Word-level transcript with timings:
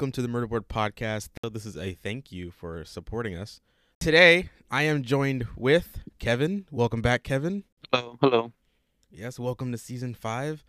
welcome 0.00 0.12
to 0.12 0.22
the 0.22 0.28
Murderboard 0.28 0.64
Podcast. 0.64 1.28
This 1.52 1.66
is 1.66 1.76
a 1.76 1.92
thank 1.92 2.32
you 2.32 2.50
for 2.50 2.86
supporting 2.86 3.36
us. 3.36 3.60
Today, 3.98 4.48
I 4.70 4.84
am 4.84 5.02
joined 5.02 5.46
with 5.56 5.98
Kevin. 6.18 6.64
Welcome 6.70 7.02
back, 7.02 7.22
Kevin. 7.22 7.64
Hello, 7.92 8.16
hello. 8.22 8.52
Yes, 9.10 9.38
welcome 9.38 9.72
to 9.72 9.76
season 9.76 10.14
five. 10.14 10.64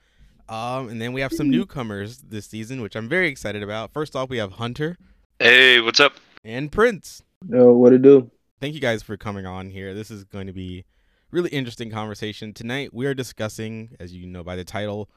Um, 0.50 0.90
and 0.90 1.02
then 1.02 1.14
we 1.14 1.22
have 1.22 1.32
some 1.32 1.50
newcomers 1.50 2.18
this 2.18 2.46
season, 2.46 2.82
which 2.82 2.98
I'm 2.98 3.08
very 3.08 3.30
excited 3.30 3.64
about. 3.64 3.94
First 3.94 4.18
off, 4.18 4.30
we 4.30 4.36
have 4.36 4.52
Hunter 4.52 4.98
Hey, 5.40 5.80
what's 5.80 6.02
up? 6.02 6.16
and 6.44 6.70
Prince. 6.70 7.24
Yo, 7.48 7.72
what 7.72 7.94
it 7.94 8.02
do? 8.02 8.30
Thank 8.60 8.74
you 8.74 8.82
guys 8.82 9.02
for 9.02 9.16
coming 9.16 9.46
on 9.46 9.70
here. 9.70 9.94
This 9.94 10.12
is 10.12 10.26
going 10.26 10.48
to 10.48 10.54
be 10.54 10.84
really 11.32 11.52
interesting 11.52 11.90
conversation 11.90 12.54
tonight. 12.54 12.94
We 12.94 13.06
are 13.06 13.14
discussing, 13.14 13.96
as 13.98 14.12
you 14.12 14.28
know 14.28 14.44
by 14.44 14.58
the 14.58 14.66
title, 14.66 15.10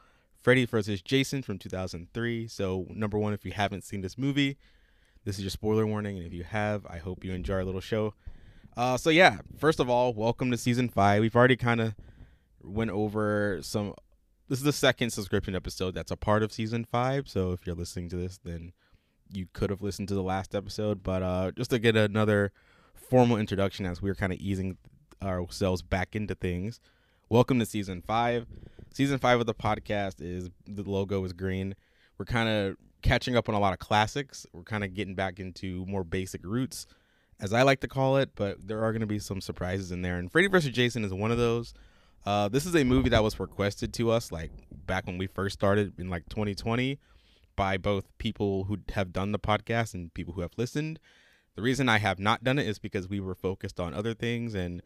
Freddy 0.44 0.66
vs. 0.66 1.00
Jason 1.00 1.42
from 1.42 1.58
2003. 1.58 2.48
So, 2.48 2.86
number 2.90 3.18
one, 3.18 3.32
if 3.32 3.46
you 3.46 3.52
haven't 3.52 3.82
seen 3.82 4.02
this 4.02 4.18
movie, 4.18 4.58
this 5.24 5.38
is 5.38 5.42
your 5.42 5.50
spoiler 5.50 5.86
warning, 5.86 6.18
and 6.18 6.26
if 6.26 6.34
you 6.34 6.44
have, 6.44 6.84
I 6.84 6.98
hope 6.98 7.24
you 7.24 7.32
enjoy 7.32 7.54
our 7.54 7.64
little 7.64 7.80
show. 7.80 8.12
Uh, 8.76 8.98
so 8.98 9.08
yeah, 9.08 9.38
first 9.56 9.80
of 9.80 9.88
all, 9.88 10.12
welcome 10.12 10.50
to 10.50 10.58
season 10.58 10.90
five. 10.90 11.22
We've 11.22 11.34
already 11.34 11.56
kind 11.56 11.80
of 11.80 11.94
went 12.62 12.90
over 12.90 13.60
some. 13.62 13.94
This 14.48 14.58
is 14.58 14.64
the 14.66 14.72
second 14.74 15.12
subscription 15.12 15.54
episode 15.54 15.94
that's 15.94 16.10
a 16.10 16.16
part 16.16 16.42
of 16.42 16.52
season 16.52 16.84
five. 16.84 17.26
So 17.26 17.52
if 17.52 17.66
you're 17.66 17.74
listening 17.74 18.10
to 18.10 18.16
this, 18.16 18.38
then 18.44 18.74
you 19.32 19.46
could 19.54 19.70
have 19.70 19.80
listened 19.80 20.08
to 20.08 20.14
the 20.14 20.22
last 20.22 20.54
episode. 20.54 21.02
But 21.02 21.22
uh, 21.22 21.52
just 21.52 21.70
to 21.70 21.78
get 21.78 21.96
another 21.96 22.52
formal 22.94 23.38
introduction, 23.38 23.86
as 23.86 24.02
we 24.02 24.10
are 24.10 24.14
kind 24.14 24.32
of 24.32 24.38
easing 24.40 24.76
ourselves 25.22 25.80
back 25.80 26.14
into 26.14 26.34
things. 26.34 26.80
Welcome 27.30 27.58
to 27.60 27.64
season 27.64 28.02
five. 28.02 28.46
Season 28.94 29.18
five 29.18 29.40
of 29.40 29.46
the 29.46 29.54
podcast 29.54 30.20
is 30.20 30.50
the 30.68 30.88
logo 30.88 31.24
is 31.24 31.32
green. 31.32 31.74
We're 32.16 32.26
kind 32.26 32.48
of 32.48 32.76
catching 33.02 33.34
up 33.34 33.48
on 33.48 33.56
a 33.56 33.58
lot 33.58 33.72
of 33.72 33.80
classics. 33.80 34.46
We're 34.52 34.62
kind 34.62 34.84
of 34.84 34.94
getting 34.94 35.16
back 35.16 35.40
into 35.40 35.84
more 35.86 36.04
basic 36.04 36.46
roots, 36.46 36.86
as 37.40 37.52
I 37.52 37.62
like 37.62 37.80
to 37.80 37.88
call 37.88 38.18
it. 38.18 38.30
But 38.36 38.68
there 38.68 38.84
are 38.84 38.92
going 38.92 39.00
to 39.00 39.06
be 39.08 39.18
some 39.18 39.40
surprises 39.40 39.90
in 39.90 40.02
there, 40.02 40.16
and 40.16 40.30
Freddy 40.30 40.46
vs. 40.46 40.70
Jason 40.70 41.04
is 41.04 41.12
one 41.12 41.32
of 41.32 41.38
those. 41.38 41.74
Uh, 42.24 42.48
this 42.48 42.66
is 42.66 42.76
a 42.76 42.84
movie 42.84 43.08
that 43.08 43.24
was 43.24 43.40
requested 43.40 43.92
to 43.94 44.12
us 44.12 44.30
like 44.30 44.52
back 44.86 45.08
when 45.08 45.18
we 45.18 45.26
first 45.26 45.54
started 45.54 45.98
in 45.98 46.08
like 46.08 46.28
2020 46.28 47.00
by 47.56 47.76
both 47.76 48.06
people 48.18 48.62
who 48.64 48.78
have 48.94 49.12
done 49.12 49.32
the 49.32 49.40
podcast 49.40 49.94
and 49.94 50.14
people 50.14 50.34
who 50.34 50.40
have 50.40 50.52
listened. 50.56 51.00
The 51.56 51.62
reason 51.62 51.88
I 51.88 51.98
have 51.98 52.20
not 52.20 52.44
done 52.44 52.60
it 52.60 52.68
is 52.68 52.78
because 52.78 53.08
we 53.08 53.18
were 53.18 53.34
focused 53.34 53.80
on 53.80 53.92
other 53.92 54.14
things, 54.14 54.54
and 54.54 54.82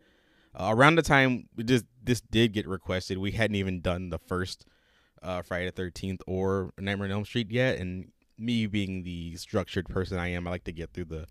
uh, 0.55 0.73
around 0.75 0.97
the 0.97 1.03
time 1.03 1.49
just 1.65 1.85
this 2.03 2.21
did 2.21 2.53
get 2.53 2.67
requested, 2.67 3.19
we 3.19 3.33
hadn't 3.33 3.57
even 3.57 3.81
done 3.81 4.11
the 4.11 4.19
first 4.19 4.65
uh, 5.23 5.43
Friday 5.43 5.67
the 5.67 5.73
Thirteenth 5.73 6.23
or 6.27 6.73
Nightmare 6.79 7.07
on 7.07 7.13
Elm 7.13 7.25
Street 7.25 7.51
yet. 7.51 7.79
And 7.79 8.11
me 8.39 8.67
being 8.67 9.03
the 9.03 9.37
structured 9.37 9.89
person 9.89 10.19
I 10.19 10.29
am, 10.29 10.47
I 10.47 10.51
like 10.51 10.65
to 10.65 10.73
get 10.73 10.93
through 10.93 11.07
the 11.07 11.27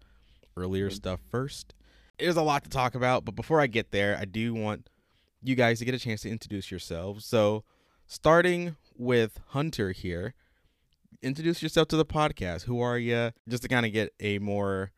earlier 0.55 0.89
stuff 0.89 1.19
first. 1.29 1.73
There's 2.19 2.35
a 2.35 2.41
lot 2.41 2.63
to 2.63 2.69
talk 2.69 2.95
about, 2.95 3.25
but 3.25 3.35
before 3.35 3.61
I 3.61 3.67
get 3.67 3.91
there, 3.91 4.17
I 4.19 4.25
do 4.25 4.53
want 4.53 4.89
you 5.41 5.55
guys 5.55 5.79
to 5.79 5.85
get 5.85 5.93
a 5.93 5.99
chance 5.99 6.21
to 6.21 6.29
introduce 6.29 6.71
yourselves. 6.71 7.25
So, 7.25 7.63
starting 8.07 8.75
with 8.97 9.39
Hunter 9.49 9.91
here, 9.91 10.33
introduce 11.21 11.61
yourself 11.61 11.87
to 11.89 11.97
the 11.97 12.05
podcast. 12.05 12.63
Who 12.63 12.81
are 12.81 12.97
you? 12.97 13.31
Just 13.47 13.63
to 13.63 13.69
kind 13.69 13.85
of 13.85 13.93
get 13.93 14.13
a 14.19 14.39
more 14.39 14.91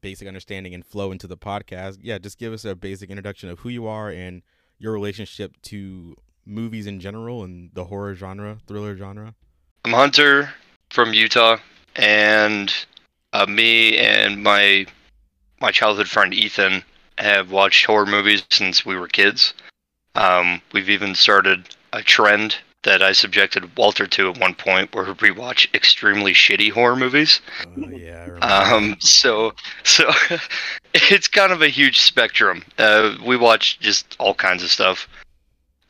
basic 0.00 0.28
understanding 0.28 0.74
and 0.74 0.84
flow 0.84 1.12
into 1.12 1.26
the 1.26 1.36
podcast. 1.36 1.98
Yeah, 2.02 2.18
just 2.18 2.38
give 2.38 2.52
us 2.52 2.64
a 2.64 2.74
basic 2.74 3.10
introduction 3.10 3.48
of 3.48 3.60
who 3.60 3.68
you 3.68 3.86
are 3.86 4.10
and 4.10 4.42
your 4.78 4.92
relationship 4.92 5.56
to 5.62 6.16
movies 6.44 6.86
in 6.86 7.00
general 7.00 7.42
and 7.42 7.70
the 7.74 7.84
horror 7.84 8.14
genre, 8.14 8.58
thriller 8.66 8.96
genre. 8.96 9.34
I'm 9.84 9.92
Hunter 9.92 10.50
from 10.90 11.12
Utah, 11.12 11.58
and 11.96 12.72
uh, 13.32 13.46
me 13.46 13.98
and 13.98 14.42
my 14.42 14.86
my 15.60 15.70
childhood 15.70 16.08
friend 16.08 16.34
Ethan 16.34 16.82
have 17.18 17.50
watched 17.50 17.86
horror 17.86 18.06
movies 18.06 18.44
since 18.50 18.84
we 18.84 18.96
were 18.96 19.08
kids. 19.08 19.54
Um, 20.14 20.60
we've 20.72 20.90
even 20.90 21.14
started 21.14 21.68
a 21.92 22.02
trend 22.02 22.56
that 22.86 23.02
I 23.02 23.10
subjected 23.10 23.76
Walter 23.76 24.06
to 24.06 24.30
at 24.30 24.38
one 24.38 24.54
point, 24.54 24.94
where 24.94 25.12
we 25.20 25.32
watch 25.32 25.68
extremely 25.74 26.32
shitty 26.32 26.70
horror 26.70 26.94
movies. 26.94 27.40
Oh 27.66 27.88
yeah. 27.90 28.28
I 28.40 28.70
remember. 28.70 28.74
Um, 28.74 28.96
so 29.00 29.52
so 29.82 30.08
it's 30.94 31.26
kind 31.26 31.52
of 31.52 31.62
a 31.62 31.68
huge 31.68 31.98
spectrum. 31.98 32.62
Uh, 32.78 33.16
we 33.26 33.36
watch 33.36 33.80
just 33.80 34.16
all 34.20 34.34
kinds 34.34 34.62
of 34.62 34.70
stuff. 34.70 35.08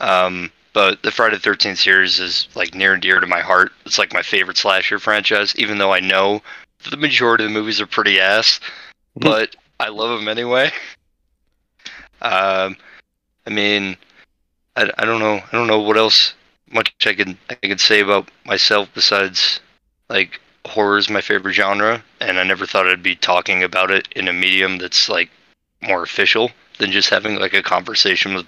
Um, 0.00 0.50
but 0.72 1.02
the 1.02 1.10
Friday 1.10 1.36
the 1.36 1.42
Thirteenth 1.42 1.78
series 1.78 2.18
is 2.18 2.48
like 2.54 2.74
near 2.74 2.94
and 2.94 3.02
dear 3.02 3.20
to 3.20 3.26
my 3.26 3.40
heart. 3.40 3.72
It's 3.84 3.98
like 3.98 4.14
my 4.14 4.22
favorite 4.22 4.56
slasher 4.56 4.98
franchise, 4.98 5.54
even 5.56 5.76
though 5.76 5.92
I 5.92 6.00
know 6.00 6.40
the 6.90 6.96
majority 6.96 7.44
of 7.44 7.50
the 7.50 7.54
movies 7.54 7.78
are 7.78 7.86
pretty 7.86 8.18
ass, 8.18 8.58
but 9.16 9.54
I 9.78 9.88
love 9.88 10.18
them 10.18 10.28
anyway. 10.28 10.72
Um, 12.22 12.76
I 13.46 13.50
mean, 13.50 13.94
I, 14.74 14.90
I 14.96 15.04
don't 15.04 15.20
know. 15.20 15.34
I 15.34 15.52
don't 15.52 15.66
know 15.66 15.80
what 15.80 15.98
else 15.98 16.32
much 16.72 16.94
I 17.06 17.14
can 17.14 17.38
I 17.50 17.54
can 17.54 17.78
say 17.78 18.00
about 18.00 18.30
myself 18.44 18.88
besides 18.94 19.60
like 20.08 20.40
horror 20.66 20.98
is 20.98 21.08
my 21.08 21.20
favorite 21.20 21.54
genre, 21.54 22.02
and 22.20 22.38
I 22.38 22.44
never 22.44 22.66
thought 22.66 22.86
I'd 22.86 23.02
be 23.02 23.16
talking 23.16 23.62
about 23.62 23.90
it 23.90 24.08
in 24.14 24.28
a 24.28 24.32
medium 24.32 24.78
that's 24.78 25.08
like 25.08 25.30
more 25.82 26.02
official 26.02 26.50
than 26.78 26.90
just 26.90 27.10
having 27.10 27.36
like 27.36 27.54
a 27.54 27.62
conversation 27.62 28.34
with 28.34 28.46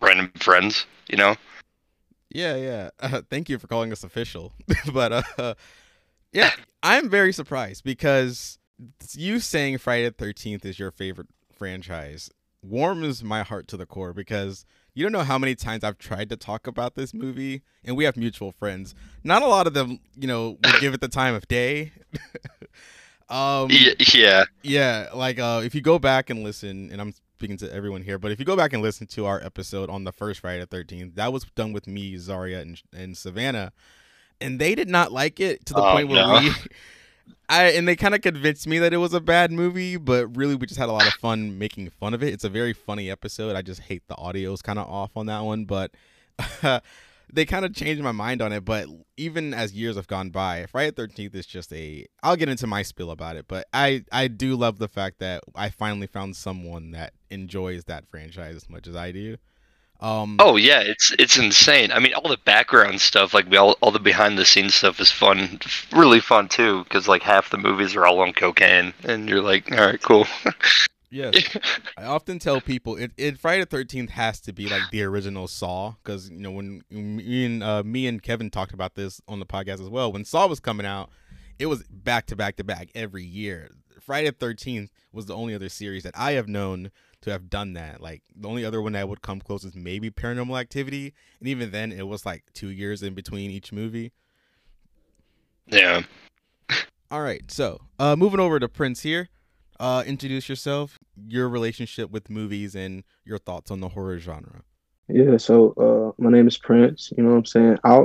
random 0.00 0.32
friends. 0.36 0.86
You 1.08 1.18
know? 1.18 1.36
Yeah, 2.30 2.56
yeah. 2.56 2.90
Uh, 3.00 3.22
thank 3.30 3.48
you 3.48 3.58
for 3.58 3.66
calling 3.66 3.92
us 3.92 4.04
official. 4.04 4.52
but 4.92 5.24
uh, 5.38 5.54
yeah, 6.32 6.50
I'm 6.82 7.08
very 7.08 7.32
surprised 7.32 7.84
because 7.84 8.58
you 9.12 9.40
saying 9.40 9.78
Friday 9.78 10.08
the 10.08 10.14
Thirteenth 10.14 10.64
is 10.64 10.78
your 10.78 10.90
favorite 10.90 11.28
franchise 11.52 12.30
warms 12.62 13.22
my 13.22 13.42
heart 13.42 13.68
to 13.68 13.76
the 13.76 13.86
core 13.86 14.12
because 14.12 14.64
you 14.94 15.02
don't 15.02 15.12
know 15.12 15.20
how 15.24 15.38
many 15.38 15.54
times 15.54 15.84
I've 15.84 15.98
tried 15.98 16.28
to 16.30 16.36
talk 16.36 16.66
about 16.66 16.94
this 16.94 17.14
movie, 17.14 17.62
and 17.84 17.96
we 17.96 18.04
have 18.04 18.16
mutual 18.16 18.52
friends. 18.52 18.94
Not 19.24 19.42
a 19.42 19.46
lot 19.46 19.66
of 19.66 19.74
them, 19.74 20.00
you 20.16 20.26
know, 20.26 20.58
would 20.64 20.80
give 20.80 20.94
it 20.94 21.00
the 21.00 21.08
time 21.08 21.34
of 21.34 21.48
day. 21.48 21.92
um, 23.28 23.68
yeah. 24.14 24.44
yeah, 24.62 25.08
like 25.14 25.38
uh, 25.38 25.62
if 25.64 25.74
you 25.74 25.80
go 25.80 25.98
back 25.98 26.30
and 26.30 26.42
listen, 26.42 26.90
and 26.90 27.00
I'm 27.00 27.12
speaking 27.36 27.56
to 27.58 27.72
everyone 27.72 28.02
here, 28.02 28.18
but 28.18 28.30
if 28.30 28.38
you 28.38 28.44
go 28.44 28.56
back 28.56 28.72
and 28.72 28.82
listen 28.82 29.06
to 29.08 29.26
our 29.26 29.42
episode 29.42 29.88
on 29.90 30.04
the 30.04 30.12
first 30.12 30.40
Friday 30.40 30.60
the 30.60 30.66
Thirteenth, 30.66 31.14
that 31.14 31.32
was 31.32 31.44
done 31.54 31.72
with 31.72 31.86
me, 31.86 32.16
Zaria, 32.18 32.60
and, 32.60 32.80
and 32.94 33.16
Savannah, 33.16 33.72
and 34.40 34.58
they 34.58 34.74
did 34.74 34.88
not 34.88 35.10
like 35.12 35.40
it 35.40 35.64
to 35.66 35.74
the 35.74 35.82
Oh, 35.82 35.92
point 35.92 36.08
where 36.08 36.26
no. 36.26 36.40
we. 36.40 36.50
I 37.48 37.64
and 37.72 37.86
they 37.86 37.96
kind 37.96 38.14
of 38.14 38.22
convinced 38.22 38.66
me 38.66 38.78
that 38.78 38.92
it 38.94 38.98
was 38.98 39.12
a 39.12 39.20
bad 39.20 39.52
movie, 39.52 39.96
but 39.96 40.36
really 40.36 40.54
we 40.54 40.66
just 40.66 40.78
had 40.78 40.88
a 40.88 40.92
lot 40.92 41.06
of 41.06 41.12
fun 41.14 41.58
making 41.58 41.90
fun 41.90 42.14
of 42.14 42.22
it. 42.22 42.32
It's 42.32 42.44
a 42.44 42.48
very 42.48 42.72
funny 42.72 43.10
episode. 43.10 43.56
I 43.56 43.62
just 43.62 43.80
hate 43.80 44.02
the 44.08 44.16
audio 44.16 44.52
is 44.52 44.62
kind 44.62 44.78
of 44.78 44.88
off 44.88 45.16
on 45.16 45.26
that 45.26 45.40
one, 45.40 45.64
but 45.64 45.92
they 47.32 47.44
kind 47.44 47.64
of 47.64 47.74
changed 47.74 48.02
my 48.02 48.12
mind 48.12 48.40
on 48.40 48.52
it. 48.52 48.64
But 48.64 48.86
even 49.16 49.52
as 49.52 49.72
years 49.74 49.96
have 49.96 50.06
gone 50.06 50.30
by, 50.30 50.66
Friday 50.66 50.92
Thirteenth 50.92 51.34
is 51.34 51.46
just 51.46 51.72
a. 51.72 52.06
I'll 52.22 52.36
get 52.36 52.48
into 52.48 52.66
my 52.66 52.82
spill 52.82 53.10
about 53.10 53.36
it, 53.36 53.46
but 53.48 53.66
I 53.72 54.04
I 54.10 54.28
do 54.28 54.56
love 54.56 54.78
the 54.78 54.88
fact 54.88 55.18
that 55.18 55.42
I 55.54 55.70
finally 55.70 56.06
found 56.06 56.36
someone 56.36 56.92
that 56.92 57.12
enjoys 57.30 57.84
that 57.84 58.08
franchise 58.08 58.56
as 58.56 58.70
much 58.70 58.86
as 58.86 58.96
I 58.96 59.12
do. 59.12 59.36
Um, 60.02 60.36
Oh 60.40 60.56
yeah, 60.56 60.80
it's 60.80 61.14
it's 61.18 61.38
insane. 61.38 61.92
I 61.92 62.00
mean, 62.00 62.12
all 62.14 62.28
the 62.28 62.36
background 62.36 63.00
stuff, 63.00 63.32
like 63.32 63.48
we 63.48 63.56
all 63.56 63.78
all 63.80 63.92
the 63.92 64.00
behind 64.00 64.36
the 64.36 64.44
scenes 64.44 64.74
stuff, 64.74 64.98
is 65.00 65.12
fun, 65.12 65.60
really 65.92 66.18
fun 66.20 66.48
too. 66.48 66.82
Because 66.82 67.06
like 67.06 67.22
half 67.22 67.50
the 67.50 67.56
movies 67.56 67.94
are 67.94 68.04
all 68.04 68.18
on 68.20 68.32
cocaine, 68.32 68.92
and 69.04 69.28
you're 69.28 69.40
like, 69.40 69.70
all 69.70 69.78
right, 69.78 70.02
cool. 70.02 70.26
Yes. 71.12 71.56
I 71.96 72.04
often 72.04 72.38
tell 72.38 72.60
people 72.60 72.96
it, 72.96 73.12
it 73.16 73.38
Friday 73.38 73.60
the 73.60 73.66
Thirteenth 73.66 74.10
has 74.10 74.40
to 74.40 74.52
be 74.52 74.68
like 74.68 74.82
the 74.90 75.02
original 75.04 75.46
Saw 75.46 75.94
because 76.02 76.30
you 76.30 76.40
know 76.40 76.50
when 76.50 76.82
me 76.90 77.44
and 77.44 77.62
uh, 77.62 77.82
me 77.84 78.06
and 78.08 78.20
Kevin 78.20 78.50
talked 78.50 78.72
about 78.72 78.96
this 78.96 79.20
on 79.28 79.38
the 79.38 79.46
podcast 79.46 79.74
as 79.74 79.88
well. 79.88 80.10
When 80.10 80.24
Saw 80.24 80.48
was 80.48 80.58
coming 80.58 80.86
out, 80.86 81.10
it 81.58 81.66
was 81.66 81.84
back 81.84 82.26
to 82.26 82.36
back 82.36 82.56
to 82.56 82.64
back 82.64 82.88
every 82.94 83.24
year. 83.24 83.70
Friday 84.00 84.30
the 84.30 84.36
Thirteenth 84.36 84.90
was 85.12 85.26
the 85.26 85.36
only 85.36 85.54
other 85.54 85.68
series 85.68 86.02
that 86.02 86.14
I 86.16 86.32
have 86.32 86.48
known 86.48 86.90
to 87.22 87.30
have 87.30 87.50
done 87.50 87.72
that. 87.74 88.00
Like 88.00 88.22
the 88.34 88.48
only 88.48 88.64
other 88.64 88.82
one 88.82 88.92
that 88.92 89.08
would 89.08 89.22
come 89.22 89.40
close 89.40 89.64
is 89.64 89.74
maybe 89.74 90.10
Paranormal 90.10 90.60
Activity, 90.60 91.14
and 91.40 91.48
even 91.48 91.70
then 91.70 91.92
it 91.92 92.06
was 92.06 92.26
like 92.26 92.44
two 92.52 92.68
years 92.68 93.02
in 93.02 93.14
between 93.14 93.50
each 93.50 93.72
movie. 93.72 94.12
yeah. 95.66 96.02
All 97.10 97.22
right, 97.22 97.50
so 97.50 97.78
uh, 97.98 98.16
moving 98.16 98.40
over 98.40 98.58
to 98.58 98.68
Prince 98.68 99.02
here. 99.02 99.28
Uh, 99.78 100.02
introduce 100.06 100.48
yourself, 100.48 100.98
your 101.26 101.48
relationship 101.48 102.10
with 102.10 102.30
movies, 102.30 102.74
and 102.74 103.04
your 103.24 103.38
thoughts 103.38 103.70
on 103.70 103.80
the 103.80 103.90
horror 103.90 104.18
genre. 104.18 104.62
Yeah, 105.08 105.36
so 105.36 105.72
uh 106.18 106.22
my 106.22 106.30
name 106.30 106.46
is 106.48 106.56
Prince, 106.56 107.12
you 107.16 107.22
know 107.22 107.30
what 107.30 107.36
I'm 107.38 107.44
saying? 107.44 107.78
I 107.84 108.04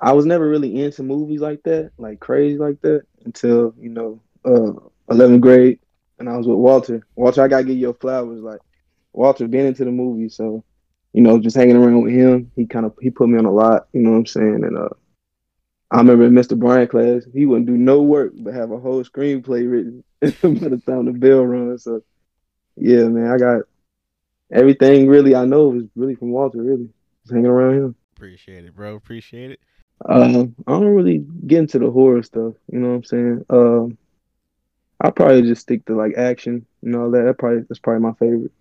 I 0.00 0.12
was 0.12 0.26
never 0.26 0.48
really 0.48 0.82
into 0.82 1.02
movies 1.02 1.40
like 1.40 1.62
that, 1.64 1.92
like 1.98 2.20
crazy 2.20 2.58
like 2.58 2.80
that, 2.82 3.02
until, 3.24 3.74
you 3.78 3.90
know, 3.90 4.20
uh 4.44 4.72
11th 5.14 5.40
grade 5.40 5.78
and 6.18 6.28
I 6.28 6.36
was 6.36 6.46
with 6.46 6.58
Walter. 6.58 7.06
Walter, 7.16 7.42
I 7.42 7.48
gotta 7.48 7.64
give 7.64 7.76
you 7.76 7.82
your 7.82 7.94
flowers. 7.94 8.40
Like 8.40 8.60
Walter 9.12 9.48
been 9.48 9.66
into 9.66 9.84
the 9.84 9.90
movie, 9.90 10.28
so 10.28 10.64
you 11.12 11.22
know, 11.22 11.38
just 11.38 11.56
hanging 11.56 11.76
around 11.76 12.02
with 12.02 12.12
him, 12.12 12.50
he 12.54 12.66
kind 12.66 12.86
of 12.86 12.94
he 13.00 13.10
put 13.10 13.28
me 13.28 13.38
on 13.38 13.44
a 13.44 13.52
lot, 13.52 13.88
you 13.92 14.02
know 14.02 14.10
what 14.10 14.18
I'm 14.18 14.26
saying? 14.26 14.64
And 14.64 14.76
uh 14.76 14.88
I 15.90 15.98
remember 15.98 16.26
in 16.26 16.34
Mr. 16.34 16.58
Bryant 16.58 16.90
class, 16.90 17.22
he 17.32 17.46
wouldn't 17.46 17.66
do 17.66 17.76
no 17.76 18.02
work 18.02 18.32
but 18.36 18.52
have 18.52 18.70
a 18.72 18.78
whole 18.78 19.02
screenplay 19.04 19.70
written 19.70 20.04
by 20.20 20.68
the 20.68 20.82
time 20.86 21.06
the 21.06 21.12
bell 21.12 21.46
runs. 21.46 21.84
So, 21.84 22.02
yeah, 22.76 23.04
man, 23.04 23.30
I 23.30 23.38
got 23.38 23.62
everything 24.52 25.08
really 25.08 25.34
I 25.34 25.46
know 25.46 25.74
is 25.74 25.84
really 25.96 26.14
from 26.14 26.30
Walter, 26.30 26.62
really. 26.62 26.90
Just 27.22 27.32
hanging 27.32 27.46
around 27.46 27.74
him. 27.74 27.94
Appreciate 28.16 28.66
it, 28.66 28.76
bro. 28.76 28.96
Appreciate 28.96 29.52
it. 29.52 29.60
Uh, 30.06 30.44
I 30.66 30.72
don't 30.72 30.94
really 30.94 31.24
get 31.46 31.60
into 31.60 31.78
the 31.78 31.90
horror 31.90 32.22
stuff. 32.22 32.54
You 32.70 32.78
know 32.78 32.88
what 32.88 32.94
I'm 32.94 33.04
saying? 33.04 33.44
Um, 33.48 33.98
I'll 35.00 35.12
probably 35.12 35.42
just 35.42 35.62
stick 35.62 35.84
to 35.86 35.96
like 35.96 36.14
action 36.16 36.66
and 36.82 36.96
all 36.96 37.10
that. 37.10 37.22
that 37.24 37.38
probably 37.38 37.62
that's 37.68 37.78
probably 37.78 38.02
my 38.02 38.12
favorite 38.14 38.52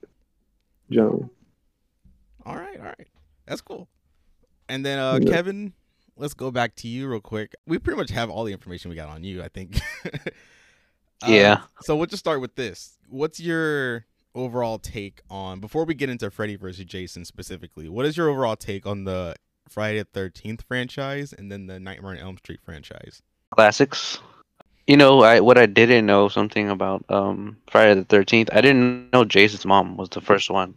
genre. 0.92 1.30
All 2.46 2.56
right, 2.56 2.78
all 2.80 2.86
right. 2.86 3.08
That's 3.46 3.62
cool. 3.62 3.88
And 4.70 4.86
then 4.86 5.00
uh 5.00 5.20
Yeah. 5.22 5.32
Kevin, 5.32 5.74
let's 6.16 6.34
go 6.34 6.52
back 6.52 6.76
to 6.78 6.88
you 6.88 7.08
real 7.08 7.22
quick. 7.22 7.56
We 7.66 7.80
pretty 7.80 7.98
much 7.98 8.12
have 8.12 8.30
all 8.30 8.44
the 8.44 8.54
information 8.54 8.90
we 8.90 8.96
got 8.96 9.10
on 9.10 9.24
you, 9.24 9.42
I 9.44 9.48
think. 9.50 9.80
Um, 10.04 10.12
Yeah. 11.34 11.62
So 11.82 11.96
we'll 11.96 12.06
just 12.06 12.20
start 12.20 12.42
with 12.42 12.56
this. 12.56 13.00
What's 13.10 13.40
your 13.40 14.06
overall 14.36 14.78
take 14.78 15.22
on 15.32 15.60
before 15.60 15.84
we 15.84 15.96
get 15.96 16.10
into 16.10 16.30
Freddy 16.30 16.56
versus 16.56 16.86
Jason 16.86 17.26
specifically? 17.26 17.90
What 17.90 18.06
is 18.06 18.16
your 18.16 18.30
overall 18.30 18.56
take 18.56 18.86
on 18.86 19.04
the 19.06 19.34
Friday 19.68 19.98
the 20.00 20.06
Thirteenth 20.06 20.62
franchise 20.68 21.34
and 21.34 21.52
then 21.52 21.66
the 21.66 21.80
Nightmare 21.80 22.12
on 22.12 22.18
Elm 22.20 22.38
Street 22.38 22.60
franchise? 22.64 23.24
classics. 23.52 24.20
You 24.88 24.96
know, 24.96 25.22
I 25.22 25.42
what 25.42 25.58
I 25.58 25.66
didn't 25.66 26.06
know 26.06 26.30
something 26.30 26.70
about 26.70 27.04
um 27.10 27.58
Friday 27.70 27.94
the 27.94 28.06
Thirteenth. 28.06 28.50
I 28.54 28.62
didn't 28.62 29.12
know 29.12 29.26
Jason's 29.26 29.66
mom 29.66 29.98
was 29.98 30.10
the 30.10 30.22
first 30.22 30.50
one 30.50 30.76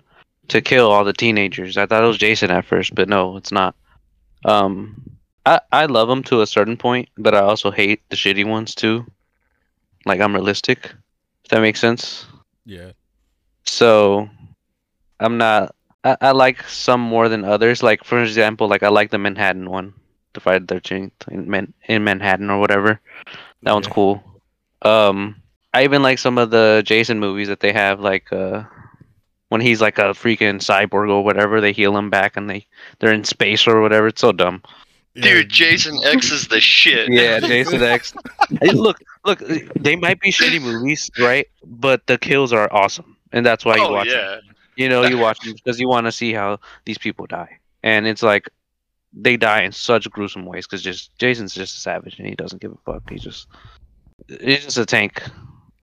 to 0.49 0.61
kill 0.61 0.91
all 0.91 1.05
the 1.05 1.13
teenagers. 1.13 1.77
I 1.77 1.87
thought 1.87 2.03
it 2.03 2.09
was 2.09 2.19
Jason 2.19 2.51
at 2.51 2.65
first, 2.65 2.95
but 2.95 3.09
no, 3.09 3.37
it's 3.37 3.53
not. 3.53 3.75
Um, 4.45 5.01
I 5.47 5.61
I 5.71 5.87
love 5.87 6.09
them 6.09 6.25
to 6.25 6.43
a 6.43 6.47
certain 6.47 6.77
point, 6.77 7.09
but 7.17 7.35
I 7.35 7.41
also 7.41 7.71
hate 7.71 8.03
the 8.11 8.17
shitty 8.17 8.45
ones 8.45 8.75
too. 8.75 9.07
Like 10.07 10.21
I'm 10.21 10.35
realistic, 10.35 10.93
if 11.45 11.51
that 11.51 11.61
makes 11.61 11.81
sense. 11.81 12.27
Yeah. 12.65 12.93
So 13.65 14.29
I'm 15.21 15.39
not. 15.39 15.75
I, 16.03 16.17
I 16.21 16.31
like 16.33 16.67
some 16.69 17.01
more 17.01 17.29
than 17.29 17.45
others. 17.45 17.83
Like 17.83 18.03
for 18.03 18.21
example, 18.21 18.67
like 18.67 18.83
I 18.83 18.89
like 18.89 19.11
the 19.11 19.19
Manhattan 19.19 19.71
one, 19.71 19.95
the 20.33 20.41
Friday 20.41 20.65
the 20.67 20.75
Thirteenth 20.75 21.13
in 21.31 21.49
Man- 21.49 21.75
in 21.87 22.03
Manhattan 22.03 22.51
or 22.51 22.59
whatever. 22.59 23.01
That 23.63 23.73
one's 23.75 23.89
cool. 23.89 24.23
Um, 24.83 25.37
I 25.75 25.85
even 25.85 26.03
like 26.03 26.19
some 26.19 26.39
of 26.39 26.51
the 26.51 26.83
Jason 26.85 27.21
movies 27.21 27.49
that 27.49 27.61
they 27.61 27.73
have, 27.73 28.01
like 28.01 28.33
uh, 28.33 28.65
when 29.51 29.61
he's 29.61 29.81
like 29.81 29.99
a 29.99 30.13
freaking 30.15 30.59
cyborg 30.59 31.11
or 31.11 31.23
whatever. 31.23 31.61
They 31.61 31.73
heal 31.73 31.97
him 31.97 32.11
back 32.11 32.37
and 32.37 32.49
they 32.49 32.67
they're 32.99 33.13
in 33.13 33.25
space 33.25 33.67
or 33.67 33.81
whatever. 33.81 34.09
It's 34.09 34.21
so 34.21 34.33
dumb. 34.33 34.63
Dude, 35.15 35.49
Jason 35.49 35.99
X 36.05 36.31
is 36.31 36.49
the 36.49 36.61
shit. 36.61 37.09
Yeah, 37.13 37.41
Jason 37.41 37.83
X. 37.83 38.15
Hey, 38.61 38.71
look, 38.73 38.99
look, 39.25 39.39
they 39.79 39.95
might 39.95 40.19
be 40.21 40.33
shitty 40.33 40.61
movies, 40.61 41.09
right? 41.21 41.47
But 41.65 42.07
the 42.09 42.19
kills 42.19 42.53
are 42.53 42.73
awesome, 42.73 43.17
and 43.33 43.47
that's 43.47 43.65
why 43.65 43.77
you 43.77 43.85
oh 43.85 43.93
watch 43.93 44.09
them. 44.09 44.17
yeah. 44.19 44.53
You 44.77 44.89
know, 44.89 45.03
you 45.03 45.19
watch 45.27 45.39
them 45.41 45.53
because 45.55 45.79
you 45.79 45.89
want 45.89 46.07
to 46.07 46.13
see 46.13 46.33
how 46.33 46.59
these 46.85 46.99
people 46.99 47.27
die, 47.27 47.59
and 47.85 48.07
it's 48.09 48.23
like 48.25 48.49
they 49.13 49.37
die 49.37 49.63
in 49.63 49.73
such 49.73 50.09
gruesome 50.11 50.47
ways 50.47 50.67
because 50.67 50.83
just 50.83 51.17
Jason's 51.19 51.55
just 51.55 51.77
a 51.77 51.81
savage 51.81 52.19
and 52.19 52.29
he 52.29 52.35
doesn't 52.35 52.63
give 52.63 52.73
a 52.73 52.93
fuck. 52.93 53.09
He's 53.11 53.23
just 53.23 53.49
he's 54.29 54.65
just 54.65 54.79
a 54.79 54.87
tank. 54.87 55.23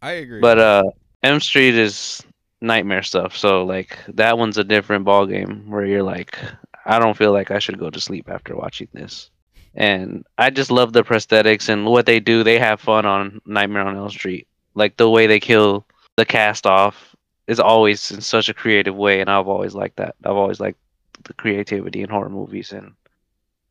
I 0.01 0.11
agree. 0.11 0.41
But 0.41 0.59
uh, 0.59 0.83
Elm 1.23 1.39
Street 1.39 1.75
is 1.75 2.23
nightmare 2.61 3.03
stuff. 3.03 3.35
So 3.35 3.63
like 3.63 3.97
that 4.09 4.37
one's 4.37 4.57
a 4.57 4.63
different 4.63 5.05
ball 5.05 5.25
game 5.25 5.69
where 5.69 5.85
you're 5.85 6.03
like, 6.03 6.37
I 6.85 6.99
don't 6.99 7.17
feel 7.17 7.31
like 7.31 7.51
I 7.51 7.59
should 7.59 7.79
go 7.79 7.89
to 7.89 8.01
sleep 8.01 8.29
after 8.29 8.55
watching 8.55 8.87
this. 8.93 9.29
And 9.73 10.25
I 10.37 10.49
just 10.49 10.71
love 10.71 10.91
the 10.91 11.03
prosthetics 11.03 11.69
and 11.69 11.85
what 11.85 12.05
they 12.05 12.19
do. 12.19 12.43
They 12.43 12.59
have 12.59 12.81
fun 12.81 13.05
on 13.05 13.39
Nightmare 13.45 13.83
on 13.83 13.95
Elm 13.95 14.09
Street. 14.09 14.47
Like 14.75 14.97
the 14.97 15.09
way 15.09 15.27
they 15.27 15.39
kill 15.39 15.85
the 16.17 16.25
cast 16.25 16.65
off 16.65 17.15
is 17.47 17.59
always 17.59 18.11
in 18.11 18.21
such 18.21 18.49
a 18.49 18.53
creative 18.53 18.95
way, 18.95 19.21
and 19.21 19.29
I've 19.29 19.47
always 19.47 19.73
liked 19.73 19.97
that. 19.97 20.15
I've 20.23 20.35
always 20.35 20.59
liked 20.59 20.79
the 21.23 21.33
creativity 21.33 22.01
in 22.01 22.09
horror 22.09 22.29
movies 22.29 22.71
and 22.71 22.93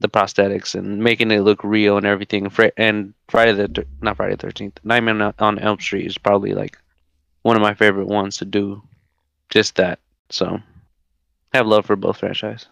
the 0.01 0.09
prosthetics 0.09 0.75
and 0.75 0.99
making 0.99 1.31
it 1.31 1.41
look 1.41 1.63
real 1.63 1.97
and 1.97 2.07
everything. 2.07 2.51
And 2.77 3.15
Friday 3.29 3.53
the 3.53 3.87
not 4.01 4.17
Friday 4.17 4.35
the 4.35 4.43
Thirteenth, 4.43 4.81
Nightmare 4.83 5.35
on 5.39 5.59
Elm 5.59 5.79
Street 5.79 6.07
is 6.07 6.19
probably 6.19 6.53
like 6.53 6.79
one 7.43 7.57
of 7.57 7.63
my 7.63 7.75
favorite 7.75 8.09
ones 8.09 8.39
to 8.39 8.45
do. 8.45 8.83
Just 9.51 9.77
that. 9.77 9.99
So, 10.31 10.61
I 11.53 11.57
have 11.57 11.67
love 11.67 11.87
for 11.87 11.97
both 11.97 12.19
franchise. 12.19 12.67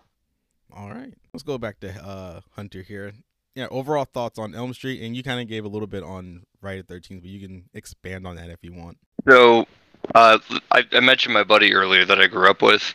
All 0.73 0.89
right, 0.89 1.13
let's 1.33 1.43
go 1.43 1.59
back 1.59 1.81
to 1.81 1.91
uh, 1.91 2.41
Hunter 2.55 2.83
here. 2.83 3.13
Yeah, 3.57 3.67
overall 3.71 4.05
thoughts 4.05 4.39
on 4.39 4.55
Elm 4.55 4.73
Street, 4.73 5.03
and 5.03 5.17
you 5.17 5.25
kind 5.25 5.41
of 5.41 5.49
gave 5.49 5.65
a 5.65 5.69
little 5.69 5.89
bit 5.89 6.05
on 6.05 6.45
Friday 6.61 6.83
the 6.83 6.87
Thirteenth, 6.87 7.23
but 7.23 7.31
you 7.31 7.41
can 7.41 7.65
expand 7.75 8.27
on 8.27 8.37
that 8.37 8.51
if 8.51 8.59
you 8.63 8.73
want. 8.73 8.97
So, 9.29 9.67
uh, 10.15 10.39
I, 10.71 10.85
I 10.93 11.01
mentioned 11.01 11.35
my 11.35 11.43
buddy 11.43 11.75
earlier 11.75 12.05
that 12.05 12.21
I 12.21 12.29
grew 12.29 12.49
up 12.49 12.63
with. 12.63 12.95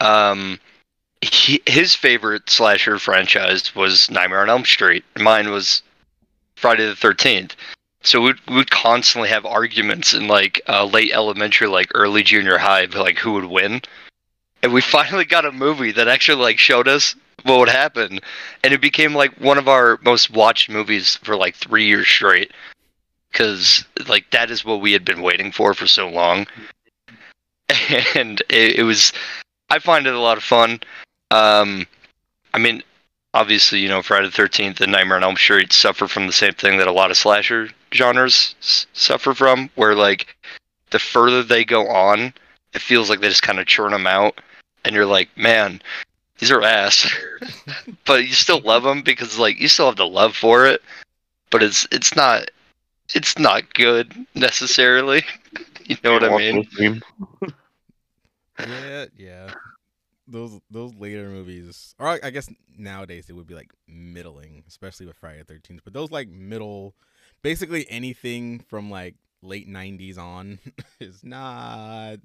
Um, 0.00 0.58
he, 1.22 1.62
his 1.66 1.94
favorite 1.94 2.48
slasher 2.48 2.98
franchise 2.98 3.74
was 3.74 4.10
Nightmare 4.10 4.42
on 4.42 4.50
Elm 4.50 4.64
Street. 4.64 5.04
Mine 5.18 5.50
was 5.50 5.82
Friday 6.56 6.86
the 6.86 6.96
Thirteenth. 6.96 7.56
So 8.02 8.20
we'd, 8.20 8.70
constantly 8.70 9.28
have 9.28 9.44
arguments 9.44 10.14
in 10.14 10.28
like 10.28 10.60
uh, 10.68 10.84
late 10.84 11.12
elementary, 11.12 11.66
like 11.66 11.90
early 11.94 12.22
junior 12.22 12.56
high, 12.56 12.84
like 12.84 13.18
who 13.18 13.32
would 13.32 13.46
win. 13.46 13.82
And 14.62 14.72
we 14.72 14.80
finally 14.96 15.24
got 15.24 15.44
a 15.44 15.52
movie 15.52 15.92
that 15.92 16.08
actually 16.08 16.42
like 16.42 16.58
showed 16.58 16.88
us 16.88 17.16
what 17.42 17.58
would 17.58 17.68
happen, 17.68 18.20
and 18.62 18.72
it 18.72 18.80
became 18.80 19.14
like 19.14 19.32
one 19.40 19.58
of 19.58 19.68
our 19.68 19.98
most 20.04 20.30
watched 20.30 20.68
movies 20.68 21.16
for 21.22 21.36
like 21.36 21.54
three 21.56 21.86
years 21.86 22.08
straight 22.08 22.52
because 23.30 23.84
like 24.08 24.30
that 24.30 24.50
is 24.50 24.64
what 24.64 24.80
we 24.80 24.92
had 24.92 25.04
been 25.04 25.22
waiting 25.22 25.52
for 25.52 25.74
for 25.74 25.86
so 25.86 26.08
long 26.08 26.46
and 28.14 28.42
it, 28.48 28.78
it 28.78 28.82
was 28.82 29.12
i 29.70 29.78
find 29.78 30.06
it 30.06 30.14
a 30.14 30.20
lot 30.20 30.36
of 30.36 30.42
fun 30.42 30.80
um 31.30 31.86
i 32.54 32.58
mean 32.58 32.82
obviously 33.34 33.78
you 33.78 33.88
know 33.88 34.02
friday 34.02 34.26
the 34.28 34.32
13th 34.32 34.80
and 34.80 34.92
nightmare 34.92 35.16
on 35.16 35.24
elm 35.24 35.36
street 35.36 35.72
suffer 35.72 36.08
from 36.08 36.26
the 36.26 36.32
same 36.32 36.52
thing 36.54 36.78
that 36.78 36.88
a 36.88 36.92
lot 36.92 37.10
of 37.10 37.16
slasher 37.16 37.68
genres 37.92 38.54
s- 38.60 38.86
suffer 38.92 39.34
from 39.34 39.70
where 39.74 39.94
like 39.94 40.36
the 40.90 40.98
further 40.98 41.42
they 41.42 41.64
go 41.64 41.86
on 41.88 42.32
it 42.72 42.80
feels 42.80 43.08
like 43.10 43.20
they 43.20 43.28
just 43.28 43.42
kind 43.42 43.58
of 43.60 43.66
churn 43.66 43.92
them 43.92 44.06
out 44.06 44.40
and 44.84 44.94
you're 44.94 45.06
like 45.06 45.28
man 45.36 45.80
these 46.38 46.50
are 46.50 46.62
ass 46.62 47.06
but 48.06 48.26
you 48.26 48.32
still 48.32 48.60
love 48.60 48.82
them 48.82 49.02
because 49.02 49.38
like 49.38 49.60
you 49.60 49.68
still 49.68 49.86
have 49.86 49.96
the 49.96 50.06
love 50.06 50.34
for 50.36 50.66
it 50.66 50.82
but 51.50 51.62
it's 51.62 51.86
it's 51.90 52.14
not 52.16 52.48
it's 53.14 53.38
not 53.38 53.72
good 53.74 54.14
necessarily. 54.34 55.22
you 55.84 55.96
know 56.04 56.12
what 56.12 56.24
I 56.24 56.36
mean? 56.36 57.00
Yeah, 58.58 59.06
yeah. 59.16 59.50
Those 60.30 60.60
those 60.70 60.94
later 60.94 61.28
movies, 61.28 61.94
or 61.98 62.18
I 62.22 62.30
guess 62.30 62.48
nowadays 62.76 63.26
it 63.28 63.32
would 63.32 63.46
be 63.46 63.54
like 63.54 63.72
middling, 63.86 64.64
especially 64.68 65.06
with 65.06 65.16
Friday 65.16 65.38
the 65.38 65.44
Thirteenth. 65.44 65.80
But 65.84 65.94
those 65.94 66.10
like 66.10 66.28
middle, 66.28 66.94
basically 67.42 67.86
anything 67.88 68.60
from 68.60 68.90
like 68.90 69.14
late 69.42 69.68
'90s 69.68 70.18
on 70.18 70.58
is 71.00 71.24
not 71.24 72.18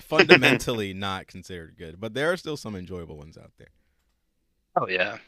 fundamentally 0.00 0.92
not 0.94 1.26
considered 1.26 1.76
good. 1.78 2.00
But 2.00 2.14
there 2.14 2.32
are 2.32 2.36
still 2.36 2.56
some 2.56 2.74
enjoyable 2.74 3.16
ones 3.16 3.38
out 3.38 3.52
there. 3.58 3.68
Oh 4.76 4.88
yeah. 4.88 5.18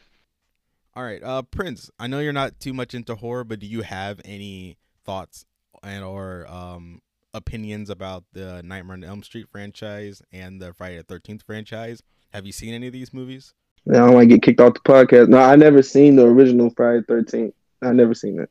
All 0.95 1.03
right, 1.03 1.21
uh, 1.23 1.43
Prince. 1.43 1.89
I 1.99 2.07
know 2.07 2.19
you're 2.19 2.33
not 2.33 2.59
too 2.59 2.73
much 2.73 2.93
into 2.93 3.15
horror, 3.15 3.43
but 3.43 3.59
do 3.59 3.67
you 3.67 3.81
have 3.83 4.19
any 4.25 4.77
thoughts 5.05 5.45
and 5.83 6.03
or 6.03 6.45
um 6.49 7.01
opinions 7.37 7.89
about 7.89 8.23
the 8.33 8.61
Nightmare 8.63 8.95
on 8.95 9.03
Elm 9.03 9.23
Street 9.23 9.47
franchise 9.49 10.21
and 10.31 10.61
the 10.61 10.73
Friday 10.73 10.97
the 10.97 11.03
Thirteenth 11.03 11.43
franchise? 11.43 12.03
Have 12.33 12.45
you 12.45 12.51
seen 12.51 12.73
any 12.73 12.87
of 12.87 12.93
these 12.93 13.13
movies? 13.13 13.53
I 13.89 13.93
don't 13.93 14.13
want 14.13 14.29
to 14.29 14.35
get 14.35 14.41
kicked 14.41 14.59
off 14.59 14.73
the 14.73 14.79
podcast. 14.81 15.29
No, 15.29 15.39
I 15.39 15.55
never 15.55 15.81
seen 15.81 16.17
the 16.17 16.25
original 16.25 16.69
Friday 16.75 16.99
the 16.99 17.05
Thirteenth. 17.05 17.53
I 17.81 17.91
never 17.93 18.13
seen 18.13 18.39
it, 18.39 18.49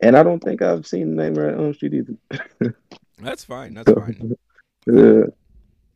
and 0.00 0.16
I 0.16 0.22
don't 0.22 0.40
think 0.40 0.60
I've 0.60 0.86
seen 0.86 1.14
Nightmare 1.14 1.54
on 1.54 1.64
Elm 1.64 1.74
Street 1.74 1.94
either. 1.94 2.74
That's 3.18 3.44
fine. 3.44 3.74
That's 3.74 3.90
fine. 3.90 4.36
Yeah. 4.86 5.24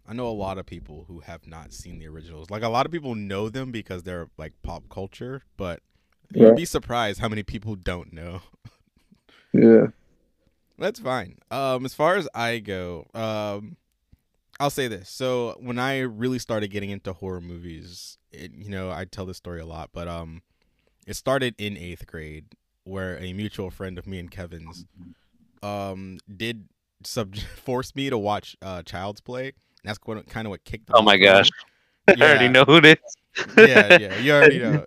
I 0.07 0.13
know 0.13 0.29
a 0.29 0.31
lot 0.31 0.59
of 0.59 0.67
people 0.67 1.07
who 1.09 1.21
have 1.21 1.47
not 1.47 1.73
seen 1.73 1.99
the 1.99 2.07
originals. 2.07 2.51
Like 2.51 2.63
a 2.63 2.69
lot 2.69 2.85
of 2.85 2.93
people 2.93 3.15
know 3.15 3.49
them 3.49 3.73
because 3.73 4.03
they're 4.03 4.29
like 4.37 4.53
pop 4.63 4.91
culture, 4.91 5.43
but 5.57 5.81
you'd 6.35 6.57
be 6.57 6.67
surprised 6.67 7.21
how 7.21 7.29
many 7.29 7.43
people 7.43 7.75
don't 7.75 8.13
know. 8.13 8.43
yeah. 9.55 9.87
That's 10.79 10.99
fine. 11.01 11.39
Um, 11.51 11.85
as 11.85 11.95
far 11.95 12.17
as 12.17 12.29
I 12.35 12.59
go, 12.59 13.07
um, 13.15 13.77
I'll 14.61 14.71
say 14.71 14.89
this. 14.89 15.09
So 15.09 15.57
when 15.61 15.79
I 15.79 16.01
really 16.01 16.39
started 16.39 16.69
getting 16.69 16.91
into 16.91 17.13
horror 17.13 17.41
movies, 17.41 18.19
it, 18.33 18.53
you 18.55 18.71
know, 18.71 18.91
I 18.91 19.05
tell 19.05 19.27
this 19.27 19.37
story 19.37 19.61
a 19.61 19.67
lot, 19.67 19.91
but 19.93 20.09
um, 20.09 20.43
it 21.07 21.15
started 21.15 21.55
in 21.59 21.77
eighth 21.77 22.07
grade, 22.07 22.47
where 22.85 23.19
a 23.19 23.33
mutual 23.33 23.71
friend 23.71 23.99
of 23.99 24.07
me 24.07 24.19
and 24.19 24.31
Kevin's, 24.31 24.85
um, 25.63 26.19
did 26.35 26.69
sub 27.05 27.37
force 27.65 27.95
me 27.95 28.11
to 28.11 28.19
watch 28.19 28.57
uh 28.63 28.83
Child's 28.83 29.21
Play. 29.21 29.47
And 29.49 29.55
that's 29.85 29.99
what 30.05 30.27
kind 30.29 30.47
of 30.47 30.51
what 30.51 30.65
kicked. 30.65 30.91
Oh 30.93 31.03
my 31.03 31.17
gosh. 31.17 31.49
I 32.09 32.13
already 32.21 32.49
know 32.49 32.65
who 32.65 32.77
it 32.77 32.85
is. 32.87 32.97
yeah, 33.57 33.97
yeah, 33.99 34.17
you 34.17 34.33
already 34.33 34.59
know. 34.61 34.87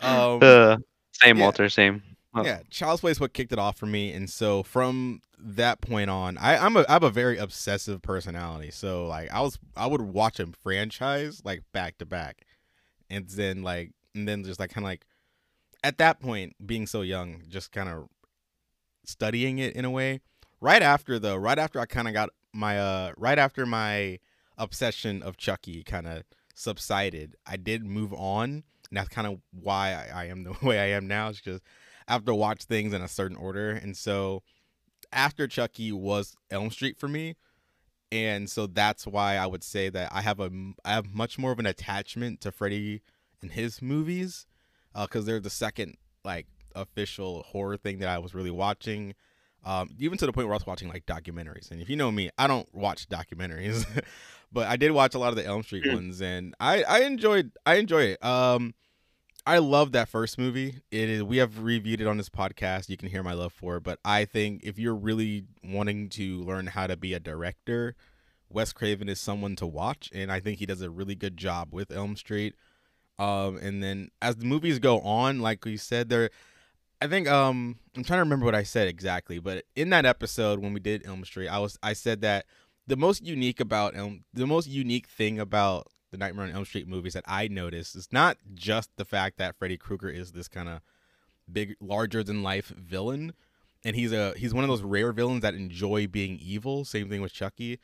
Um, 0.00 0.40
Uh, 0.42 0.76
Same, 1.12 1.38
Yeah. 1.38 1.44
Walter. 1.44 1.68
Same. 1.68 2.02
Oh. 2.40 2.44
yeah, 2.44 2.60
Child's 2.70 3.00
Play 3.00 3.10
is 3.10 3.20
what 3.20 3.32
kicked 3.32 3.52
it 3.52 3.58
off 3.58 3.76
for 3.76 3.86
me, 3.86 4.12
and 4.12 4.28
so 4.28 4.62
from 4.62 5.20
that 5.38 5.80
point 5.80 6.10
on, 6.10 6.36
I, 6.38 6.56
I'm 6.56 6.76
a 6.76 6.84
I 6.88 6.92
have 6.92 7.02
a 7.02 7.10
very 7.10 7.38
obsessive 7.38 8.02
personality. 8.02 8.70
So 8.70 9.06
like 9.06 9.32
I 9.32 9.40
was 9.40 9.58
I 9.76 9.86
would 9.86 10.02
watch 10.02 10.40
a 10.40 10.48
franchise 10.62 11.42
like 11.44 11.62
back 11.72 11.98
to 11.98 12.06
back, 12.06 12.44
and 13.08 13.28
then 13.28 13.62
like 13.62 13.92
and 14.14 14.28
then 14.28 14.44
just 14.44 14.60
like 14.60 14.70
kind 14.70 14.84
of 14.84 14.88
like 14.88 15.06
at 15.84 15.98
that 15.98 16.20
point 16.20 16.54
being 16.64 16.86
so 16.86 17.02
young, 17.02 17.42
just 17.48 17.72
kind 17.72 17.88
of 17.88 18.08
studying 19.04 19.58
it 19.58 19.74
in 19.74 19.84
a 19.84 19.90
way. 19.90 20.20
Right 20.60 20.82
after 20.82 21.18
though, 21.18 21.36
right 21.36 21.58
after 21.58 21.78
I 21.80 21.86
kind 21.86 22.08
of 22.08 22.14
got 22.14 22.30
my 22.52 22.78
uh 22.78 23.12
right 23.16 23.38
after 23.38 23.64
my 23.64 24.18
obsession 24.56 25.22
of 25.22 25.36
Chucky 25.36 25.82
kind 25.84 26.06
of 26.08 26.24
subsided, 26.54 27.36
I 27.46 27.56
did 27.56 27.84
move 27.84 28.12
on, 28.12 28.44
and 28.50 28.64
that's 28.92 29.08
kind 29.08 29.26
of 29.26 29.40
why 29.52 29.92
I, 29.92 30.22
I 30.22 30.24
am 30.26 30.44
the 30.44 30.54
way 30.66 30.80
I 30.80 30.96
am 30.96 31.06
now. 31.06 31.28
It's 31.28 31.40
just 31.40 31.62
I 32.08 32.12
have 32.14 32.24
to 32.24 32.34
watch 32.34 32.64
things 32.64 32.92
in 32.92 33.02
a 33.02 33.08
certain 33.08 33.36
order, 33.36 33.70
and 33.70 33.96
so 33.96 34.42
after 35.12 35.46
Chucky 35.46 35.92
was 35.92 36.36
Elm 36.50 36.70
Street 36.70 36.98
for 36.98 37.08
me, 37.08 37.36
and 38.10 38.48
so 38.48 38.66
that's 38.66 39.06
why 39.06 39.36
I 39.36 39.46
would 39.46 39.62
say 39.62 39.88
that 39.90 40.10
I 40.12 40.22
have 40.22 40.40
a 40.40 40.50
I 40.84 40.92
have 40.92 41.14
much 41.14 41.38
more 41.38 41.52
of 41.52 41.58
an 41.58 41.66
attachment 41.66 42.40
to 42.42 42.52
Freddy 42.52 43.02
and 43.42 43.52
his 43.52 43.82
movies, 43.82 44.46
because 44.94 45.26
they're 45.26 45.40
the 45.40 45.50
second 45.50 45.96
like 46.24 46.46
official 46.74 47.42
horror 47.48 47.76
thing 47.76 47.98
that 47.98 48.08
I 48.08 48.18
was 48.18 48.34
really 48.34 48.50
watching. 48.50 49.14
Um, 49.64 49.90
even 49.98 50.16
to 50.18 50.26
the 50.26 50.32
point 50.32 50.46
where 50.46 50.54
I 50.54 50.56
was 50.56 50.66
watching 50.66 50.88
like 50.88 51.04
documentaries, 51.04 51.70
and 51.70 51.82
if 51.82 51.90
you 51.90 51.96
know 51.96 52.10
me, 52.10 52.30
I 52.38 52.46
don't 52.46 52.72
watch 52.74 53.08
documentaries, 53.08 53.84
but 54.52 54.68
I 54.68 54.76
did 54.76 54.92
watch 54.92 55.14
a 55.14 55.18
lot 55.18 55.30
of 55.30 55.36
the 55.36 55.44
Elm 55.44 55.62
Street 55.62 55.92
ones, 55.92 56.22
and 56.22 56.54
I 56.60 56.82
I 56.84 57.00
enjoyed 57.00 57.52
I 57.66 57.74
enjoy 57.74 58.02
it. 58.02 58.24
Um, 58.24 58.74
I 59.48 59.58
love 59.60 59.92
that 59.92 60.10
first 60.10 60.36
movie. 60.36 60.82
It 60.90 61.08
is 61.08 61.22
we 61.22 61.38
have 61.38 61.62
reviewed 61.62 62.02
it 62.02 62.06
on 62.06 62.18
this 62.18 62.28
podcast. 62.28 62.90
You 62.90 62.98
can 62.98 63.08
hear 63.08 63.22
my 63.22 63.32
love 63.32 63.54
for 63.54 63.78
it. 63.78 63.82
But 63.82 63.98
I 64.04 64.26
think 64.26 64.60
if 64.62 64.78
you're 64.78 64.94
really 64.94 65.44
wanting 65.64 66.10
to 66.10 66.42
learn 66.42 66.66
how 66.66 66.86
to 66.86 66.98
be 66.98 67.14
a 67.14 67.18
director, 67.18 67.96
Wes 68.50 68.74
Craven 68.74 69.08
is 69.08 69.18
someone 69.18 69.56
to 69.56 69.66
watch, 69.66 70.10
and 70.12 70.30
I 70.30 70.38
think 70.38 70.58
he 70.58 70.66
does 70.66 70.82
a 70.82 70.90
really 70.90 71.14
good 71.14 71.38
job 71.38 71.72
with 71.72 71.90
Elm 71.90 72.14
Street. 72.14 72.56
Um, 73.18 73.56
and 73.56 73.82
then 73.82 74.10
as 74.20 74.36
the 74.36 74.44
movies 74.44 74.78
go 74.78 75.00
on, 75.00 75.40
like 75.40 75.64
we 75.64 75.78
said, 75.78 76.10
there, 76.10 76.28
I 77.00 77.06
think 77.06 77.26
um, 77.26 77.78
I'm 77.96 78.04
trying 78.04 78.18
to 78.18 78.24
remember 78.24 78.44
what 78.44 78.54
I 78.54 78.64
said 78.64 78.86
exactly, 78.86 79.38
but 79.38 79.64
in 79.74 79.88
that 79.88 80.04
episode 80.04 80.58
when 80.58 80.74
we 80.74 80.80
did 80.80 81.06
Elm 81.06 81.24
Street, 81.24 81.48
I 81.48 81.58
was 81.58 81.78
I 81.82 81.94
said 81.94 82.20
that 82.20 82.44
the 82.86 82.98
most 82.98 83.24
unique 83.24 83.60
about 83.60 83.96
Elm, 83.96 84.24
the 84.34 84.46
most 84.46 84.68
unique 84.68 85.06
thing 85.06 85.40
about 85.40 85.86
the 86.10 86.16
Nightmare 86.16 86.46
on 86.46 86.52
Elm 86.52 86.64
Street 86.64 86.88
movies 86.88 87.12
that 87.14 87.24
I 87.26 87.48
noticed 87.48 87.96
is 87.96 88.08
not 88.12 88.38
just 88.54 88.90
the 88.96 89.04
fact 89.04 89.38
that 89.38 89.56
Freddy 89.58 89.76
Krueger 89.76 90.08
is 90.08 90.32
this 90.32 90.48
kind 90.48 90.68
of 90.68 90.80
big, 91.50 91.76
larger 91.80 92.22
than 92.22 92.42
life 92.42 92.68
villain, 92.68 93.34
and 93.84 93.94
he's 93.96 94.12
a 94.12 94.34
he's 94.36 94.54
one 94.54 94.64
of 94.64 94.68
those 94.68 94.82
rare 94.82 95.12
villains 95.12 95.42
that 95.42 95.54
enjoy 95.54 96.06
being 96.06 96.38
evil. 96.38 96.84
Same 96.84 97.08
thing 97.08 97.20
with 97.20 97.32
Chucky, 97.32 97.78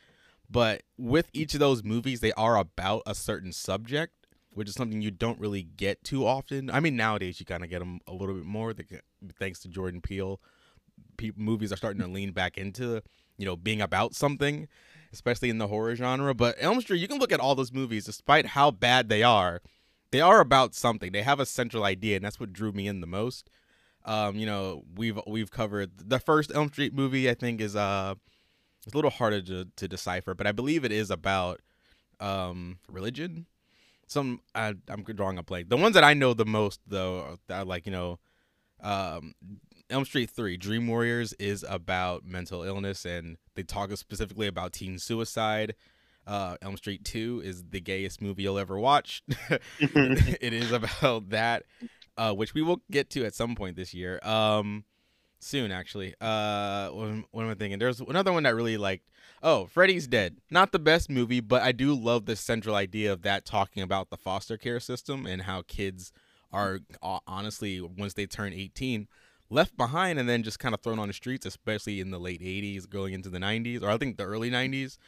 but 0.50 0.82
with 0.98 1.28
each 1.32 1.54
of 1.54 1.60
those 1.60 1.84
movies, 1.84 2.20
they 2.20 2.32
are 2.32 2.56
about 2.56 3.02
a 3.06 3.14
certain 3.14 3.52
subject, 3.52 4.26
which 4.52 4.68
is 4.68 4.74
something 4.74 5.02
you 5.02 5.10
don't 5.10 5.38
really 5.38 5.62
get 5.62 6.02
too 6.04 6.26
often. 6.26 6.70
I 6.70 6.80
mean, 6.80 6.96
nowadays 6.96 7.40
you 7.40 7.46
kind 7.46 7.64
of 7.64 7.70
get 7.70 7.80
them 7.80 8.00
a 8.06 8.12
little 8.12 8.34
bit 8.34 8.44
more, 8.44 8.74
thanks 9.38 9.60
to 9.60 9.68
Jordan 9.68 10.00
Peele. 10.00 10.40
Pe- 11.16 11.32
movies 11.36 11.72
are 11.72 11.76
starting 11.76 12.02
to 12.02 12.08
lean 12.08 12.32
back 12.32 12.56
into 12.56 13.02
you 13.36 13.44
know 13.44 13.56
being 13.56 13.80
about 13.80 14.14
something 14.14 14.68
especially 15.14 15.48
in 15.48 15.58
the 15.58 15.68
horror 15.68 15.94
genre. 15.96 16.34
But 16.34 16.56
Elm 16.58 16.80
Street, 16.80 17.00
you 17.00 17.08
can 17.08 17.18
look 17.18 17.32
at 17.32 17.40
all 17.40 17.54
those 17.54 17.72
movies, 17.72 18.04
despite 18.04 18.46
how 18.48 18.70
bad 18.70 19.08
they 19.08 19.22
are, 19.22 19.62
they 20.10 20.20
are 20.20 20.40
about 20.40 20.74
something. 20.74 21.12
They 21.12 21.22
have 21.22 21.40
a 21.40 21.46
central 21.46 21.84
idea, 21.84 22.16
and 22.16 22.24
that's 22.24 22.38
what 22.38 22.52
drew 22.52 22.72
me 22.72 22.86
in 22.86 23.00
the 23.00 23.06
most. 23.06 23.48
Um, 24.04 24.36
you 24.36 24.44
know, 24.44 24.84
we've 24.94 25.18
we've 25.26 25.50
covered 25.50 25.92
the 25.96 26.18
first 26.18 26.52
Elm 26.54 26.68
Street 26.68 26.94
movie. 26.94 27.30
I 27.30 27.34
think 27.34 27.60
is 27.60 27.74
uh, 27.74 28.14
it's 28.84 28.92
a 28.92 28.96
little 28.96 29.10
harder 29.10 29.40
to 29.42 29.66
to 29.76 29.88
decipher, 29.88 30.34
but 30.34 30.46
I 30.46 30.52
believe 30.52 30.84
it 30.84 30.92
is 30.92 31.10
about 31.10 31.60
um 32.20 32.78
religion. 32.88 33.46
Some 34.06 34.40
I, 34.54 34.74
I'm 34.88 35.02
drawing 35.02 35.38
a 35.38 35.42
blank. 35.42 35.70
The 35.70 35.78
ones 35.78 35.94
that 35.94 36.04
I 36.04 36.12
know 36.12 36.34
the 36.34 36.44
most, 36.44 36.80
though, 36.86 37.38
are 37.48 37.64
like 37.64 37.86
you 37.86 37.92
know, 37.92 38.18
um, 38.82 39.34
Elm 39.94 40.04
Street 40.04 40.28
3, 40.28 40.56
Dream 40.56 40.88
Warriors, 40.88 41.34
is 41.34 41.64
about 41.68 42.24
mental 42.24 42.64
illness 42.64 43.04
and 43.04 43.36
they 43.54 43.62
talk 43.62 43.92
specifically 43.92 44.48
about 44.48 44.72
teen 44.72 44.98
suicide. 44.98 45.76
Uh, 46.26 46.56
Elm 46.62 46.76
Street 46.76 47.04
2 47.04 47.42
is 47.44 47.62
the 47.70 47.80
gayest 47.80 48.20
movie 48.20 48.42
you'll 48.42 48.58
ever 48.58 48.76
watch. 48.76 49.22
it 49.78 50.52
is 50.52 50.72
about 50.72 51.30
that, 51.30 51.62
uh, 52.16 52.32
which 52.32 52.54
we 52.54 52.62
will 52.62 52.82
get 52.90 53.08
to 53.10 53.24
at 53.24 53.36
some 53.36 53.54
point 53.54 53.76
this 53.76 53.94
year. 53.94 54.18
Um, 54.24 54.82
soon, 55.38 55.70
actually. 55.70 56.12
Uh, 56.20 56.88
what, 56.88 57.08
am- 57.08 57.24
what 57.30 57.44
am 57.44 57.50
I 57.50 57.54
thinking? 57.54 57.78
There's 57.78 58.00
another 58.00 58.32
one 58.32 58.42
that 58.42 58.56
really 58.56 58.76
like. 58.76 59.02
Oh, 59.44 59.66
Freddy's 59.66 60.08
Dead. 60.08 60.38
Not 60.50 60.72
the 60.72 60.80
best 60.80 61.08
movie, 61.08 61.40
but 61.40 61.62
I 61.62 61.70
do 61.70 61.94
love 61.94 62.26
the 62.26 62.34
central 62.34 62.74
idea 62.74 63.12
of 63.12 63.22
that 63.22 63.44
talking 63.44 63.80
about 63.80 64.10
the 64.10 64.16
foster 64.16 64.56
care 64.56 64.80
system 64.80 65.24
and 65.24 65.42
how 65.42 65.62
kids 65.62 66.10
are 66.52 66.80
uh, 67.00 67.20
honestly 67.28 67.80
once 67.80 68.14
they 68.14 68.26
turn 68.26 68.52
18 68.52 69.06
left 69.54 69.76
behind 69.76 70.18
and 70.18 70.28
then 70.28 70.42
just 70.42 70.58
kind 70.58 70.74
of 70.74 70.80
thrown 70.80 70.98
on 70.98 71.08
the 71.08 71.14
streets 71.14 71.46
especially 71.46 72.00
in 72.00 72.10
the 72.10 72.18
late 72.18 72.40
80s 72.40 72.88
going 72.88 73.14
into 73.14 73.30
the 73.30 73.38
90s 73.38 73.82
or 73.82 73.90
i 73.90 73.96
think 73.96 74.16
the 74.16 74.24
early 74.24 74.50
90s 74.50 74.98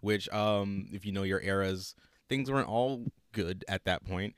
which 0.00 0.28
um 0.30 0.88
if 0.92 1.04
you 1.04 1.12
know 1.12 1.24
your 1.24 1.40
eras 1.40 1.94
things 2.28 2.50
weren't 2.50 2.68
all 2.68 3.04
good 3.32 3.64
at 3.68 3.84
that 3.84 4.04
point. 4.04 4.34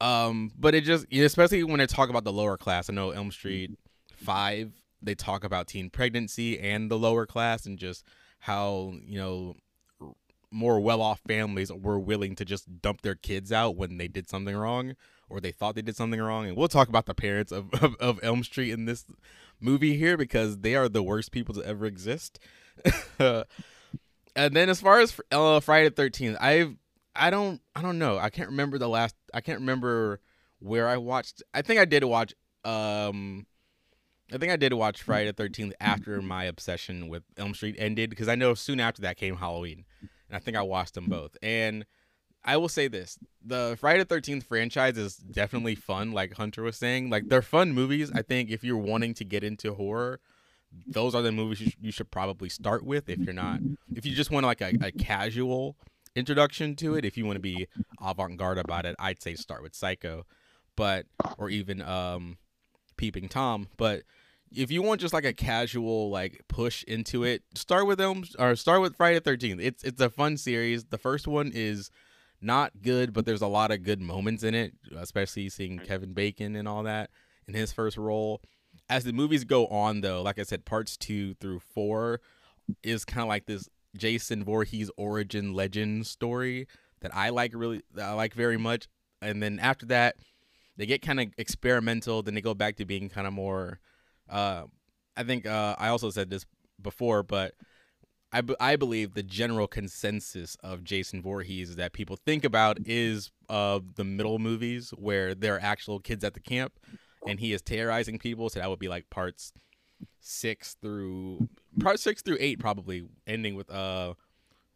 Um 0.00 0.52
but 0.58 0.74
it 0.74 0.82
just 0.82 1.06
especially 1.12 1.62
when 1.64 1.78
they 1.78 1.86
talk 1.86 2.10
about 2.10 2.24
the 2.24 2.32
lower 2.32 2.56
class 2.56 2.90
i 2.90 2.92
know 2.92 3.10
elm 3.10 3.30
street 3.30 3.78
5 4.16 4.72
they 5.02 5.14
talk 5.14 5.44
about 5.44 5.68
teen 5.68 5.90
pregnancy 5.90 6.58
and 6.58 6.90
the 6.90 6.98
lower 6.98 7.26
class 7.26 7.66
and 7.66 7.78
just 7.78 8.04
how 8.40 8.94
you 9.04 9.18
know 9.18 9.54
more 10.50 10.78
well-off 10.78 11.20
families 11.26 11.72
were 11.72 11.98
willing 11.98 12.36
to 12.36 12.44
just 12.44 12.80
dump 12.80 13.02
their 13.02 13.14
kids 13.16 13.50
out 13.50 13.76
when 13.76 13.98
they 13.98 14.08
did 14.08 14.28
something 14.28 14.56
wrong 14.56 14.94
or 15.28 15.40
they 15.40 15.52
thought 15.52 15.74
they 15.74 15.82
did 15.82 15.96
something 15.96 16.20
wrong 16.20 16.46
and 16.46 16.56
we'll 16.56 16.68
talk 16.68 16.88
about 16.88 17.06
the 17.06 17.14
parents 17.14 17.52
of, 17.52 17.72
of, 17.82 17.94
of 17.96 18.20
elm 18.22 18.42
street 18.42 18.70
in 18.70 18.84
this 18.84 19.04
movie 19.60 19.96
here 19.96 20.16
because 20.16 20.58
they 20.58 20.74
are 20.74 20.88
the 20.88 21.02
worst 21.02 21.32
people 21.32 21.54
to 21.54 21.62
ever 21.62 21.86
exist 21.86 22.38
and 23.18 23.44
then 24.34 24.68
as 24.68 24.80
far 24.80 25.00
as 25.00 25.18
uh, 25.32 25.60
friday 25.60 25.88
the 25.88 26.02
13th 26.02 26.36
i've 26.40 26.76
i 27.14 27.30
don't 27.30 27.60
i 27.74 27.82
don't 27.82 27.98
know 27.98 28.18
i 28.18 28.30
can't 28.30 28.50
remember 28.50 28.78
the 28.78 28.88
last 28.88 29.14
i 29.32 29.40
can't 29.40 29.60
remember 29.60 30.20
where 30.58 30.88
i 30.88 30.96
watched 30.96 31.42
i 31.54 31.62
think 31.62 31.80
i 31.80 31.84
did 31.84 32.04
watch 32.04 32.34
um 32.64 33.46
I 34.32 34.38
think 34.38 34.50
I 34.50 34.56
did 34.56 34.72
watch 34.72 35.02
Friday 35.02 35.30
the 35.30 35.42
13th 35.42 35.72
after 35.80 36.20
my 36.22 36.44
obsession 36.44 37.08
with 37.08 37.22
Elm 37.36 37.54
Street 37.54 37.76
ended 37.78 38.10
because 38.10 38.28
I 38.28 38.34
know 38.34 38.54
soon 38.54 38.80
after 38.80 39.02
that 39.02 39.16
came 39.16 39.36
Halloween. 39.36 39.84
And 40.00 40.36
I 40.36 40.38
think 40.38 40.56
I 40.56 40.62
watched 40.62 40.94
them 40.94 41.06
both. 41.06 41.36
And 41.42 41.84
I 42.44 42.56
will 42.56 42.68
say 42.68 42.88
this 42.88 43.18
the 43.44 43.76
Friday 43.78 44.02
the 44.02 44.14
13th 44.14 44.44
franchise 44.44 44.96
is 44.96 45.16
definitely 45.16 45.74
fun, 45.74 46.12
like 46.12 46.34
Hunter 46.34 46.62
was 46.62 46.76
saying. 46.76 47.10
Like, 47.10 47.28
they're 47.28 47.42
fun 47.42 47.72
movies. 47.72 48.10
I 48.14 48.22
think 48.22 48.50
if 48.50 48.64
you're 48.64 48.76
wanting 48.76 49.14
to 49.14 49.24
get 49.24 49.44
into 49.44 49.74
horror, 49.74 50.20
those 50.86 51.14
are 51.14 51.22
the 51.22 51.32
movies 51.32 51.60
you, 51.60 51.70
sh- 51.70 51.76
you 51.80 51.92
should 51.92 52.10
probably 52.10 52.48
start 52.48 52.84
with 52.84 53.08
if 53.08 53.18
you're 53.18 53.34
not, 53.34 53.60
if 53.94 54.04
you 54.04 54.14
just 54.14 54.30
want 54.30 54.46
like 54.46 54.60
a, 54.60 54.72
a 54.82 54.92
casual 54.92 55.76
introduction 56.16 56.74
to 56.76 56.94
it, 56.94 57.04
if 57.04 57.16
you 57.16 57.24
want 57.26 57.36
to 57.36 57.40
be 57.40 57.68
avant 58.00 58.36
garde 58.36 58.58
about 58.58 58.86
it, 58.86 58.96
I'd 58.98 59.22
say 59.22 59.34
start 59.34 59.62
with 59.62 59.74
Psycho, 59.74 60.26
but, 60.76 61.06
or 61.38 61.50
even, 61.50 61.80
um, 61.82 62.38
Peeping 62.96 63.28
Tom. 63.28 63.68
But 63.76 64.02
if 64.54 64.70
you 64.70 64.82
want 64.82 65.00
just 65.00 65.14
like 65.14 65.24
a 65.24 65.32
casual 65.32 66.10
like 66.10 66.42
push 66.48 66.84
into 66.84 67.24
it, 67.24 67.42
start 67.54 67.86
with 67.86 67.98
them 67.98 68.24
or 68.38 68.56
start 68.56 68.80
with 68.80 68.96
Friday 68.96 69.20
Thirteenth. 69.20 69.60
It's 69.60 69.82
it's 69.82 70.00
a 70.00 70.10
fun 70.10 70.36
series. 70.36 70.84
The 70.84 70.98
first 70.98 71.26
one 71.26 71.50
is 71.52 71.90
not 72.40 72.72
good, 72.82 73.12
but 73.12 73.24
there's 73.24 73.42
a 73.42 73.46
lot 73.46 73.70
of 73.70 73.82
good 73.82 74.00
moments 74.00 74.42
in 74.42 74.54
it, 74.54 74.74
especially 74.96 75.48
seeing 75.48 75.78
Kevin 75.78 76.12
Bacon 76.12 76.56
and 76.56 76.68
all 76.68 76.82
that 76.82 77.10
in 77.46 77.54
his 77.54 77.72
first 77.72 77.96
role. 77.96 78.40
As 78.88 79.04
the 79.04 79.12
movies 79.12 79.44
go 79.44 79.66
on, 79.68 80.00
though, 80.00 80.22
like 80.22 80.38
I 80.38 80.42
said, 80.42 80.64
parts 80.64 80.96
two 80.96 81.34
through 81.34 81.60
four 81.60 82.20
is 82.82 83.04
kind 83.04 83.22
of 83.22 83.28
like 83.28 83.46
this 83.46 83.68
Jason 83.96 84.44
Voorhees 84.44 84.90
origin 84.96 85.54
legend 85.54 86.06
story 86.06 86.66
that 87.00 87.14
I 87.14 87.30
like 87.30 87.52
really, 87.54 87.82
that 87.94 88.08
I 88.08 88.12
like 88.12 88.34
very 88.34 88.58
much. 88.58 88.88
And 89.22 89.42
then 89.42 89.58
after 89.58 89.86
that, 89.86 90.16
they 90.76 90.86
get 90.86 91.02
kind 91.02 91.20
of 91.20 91.28
experimental. 91.38 92.22
Then 92.22 92.34
they 92.34 92.40
go 92.40 92.54
back 92.54 92.76
to 92.76 92.84
being 92.84 93.08
kind 93.08 93.26
of 93.26 93.32
more. 93.32 93.80
Uh, 94.28 94.64
I 95.16 95.22
think 95.22 95.46
uh, 95.46 95.76
I 95.78 95.88
also 95.88 96.10
said 96.10 96.30
this 96.30 96.44
before, 96.82 97.22
but 97.22 97.54
I, 98.34 98.40
b- 98.40 98.56
I 98.58 98.74
believe 98.74 99.14
the 99.14 99.22
general 99.22 99.68
consensus 99.68 100.56
of 100.62 100.82
Jason 100.82 101.22
Voorhees 101.22 101.76
that 101.76 101.92
people 101.92 102.16
think 102.16 102.44
about 102.44 102.78
is 102.84 103.30
uh, 103.48 103.78
the 103.94 104.02
middle 104.02 104.40
movies 104.40 104.90
where 104.90 105.36
there 105.36 105.54
are 105.54 105.60
actual 105.62 106.00
kids 106.00 106.24
at 106.24 106.34
the 106.34 106.40
camp 106.40 106.72
and 107.28 107.38
he 107.38 107.52
is 107.52 107.62
terrorizing 107.62 108.18
people. 108.18 108.50
So 108.50 108.58
that 108.58 108.68
would 108.68 108.80
be 108.80 108.88
like 108.88 109.08
parts 109.08 109.52
six 110.18 110.76
through 110.82 111.48
part 111.78 112.00
six 112.00 112.22
through 112.22 112.38
eight, 112.40 112.58
probably 112.58 113.04
ending 113.24 113.54
with 113.54 113.70
uh 113.70 114.14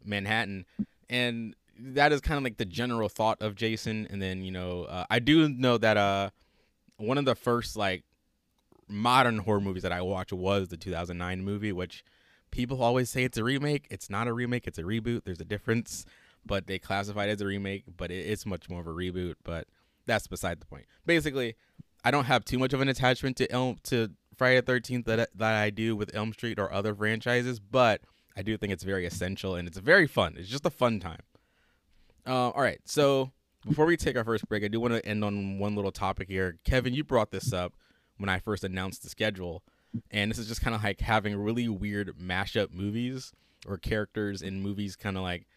Manhattan, 0.05 0.65
and 1.09 1.53
that 1.77 2.13
is 2.13 2.21
kind 2.21 2.37
of 2.37 2.43
like 2.43 2.57
the 2.57 2.65
general 2.65 3.09
thought 3.09 3.41
of 3.41 3.55
Jason. 3.55 4.07
And 4.09 4.21
then 4.21 4.41
you 4.41 4.51
know, 4.51 4.83
uh, 4.83 5.05
I 5.09 5.19
do 5.19 5.49
know 5.49 5.77
that 5.77 5.97
uh 5.97 6.29
one 6.95 7.17
of 7.17 7.25
the 7.25 7.35
first 7.35 7.75
like 7.75 8.03
modern 8.87 9.39
horror 9.39 9.59
movies 9.59 9.83
that 9.83 9.91
I 9.91 10.01
watched 10.01 10.31
was 10.31 10.69
the 10.69 10.77
2009 10.77 11.43
movie, 11.43 11.73
which 11.73 12.05
people 12.51 12.81
always 12.81 13.09
say 13.09 13.23
it's 13.23 13.37
a 13.37 13.43
remake. 13.43 13.87
It's 13.89 14.09
not 14.09 14.27
a 14.27 14.33
remake. 14.33 14.67
It's 14.67 14.77
a 14.77 14.83
reboot. 14.83 15.23
There's 15.23 15.41
a 15.41 15.45
difference, 15.45 16.05
but 16.45 16.67
they 16.67 16.79
classify 16.79 17.25
it 17.25 17.29
as 17.29 17.41
a 17.41 17.45
remake, 17.45 17.83
but 17.97 18.11
it, 18.11 18.25
it's 18.25 18.45
much 18.45 18.69
more 18.69 18.81
of 18.81 18.87
a 18.87 18.93
reboot. 18.93 19.35
But 19.43 19.67
that's 20.05 20.27
beside 20.27 20.59
the 20.59 20.65
point. 20.65 20.85
Basically, 21.05 21.55
I 22.03 22.11
don't 22.11 22.25
have 22.25 22.45
too 22.45 22.59
much 22.59 22.73
of 22.73 22.81
an 22.81 22.89
attachment 22.89 23.37
to 23.37 23.51
Elm 23.51 23.77
to 23.83 24.09
Friday 24.35 24.61
the 24.61 24.71
13th 24.71 25.05
that 25.05 25.29
that 25.35 25.55
I 25.55 25.69
do 25.69 25.95
with 25.95 26.15
Elm 26.15 26.33
Street 26.33 26.59
or 26.59 26.71
other 26.71 26.95
franchises, 26.95 27.59
but 27.59 28.01
I 28.35 28.41
do 28.41 28.55
think 28.57 28.71
it's 28.71 28.83
very 28.83 29.05
essential 29.05 29.55
and 29.55 29.67
it's 29.67 29.77
very 29.77 30.07
fun. 30.07 30.35
It's 30.37 30.49
just 30.49 30.65
a 30.65 30.69
fun 30.69 30.99
time. 30.99 31.19
Uh, 32.25 32.49
all 32.49 32.61
right, 32.61 32.79
so 32.85 33.31
before 33.67 33.85
we 33.85 33.97
take 33.97 34.15
our 34.15 34.23
first 34.23 34.47
break, 34.47 34.63
I 34.63 34.67
do 34.67 34.79
want 34.79 34.93
to 34.93 35.05
end 35.05 35.23
on 35.25 35.59
one 35.59 35.75
little 35.75 35.91
topic 35.91 36.29
here. 36.29 36.57
Kevin, 36.63 36.93
you 36.93 37.03
brought 37.03 37.31
this 37.31 37.51
up 37.51 37.73
when 38.17 38.29
I 38.29 38.39
first 38.39 38.63
announced 38.63 39.03
the 39.03 39.09
schedule, 39.09 39.63
and 40.11 40.29
this 40.29 40.37
is 40.37 40.47
just 40.47 40.61
kind 40.61 40.75
of 40.75 40.83
like 40.83 41.01
having 41.01 41.35
really 41.35 41.67
weird 41.67 42.17
mashup 42.19 42.71
movies 42.73 43.33
or 43.67 43.77
characters 43.77 44.41
in 44.41 44.61
movies 44.61 44.95
kind 44.95 45.17
of 45.17 45.23
like 45.23 45.47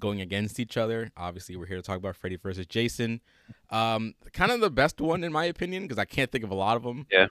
going 0.00 0.20
against 0.20 0.58
each 0.58 0.76
other. 0.76 1.10
Obviously, 1.16 1.56
we're 1.56 1.66
here 1.66 1.76
to 1.76 1.82
talk 1.82 1.96
about 1.96 2.16
Freddy 2.16 2.36
versus 2.36 2.66
Jason. 2.66 3.20
Um, 3.70 4.14
kind 4.32 4.50
of 4.50 4.60
the 4.60 4.70
best 4.70 5.00
one 5.00 5.22
in 5.24 5.32
my 5.32 5.44
opinion 5.44 5.84
because 5.84 5.98
I 5.98 6.04
can't 6.04 6.30
think 6.30 6.44
of 6.44 6.50
a 6.50 6.54
lot 6.56 6.76
of 6.76 6.82
them. 6.82 7.06
Yeah. 7.10 7.28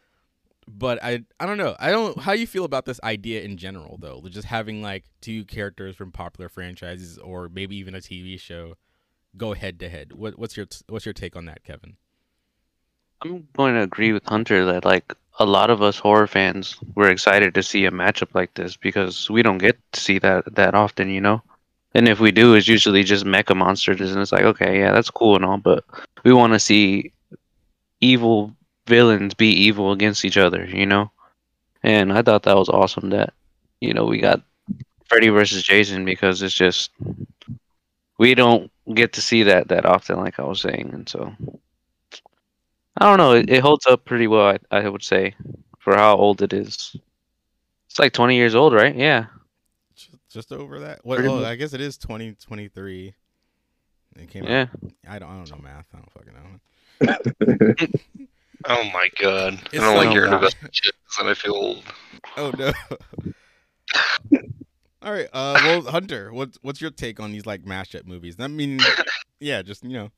But 0.68 1.04
I 1.04 1.24
I 1.40 1.46
don't 1.46 1.58
know. 1.58 1.76
I 1.80 1.92
don't 1.92 2.18
how 2.20 2.34
you 2.34 2.48
feel 2.48 2.64
about 2.64 2.86
this 2.86 3.00
idea 3.04 3.42
in 3.42 3.58
general 3.58 3.98
though. 4.00 4.22
Just 4.30 4.48
having 4.48 4.82
like 4.82 5.06
two 5.20 5.44
characters 5.44 5.96
from 5.96 6.12
popular 6.12 6.50
franchises 6.50 7.18
or 7.18 7.50
maybe 7.50 7.76
even 7.78 7.96
a 7.96 8.00
TV 8.00 8.40
show 8.40 8.76
go 9.36 9.54
head 9.54 9.80
to 9.80 9.90
head. 9.90 10.14
What 10.14 10.38
what's 10.38 10.56
your 10.56 10.68
what's 10.88 11.06
your 11.06 11.14
take 11.14 11.36
on 11.36 11.46
that, 11.46 11.64
Kevin? 11.64 11.98
I'm 13.24 13.48
going 13.56 13.76
to 13.76 13.82
agree 13.82 14.14
with 14.14 14.26
Hunter 14.26 14.66
that 14.66 14.86
like 14.86 15.14
a 15.40 15.46
lot 15.46 15.70
of 15.70 15.82
us 15.82 15.98
horror 15.98 16.28
fans 16.28 16.78
were 16.96 17.10
excited 17.10 17.54
to 17.54 17.64
see 17.64 17.86
a 17.86 17.92
matchup 17.92 18.34
like 18.34 18.54
this 18.56 18.76
because 18.76 19.30
we 19.30 19.44
don't 19.44 19.58
get 19.60 19.78
to 19.94 20.00
see 20.00 20.20
that 20.20 20.56
that 20.56 20.76
often, 20.76 21.10
you 21.10 21.22
know. 21.22 21.42
And 21.94 22.08
if 22.08 22.20
we 22.20 22.32
do, 22.32 22.54
it's 22.56 22.68
usually 22.68 23.04
just 23.04 23.26
mecha 23.26 23.56
monsters, 23.56 24.00
and 24.12 24.22
it's 24.22 24.32
like, 24.32 24.44
okay, 24.44 24.80
yeah, 24.80 24.92
that's 24.92 25.10
cool 25.10 25.36
and 25.36 25.44
all, 25.46 25.58
but 25.58 25.84
we 26.24 26.34
want 26.34 26.54
to 26.54 26.60
see 26.60 27.12
evil 28.00 28.56
villains 28.88 29.34
be 29.34 29.50
evil 29.52 29.92
against 29.92 30.26
each 30.26 30.38
other, 30.38 30.66
you 30.66 30.86
know. 30.86 31.12
And 31.84 32.14
I 32.14 32.22
thought 32.22 32.44
that 32.44 32.58
was 32.58 32.70
awesome 32.70 33.10
that 33.12 33.34
you 33.82 33.94
know 33.94 34.06
we 34.06 34.20
got 34.20 34.42
Freddy 35.06 35.30
versus 35.30 35.64
Jason 35.64 36.06
because 36.06 36.42
it's 36.42 36.54
just 36.54 36.92
we 38.18 38.36
don't 38.36 38.72
get 38.94 39.14
to 39.14 39.22
see 39.22 39.44
that 39.44 39.68
that 39.68 39.86
often, 39.86 40.18
like 40.18 40.40
I 40.40 40.44
was 40.44 40.62
saying, 40.62 40.92
and 40.94 41.10
so 41.10 41.34
I 42.98 43.06
don't 43.06 43.18
know. 43.18 43.34
It, 43.34 43.50
it 43.50 43.62
holds 43.62 43.86
up 43.88 44.06
pretty 44.06 44.28
well, 44.28 44.48
I, 44.72 44.78
I 44.78 44.88
would 44.90 45.04
say, 45.04 45.34
for 45.80 45.96
how 45.96 46.16
old 46.18 46.42
it 46.42 46.54
is. 46.54 46.96
It's 47.90 48.00
like 48.00 48.14
20 48.14 48.36
years 48.36 48.54
old, 48.56 48.74
right? 48.74 48.96
Yeah. 48.96 49.26
Just, 49.96 50.10
just 50.30 50.52
over 50.52 50.80
that. 50.80 51.00
What? 51.06 51.20
Oh. 51.26 51.44
I 51.46 51.56
guess 51.56 51.74
it 51.74 51.82
is 51.82 51.98
twenty 51.98 52.34
twenty 52.34 52.68
three. 52.70 53.14
It 54.18 54.30
came 54.30 54.44
Yeah. 54.44 54.68
out. 54.84 54.92
I 55.08 55.20
don't. 55.20 55.30
I 55.30 55.36
don't 55.44 55.50
know 55.52 55.58
math. 55.64 55.88
I 55.94 55.98
don't 55.98 56.12
fucking 56.12 56.34
know. 56.34 57.88
Oh 58.66 58.84
my 58.94 59.08
god. 59.20 59.60
It's 59.74 59.82
I 59.82 59.88
don't 59.88 59.96
like- 59.98 60.06
like 60.06 60.14
hearing 60.16 60.34
about 60.34 60.54
shit 60.72 60.94
and 61.20 61.28
I 61.30 61.34
feel 61.34 61.56
old. 61.56 61.84
Oh 62.38 62.52
no. 62.56 62.72
All 65.02 65.12
right. 65.12 65.28
Uh. 65.34 65.58
Well, 65.64 65.82
Hunter, 65.84 66.32
what's 66.32 66.60
what's 66.62 66.80
your 66.80 66.92
take 66.92 67.20
on 67.20 67.32
these 67.32 67.48
like 67.48 67.64
mashup 67.64 68.06
movies? 68.06 68.36
I 68.40 68.48
mean, 68.48 68.80
yeah, 69.40 69.64
just 69.64 69.84
you 69.84 69.94
know. 69.94 70.12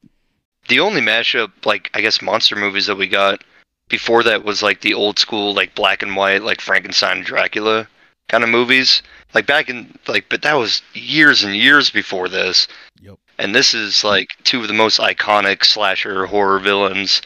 The 0.67 0.79
only 0.79 1.01
mashup, 1.01 1.51
like 1.65 1.89
I 1.93 2.01
guess, 2.01 2.21
monster 2.21 2.55
movies 2.55 2.85
that 2.87 2.95
we 2.95 3.07
got 3.07 3.43
before 3.89 4.23
that 4.23 4.43
was 4.43 4.63
like 4.63 4.81
the 4.81 4.93
old 4.93 5.19
school, 5.19 5.53
like 5.53 5.75
black 5.75 6.01
and 6.01 6.15
white, 6.15 6.43
like 6.43 6.61
Frankenstein 6.61 7.17
and 7.17 7.25
Dracula 7.25 7.87
kind 8.29 8.43
of 8.43 8.49
movies. 8.49 9.01
Like 9.33 9.45
back 9.45 9.69
in 9.69 9.97
like, 10.07 10.29
but 10.29 10.41
that 10.43 10.53
was 10.53 10.81
years 10.93 11.43
and 11.43 11.55
years 11.55 11.89
before 11.89 12.29
this. 12.29 12.67
Yep. 13.01 13.17
And 13.37 13.53
this 13.53 13.73
is 13.73 14.03
like 14.03 14.29
two 14.43 14.61
of 14.61 14.67
the 14.67 14.73
most 14.73 14.99
iconic 14.99 15.65
slasher 15.65 16.25
horror 16.25 16.59
villains 16.59 17.21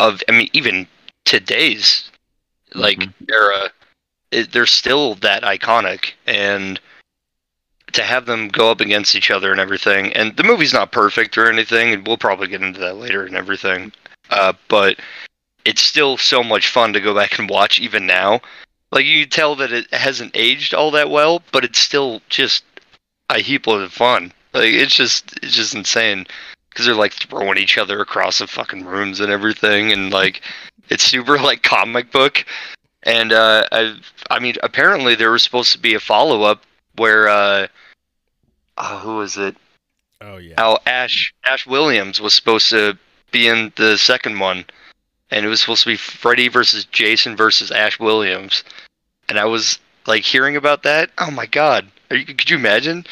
of, 0.00 0.22
I 0.28 0.32
mean, 0.32 0.48
even 0.52 0.86
today's 1.24 2.10
like 2.74 2.98
Mhm. 2.98 3.12
era. 3.30 3.70
It, 4.30 4.52
they're 4.52 4.66
still 4.66 5.14
that 5.16 5.42
iconic, 5.42 6.12
and 6.26 6.78
to 7.92 8.02
have 8.02 8.26
them 8.26 8.48
go 8.48 8.70
up 8.70 8.80
against 8.80 9.14
each 9.14 9.30
other 9.30 9.50
and 9.50 9.60
everything. 9.60 10.12
And 10.12 10.36
the 10.36 10.44
movie's 10.44 10.72
not 10.72 10.92
perfect 10.92 11.38
or 11.38 11.50
anything, 11.50 11.92
and 11.92 12.06
we'll 12.06 12.18
probably 12.18 12.48
get 12.48 12.62
into 12.62 12.80
that 12.80 12.96
later 12.96 13.24
and 13.24 13.36
everything. 13.36 13.92
Uh, 14.30 14.52
but 14.68 14.98
it's 15.64 15.82
still 15.82 16.16
so 16.16 16.42
much 16.42 16.68
fun 16.68 16.92
to 16.92 17.00
go 17.00 17.14
back 17.14 17.38
and 17.38 17.48
watch 17.48 17.78
even 17.78 18.06
now. 18.06 18.40
Like 18.90 19.04
you 19.04 19.24
can 19.24 19.30
tell 19.30 19.54
that 19.56 19.72
it 19.72 19.92
hasn't 19.92 20.32
aged 20.34 20.74
all 20.74 20.90
that 20.92 21.10
well, 21.10 21.42
but 21.52 21.64
it's 21.64 21.78
still 21.78 22.22
just 22.28 22.64
a 23.30 23.38
heap 23.38 23.66
of 23.66 23.92
fun. 23.92 24.32
Like 24.54 24.72
it's 24.72 24.94
just 24.94 25.38
it's 25.42 25.54
just 25.54 25.74
insane 25.74 26.26
because 26.70 26.86
they're 26.86 26.94
like 26.94 27.12
throwing 27.12 27.58
each 27.58 27.76
other 27.76 28.00
across 28.00 28.38
the 28.38 28.46
fucking 28.46 28.84
rooms 28.84 29.20
and 29.20 29.30
everything, 29.30 29.92
and 29.92 30.10
like 30.10 30.40
it's 30.88 31.04
super 31.04 31.38
like 31.42 31.62
comic 31.62 32.10
book. 32.12 32.44
And 33.02 33.32
uh, 33.32 33.66
I 33.72 33.98
I 34.30 34.38
mean 34.38 34.54
apparently 34.62 35.14
there 35.14 35.30
was 35.30 35.42
supposed 35.42 35.72
to 35.72 35.78
be 35.78 35.94
a 35.94 36.00
follow 36.00 36.42
up 36.42 36.62
where 36.98 37.28
uh, 37.28 37.66
oh, 38.76 38.98
who 38.98 39.16
was 39.16 39.36
it? 39.36 39.56
Oh 40.20 40.36
yeah. 40.38 40.54
how 40.58 40.78
Ash 40.86 41.32
Ash 41.44 41.66
Williams 41.66 42.20
was 42.20 42.34
supposed 42.34 42.68
to 42.70 42.98
be 43.30 43.46
in 43.48 43.72
the 43.76 43.96
second 43.96 44.38
one, 44.40 44.64
and 45.30 45.44
it 45.46 45.48
was 45.48 45.60
supposed 45.60 45.84
to 45.84 45.90
be 45.90 45.96
Freddy 45.96 46.48
versus 46.48 46.84
Jason 46.86 47.36
versus 47.36 47.70
Ash 47.70 47.98
Williams, 48.00 48.64
and 49.28 49.38
I 49.38 49.44
was 49.44 49.78
like 50.06 50.24
hearing 50.24 50.56
about 50.56 50.82
that. 50.82 51.10
Oh 51.18 51.30
my 51.30 51.46
god, 51.46 51.88
Are 52.10 52.16
you, 52.16 52.26
could 52.26 52.50
you 52.50 52.56
imagine? 52.56 53.04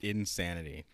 insanity. 0.00 0.84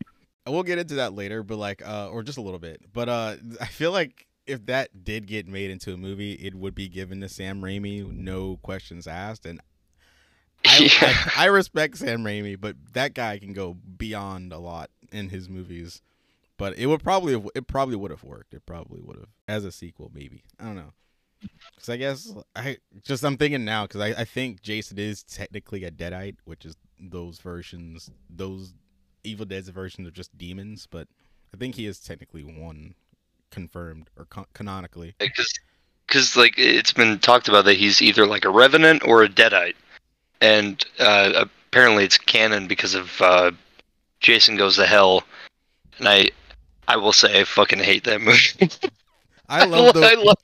We'll 0.46 0.62
get 0.62 0.78
into 0.78 0.94
that 0.96 1.14
later, 1.14 1.42
but 1.42 1.56
like, 1.58 1.86
uh, 1.86 2.08
or 2.10 2.22
just 2.22 2.38
a 2.38 2.42
little 2.42 2.58
bit. 2.58 2.80
But 2.92 3.08
uh, 3.08 3.36
I 3.60 3.66
feel 3.66 3.92
like 3.92 4.26
if 4.46 4.64
that 4.66 5.04
did 5.04 5.26
get 5.26 5.46
made 5.46 5.70
into 5.70 5.92
a 5.92 5.96
movie, 5.96 6.32
it 6.32 6.54
would 6.54 6.74
be 6.74 6.88
given 6.88 7.20
to 7.20 7.28
Sam 7.28 7.60
Raimi, 7.60 8.06
no 8.10 8.58
questions 8.62 9.06
asked. 9.06 9.44
And 9.44 9.60
I, 10.68 10.78
Yeah. 11.02 11.14
I, 11.36 11.44
I 11.44 11.46
respect 11.46 11.98
Sam 11.98 12.22
Raimi, 12.24 12.60
but 12.60 12.76
that 12.92 13.14
guy 13.14 13.38
can 13.38 13.52
go 13.52 13.74
beyond 13.74 14.52
a 14.52 14.58
lot 14.58 14.90
in 15.12 15.30
his 15.30 15.48
movies. 15.48 16.02
But 16.56 16.76
it 16.76 16.86
would 16.86 17.02
probably, 17.02 17.34
have, 17.34 17.48
it 17.54 17.66
probably 17.68 17.96
would 17.96 18.10
have 18.10 18.24
worked. 18.24 18.52
It 18.52 18.66
probably 18.66 19.00
would 19.00 19.16
have 19.16 19.28
as 19.46 19.64
a 19.64 19.70
sequel, 19.70 20.10
maybe. 20.12 20.42
I 20.58 20.64
don't 20.64 20.76
know. 20.76 20.92
Because 21.74 21.88
I 21.88 21.96
guess 21.96 22.34
I 22.56 22.78
just 23.02 23.22
I'm 23.24 23.36
thinking 23.36 23.64
now 23.64 23.86
because 23.86 24.00
I, 24.00 24.08
I 24.08 24.24
think 24.24 24.60
Jason 24.60 24.98
is 24.98 25.22
technically 25.22 25.84
a 25.84 25.90
deadite, 25.90 26.36
which 26.44 26.64
is 26.64 26.76
those 26.98 27.38
versions, 27.38 28.10
those 28.28 28.74
Evil 29.22 29.46
Dead's 29.46 29.68
versions 29.68 30.08
are 30.08 30.12
just 30.12 30.36
demons. 30.36 30.88
But 30.90 31.06
I 31.54 31.56
think 31.56 31.76
he 31.76 31.86
is 31.86 32.00
technically 32.00 32.42
one 32.42 32.94
confirmed 33.50 34.10
or 34.16 34.24
con- 34.24 34.46
canonically. 34.52 35.14
Because 36.06 36.36
like 36.36 36.54
it's 36.56 36.92
been 36.92 37.18
talked 37.20 37.48
about 37.48 37.66
that 37.66 37.76
he's 37.76 38.02
either 38.02 38.26
like 38.26 38.44
a 38.44 38.50
revenant 38.50 39.06
or 39.06 39.22
a 39.22 39.28
deadite, 39.28 39.74
and 40.40 40.82
uh, 40.98 41.46
apparently 41.70 42.04
it's 42.04 42.18
canon 42.18 42.66
because 42.66 42.94
of 42.94 43.20
uh, 43.20 43.50
Jason 44.20 44.56
Goes 44.56 44.76
to 44.76 44.86
Hell, 44.86 45.24
and 45.98 46.08
I 46.08 46.30
I 46.88 46.96
will 46.96 47.12
say 47.12 47.40
I 47.40 47.44
fucking 47.44 47.78
hate 47.80 48.04
that 48.04 48.20
movie. 48.20 48.68
I 49.48 49.62
love 49.62 49.92
the 49.92 50.00
I 50.10 50.14
love. 50.14 50.36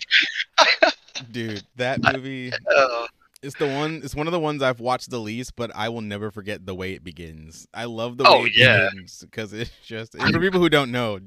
dude 1.31 1.65
that 1.77 2.01
movie. 2.03 2.53
Uh, 2.75 3.07
It's 3.43 3.55
the 3.57 3.67
one. 3.67 4.01
It's 4.05 4.15
one 4.15 4.27
of 4.27 4.33
the 4.33 4.41
ones 4.41 4.63
I've 4.63 4.81
watched 4.81 5.11
the 5.11 5.19
least, 5.21 5.55
but 5.57 5.71
I 5.75 5.89
will 5.89 6.01
never 6.01 6.31
forget 6.31 6.65
the 6.67 6.75
way 6.75 6.93
it 6.95 7.05
begins. 7.05 7.67
I 7.75 7.85
love 7.85 8.17
the 8.17 8.25
Oh, 8.25 8.41
way 8.41 8.45
it 8.45 8.53
yeah. 8.55 8.89
begins 8.91 9.21
because 9.21 9.53
it's 9.53 9.71
just 9.85 10.13
for 10.31 10.41
people 10.41 10.61
who 10.61 10.69
don't 10.69 10.91
know, 10.91 11.21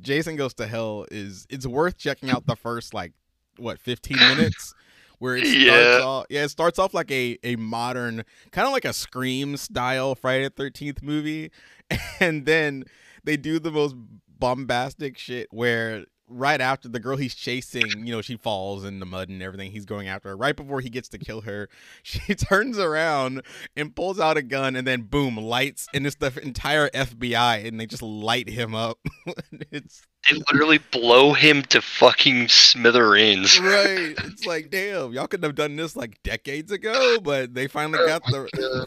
Jason 0.00 0.36
Goes 0.36 0.54
to 0.54 0.66
Hell 0.66 1.06
is 1.10 1.46
it's 1.50 1.66
worth 1.66 1.96
checking 1.98 2.30
out 2.30 2.46
the 2.46 2.56
first 2.56 2.94
like 2.94 3.12
what 3.56 3.78
15 3.78 4.24
minutes 4.26 4.74
where 5.18 5.36
it 5.36 5.46
starts 5.46 5.56
Yeah. 5.64 6.00
off 6.04 6.26
yeah 6.30 6.44
it 6.44 6.48
starts 6.50 6.78
off 6.78 6.92
like 6.94 7.10
a 7.10 7.38
a 7.42 7.56
modern 7.56 8.24
kind 8.52 8.66
of 8.66 8.72
like 8.72 8.84
a 8.84 8.92
scream 8.92 9.56
style 9.56 10.14
Friday 10.14 10.48
the 10.54 10.62
13th 10.70 11.02
movie 11.02 11.50
and 12.20 12.46
then 12.46 12.84
they 13.24 13.36
do 13.36 13.58
the 13.58 13.70
most 13.70 13.94
bombastic 14.38 15.16
shit 15.18 15.48
where 15.50 16.04
right 16.28 16.60
after 16.60 16.88
the 16.88 16.98
girl 16.98 17.16
he's 17.16 17.34
chasing, 17.34 17.86
you 18.06 18.12
know, 18.12 18.20
she 18.20 18.36
falls 18.36 18.84
in 18.84 18.98
the 18.98 19.06
mud 19.06 19.28
and 19.28 19.42
everything. 19.42 19.70
He's 19.70 19.84
going 19.84 20.08
after 20.08 20.30
her. 20.30 20.36
Right 20.36 20.56
before 20.56 20.80
he 20.80 20.90
gets 20.90 21.08
to 21.10 21.18
kill 21.18 21.42
her, 21.42 21.68
she 22.02 22.34
turns 22.34 22.78
around 22.78 23.42
and 23.76 23.94
pulls 23.94 24.18
out 24.18 24.36
a 24.36 24.42
gun 24.42 24.74
and 24.76 24.86
then 24.86 25.02
boom, 25.02 25.36
lights 25.36 25.86
and 25.94 26.06
it's 26.06 26.16
the 26.16 26.32
entire 26.42 26.88
FBI 26.90 27.66
and 27.66 27.78
they 27.78 27.86
just 27.86 28.02
light 28.02 28.48
him 28.48 28.74
up. 28.74 28.98
it's 29.70 30.02
they 30.28 30.36
literally 30.50 30.78
blow 30.90 31.32
him 31.32 31.62
to 31.64 31.80
fucking 31.80 32.48
smithereens. 32.48 33.60
right. 33.60 34.14
It's 34.24 34.44
like, 34.44 34.70
damn, 34.70 35.12
y'all 35.12 35.28
couldn't 35.28 35.44
have 35.44 35.54
done 35.54 35.76
this 35.76 35.94
like 35.94 36.20
decades 36.24 36.72
ago, 36.72 37.18
but 37.22 37.54
they 37.54 37.68
finally 37.68 38.04
got 38.06 38.24
the 38.24 38.86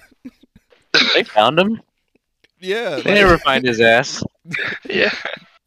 They 1.15 1.23
found 1.23 1.57
him. 1.59 1.81
yeah. 2.59 2.89
They 2.89 2.95
like- 2.97 3.05
never 3.05 3.37
find 3.37 3.65
his 3.65 3.79
ass. 3.79 4.21
Yeah, 4.89 5.13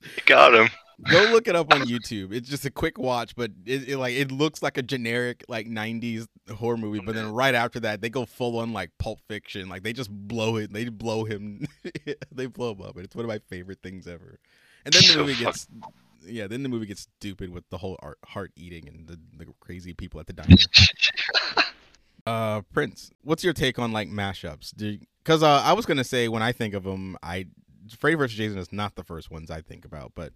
They 0.02 0.22
got 0.26 0.52
him. 0.54 0.68
Go 1.10 1.22
look 1.32 1.48
it 1.48 1.56
up 1.56 1.72
on 1.72 1.82
YouTube. 1.82 2.32
It's 2.32 2.48
just 2.48 2.64
a 2.64 2.70
quick 2.70 2.98
watch, 2.98 3.34
but 3.34 3.50
it, 3.64 3.88
it 3.88 3.98
like 3.98 4.14
it 4.14 4.30
looks 4.30 4.62
like 4.62 4.78
a 4.78 4.82
generic 4.82 5.44
like 5.48 5.66
'90s 5.66 6.26
horror 6.54 6.76
movie. 6.76 7.00
But 7.00 7.14
then 7.14 7.32
right 7.32 7.54
after 7.54 7.80
that, 7.80 8.00
they 8.00 8.08
go 8.08 8.24
full 8.24 8.58
on 8.58 8.72
like 8.72 8.90
Pulp 8.98 9.20
Fiction. 9.28 9.68
Like 9.68 9.82
they 9.82 9.92
just 9.92 10.10
blow 10.10 10.56
it. 10.56 10.72
They 10.72 10.88
blow 10.88 11.24
him. 11.24 11.66
they 12.32 12.46
blow 12.46 12.72
him 12.72 12.82
up, 12.82 12.96
and 12.96 13.04
it's 13.04 13.16
one 13.16 13.24
of 13.24 13.28
my 13.28 13.38
favorite 13.38 13.78
things 13.82 14.06
ever. 14.06 14.38
And 14.84 14.94
then 14.94 15.02
the 15.10 15.16
movie 15.16 15.34
gets, 15.34 15.68
yeah, 16.24 16.46
then 16.46 16.62
the 16.62 16.68
movie 16.68 16.86
gets 16.86 17.02
stupid 17.02 17.50
with 17.50 17.68
the 17.70 17.78
whole 17.78 17.96
art, 18.02 18.18
heart 18.24 18.52
eating 18.56 18.88
and 18.88 19.06
the, 19.06 19.18
the 19.38 19.52
crazy 19.60 19.94
people 19.94 20.20
at 20.20 20.26
the 20.26 20.32
diner. 20.32 20.56
Uh, 22.24 22.60
Prince, 22.72 23.10
what's 23.22 23.42
your 23.42 23.52
take 23.52 23.80
on 23.80 23.90
like 23.90 24.08
mashups? 24.08 24.72
Because 25.24 25.42
uh, 25.42 25.60
I 25.64 25.72
was 25.72 25.86
gonna 25.86 26.04
say 26.04 26.28
when 26.28 26.40
I 26.40 26.52
think 26.52 26.72
of 26.72 26.84
them, 26.84 27.16
I 27.20 27.46
Freddy 27.98 28.14
vs. 28.14 28.36
Jason 28.36 28.58
is 28.58 28.72
not 28.72 28.94
the 28.94 29.02
first 29.02 29.28
ones 29.28 29.50
I 29.50 29.60
think 29.60 29.84
about. 29.84 30.12
But 30.14 30.32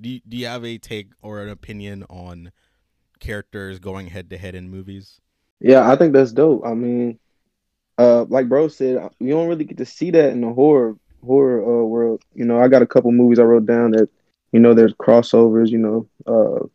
do 0.00 0.08
you, 0.10 0.20
do 0.28 0.36
you 0.36 0.46
have 0.46 0.64
a 0.64 0.78
take 0.78 1.08
or 1.22 1.42
an 1.42 1.48
opinion 1.48 2.04
on 2.10 2.52
characters 3.20 3.78
going 3.78 4.08
head 4.08 4.30
to 4.30 4.38
head 4.38 4.54
in 4.54 4.70
movies? 4.70 5.20
Yeah, 5.60 5.90
I 5.90 5.96
think 5.96 6.12
that's 6.12 6.32
dope. 6.32 6.62
I 6.66 6.74
mean, 6.74 7.18
uh, 7.98 8.24
like 8.28 8.48
bro 8.48 8.68
said, 8.68 9.10
you 9.20 9.30
don't 9.30 9.48
really 9.48 9.64
get 9.64 9.78
to 9.78 9.86
see 9.86 10.10
that 10.12 10.30
in 10.30 10.40
the 10.42 10.52
horror 10.52 10.96
horror 11.24 11.62
uh, 11.62 11.84
world. 11.86 12.22
You 12.34 12.44
know, 12.46 12.60
I 12.60 12.68
got 12.68 12.82
a 12.82 12.86
couple 12.86 13.12
movies 13.12 13.38
I 13.38 13.44
wrote 13.44 13.66
down 13.66 13.92
that, 13.92 14.08
you 14.52 14.60
know, 14.60 14.74
there's 14.74 14.94
crossovers. 14.94 15.70
You 15.70 15.78
know, 15.78 16.68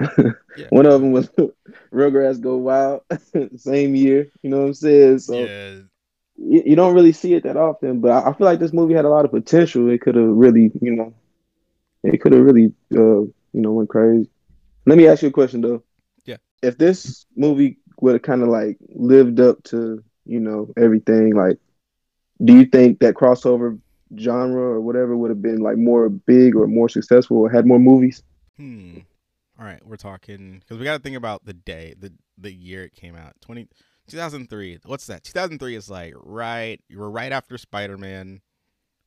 uh, 0.00 0.02
Yeah. 0.56 0.70
one 0.70 0.86
of 0.86 1.00
them 1.00 1.12
was 1.12 1.28
Rugrats 1.92 2.40
Go 2.40 2.56
Wild, 2.58 3.02
same 3.56 3.94
year. 3.94 4.30
You 4.42 4.50
know 4.50 4.60
what 4.60 4.66
I'm 4.68 4.74
saying? 4.74 5.20
So 5.20 5.54
yeah, 5.56 5.82
you, 6.36 6.62
you 6.66 6.76
don't 6.76 6.94
really 6.94 7.12
see 7.12 7.34
it 7.34 7.44
that 7.44 7.56
often, 7.56 8.00
but 8.00 8.10
I, 8.12 8.30
I 8.30 8.34
feel 8.34 8.46
like 8.46 8.60
this 8.60 8.72
movie 8.72 8.94
had 8.94 9.04
a 9.06 9.10
lot 9.10 9.24
of 9.24 9.30
potential. 9.32 9.90
It 9.90 10.00
could 10.02 10.16
have 10.16 10.26
really, 10.26 10.72
you 10.80 10.92
know, 10.96 11.14
it 12.12 12.20
could 12.20 12.32
have 12.32 12.42
really, 12.42 12.72
uh, 12.94 13.20
you 13.22 13.32
know, 13.52 13.72
went 13.72 13.88
crazy. 13.88 14.28
Let 14.86 14.98
me 14.98 15.06
ask 15.08 15.22
you 15.22 15.28
a 15.28 15.32
question 15.32 15.60
though. 15.60 15.82
Yeah. 16.24 16.36
If 16.62 16.78
this 16.78 17.26
movie 17.36 17.78
would 18.00 18.14
have 18.14 18.22
kind 18.22 18.42
of 18.42 18.48
like 18.48 18.76
lived 18.88 19.40
up 19.40 19.62
to, 19.64 20.02
you 20.24 20.40
know, 20.40 20.72
everything, 20.76 21.34
like, 21.34 21.58
do 22.44 22.52
you 22.52 22.66
think 22.66 22.98
that 23.00 23.14
crossover 23.14 23.78
genre 24.18 24.60
or 24.62 24.80
whatever 24.80 25.16
would 25.16 25.30
have 25.30 25.42
been 25.42 25.60
like 25.60 25.76
more 25.78 26.08
big 26.08 26.54
or 26.54 26.66
more 26.66 26.88
successful 26.88 27.38
or 27.38 27.50
had 27.50 27.66
more 27.66 27.78
movies? 27.78 28.22
Hmm. 28.56 28.98
All 29.58 29.64
right, 29.64 29.84
we're 29.86 29.96
talking 29.96 30.58
because 30.60 30.78
we 30.78 30.84
got 30.84 30.96
to 30.98 31.02
think 31.02 31.16
about 31.16 31.44
the 31.46 31.54
day, 31.54 31.94
the 31.98 32.12
the 32.36 32.52
year 32.52 32.84
it 32.84 32.94
came 32.94 33.16
out. 33.16 33.32
20, 33.40 33.66
2003. 34.06 34.80
What's 34.84 35.06
that? 35.06 35.24
2003 35.24 35.74
is 35.74 35.88
like 35.88 36.12
right. 36.16 36.78
You 36.88 36.98
were 36.98 37.10
right 37.10 37.32
after 37.32 37.56
Spider 37.56 37.96
Man. 37.96 38.42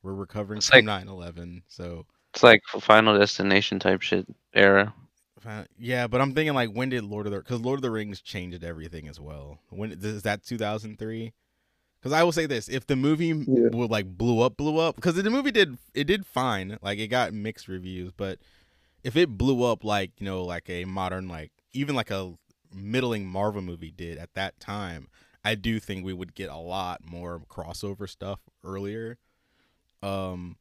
We're 0.02 0.14
recovering 0.14 0.58
It's 0.58 0.68
from 0.68 0.86
like- 0.86 1.04
9/11. 1.06 1.62
So 1.68 2.04
It's 2.34 2.42
like 2.42 2.62
Final 2.66 3.18
Destination 3.18 3.78
type 3.78 4.02
shit 4.02 4.26
era. 4.54 4.94
yeah, 5.78 6.06
but 6.06 6.20
I'm 6.20 6.34
thinking 6.34 6.54
like 6.54 6.70
when 6.70 6.90
did 6.90 7.04
Lord 7.04 7.26
of 7.26 7.32
the 7.32 7.38
because 7.38 7.60
Lord 7.60 7.78
of 7.78 7.82
the 7.82 7.90
Rings 7.90 8.20
changed 8.20 8.62
everything 8.62 9.08
as 9.08 9.18
well. 9.20 9.58
When 9.70 9.92
is 9.92 10.22
that 10.22 10.44
2003? 10.44 11.32
Because 12.00 12.12
I 12.12 12.22
will 12.22 12.32
say 12.32 12.46
this: 12.46 12.68
if 12.68 12.86
the 12.86 12.96
movie 12.96 13.46
Yeah. 13.46 13.68
would 13.72 13.90
like 13.90 14.06
blew 14.16 14.40
up, 14.40 14.56
blew 14.56 14.78
up, 14.78 14.96
because 14.96 15.14
the 15.16 15.30
movie 15.30 15.50
did 15.50 15.78
it 15.94 16.04
did 16.04 16.26
fine. 16.26 16.78
Like 16.82 16.98
it 16.98 17.08
got 17.08 17.32
mixed 17.32 17.68
reviews, 17.68 18.12
but 18.16 18.38
if 19.04 19.16
it 19.16 19.30
blew 19.38 19.64
up 19.64 19.84
like 19.84 20.12
you 20.18 20.26
know 20.26 20.44
like 20.44 20.68
a 20.70 20.84
modern 20.84 21.28
like 21.28 21.52
even 21.72 21.94
like 21.94 22.10
a 22.10 22.34
middling 22.74 23.26
Marvel 23.26 23.62
movie 23.62 23.90
did 23.90 24.18
at 24.18 24.34
that 24.34 24.60
time, 24.60 25.08
I 25.44 25.54
do 25.54 25.80
think 25.80 26.04
we 26.04 26.12
would 26.12 26.34
get 26.34 26.50
a 26.50 26.56
lot 26.56 27.00
more 27.04 27.40
crossover 27.48 28.08
stuff 28.08 28.40
earlier. 28.64 29.18
Um, 30.02 30.56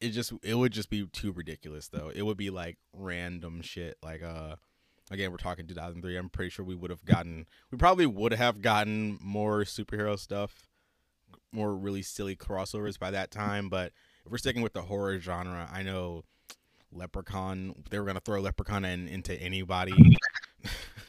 it 0.00 0.10
just 0.10 0.32
it 0.42 0.54
would 0.54 0.72
just 0.72 0.90
be 0.90 1.06
too 1.06 1.32
ridiculous 1.32 1.88
though. 1.88 2.10
It 2.14 2.22
would 2.22 2.36
be 2.36 2.50
like 2.50 2.78
random 2.92 3.62
shit 3.62 3.96
like 4.02 4.22
uh 4.22 4.56
again 5.10 5.30
we're 5.30 5.36
talking 5.36 5.66
2003 5.66 6.16
i'm 6.16 6.28
pretty 6.28 6.50
sure 6.50 6.64
we 6.64 6.74
would 6.74 6.90
have 6.90 7.04
gotten 7.04 7.46
we 7.70 7.78
probably 7.78 8.06
would 8.06 8.32
have 8.32 8.60
gotten 8.60 9.18
more 9.22 9.60
superhero 9.60 10.18
stuff 10.18 10.68
more 11.52 11.74
really 11.74 12.02
silly 12.02 12.36
crossovers 12.36 12.98
by 12.98 13.10
that 13.10 13.30
time 13.30 13.68
but 13.68 13.92
if 14.24 14.30
we're 14.30 14.38
sticking 14.38 14.62
with 14.62 14.72
the 14.72 14.82
horror 14.82 15.18
genre 15.18 15.68
i 15.72 15.82
know 15.82 16.24
leprechaun 16.92 17.74
they 17.90 17.98
were 17.98 18.04
going 18.04 18.16
to 18.16 18.20
throw 18.20 18.40
leprechaun 18.40 18.84
in, 18.84 19.08
into 19.08 19.34
anybody 19.40 20.16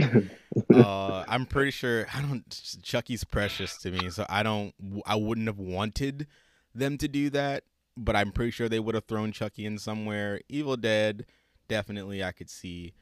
uh 0.74 1.24
i'm 1.28 1.46
pretty 1.46 1.72
sure 1.72 2.06
i 2.14 2.22
don't 2.22 2.78
chucky's 2.84 3.24
precious 3.24 3.78
to 3.78 3.92
me 3.92 4.10
so 4.10 4.26
i 4.30 4.44
don't 4.44 4.74
i 5.06 5.16
wouldn't 5.16 5.48
have 5.48 5.60
wanted 5.60 6.28
them 6.76 6.98
to 6.98 7.08
do 7.08 7.30
that 7.30 7.64
but 7.96 8.16
i'm 8.16 8.32
pretty 8.32 8.52
sure 8.52 8.68
they 8.68 8.80
would 8.80 8.96
have 8.96 9.06
thrown 9.06 9.32
chucky 9.32 9.66
in 9.66 9.78
somewhere 9.78 10.42
evil 10.50 10.78
dead 10.78 11.26
definitely 11.68 12.24
i 12.24 12.32
could 12.32 12.50
see 12.50 12.94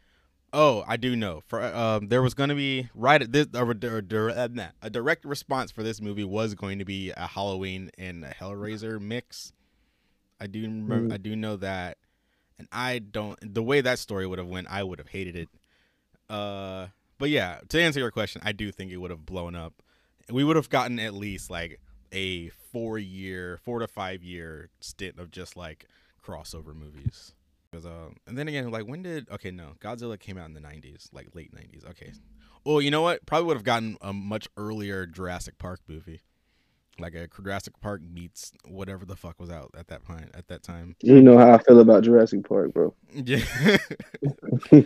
Oh, 0.54 0.84
I 0.86 0.97
do 0.97 1.15
know. 1.15 1.41
For 1.47 1.63
um, 1.63 2.10
there 2.10 2.21
was 2.21 2.34
going 2.34 2.49
to 2.49 2.56
be 2.56 2.89
right 2.93 3.21
at 3.21 3.32
this 3.32 3.47
a, 3.54 3.65
a, 3.65 3.69
a, 3.71 4.73
a 4.82 4.89
direct 4.89 5.23
response 5.23 5.71
for 5.71 5.82
this 5.82 6.01
movie 6.01 6.25
was 6.25 6.56
going 6.56 6.80
to 6.80 6.86
be 6.86 7.12
a 7.12 7.27
Halloween 7.27 7.89
and 7.97 8.25
a 8.25 8.34
Hellraiser 8.34 8.99
mix. 8.99 9.54
I 10.39 10.47
do 10.47 10.62
remember. 10.63 11.10
Mm. 11.10 11.13
I 11.13 11.17
do 11.17 11.36
know 11.36 11.56
that, 11.58 11.97
and 12.60 12.67
I 12.71 12.99
don't. 12.99 13.38
The 13.54 13.63
way 13.63 13.82
that 13.82 13.99
story 13.99 14.27
would 14.27 14.39
have 14.39 14.47
went, 14.47 14.67
I 14.69 14.84
would 14.84 14.99
have 14.99 15.08
hated 15.08 15.36
it. 15.36 15.49
Uh, 16.30 16.88
but 17.17 17.30
yeah, 17.30 17.60
to 17.69 17.82
answer 17.82 17.99
your 17.99 18.12
question, 18.12 18.41
I 18.43 18.51
do 18.51 18.71
think 18.71 18.91
it 18.91 18.97
would 18.97 19.12
have 19.12 19.25
blown 19.25 19.56
up. 19.56 19.82
We 20.30 20.43
would 20.43 20.56
have 20.56 20.69
gotten 20.69 20.99
at 20.99 21.13
least 21.13 21.49
like 21.49 21.80
a 22.12 22.50
four 22.50 22.97
year, 22.97 23.58
four 23.63 23.80
to 23.80 23.88
five 23.88 24.24
year 24.24 24.69
stint 24.80 25.19
of 25.19 25.32
just 25.32 25.56
like 25.56 25.86
crossover 26.24 26.76
movies. 26.76 27.34
Because 27.71 27.86
um, 27.86 28.15
and 28.28 28.38
then 28.38 28.47
again, 28.47 28.69
like 28.69 28.86
when 28.86 29.02
did 29.02 29.30
okay 29.30 29.52
no 29.52 29.74
Godzilla 29.80 30.19
came 30.19 30.38
out 30.38 30.47
in 30.47 30.54
the 30.54 30.60
'90s, 30.60 31.08
like 31.13 31.30
late 31.34 31.54
'90s. 31.56 31.89
Okay, 31.89 32.12
well 32.65 32.82
you 32.82 32.91
know 32.91 33.02
what? 33.02 33.26
Probably 33.26 33.47
would 33.47 33.58
have 33.58 33.63
gotten 33.63 33.97
a 34.02 34.12
much 34.12 34.47
earlier 34.58 35.06
Jurassic 35.06 35.58
Park 35.58 35.80
movie, 35.88 36.21
like 37.00 37.15
a 37.15 37.28
Jurassic 37.28 37.80
Park 37.80 38.02
meets 38.02 38.52
whatever 38.67 39.06
the 39.06 39.15
fuck 39.15 39.39
was 39.39 39.50
out 39.50 39.71
at 39.78 39.88
that 39.88 40.04
point 40.04 40.32
at 40.34 40.47
that 40.50 40.63
time. 40.63 40.95
You 41.02 41.21
know 41.21 41.38
how 41.38 41.54
I 41.54 41.58
feel 41.60 41.80
about 41.80 42.04
Jurassic 42.04 42.47
Park, 42.47 42.74
bro. 42.74 42.93
Yeah. 43.13 43.43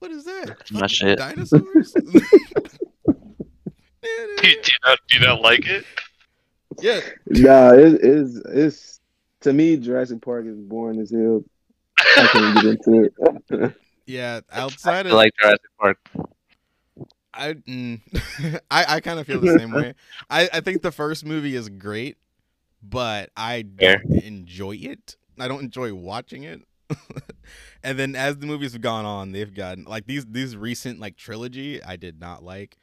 what 0.00 0.10
is 0.10 0.24
that? 0.24 0.56
My 0.72 0.88
shit. 0.88 1.18
Dinosaurs. 1.18 1.94
do, 4.40 4.48
you 4.48 4.56
not, 4.84 4.98
do 5.08 5.18
you 5.18 5.26
not 5.26 5.40
like 5.40 5.66
it? 5.66 5.84
yeah. 6.80 7.00
Nah, 7.26 7.72
it 7.72 8.00
is 8.02 8.42
it's 8.46 9.00
to 9.40 9.52
me 9.52 9.76
Jurassic 9.76 10.22
Park 10.22 10.46
is 10.46 10.58
boring 10.58 11.00
as 11.00 11.10
hell. 11.10 11.44
I 11.98 12.26
can't 12.26 12.54
get 12.56 12.64
into 12.64 13.10
it. 13.50 13.74
Yeah. 14.04 14.40
Outside 14.50 15.06
I 15.06 15.10
of 15.10 15.14
like 15.14 15.32
Jurassic 15.40 15.60
Park. 15.80 15.98
I 17.32 17.54
mm, 17.54 18.00
I, 18.70 18.96
I 18.96 19.00
kind 19.00 19.20
of 19.20 19.26
feel 19.26 19.40
the 19.40 19.56
same 19.58 19.70
way. 19.70 19.94
I, 20.28 20.48
I 20.52 20.60
think 20.60 20.82
the 20.82 20.90
first 20.90 21.24
movie 21.24 21.54
is 21.54 21.68
great, 21.68 22.18
but 22.82 23.30
I 23.36 23.62
don't 23.62 24.04
enjoy 24.22 24.76
it. 24.76 25.16
I 25.38 25.48
don't 25.48 25.62
enjoy 25.62 25.94
watching 25.94 26.42
it. 26.42 26.62
and 27.82 27.98
then 27.98 28.14
as 28.14 28.38
the 28.38 28.46
movies 28.46 28.72
have 28.72 28.82
gone 28.82 29.04
on, 29.04 29.32
they've 29.32 29.54
gotten 29.54 29.84
like 29.84 30.06
these 30.06 30.26
these 30.26 30.56
recent 30.56 31.00
like 31.00 31.16
trilogy 31.16 31.82
I 31.82 31.96
did 31.96 32.20
not 32.20 32.42
like 32.42 32.76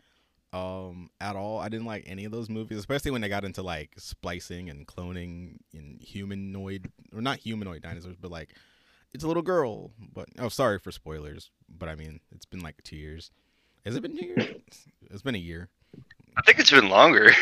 um 0.53 1.09
at 1.21 1.35
all. 1.35 1.59
I 1.59 1.69
didn't 1.69 1.85
like 1.85 2.03
any 2.07 2.25
of 2.25 2.31
those 2.31 2.49
movies, 2.49 2.77
especially 2.79 3.12
when 3.12 3.21
they 3.21 3.29
got 3.29 3.43
into 3.45 3.62
like 3.62 3.91
splicing 3.97 4.69
and 4.69 4.88
cloning 4.88 5.57
and 5.73 6.01
humanoid 6.01 6.91
or 7.13 7.21
not 7.21 7.38
humanoid 7.39 7.81
dinosaurs, 7.83 8.15
but 8.19 8.31
like 8.31 8.49
it's 9.13 9.23
a 9.23 9.27
little 9.27 9.43
girl. 9.43 9.91
But 10.13 10.29
oh 10.39 10.49
sorry 10.49 10.79
for 10.79 10.91
spoilers, 10.91 11.51
but 11.69 11.89
I 11.89 11.95
mean 11.95 12.19
it's 12.31 12.45
been 12.45 12.62
like 12.62 12.83
two 12.83 12.95
years. 12.97 13.31
Has 13.85 13.95
it 13.95 14.01
been 14.01 14.17
two 14.17 14.25
years? 14.25 14.55
It's 15.09 15.21
been 15.21 15.35
a 15.35 15.39
year. 15.39 15.69
I 16.38 16.41
think 16.45 16.59
it's 16.59 16.71
been 16.71 16.89
longer. 16.89 17.31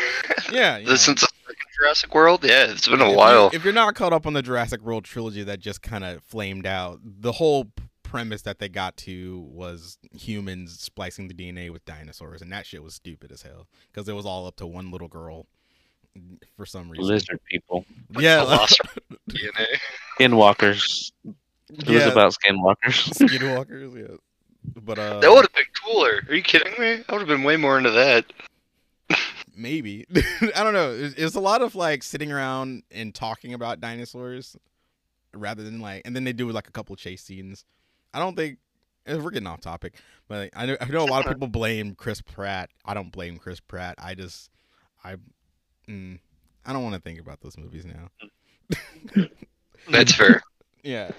Yeah, 0.50 0.78
you 0.78 0.86
know. 0.86 0.94
Since 0.94 1.20
the 1.20 1.54
Jurassic 1.78 2.14
World? 2.14 2.42
Yeah, 2.42 2.70
it's 2.70 2.88
been 2.88 3.02
If 3.02 3.06
a 3.06 3.10
you- 3.10 3.16
while. 3.16 3.50
If 3.52 3.64
you're 3.64 3.72
not 3.74 3.94
caught 3.94 4.14
up 4.14 4.26
on 4.26 4.32
the 4.32 4.40
Jurassic 4.40 4.80
World 4.80 5.04
trilogy 5.04 5.42
that 5.42 5.60
just 5.60 5.82
kind 5.82 6.04
of 6.04 6.22
flamed 6.22 6.64
out, 6.64 7.00
the 7.04 7.32
whole 7.32 7.66
premise 8.08 8.42
that 8.42 8.58
they 8.58 8.68
got 8.68 8.96
to 8.96 9.46
was 9.50 9.98
humans 10.12 10.80
splicing 10.80 11.28
the 11.28 11.34
DNA 11.34 11.70
with 11.70 11.84
dinosaurs, 11.84 12.40
and 12.42 12.50
that 12.52 12.66
shit 12.66 12.82
was 12.82 12.94
stupid 12.94 13.30
as 13.30 13.42
hell 13.42 13.66
because 13.92 14.08
it 14.08 14.14
was 14.14 14.26
all 14.26 14.46
up 14.46 14.56
to 14.56 14.66
one 14.66 14.90
little 14.90 15.08
girl 15.08 15.46
for 16.56 16.66
some 16.66 16.90
reason. 16.90 17.06
Lizard 17.06 17.40
people. 17.44 17.84
Yeah, 18.18 18.42
like- 18.42 18.70
DNA. 19.30 19.66
Skinwalkers. 20.18 21.12
It 21.24 21.86
was 21.86 21.88
yeah, 21.88 22.08
about 22.08 22.34
skinwalkers. 22.34 22.76
skinwalkers. 23.28 24.08
Yeah, 24.08 24.16
but 24.82 24.98
uh, 24.98 25.20
That 25.20 25.30
would 25.30 25.42
have 25.42 25.52
been 25.52 25.64
cooler. 25.84 26.22
Are 26.28 26.34
you 26.34 26.42
kidding 26.42 26.72
me? 26.80 27.04
I 27.08 27.12
would 27.12 27.20
have 27.20 27.28
been 27.28 27.42
way 27.42 27.56
more 27.56 27.76
into 27.78 27.90
that. 27.90 28.24
maybe 29.56 30.06
I 30.54 30.62
don't 30.62 30.72
know. 30.72 30.92
It's, 30.92 31.14
it's 31.14 31.34
a 31.34 31.40
lot 31.40 31.62
of 31.62 31.74
like 31.74 32.02
sitting 32.02 32.32
around 32.32 32.84
and 32.90 33.14
talking 33.14 33.52
about 33.54 33.80
dinosaurs 33.80 34.56
rather 35.34 35.62
than 35.62 35.80
like, 35.80 36.02
and 36.04 36.16
then 36.16 36.24
they 36.24 36.32
do 36.32 36.50
like 36.50 36.68
a 36.68 36.72
couple 36.72 36.96
chase 36.96 37.22
scenes. 37.22 37.64
I 38.14 38.18
don't 38.18 38.36
think 38.36 38.58
eh, 39.06 39.16
we're 39.16 39.30
getting 39.30 39.46
off 39.46 39.60
topic, 39.60 39.94
but 40.28 40.50
I 40.54 40.66
know 40.66 40.76
I 40.80 40.86
know 40.86 41.04
a 41.04 41.06
lot 41.06 41.26
of 41.26 41.32
people 41.32 41.48
blame 41.48 41.94
Chris 41.94 42.20
Pratt. 42.20 42.70
I 42.84 42.94
don't 42.94 43.12
blame 43.12 43.38
Chris 43.38 43.60
Pratt. 43.60 43.96
I 43.98 44.14
just 44.14 44.50
I 45.04 45.16
mm, 45.88 46.18
I 46.64 46.72
don't 46.72 46.82
want 46.82 46.94
to 46.94 47.00
think 47.00 47.20
about 47.20 47.40
those 47.40 47.56
movies 47.56 47.84
now. 47.84 48.10
That's 49.90 50.14
fair. 50.14 50.42
Yeah. 50.84 51.10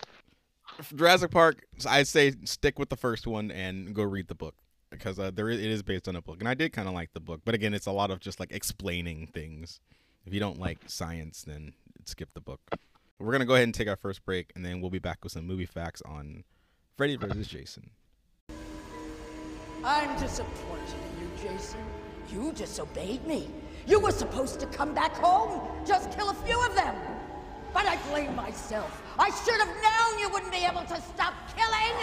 Jurassic 0.96 1.32
Park, 1.32 1.66
I 1.86 2.04
say 2.04 2.34
stick 2.46 2.80
with 2.80 2.88
the 2.88 2.96
first 2.96 3.28
one 3.28 3.52
and 3.52 3.94
go 3.94 4.04
read 4.04 4.30
the 4.30 4.36
book 4.36 4.56
because 4.90 5.20
uh, 5.20 5.32
there 5.32 5.50
is, 5.50 5.60
it 5.60 5.70
is 5.70 5.84
based 5.84 6.08
on 6.08 6.16
a 6.16 6.22
book, 6.22 6.38
and 6.40 6.48
I 6.48 6.54
did 6.54 6.72
kind 6.72 6.88
of 6.88 6.94
like 6.94 7.12
the 7.14 7.20
book. 7.20 7.42
But 7.44 7.56
again, 7.56 7.74
it's 7.74 7.86
a 7.86 7.92
lot 7.92 8.10
of 8.10 8.22
just 8.22 8.40
like 8.40 8.52
explaining 8.52 9.28
things. 9.28 9.82
If 10.26 10.34
you 10.34 10.40
don't 10.40 10.58
like 10.58 10.80
science, 10.88 11.44
then 11.46 11.74
skip 12.06 12.34
the 12.34 12.42
book. 12.42 12.62
We're 13.20 13.34
gonna 13.34 13.46
go 13.46 13.56
ahead 13.56 13.66
and 13.66 13.74
take 13.74 13.90
our 13.90 13.98
first 13.98 14.26
break, 14.26 14.52
and 14.56 14.66
then 14.66 14.80
we'll 14.80 14.90
be 14.90 14.98
back 14.98 15.24
with 15.24 15.34
some 15.34 15.46
movie 15.46 15.66
facts 15.66 16.02
on 16.06 16.46
Freddy 17.00 17.16
vs. 17.16 17.48
Jason. 17.48 17.90
I'm 19.86 20.20
disappointed 20.20 21.00
in 21.14 21.22
you, 21.22 21.30
Jason. 21.42 21.80
You 22.30 22.52
disobeyed 22.52 23.26
me. 23.26 23.48
You 23.88 24.02
were 24.02 24.12
supposed 24.12 24.60
to 24.60 24.66
come 24.66 24.94
back 24.94 25.16
home, 25.16 25.62
just 25.88 26.12
kill 26.12 26.30
a 26.30 26.34
few 26.34 26.62
of 26.66 26.76
them. 26.76 26.94
But 27.74 27.86
I 27.86 27.96
blame 28.12 28.36
myself. 28.36 29.02
I 29.18 29.30
should 29.30 29.62
have 29.62 29.70
known 29.70 30.20
you 30.20 30.30
wouldn't 30.30 30.52
be 30.52 30.66
able 30.70 30.82
to 30.82 31.02
stop 31.02 31.36
killing. 31.56 31.96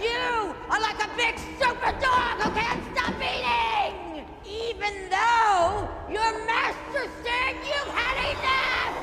You 0.00 0.54
are 0.70 0.80
like 0.80 1.02
a 1.02 1.10
big 1.16 1.36
super 1.58 1.90
dog 1.98 2.40
who 2.40 2.52
can't 2.54 2.84
stop 2.94 3.16
eating. 3.18 4.24
Even 4.46 5.10
though 5.10 5.88
your 6.08 6.46
master 6.46 7.10
said 7.24 7.56
you've 7.66 7.94
had 7.98 8.30
enough. 8.30 8.99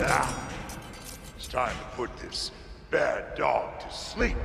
Now, 0.00 0.28
it's 1.36 1.46
time 1.46 1.76
to 1.76 1.96
put 1.96 2.16
this 2.18 2.50
bad 2.90 3.36
dog 3.36 3.80
to 3.80 3.92
sleep. 3.94 4.36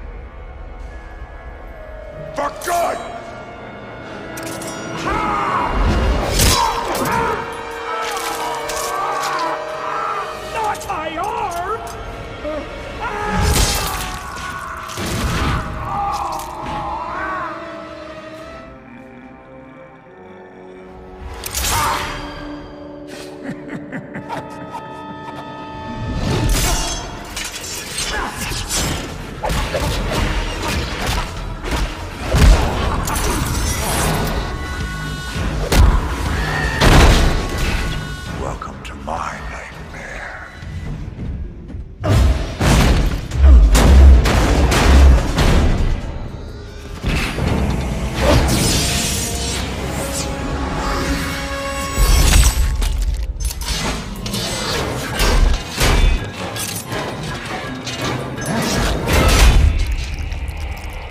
For 2.36 2.50
good! 2.64 2.98
Not 5.06 5.79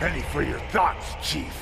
Ready 0.09 0.23
for 0.23 0.41
your 0.41 0.59
thoughts, 0.71 1.17
Chief. 1.21 1.53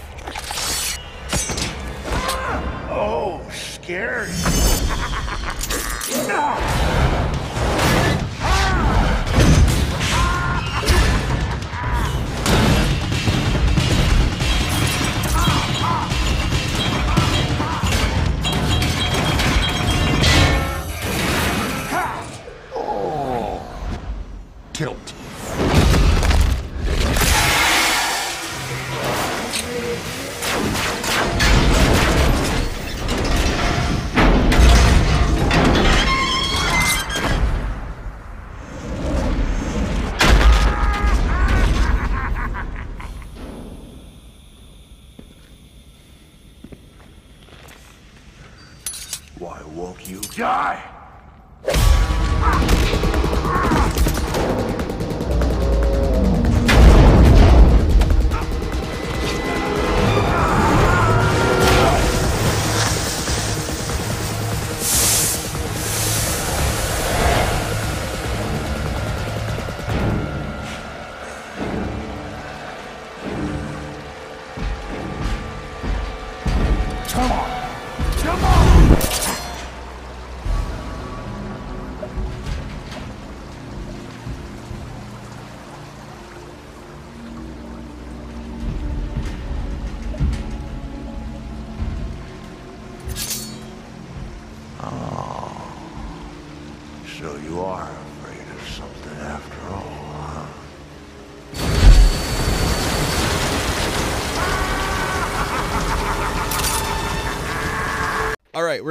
Oh, 2.88 3.42
scary. 3.50 4.28
Tilt. 6.28 7.26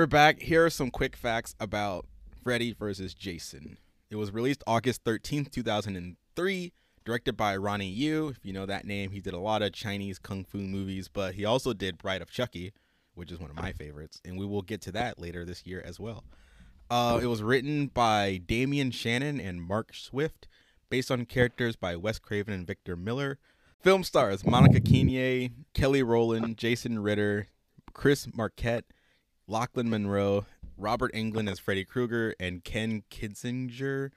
We're 0.05 0.09
back. 0.09 0.39
Here 0.39 0.63
are 0.63 0.69
some 0.69 0.91
quick 0.91 1.15
facts 1.15 1.55
about 1.59 2.05
Freddy 2.43 2.75
vs. 2.77 3.15
Jason. 3.15 3.79
It 4.11 4.17
was 4.17 4.31
released 4.31 4.63
August 4.67 5.03
13th, 5.03 5.49
2003, 5.49 6.73
directed 7.03 7.35
by 7.35 7.57
Ronnie 7.57 7.87
Yu. 7.87 8.27
If 8.27 8.45
you 8.45 8.53
know 8.53 8.67
that 8.67 8.85
name, 8.85 9.09
he 9.09 9.19
did 9.19 9.33
a 9.33 9.39
lot 9.39 9.63
of 9.63 9.73
Chinese 9.73 10.19
kung 10.19 10.45
fu 10.45 10.59
movies, 10.59 11.07
but 11.07 11.33
he 11.33 11.43
also 11.43 11.73
did 11.73 11.97
Bride 11.97 12.21
of 12.21 12.29
Chucky, 12.29 12.71
which 13.15 13.31
is 13.31 13.39
one 13.39 13.49
of 13.49 13.55
my 13.55 13.71
favorites, 13.71 14.21
and 14.23 14.37
we 14.37 14.45
will 14.45 14.61
get 14.61 14.79
to 14.81 14.91
that 14.91 15.19
later 15.19 15.43
this 15.43 15.65
year 15.65 15.81
as 15.83 15.99
well. 15.99 16.23
Uh, 16.91 17.19
it 17.19 17.25
was 17.25 17.41
written 17.41 17.87
by 17.87 18.39
Damian 18.45 18.91
Shannon 18.91 19.39
and 19.39 19.59
Mark 19.59 19.95
Swift, 19.95 20.47
based 20.87 21.09
on 21.09 21.25
characters 21.25 21.75
by 21.75 21.95
Wes 21.95 22.19
Craven 22.19 22.53
and 22.53 22.67
Victor 22.67 22.95
Miller. 22.95 23.39
Film 23.79 24.03
stars 24.03 24.45
Monica 24.45 24.79
Keena, 24.79 25.49
Kelly 25.73 26.03
Rowland, 26.03 26.57
Jason 26.57 26.99
Ritter, 26.99 27.47
Chris 27.91 28.27
Marquette, 28.35 28.85
Lochlyn 29.49 29.87
Munro, 29.87 30.45
Robert 30.77 31.13
Englund 31.13 31.49
as 31.49 31.59
Freddy 31.59 31.85
Krueger, 31.85 32.33
and 32.39 32.63
Ken 32.63 33.03
Kirzinger 33.11 34.11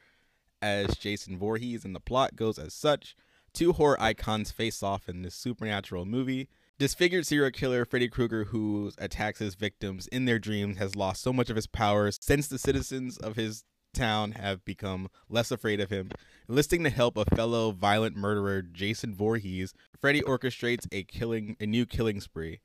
as 0.63 0.97
Jason 0.97 1.39
Voorhees. 1.39 1.85
And 1.85 1.95
the 1.95 2.01
plot 2.01 2.37
goes 2.37 2.59
as 2.59 2.75
such 2.75 3.15
two 3.53 3.73
horror 3.73 4.01
icons 4.01 4.51
face 4.51 4.83
off 4.83 5.09
in 5.09 5.23
this 5.23 5.35
supernatural 5.35 6.05
movie. 6.05 6.49
Disfigured 6.79 7.27
serial 7.27 7.51
killer 7.51 7.85
Freddy 7.85 8.09
Krueger, 8.09 8.45
who 8.45 8.93
attacks 8.99 9.41
his 9.41 9.55
victims 9.57 10.07
in 10.09 10.27
their 10.27 10.39
dreams, 10.39 10.79
has 10.79 10.95
lost 10.95 11.23
so 11.23 11.33
much 11.33 11.51
of 11.51 11.57
his 11.57 11.67
powers 11.67 12.19
since 12.21 12.47
the 12.47 12.59
citizens 12.59 13.19
of 13.19 13.37
his 13.37 13.65
town 13.93 14.33
have 14.33 14.65
become 14.65 15.09
less 15.29 15.51
afraid 15.51 15.81
of 15.81 15.91
him. 15.91 16.11
Enlisting 16.49 16.85
the 16.85 16.91
help 16.91 17.17
of 17.17 17.27
fellow 17.35 17.73
violent 17.73 18.17
murderer 18.17 18.63
Jason 18.63 19.15
Voorhees, 19.15 19.75
Freddy 20.01 20.23
orchestrates 20.23 20.87
a 20.93 21.03
killing 21.03 21.57
a 21.59 21.67
new 21.67 21.85
killing 21.85 22.21
spree. 22.21 22.61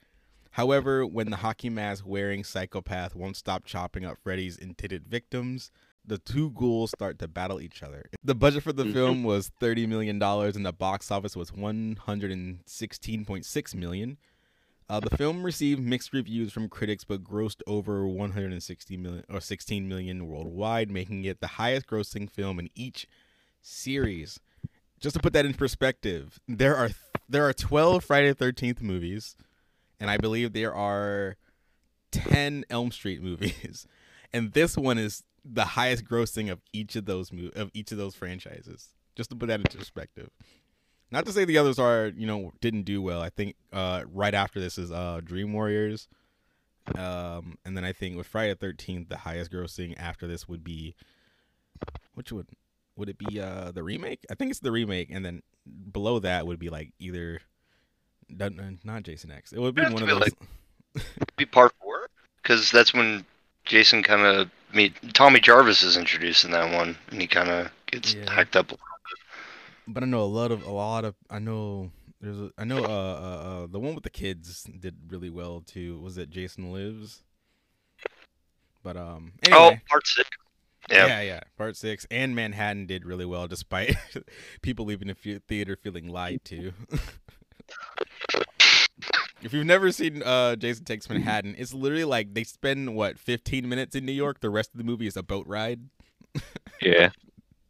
However, 0.54 1.06
when 1.06 1.30
the 1.32 1.38
hockey 1.38 1.70
mask 1.72 2.04
wearing 2.06 2.44
psychopath 2.44 3.16
won't 3.16 3.36
stop 3.36 3.66
chopping 3.66 4.06
up 4.06 4.20
Freddy's 4.24 4.56
intended 4.56 5.08
victims, 5.08 5.72
the 6.06 6.20
two 6.20 6.52
ghouls 6.52 6.92
start 6.92 7.18
to 7.20 7.28
battle 7.28 7.60
each 7.60 7.82
other. 7.82 8.04
The 8.24 8.36
budget 8.36 8.62
for 8.62 8.72
the 8.72 8.86
film 8.86 9.24
was 9.24 9.50
$30 9.60 9.88
million 9.88 10.22
and 10.22 10.64
the 10.64 10.72
box 10.72 11.10
office 11.10 11.36
was 11.36 11.50
116.6 11.50 13.76
million. 13.76 14.20
Uh, 14.88 15.00
the 15.00 15.18
film 15.18 15.42
received 15.42 15.82
mixed 15.82 16.14
reviews 16.14 16.54
from 16.54 16.70
critics, 16.70 17.04
but 17.04 17.24
grossed 17.24 17.64
over 17.66 18.08
160 18.08 18.98
million 18.98 19.24
or 19.32 19.42
16 19.42 19.90
million 19.90 20.28
worldwide, 20.28 20.92
making 20.92 21.24
it 21.24 21.42
the 21.42 21.48
highest-grossing 21.48 22.30
film 22.30 22.60
in 22.60 22.70
each 22.76 23.08
series. 23.60 24.40
Just 25.00 25.16
to 25.16 25.22
put 25.22 25.34
that 25.34 25.48
in 25.48 25.56
perspective, 25.56 26.40
there 26.48 26.76
are 26.76 26.92
there 27.28 27.48
are 27.48 27.54
12 27.54 28.04
Friday 28.04 28.32
the 28.32 28.46
13th 28.46 28.82
movies, 28.82 29.36
and 30.00 30.10
I 30.10 30.18
believe 30.18 30.54
there 30.54 30.74
are 30.74 31.38
10 32.12 32.66
Elm 32.70 32.92
Street 32.92 33.22
movies, 33.24 33.88
and 34.32 34.54
this 34.54 34.78
one 34.78 34.98
is 34.98 35.24
the 35.46 35.66
highest 35.66 36.06
grossing 36.06 36.52
of 36.52 36.62
each 36.72 36.96
of 36.96 37.06
those 37.06 37.32
mo- 37.32 37.52
of 37.56 37.70
each 37.74 37.92
of 37.92 37.98
those 37.98 38.16
franchises. 38.16 38.90
Just 39.16 39.30
to 39.30 39.36
put 39.36 39.48
that 39.48 39.60
into 39.60 39.78
perspective. 39.78 40.30
Not 41.12 41.28
to 41.28 41.32
say 41.32 41.46
the 41.46 41.60
others 41.60 41.78
are, 41.78 42.08
you 42.08 42.26
know, 42.26 42.52
didn't 42.62 42.84
do 42.84 43.00
well. 43.00 43.22
I 43.22 43.30
think 43.30 43.56
uh, 43.72 44.06
right 44.12 44.34
after 44.34 44.60
this 44.60 44.80
is 44.80 44.92
uh, 44.92 45.22
Dream 45.24 45.54
Warriors, 45.54 46.08
um, 46.96 47.60
and 47.64 47.78
then 47.78 47.86
I 47.86 47.94
think 47.94 48.18
with 48.18 48.26
Friday 48.26 48.54
the 48.54 48.56
Thirteenth, 48.56 49.10
the 49.10 49.18
highest 49.18 49.52
grossing 49.52 49.94
after 49.98 50.26
this 50.26 50.48
would 50.50 50.64
be, 50.64 50.96
which 52.16 52.32
would 52.32 52.48
would 52.96 53.10
it 53.10 53.18
be 53.18 53.40
uh, 53.40 53.72
the 53.72 53.84
remake? 53.84 54.26
I 54.30 54.36
think 54.36 54.52
it's 54.52 54.60
the 54.60 54.72
remake, 54.72 55.10
and 55.12 55.24
then 55.24 55.42
below 55.92 56.20
that 56.20 56.46
would 56.48 56.60
be 56.60 56.70
like 56.70 56.94
either, 57.00 57.42
not 58.30 59.04
Jason 59.04 59.32
X. 59.32 59.52
It 59.54 59.60
would 59.60 59.76
be 59.76 59.82
one 59.84 60.04
of 60.04 60.10
those. 60.10 60.26
to 60.26 60.36
be 60.96 61.02
Be 61.38 61.46
part 61.46 61.74
four 61.82 62.08
because 62.42 62.72
that's 62.72 62.94
when 62.94 63.26
Jason 63.66 64.04
kind 64.04 64.22
of 64.22 64.50
meet 64.74 64.94
Tommy 65.14 65.40
Jarvis 65.40 65.84
is 65.84 65.98
introduced 65.98 66.46
in 66.46 66.52
that 66.52 66.74
one, 66.74 66.98
and 67.10 67.22
he 67.22 67.28
kind 67.28 67.50
of 67.50 67.72
gets 67.88 68.14
Yeah. 68.16 68.32
hacked 68.32 68.56
up. 68.56 68.72
but 69.88 70.04
I 70.04 70.06
know 70.06 70.22
a 70.22 70.26
lot 70.26 70.52
of 70.52 70.64
a 70.64 70.72
lot 70.72 71.06
of 71.06 71.16
I 71.30 71.40
know 71.40 71.92
there's 72.22 72.40
a, 72.40 72.52
I 72.58 72.64
know 72.64 72.78
uh, 72.78 72.88
uh 72.88 73.50
uh 73.64 73.68
the 73.68 73.80
one 73.80 73.96
with 73.96 74.04
the 74.04 74.10
kids 74.10 74.64
did 74.64 74.96
really 75.10 75.30
well 75.30 75.62
too. 75.62 76.00
Was 76.00 76.18
it 76.18 76.30
Jason 76.30 76.72
Lives? 76.72 77.24
But 78.84 78.98
um 78.98 79.34
Oh, 79.52 79.76
part 79.90 80.06
six. 80.08 80.30
Yeah. 80.90 81.08
yeah, 81.08 81.22
yeah, 81.22 81.40
part 81.58 81.78
six 81.78 82.06
and 82.12 82.36
Manhattan 82.36 82.86
did 82.86 83.06
really 83.06 83.26
well 83.26 83.48
despite 83.48 83.96
people 84.62 84.86
leaving 84.86 85.08
the 85.08 85.40
theater 85.48 85.78
feeling 85.78 86.10
lied 86.10 86.42
to. 86.46 86.74
if 89.44 89.54
you've 89.54 89.66
never 89.66 89.92
seen 89.92 90.24
uh 90.24 90.56
Jason 90.56 90.86
Takes 90.86 91.10
Manhattan, 91.10 91.56
it's 91.58 91.74
literally 91.74 92.06
like 92.06 92.34
they 92.34 92.44
spend 92.44 92.96
what 92.96 93.20
15 93.20 93.68
minutes 93.68 93.96
in 93.96 94.06
New 94.06 94.14
York. 94.14 94.40
The 94.40 94.50
rest 94.50 94.72
of 94.74 94.78
the 94.78 94.84
movie 94.84 95.08
is 95.08 95.18
a 95.18 95.24
boat 95.24 95.46
ride. 95.48 95.82
Yeah, 96.82 97.12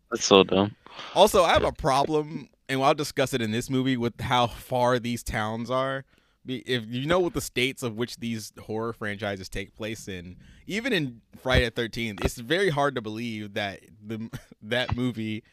that's 0.10 0.26
so 0.26 0.44
dumb. 0.44 0.76
Also, 1.14 1.44
I 1.44 1.54
have 1.54 1.64
a 1.64 1.72
problem, 1.72 2.50
and 2.70 2.82
I'll 2.82 2.94
discuss 2.94 3.34
it 3.34 3.42
in 3.42 3.52
this 3.52 3.70
movie 3.70 3.98
with 3.98 4.20
how 4.22 4.48
far 4.48 5.00
these 5.00 5.24
towns 5.24 5.70
are. 5.70 6.06
If 6.46 6.86
you 6.88 7.06
know 7.06 7.20
what 7.20 7.34
the 7.34 7.42
states 7.42 7.84
of 7.84 7.96
which 7.96 8.18
these 8.18 8.52
horror 8.60 8.92
franchises 8.92 9.48
take 9.50 9.76
place 9.76 10.08
in, 10.08 10.38
even 10.68 10.92
in 10.92 11.22
Friday 11.42 11.66
the 11.66 11.72
Thirteenth, 11.72 12.24
it's 12.24 12.38
very 12.38 12.70
hard 12.70 12.96
to 12.96 13.02
believe 13.02 13.54
that 13.54 13.82
the 14.06 14.30
that 14.62 14.96
movie 14.96 15.44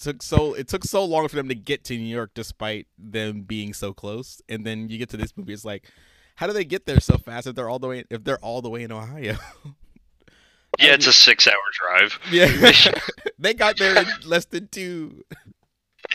took 0.00 0.22
so 0.22 0.54
it 0.54 0.68
took 0.68 0.84
so 0.84 1.04
long 1.04 1.28
for 1.28 1.36
them 1.36 1.48
to 1.48 1.54
get 1.54 1.84
to 1.84 1.96
New 1.96 2.04
York, 2.04 2.30
despite 2.34 2.86
them 2.98 3.42
being 3.42 3.72
so 3.72 3.92
close. 3.92 4.40
And 4.48 4.64
then 4.66 4.88
you 4.88 4.98
get 4.98 5.08
to 5.10 5.16
this 5.16 5.36
movie, 5.36 5.52
it's 5.52 5.64
like, 5.64 5.84
how 6.36 6.46
do 6.46 6.52
they 6.52 6.64
get 6.64 6.86
there 6.86 7.00
so 7.00 7.18
fast 7.18 7.46
if 7.46 7.54
they're 7.54 7.68
all 7.68 7.78
the 7.78 7.88
way 7.88 8.04
if 8.10 8.24
they're 8.24 8.38
all 8.38 8.62
the 8.62 8.70
way 8.70 8.82
in 8.82 8.92
Ohio? 8.92 9.36
Yeah, 10.78 10.94
it's 10.94 11.06
a 11.06 11.12
six-hour 11.12 11.54
drive. 11.72 12.18
yeah, 12.30 12.46
they 13.38 13.52
got 13.52 13.76
there 13.76 13.94
in 13.94 14.06
less 14.24 14.46
than 14.46 14.68
two. 14.68 15.22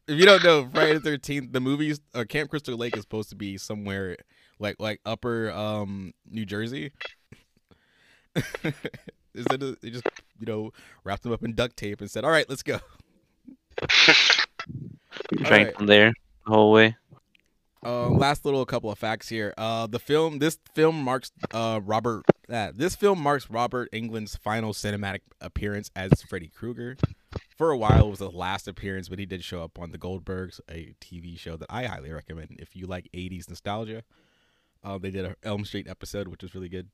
you 0.08 0.26
don't 0.26 0.44
know, 0.44 0.68
Friday 0.74 0.96
the 0.96 1.00
Thirteenth, 1.00 1.54
the 1.54 1.62
movies, 1.62 2.02
uh, 2.14 2.26
Camp 2.28 2.50
Crystal 2.50 2.76
Lake 2.76 2.98
is 2.98 3.04
supposed 3.04 3.30
to 3.30 3.38
be 3.38 3.58
somewhere 3.58 4.18
like 4.60 4.76
like 4.78 5.00
upper 5.06 5.52
um 5.52 6.14
New 6.30 6.46
Jersey. 6.46 6.92
Instead 9.38 9.64
of 9.64 9.80
they 9.82 9.90
just 9.90 10.06
you 10.40 10.46
know 10.46 10.72
wrapped 11.04 11.24
them 11.24 11.32
up 11.32 11.44
in 11.44 11.54
duct 11.54 11.78
tape 11.78 12.02
and 12.02 12.10
said, 12.12 12.26
"All 12.26 12.32
right, 12.32 12.50
let's 12.50 12.64
go." 12.64 12.80
Drank 15.36 15.76
from 15.76 15.86
there 15.86 16.14
the 16.46 16.54
whole 16.54 16.72
way. 16.72 16.96
Uh, 17.86 18.10
last 18.10 18.44
little 18.44 18.66
couple 18.66 18.92
of 18.92 18.98
facts 18.98 19.30
here. 19.30 19.54
Uh, 19.58 19.88
the 19.88 20.00
film, 20.00 20.40
this 20.40 20.58
film 20.74 21.02
marks 21.02 21.32
uh 21.54 21.80
Robert. 21.84 22.24
Uh, 22.50 22.72
this 22.74 22.96
film 22.96 23.22
marks 23.22 23.50
Robert 23.50 23.90
Englund's 23.92 24.36
final 24.36 24.74
cinematic 24.74 25.20
appearance 25.42 25.92
as 25.96 26.22
Freddy 26.24 26.48
Krueger. 26.48 26.98
For 27.56 27.72
a 27.72 27.78
while, 27.78 28.08
it 28.08 28.10
was 28.10 28.20
the 28.20 28.32
last 28.32 28.68
appearance, 28.68 29.10
but 29.10 29.20
he 29.20 29.26
did 29.26 29.44
show 29.44 29.64
up 29.64 29.80
on 29.80 29.92
The 29.92 29.98
Goldbergs, 29.98 30.60
a 30.70 30.94
TV 31.02 31.38
show 31.38 31.58
that 31.58 31.68
I 31.70 31.86
highly 31.86 32.12
recommend 32.12 32.56
if 32.60 32.76
you 32.76 32.88
like 32.88 33.10
'80s 33.14 33.50
nostalgia. 33.50 34.04
Uh, 34.84 34.98
they 34.98 35.12
did 35.12 35.26
a 35.26 35.36
Elm 35.44 35.66
Street 35.66 35.88
episode, 35.88 36.28
which 36.28 36.44
was 36.44 36.56
really 36.56 36.70
good. 36.70 36.90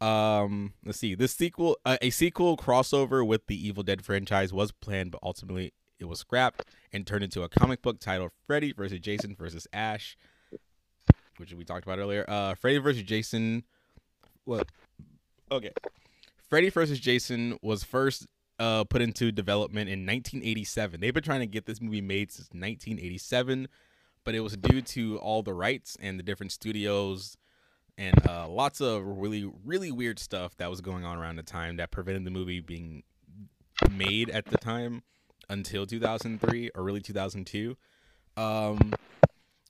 Um, 0.00 0.72
let's 0.84 0.98
see. 0.98 1.14
This 1.14 1.32
sequel, 1.32 1.76
uh, 1.84 1.98
a 2.00 2.10
sequel 2.10 2.56
crossover 2.56 3.26
with 3.26 3.46
the 3.46 3.66
Evil 3.68 3.82
Dead 3.82 4.02
franchise 4.02 4.52
was 4.52 4.72
planned, 4.72 5.10
but 5.10 5.20
ultimately 5.22 5.72
it 5.98 6.06
was 6.06 6.20
scrapped 6.20 6.64
and 6.92 7.06
turned 7.06 7.24
into 7.24 7.42
a 7.42 7.48
comic 7.48 7.82
book 7.82 8.00
titled 8.00 8.30
Freddy 8.46 8.72
versus 8.72 9.00
Jason 9.00 9.36
versus 9.36 9.66
Ash, 9.72 10.16
which 11.36 11.52
we 11.52 11.64
talked 11.64 11.84
about 11.84 11.98
earlier. 11.98 12.24
Uh, 12.26 12.54
Freddy 12.54 12.78
versus 12.78 13.02
Jason. 13.02 13.64
What? 14.44 14.68
Okay. 15.52 15.72
Freddy 16.48 16.70
versus 16.70 16.98
Jason 16.98 17.58
was 17.62 17.84
first 17.84 18.26
uh, 18.58 18.84
put 18.84 19.02
into 19.02 19.30
development 19.30 19.88
in 19.88 20.00
1987. 20.00 21.00
They've 21.00 21.14
been 21.14 21.22
trying 21.22 21.40
to 21.40 21.46
get 21.46 21.66
this 21.66 21.80
movie 21.80 22.00
made 22.00 22.32
since 22.32 22.48
1987, 22.48 23.68
but 24.24 24.34
it 24.34 24.40
was 24.40 24.56
due 24.56 24.82
to 24.82 25.18
all 25.18 25.42
the 25.42 25.54
rights 25.54 25.96
and 26.00 26.18
the 26.18 26.22
different 26.22 26.52
studios 26.52 27.36
and 27.98 28.26
uh, 28.28 28.48
lots 28.48 28.80
of 28.80 29.02
really, 29.04 29.50
really 29.64 29.92
weird 29.92 30.18
stuff 30.18 30.56
that 30.56 30.70
was 30.70 30.80
going 30.80 31.04
on 31.04 31.18
around 31.18 31.36
the 31.36 31.42
time 31.42 31.76
that 31.76 31.90
prevented 31.90 32.24
the 32.24 32.30
movie 32.30 32.60
being 32.60 33.02
made 33.90 34.30
at 34.30 34.46
the 34.46 34.58
time 34.58 35.02
until 35.48 35.86
2003 35.86 36.70
or 36.74 36.82
really 36.82 37.00
2002. 37.00 37.76
Um, 38.36 38.94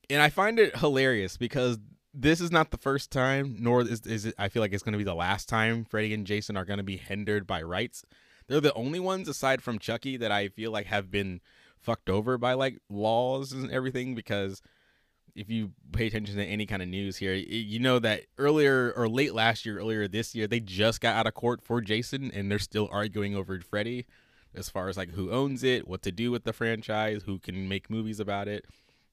and 0.09 0.21
I 0.21 0.29
find 0.29 0.59
it 0.59 0.77
hilarious 0.77 1.37
because 1.37 1.79
this 2.13 2.41
is 2.41 2.51
not 2.51 2.71
the 2.71 2.77
first 2.77 3.11
time, 3.11 3.55
nor 3.59 3.81
is, 3.81 4.01
is 4.01 4.25
it. 4.25 4.35
I 4.37 4.49
feel 4.49 4.61
like 4.61 4.73
it's 4.73 4.83
going 4.83 4.93
to 4.93 4.97
be 4.97 5.03
the 5.03 5.15
last 5.15 5.47
time 5.47 5.85
Freddy 5.85 6.13
and 6.13 6.27
Jason 6.27 6.57
are 6.57 6.65
going 6.65 6.77
to 6.77 6.83
be 6.83 6.97
hindered 6.97 7.47
by 7.47 7.61
rights. 7.61 8.03
They're 8.47 8.59
the 8.59 8.73
only 8.73 8.99
ones 8.99 9.27
aside 9.29 9.61
from 9.61 9.79
Chucky 9.79 10.17
that 10.17 10.31
I 10.31 10.49
feel 10.49 10.71
like 10.71 10.87
have 10.87 11.09
been 11.09 11.39
fucked 11.79 12.09
over 12.09 12.37
by 12.37 12.53
like 12.53 12.79
laws 12.89 13.53
and 13.53 13.71
everything 13.71 14.13
because 14.13 14.61
if 15.35 15.49
you 15.49 15.71
pay 15.91 16.07
attention 16.07 16.35
to 16.35 16.45
any 16.45 16.65
kind 16.65 16.81
of 16.81 16.87
news 16.87 17.17
here, 17.17 17.33
you 17.33 17.79
know 17.79 17.99
that 17.99 18.23
earlier 18.37 18.93
or 18.95 19.07
late 19.07 19.33
last 19.33 19.65
year, 19.65 19.79
earlier 19.79 20.07
this 20.07 20.35
year, 20.35 20.47
they 20.47 20.59
just 20.59 21.01
got 21.01 21.15
out 21.15 21.27
of 21.27 21.33
court 21.33 21.61
for 21.63 21.81
Jason 21.81 22.31
and 22.33 22.49
they're 22.49 22.59
still 22.59 22.89
arguing 22.91 23.35
over 23.35 23.59
Freddy 23.59 24.05
as 24.53 24.69
far 24.69 24.89
as 24.89 24.97
like 24.97 25.11
who 25.11 25.31
owns 25.31 25.63
it, 25.63 25.87
what 25.87 26.01
to 26.03 26.11
do 26.11 26.31
with 26.31 26.43
the 26.43 26.53
franchise, 26.53 27.23
who 27.25 27.39
can 27.39 27.69
make 27.69 27.89
movies 27.89 28.19
about 28.19 28.47
it. 28.47 28.65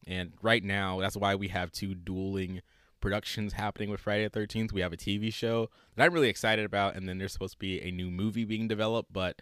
And 0.07 0.33
right 0.43 0.65
now, 0.65 1.01
that's 1.01 1.17
why 1.17 1.35
we 1.35 1.49
have 1.49 1.71
two 1.71 1.95
dueling 1.95 2.63
productions 3.01 3.53
happening 3.53 3.91
with 3.91 4.01
Friday 4.01 4.27
the 4.29 4.41
13th. 4.41 4.73
We 4.73 4.81
have 4.81 4.93
a 4.93 4.97
TV 4.97 5.33
show 5.33 5.71
that 5.97 6.05
I'm 6.05 6.13
really 6.13 6.29
excited 6.29 6.65
about, 6.65 6.97
and 6.97 7.09
then 7.09 7.19
there's 7.19 7.33
supposed 7.33 7.55
to 7.55 7.59
be 7.59 7.81
a 7.81 7.91
new 7.91 8.11
movie 8.11 8.45
being 8.45 8.69
developed, 8.69 9.13
but 9.13 9.41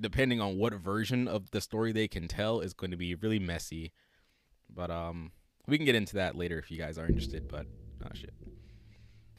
depending 0.00 0.40
on 0.40 0.58
what 0.58 0.74
version 0.74 1.26
of 1.26 1.50
the 1.50 1.60
story 1.60 1.92
they 1.92 2.08
can 2.08 2.28
tell 2.28 2.60
is 2.60 2.74
going 2.74 2.90
to 2.90 2.96
be 2.96 3.14
really 3.14 3.38
messy. 3.38 3.92
But 4.68 4.90
um 4.90 5.32
we 5.68 5.76
can 5.76 5.84
get 5.84 5.94
into 5.94 6.14
that 6.14 6.34
later 6.34 6.58
if 6.58 6.70
you 6.70 6.78
guys 6.78 6.98
are 6.98 7.06
interested, 7.06 7.46
but 7.46 7.66
oh 8.04 8.08
shit. 8.14 8.32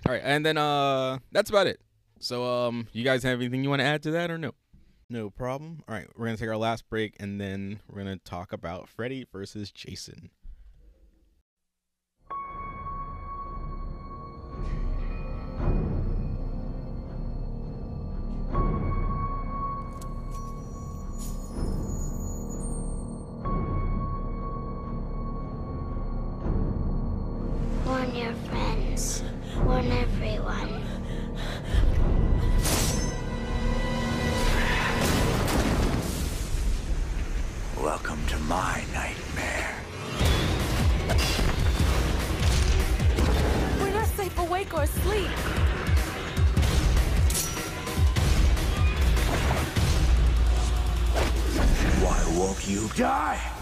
All 0.07 0.13
right, 0.13 0.21
and 0.23 0.45
then 0.45 0.57
uh 0.57 1.17
that's 1.31 1.49
about 1.49 1.67
it. 1.67 1.81
So 2.19 2.45
um 2.45 2.87
you 2.93 3.03
guys 3.03 3.23
have 3.23 3.39
anything 3.39 3.63
you 3.63 3.69
want 3.69 3.81
to 3.81 3.85
add 3.85 4.03
to 4.03 4.11
that 4.11 4.31
or 4.31 4.37
no? 4.37 4.53
No 5.09 5.31
problem. 5.31 5.83
All 5.87 5.95
right, 5.95 6.07
we're 6.15 6.27
to 6.37 6.37
take 6.37 6.49
our 6.49 6.57
last 6.57 6.87
break 6.87 7.15
and 7.19 7.41
then 7.41 7.81
we're 7.89 8.03
to 8.03 8.17
talk 8.17 8.53
about 8.53 8.87
Freddy 8.87 9.25
versus 9.31 9.71
Jason. 9.71 10.29
My 38.49 38.83
nightmare. 38.91 39.75
We're 43.79 43.93
not 43.93 44.07
safe 44.17 44.35
awake 44.39 44.73
or 44.73 44.81
asleep. 44.81 45.29
Why 52.01 52.39
won't 52.39 52.67
you 52.67 52.89
die? 52.95 53.58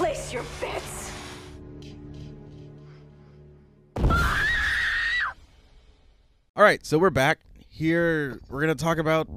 Miss 0.00 0.32
your 0.32 0.42
bits. 0.60 1.12
All 6.56 6.64
right, 6.64 6.84
so 6.84 6.98
we're 6.98 7.10
back 7.10 7.38
here. 7.68 8.40
We're 8.48 8.60
gonna 8.60 8.74
talk 8.74 8.98
about 8.98 9.28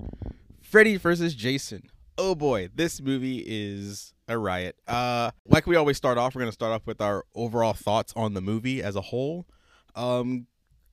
Freddy 0.63 0.97
versus 0.97 1.35
Jason. 1.35 1.83
Oh 2.17 2.33
boy, 2.33 2.69
this 2.73 2.99
movie 2.99 3.43
is 3.45 4.15
a 4.27 4.39
riot. 4.39 4.75
Uh, 4.87 5.29
like 5.47 5.67
we 5.67 5.75
always 5.75 5.97
start 5.97 6.17
off, 6.17 6.33
we're 6.33 6.41
gonna 6.41 6.51
start 6.51 6.71
off 6.71 6.87
with 6.87 6.99
our 6.99 7.23
overall 7.35 7.73
thoughts 7.73 8.11
on 8.15 8.33
the 8.33 8.41
movie 8.41 8.81
as 8.81 8.95
a 8.95 9.01
whole. 9.01 9.45
Um, 9.95 10.47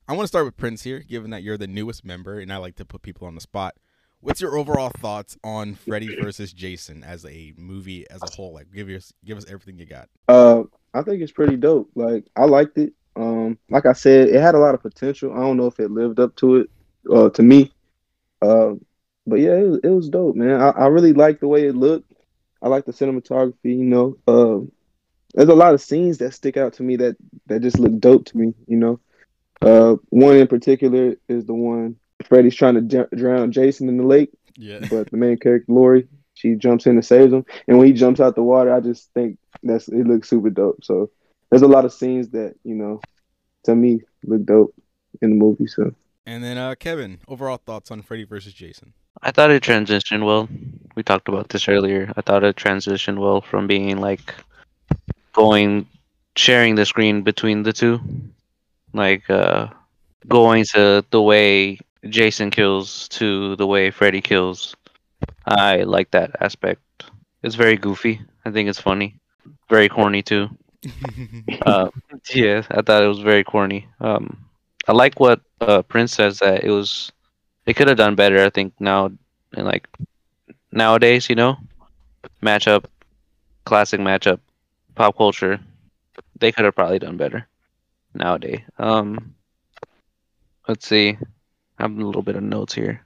I 0.07 0.13
want 0.13 0.25
to 0.25 0.27
start 0.27 0.45
with 0.45 0.57
Prince 0.57 0.83
here, 0.83 0.99
given 0.99 1.31
that 1.31 1.41
you're 1.41 1.57
the 1.57 1.65
newest 1.65 2.05
member, 2.05 2.39
and 2.39 2.53
I 2.53 2.57
like 2.57 2.75
to 2.75 2.85
put 2.85 3.01
people 3.01 3.27
on 3.27 3.33
the 3.33 3.41
spot. 3.41 3.75
What's 4.21 4.39
your 4.39 4.55
overall 4.55 4.91
thoughts 4.99 5.35
on 5.43 5.73
Freddy 5.73 6.15
versus 6.21 6.53
Jason 6.53 7.03
as 7.03 7.25
a 7.25 7.53
movie 7.57 8.07
as 8.09 8.21
a 8.21 8.29
whole? 8.35 8.53
Like, 8.53 8.71
give 8.71 8.87
us 8.89 9.11
give 9.25 9.35
us 9.35 9.45
everything 9.49 9.79
you 9.79 9.87
got. 9.87 10.09
Uh, 10.27 10.63
I 10.93 11.01
think 11.01 11.23
it's 11.23 11.31
pretty 11.31 11.57
dope. 11.57 11.89
Like 11.95 12.25
I 12.35 12.45
liked 12.45 12.77
it. 12.77 12.93
Um, 13.15 13.57
like 13.69 13.87
I 13.87 13.93
said, 13.93 14.29
it 14.29 14.39
had 14.39 14.53
a 14.53 14.59
lot 14.59 14.75
of 14.75 14.83
potential. 14.83 15.33
I 15.33 15.39
don't 15.39 15.57
know 15.57 15.65
if 15.65 15.79
it 15.79 15.89
lived 15.89 16.19
up 16.19 16.35
to 16.37 16.57
it, 16.57 16.69
uh, 17.11 17.29
to 17.31 17.41
me. 17.41 17.73
Um, 18.43 18.85
but 19.25 19.39
yeah, 19.39 19.55
it 19.55 19.67
was, 19.67 19.79
it 19.83 19.89
was 19.89 20.09
dope, 20.09 20.35
man. 20.35 20.61
I, 20.61 20.69
I 20.69 20.87
really 20.87 21.13
like 21.13 21.39
the 21.39 21.47
way 21.47 21.65
it 21.65 21.75
looked. 21.75 22.13
I 22.61 22.67
like 22.67 22.85
the 22.85 22.93
cinematography. 22.93 23.55
You 23.63 23.85
know, 23.85 24.17
uh, 24.27 24.59
there's 25.33 25.49
a 25.49 25.55
lot 25.55 25.73
of 25.73 25.81
scenes 25.81 26.19
that 26.19 26.35
stick 26.35 26.57
out 26.57 26.73
to 26.73 26.83
me 26.83 26.95
that 26.97 27.17
that 27.47 27.63
just 27.63 27.79
look 27.79 27.97
dope 27.99 28.25
to 28.25 28.37
me. 28.37 28.53
You 28.67 28.77
know, 28.77 28.99
uh, 29.63 29.95
one 30.09 30.37
in 30.37 30.47
particular 30.47 31.15
is 31.27 31.45
the 31.45 31.55
one 31.55 31.95
Freddy's 32.27 32.55
trying 32.55 32.75
to 32.75 32.81
d- 32.81 33.15
drown 33.15 33.51
Jason 33.51 33.89
in 33.89 33.97
the 33.97 34.05
lake, 34.05 34.31
Yeah. 34.57 34.79
but 34.89 35.09
the 35.11 35.17
main 35.17 35.37
character 35.37 35.71
Lori, 35.71 36.07
she 36.33 36.55
jumps 36.55 36.85
in 36.85 36.93
and 36.93 37.05
saves 37.05 37.33
him. 37.33 37.45
And 37.67 37.77
when 37.77 37.87
he 37.87 37.93
jumps 37.93 38.19
out 38.19 38.35
the 38.35 38.43
water, 38.43 38.73
I 38.73 38.79
just 38.79 39.11
think 39.13 39.37
that's 39.63 39.87
it 39.87 40.07
looks 40.07 40.29
super 40.29 40.49
dope. 40.49 40.83
So 40.83 41.09
there's 41.49 41.61
a 41.61 41.67
lot 41.67 41.85
of 41.85 41.93
scenes 41.93 42.29
that 42.29 42.55
you 42.63 42.75
know, 42.75 43.01
to 43.65 43.75
me, 43.75 44.01
look 44.23 44.45
dope 44.45 44.73
in 45.21 45.31
the 45.31 45.35
movie. 45.35 45.67
So 45.67 45.93
And 46.25 46.43
then 46.43 46.57
uh, 46.57 46.75
Kevin, 46.75 47.19
overall 47.27 47.57
thoughts 47.57 47.91
on 47.91 48.01
Freddy 48.01 48.23
versus 48.23 48.53
Jason. 48.53 48.93
I 49.21 49.31
thought 49.31 49.51
it 49.51 49.61
transitioned 49.61 50.25
well. 50.25 50.47
We 50.95 51.03
talked 51.03 51.27
about 51.27 51.49
this 51.49 51.67
earlier. 51.67 52.11
I 52.15 52.21
thought 52.21 52.43
it 52.43 52.55
transitioned 52.55 53.19
well 53.19 53.41
from 53.41 53.67
being 53.67 53.97
like 53.97 54.33
going 55.33 55.85
sharing 56.35 56.75
the 56.75 56.85
screen 56.85 57.21
between 57.21 57.63
the 57.63 57.73
two. 57.73 57.99
Like 58.93 59.29
uh 59.29 59.67
going 60.27 60.65
to 60.73 61.03
the 61.11 61.21
way 61.21 61.79
Jason 62.09 62.49
kills 62.51 63.07
to 63.09 63.55
the 63.55 63.67
way 63.67 63.91
Freddy 63.91 64.21
kills. 64.21 64.75
I 65.45 65.83
like 65.83 66.11
that 66.11 66.31
aspect. 66.41 66.81
It's 67.43 67.55
very 67.55 67.77
goofy. 67.77 68.21
I 68.45 68.51
think 68.51 68.69
it's 68.69 68.79
funny. 68.79 69.19
Very 69.69 69.89
corny 69.89 70.21
too. 70.21 70.49
uh, 71.65 71.89
yeah, 72.33 72.63
I 72.71 72.81
thought 72.81 73.03
it 73.03 73.07
was 73.07 73.19
very 73.19 73.43
corny. 73.43 73.87
Um, 73.99 74.45
I 74.87 74.93
like 74.93 75.19
what 75.19 75.41
uh, 75.61 75.81
Prince 75.83 76.13
says 76.13 76.39
that 76.39 76.63
it 76.63 76.69
was. 76.71 77.11
They 77.65 77.73
could 77.73 77.87
have 77.87 77.97
done 77.97 78.15
better. 78.15 78.43
I 78.43 78.49
think 78.49 78.73
now, 78.79 79.05
and 79.53 79.65
like 79.65 79.87
nowadays, 80.71 81.29
you 81.29 81.35
know, 81.35 81.57
matchup, 82.43 82.85
classic 83.65 83.99
matchup, 83.99 84.39
pop 84.95 85.17
culture. 85.17 85.59
They 86.39 86.51
could 86.51 86.65
have 86.65 86.75
probably 86.75 86.99
done 86.99 87.17
better 87.17 87.47
nowadays. 88.13 88.61
Um, 88.77 89.35
let's 90.67 90.87
see. 90.87 91.17
I 91.81 91.85
have 91.85 91.97
a 91.97 92.05
little 92.05 92.21
bit 92.21 92.35
of 92.35 92.43
notes 92.43 92.75
here. 92.75 93.03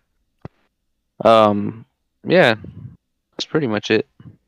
Um, 1.24 1.86
yeah, 2.28 2.56
that's 3.32 3.46
pretty 3.46 3.68
much 3.68 3.90
it. 3.90 4.06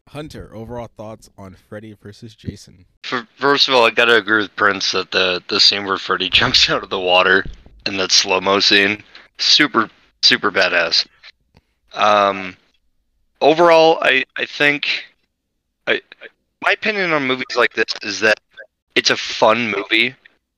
Hunter, 0.10 0.54
overall 0.54 0.90
thoughts 0.98 1.30
on 1.38 1.56
Freddy 1.56 1.94
versus 1.94 2.36
Jason. 2.36 2.86
F- 3.10 3.26
First 3.38 3.70
of 3.70 3.74
all, 3.74 3.86
I 3.86 3.90
gotta 3.90 4.18
agree 4.18 4.42
with 4.42 4.54
Prince 4.58 4.92
that 4.92 5.12
the 5.12 5.42
the 5.48 5.62
scene 5.62 5.86
where 5.86 5.98
Freddy 5.98 6.30
jumps 6.32 6.70
out 6.70 6.84
of 6.84 6.90
the 6.90 7.00
water 7.00 7.46
in 7.86 7.96
that 7.98 8.12
slow 8.12 8.42
mo 8.42 8.60
scene, 8.60 9.02
super 9.38 9.90
super 10.22 10.52
badass. 10.52 11.08
Um, 11.94 12.58
overall, 13.40 13.98
I 14.02 14.26
I 14.36 14.46
think, 14.46 15.06
I 15.88 16.02
my 16.62 16.74
opinion 16.74 17.14
on 17.14 17.26
movies 17.26 17.56
like 17.56 17.74
this 17.74 17.94
is 18.02 18.20
that 18.20 18.42
it's 18.96 19.10
a 19.10 19.16
fun 19.16 19.72
movie, 19.72 20.14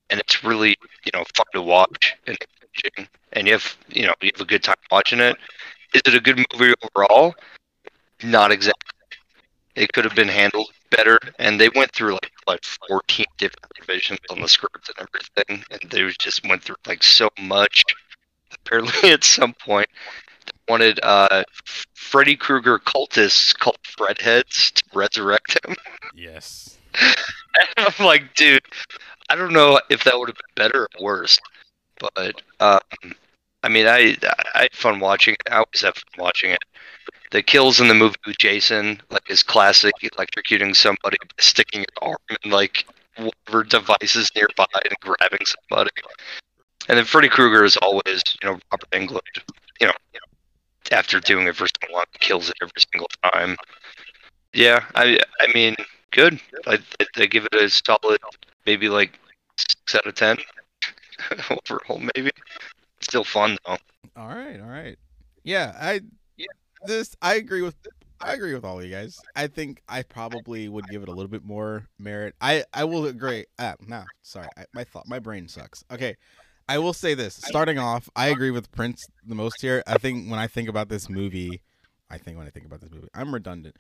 and 0.10 0.20
it's 0.20 0.44
really 0.44 0.76
you 1.06 1.12
know 1.14 1.24
fun 1.36 1.46
to 1.54 1.62
watch 1.62 2.16
and 2.26 2.36
engaging, 2.84 3.10
and 3.34 3.48
you 3.48 3.54
have 3.54 3.78
you 3.90 4.06
know 4.06 4.14
you 4.22 4.32
have 4.34 4.42
a 4.42 4.50
good 4.50 4.64
time 4.64 4.76
watching 4.92 5.20
it. 5.20 5.38
Is 5.94 6.02
it 6.06 6.16
a 6.16 6.20
good 6.20 6.38
movie 6.54 6.74
overall? 6.84 7.36
Not 8.24 8.52
exactly 8.52 8.90
it 9.80 9.94
could 9.94 10.04
have 10.04 10.16
been 10.16 10.28
handled 10.28 10.70
better. 10.92 11.20
And 11.40 11.60
they 11.60 11.70
went 11.70 11.92
through 11.94 12.14
like 12.14 12.32
like 12.48 12.64
14 12.90 13.26
different 13.38 13.72
revisions 13.80 14.20
on 14.30 14.42
the 14.42 14.48
script 14.48 14.90
and 14.90 15.08
everything, 15.08 15.66
and 15.72 15.92
they 15.92 16.12
just 16.20 16.48
went 16.48 16.64
through 16.64 16.76
like 16.88 17.04
so 17.04 17.30
much. 17.40 17.84
Apparently, 18.54 19.12
at 19.12 19.24
some 19.24 19.54
point, 19.54 19.88
they 20.46 20.52
wanted 20.68 21.00
uh, 21.04 21.44
Freddy 21.94 22.36
Krueger 22.36 22.80
cultists 22.80 23.58
called 23.58 23.78
Fredheads 23.84 24.74
to 24.74 24.84
resurrect 24.94 25.58
him. 25.66 25.76
Yes. 26.16 26.78
And 27.00 27.88
I'm 27.88 28.06
like, 28.06 28.34
dude, 28.36 28.64
I 29.30 29.36
don't 29.36 29.54
know 29.54 29.80
if 29.90 30.04
that 30.04 30.18
would 30.18 30.28
have 30.28 30.36
been 30.36 30.66
better 30.66 30.90
or 30.98 31.06
worse, 31.06 31.40
but 32.00 32.42
um, 32.60 32.80
I 33.64 33.70
mean, 33.70 33.88
I 33.88 34.16
I 34.56 34.64
had 34.64 34.74
fun 34.74 35.00
watching 35.00 35.34
it. 35.34 35.52
I 35.52 35.56
always 35.56 35.82
have 35.82 35.96
fun 35.96 36.24
watching 36.26 36.52
it. 36.52 36.64
The 37.32 37.44
kills 37.44 37.80
in 37.80 37.88
the 37.88 37.94
movie 37.94 38.16
with 38.26 38.38
Jason, 38.38 39.02
like 39.10 39.30
is 39.30 39.44
classic, 39.44 39.94
electrocuting 40.02 40.76
somebody, 40.76 41.18
sticking 41.40 41.82
your 41.82 42.10
arm 42.12 42.38
in 42.44 42.52
like 42.52 42.86
whatever 43.18 43.64
devices 43.64 44.32
nearby 44.36 44.66
and 44.74 44.96
grabbing 45.02 45.46
somebody. 45.46 45.92
And 46.88 46.98
then 46.98 47.06
Freddy 47.06 47.30
Krueger 47.30 47.64
is 47.64 47.78
always, 47.78 48.24
you 48.42 48.50
know, 48.50 48.60
Robert 48.72 48.90
Englund, 48.92 49.22
you 49.80 49.88
know, 49.88 49.94
you 50.14 50.20
know, 50.20 50.98
after 50.98 51.20
doing 51.20 51.48
it 51.48 51.56
for 51.56 51.68
so 51.68 51.94
long, 51.94 52.06
kills 52.20 52.50
it 52.50 52.56
every 52.62 52.82
single 52.92 53.10
time. 53.32 53.56
Yeah, 54.54 54.86
I 54.96 55.20
I 55.42 55.54
mean, 55.54 55.76
good. 56.12 56.40
I 56.66 56.80
I 57.18 57.26
give 57.28 57.46
it 57.46 57.54
a 57.54 57.70
solid, 57.70 58.20
maybe 58.66 58.90
like 58.90 59.20
six 59.58 59.96
out 59.96 60.08
of 60.08 60.16
ten 60.16 60.38
overall, 61.70 62.02
maybe. 62.16 62.32
Still 63.02 63.24
fun 63.24 63.58
though. 63.66 63.78
All 64.16 64.28
right, 64.28 64.60
all 64.60 64.68
right. 64.68 64.98
Yeah, 65.44 65.74
I 65.80 66.02
this 66.86 67.16
I 67.22 67.36
agree 67.36 67.62
with 67.62 67.76
I 68.22 68.34
agree 68.34 68.54
with 68.54 68.66
all 68.66 68.84
you 68.84 68.92
guys. 68.92 69.20
I 69.36 69.48
think 69.48 69.82
I 69.88 70.04
probably 70.04 70.68
would 70.68 70.88
give 70.90 71.02
it 71.04 71.10
a 71.10 71.12
little 71.12 71.30
bit 71.30 71.44
more 71.44 71.88
merit. 71.98 72.36
I 72.42 72.66
I 72.74 72.84
will 72.84 73.06
agree. 73.06 73.46
Ah, 73.58 73.76
no, 73.88 74.04
sorry. 74.22 74.48
I, 74.58 74.66
my 74.74 74.84
thought 74.84 75.08
my 75.08 75.20
brain 75.20 75.48
sucks. 75.48 75.84
Okay. 75.92 76.18
I 76.68 76.78
will 76.78 76.94
say 76.94 77.16
this. 77.16 77.34
Starting 77.34 77.80
off, 77.80 78.10
I 78.16 78.28
agree 78.28 78.52
with 78.52 78.72
Prince 78.72 79.08
the 79.26 79.34
most 79.34 79.60
here. 79.60 79.82
I 79.88 79.98
think 79.98 80.30
when 80.30 80.38
I 80.40 80.46
think 80.46 80.70
about 80.70 80.88
this 80.88 81.10
movie, 81.10 81.64
I 82.12 82.20
think 82.20 82.38
when 82.38 82.46
I 82.46 82.52
think 82.52 82.68
about 82.68 82.80
this 82.80 82.92
movie, 82.92 83.08
I'm 83.12 83.34
redundant. 83.34 83.76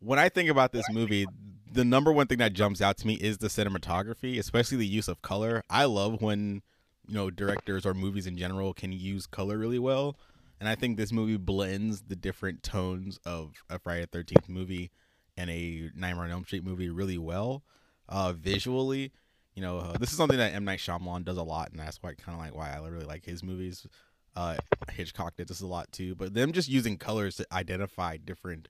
When 0.00 0.18
I 0.18 0.28
think 0.28 0.50
about 0.50 0.72
this 0.72 0.84
movie, 0.90 1.26
the 1.70 1.84
number 1.84 2.12
one 2.12 2.26
thing 2.26 2.38
that 2.38 2.52
jumps 2.52 2.80
out 2.80 2.96
to 2.98 3.06
me 3.06 3.14
is 3.14 3.38
the 3.38 3.46
cinematography, 3.46 4.38
especially 4.38 4.78
the 4.78 4.86
use 4.86 5.06
of 5.06 5.22
color. 5.22 5.62
I 5.70 5.84
love 5.84 6.20
when, 6.20 6.62
you 7.06 7.14
know, 7.14 7.30
directors 7.30 7.84
or 7.84 7.94
movies 7.94 8.26
in 8.26 8.36
general 8.36 8.72
can 8.74 8.92
use 8.92 9.26
color 9.26 9.58
really 9.58 9.78
well. 9.78 10.16
And 10.60 10.68
I 10.68 10.74
think 10.74 10.96
this 10.96 11.12
movie 11.12 11.36
blends 11.36 12.02
the 12.02 12.16
different 12.16 12.62
tones 12.62 13.18
of 13.26 13.52
a 13.68 13.78
Friday 13.78 14.06
the 14.10 14.18
13th 14.18 14.48
movie 14.48 14.90
and 15.36 15.50
a 15.50 15.90
Nightmare 15.94 16.24
on 16.24 16.30
Elm 16.30 16.44
Street 16.44 16.64
movie 16.64 16.88
really 16.88 17.18
well. 17.18 17.64
Uh, 18.08 18.32
visually, 18.32 19.12
you 19.54 19.62
know, 19.62 19.78
uh, 19.78 19.98
this 19.98 20.10
is 20.10 20.16
something 20.16 20.38
that 20.38 20.54
M 20.54 20.64
Night 20.64 20.78
Shyamalan 20.78 21.24
does 21.24 21.38
a 21.38 21.42
lot, 21.42 21.70
and 21.70 21.80
that's 21.80 22.02
why 22.02 22.14
kind 22.14 22.38
of 22.38 22.44
like 22.44 22.54
why 22.54 22.70
I 22.70 22.86
really 22.86 23.06
like 23.06 23.24
his 23.24 23.42
movies. 23.42 23.86
Uh, 24.36 24.56
Hitchcock 24.90 25.36
did 25.36 25.48
this 25.48 25.60
a 25.60 25.66
lot 25.66 25.90
too, 25.92 26.14
but 26.14 26.34
them 26.34 26.52
just 26.52 26.68
using 26.68 26.96
colors 26.96 27.36
to 27.36 27.46
identify 27.52 28.16
different 28.16 28.68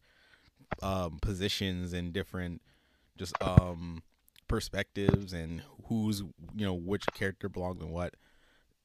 um, 0.82 1.18
positions 1.20 1.92
and 1.92 2.12
different 2.12 2.60
just 3.16 3.34
um, 3.40 4.02
perspectives 4.54 5.32
and 5.32 5.62
who's 5.86 6.20
you 6.54 6.64
know 6.64 6.74
which 6.74 7.04
character 7.12 7.48
belongs 7.48 7.82
in 7.82 7.90
what 7.90 8.14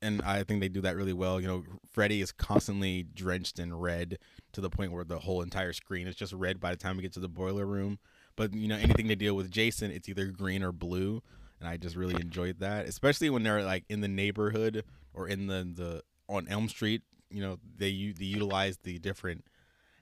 and 0.02 0.20
I 0.24 0.42
think 0.42 0.62
they 0.62 0.70
do 0.70 0.82
that 0.82 0.96
really 0.96 1.14
well. 1.14 1.40
You 1.42 1.48
know, 1.48 1.64
Freddy 1.92 2.22
is 2.22 2.32
constantly 2.32 3.04
drenched 3.04 3.60
in 3.60 3.78
red 3.78 4.18
to 4.54 4.62
the 4.62 4.70
point 4.70 4.94
where 4.94 5.04
the 5.04 5.20
whole 5.20 5.42
entire 5.42 5.74
screen 5.74 6.08
is 6.08 6.16
just 6.16 6.34
red 6.34 6.60
by 6.60 6.72
the 6.72 6.78
time 6.78 6.96
we 6.96 7.04
get 7.04 7.12
to 7.14 7.20
the 7.20 7.28
boiler 7.28 7.66
room. 7.68 8.00
But 8.36 8.56
you 8.56 8.68
know, 8.68 8.78
anything 8.78 9.08
they 9.08 9.16
deal 9.16 9.36
with 9.36 9.52
Jason, 9.52 9.92
it's 9.92 10.10
either 10.10 10.26
green 10.28 10.64
or 10.64 10.72
blue, 10.72 11.22
and 11.60 11.70
I 11.70 11.78
just 11.78 11.96
really 11.96 12.16
enjoyed 12.16 12.60
that, 12.62 12.88
especially 12.88 13.30
when 13.30 13.44
they're 13.44 13.64
like 13.64 13.84
in 13.90 14.02
the 14.02 14.08
neighborhood 14.08 14.86
or 15.14 15.28
in 15.28 15.46
the 15.46 15.70
the 15.76 16.02
on 16.28 16.48
Elm 16.48 16.68
Street. 16.68 17.04
You 17.30 17.42
know, 17.42 17.60
they 17.78 17.92
they 18.18 18.26
utilize 18.26 18.78
the 18.78 18.98
different 18.98 19.44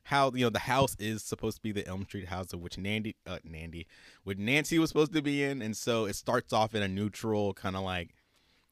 how 0.08 0.32
you 0.34 0.45
know 0.45 0.49
the 0.49 0.60
house 0.60 0.95
is 0.99 1.22
supposed 1.22 1.58
to 1.58 1.62
be 1.62 1.74
the 1.74 1.86
Elm 1.86 2.03
Street 2.03 2.28
house 2.28 2.53
of 2.53 2.62
which 2.62 2.78
Nandy 2.78 3.18
uh 3.26 3.39
Nandy, 3.43 3.88
which 4.24 4.38
Nancy 4.38 4.80
was 4.80 4.89
supposed 4.89 5.14
to 5.14 5.22
be 5.22 5.43
in, 5.43 5.62
and 5.62 5.76
so 5.76 6.05
it 6.05 6.16
starts 6.16 6.53
off 6.53 6.74
in 6.74 6.82
a 6.82 6.88
neutral 6.88 7.53
kind 7.53 7.76
of 7.76 7.84
like, 7.84 8.16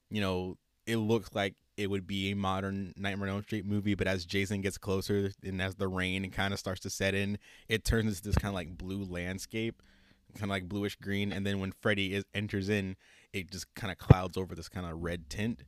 you 0.09 0.21
know, 0.21 0.57
it 0.87 0.95
looks 0.95 1.29
like 1.33 1.55
it 1.75 1.89
would 1.89 2.07
be 2.07 2.31
a 2.31 2.35
modern 2.37 2.93
Nightmare 2.95 3.27
on 3.27 3.35
Elm 3.35 3.43
Street 3.43 3.65
movie, 3.65 3.95
but 3.95 4.07
as 4.07 4.23
Jason 4.23 4.61
gets 4.61 4.77
closer 4.77 5.31
and 5.43 5.61
as 5.61 5.75
the 5.75 5.89
rain 5.89 6.31
kind 6.31 6.53
of 6.53 6.59
starts 6.59 6.79
to 6.81 6.89
set 6.89 7.13
in, 7.13 7.37
it 7.67 7.83
turns 7.83 8.17
into 8.17 8.23
this 8.23 8.37
kind 8.37 8.49
of 8.49 8.55
like 8.55 8.77
blue 8.77 9.03
landscape, 9.03 9.81
kind 10.35 10.45
of 10.45 10.51
like 10.51 10.69
bluish 10.69 10.95
green, 10.95 11.33
and 11.33 11.45
then 11.45 11.59
when 11.59 11.73
Freddy 11.81 12.13
is 12.13 12.23
enters 12.33 12.69
in, 12.69 12.95
it 13.33 13.51
just 13.51 13.65
kind 13.75 13.91
of 13.91 13.97
clouds 13.97 14.37
over 14.37 14.55
this 14.55 14.69
kind 14.69 14.85
of 14.85 15.03
red 15.03 15.29
tint. 15.29 15.63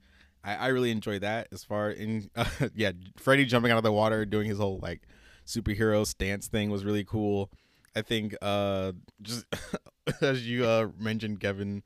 I, 0.46 0.56
I 0.56 0.68
really 0.68 0.92
enjoy 0.92 1.20
that. 1.20 1.50
As 1.52 1.66
far 1.66 1.90
in 1.90 2.30
uh, 2.38 2.46
yeah, 2.74 2.94
Freddy 3.18 3.44
jumping 3.44 3.74
out 3.74 3.78
of 3.78 3.84
the 3.84 3.92
water, 3.92 4.24
doing 4.24 4.48
his 4.48 4.60
whole 4.60 4.80
like 4.82 5.02
superhero 5.48 6.06
stance 6.06 6.48
thing 6.48 6.70
was 6.70 6.86
really 6.86 7.04
cool. 7.04 7.50
I 7.96 8.02
think 8.04 8.36
uh 8.42 8.92
just 9.22 9.46
as 10.22 10.48
you 10.48 10.66
uh 10.66 10.90
mentioned, 11.00 11.40
Kevin, 11.40 11.82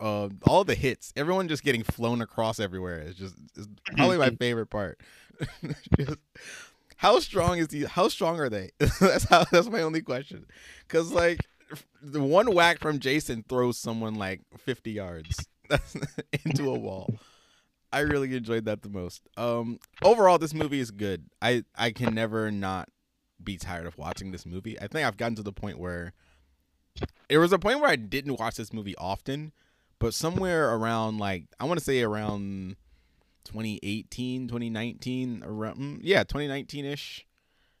uh 0.00 0.28
all 0.46 0.64
the 0.64 0.74
hits, 0.74 1.12
everyone 1.16 1.48
just 1.48 1.62
getting 1.62 1.82
flown 1.82 2.22
across 2.22 2.58
everywhere 2.58 3.00
is 3.00 3.16
just 3.16 3.34
is 3.56 3.68
probably 3.96 4.16
my 4.18 4.30
favorite 4.38 4.68
part. 4.68 4.98
Just- 5.98 6.18
how 6.96 7.18
strong 7.18 7.56
is 7.58 7.68
the 7.68 7.84
how 7.84 8.08
strong 8.08 8.38
are 8.38 8.50
they? 8.50 8.70
that's 9.00 9.24
how 9.24 9.44
that's 9.50 9.70
my 9.70 9.80
only 9.82 10.02
question. 10.02 10.44
Cause 10.88 11.12
like 11.12 11.40
the 12.02 12.22
one 12.22 12.52
whack 12.54 12.78
from 12.80 12.98
Jason 12.98 13.42
throws 13.48 13.78
someone 13.78 14.16
like 14.16 14.42
50 14.58 14.90
yards 14.92 15.46
into 16.44 16.68
a 16.68 16.78
wall. 16.78 17.14
I 17.92 18.00
really 18.00 18.34
enjoyed 18.36 18.66
that 18.66 18.82
the 18.82 18.88
most. 18.88 19.22
Um, 19.36 19.78
overall, 20.02 20.38
this 20.38 20.52
movie 20.54 20.80
is 20.80 20.90
good. 20.90 21.24
I 21.40 21.64
I 21.76 21.90
can 21.90 22.14
never 22.14 22.50
not 22.50 22.88
be 23.42 23.56
tired 23.56 23.86
of 23.86 23.98
watching 23.98 24.30
this 24.30 24.46
movie. 24.46 24.78
I 24.80 24.86
think 24.86 25.06
I've 25.06 25.16
gotten 25.16 25.36
to 25.36 25.42
the 25.42 25.52
point 25.52 25.78
where 25.78 26.12
there 27.28 27.40
was 27.40 27.52
a 27.52 27.58
point 27.58 27.80
where 27.80 27.90
I 27.90 27.96
didn't 27.96 28.38
watch 28.38 28.56
this 28.56 28.72
movie 28.72 28.96
often, 28.96 29.52
but 29.98 30.14
somewhere 30.14 30.74
around 30.74 31.18
like 31.18 31.44
I 31.58 31.64
want 31.64 31.78
to 31.78 31.84
say 31.84 32.02
around 32.02 32.76
2018, 33.44 34.48
2019, 34.48 35.42
around 35.44 35.76
mm, 35.76 35.98
yeah, 36.02 36.22
2019 36.22 36.84
ish 36.84 37.26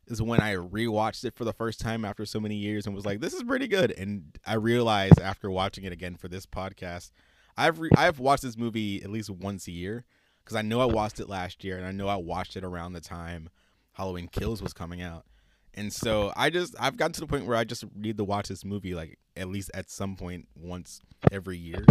is 0.06 0.20
when 0.20 0.40
I 0.40 0.54
rewatched 0.54 1.24
it 1.24 1.34
for 1.34 1.44
the 1.44 1.52
first 1.52 1.80
time 1.80 2.04
after 2.04 2.26
so 2.26 2.40
many 2.40 2.56
years 2.56 2.86
and 2.86 2.94
was 2.94 3.06
like, 3.06 3.20
this 3.20 3.32
is 3.32 3.44
pretty 3.44 3.68
good. 3.68 3.92
And 3.92 4.38
I 4.44 4.54
realized 4.54 5.20
after 5.20 5.50
watching 5.50 5.84
it 5.84 5.92
again 5.92 6.16
for 6.16 6.26
this 6.26 6.46
podcast, 6.46 7.12
I've 7.56 7.78
re- 7.78 7.90
I've 7.96 8.18
watched 8.18 8.42
this 8.42 8.56
movie 8.56 9.02
at 9.02 9.10
least 9.10 9.30
once 9.30 9.68
a 9.68 9.72
year 9.72 10.04
because 10.44 10.56
I 10.56 10.62
know 10.62 10.80
I 10.80 10.86
watched 10.86 11.20
it 11.20 11.28
last 11.28 11.62
year 11.62 11.76
and 11.76 11.86
I 11.86 11.92
know 11.92 12.08
I 12.08 12.16
watched 12.16 12.56
it 12.56 12.64
around 12.64 12.92
the 12.92 13.00
time 13.00 13.50
Halloween 13.92 14.28
Kills 14.28 14.62
was 14.62 14.72
coming 14.72 15.00
out. 15.00 15.26
And 15.74 15.92
so 15.92 16.32
I 16.36 16.50
just 16.50 16.74
I've 16.78 16.96
gotten 16.96 17.12
to 17.14 17.20
the 17.20 17.26
point 17.26 17.46
where 17.46 17.56
I 17.56 17.64
just 17.64 17.84
need 17.94 18.16
to 18.18 18.24
watch 18.24 18.48
this 18.48 18.64
movie 18.64 18.94
like 18.94 19.18
at 19.36 19.48
least 19.48 19.70
at 19.74 19.90
some 19.90 20.16
point 20.16 20.48
once 20.56 21.00
every 21.30 21.58
year. 21.58 21.84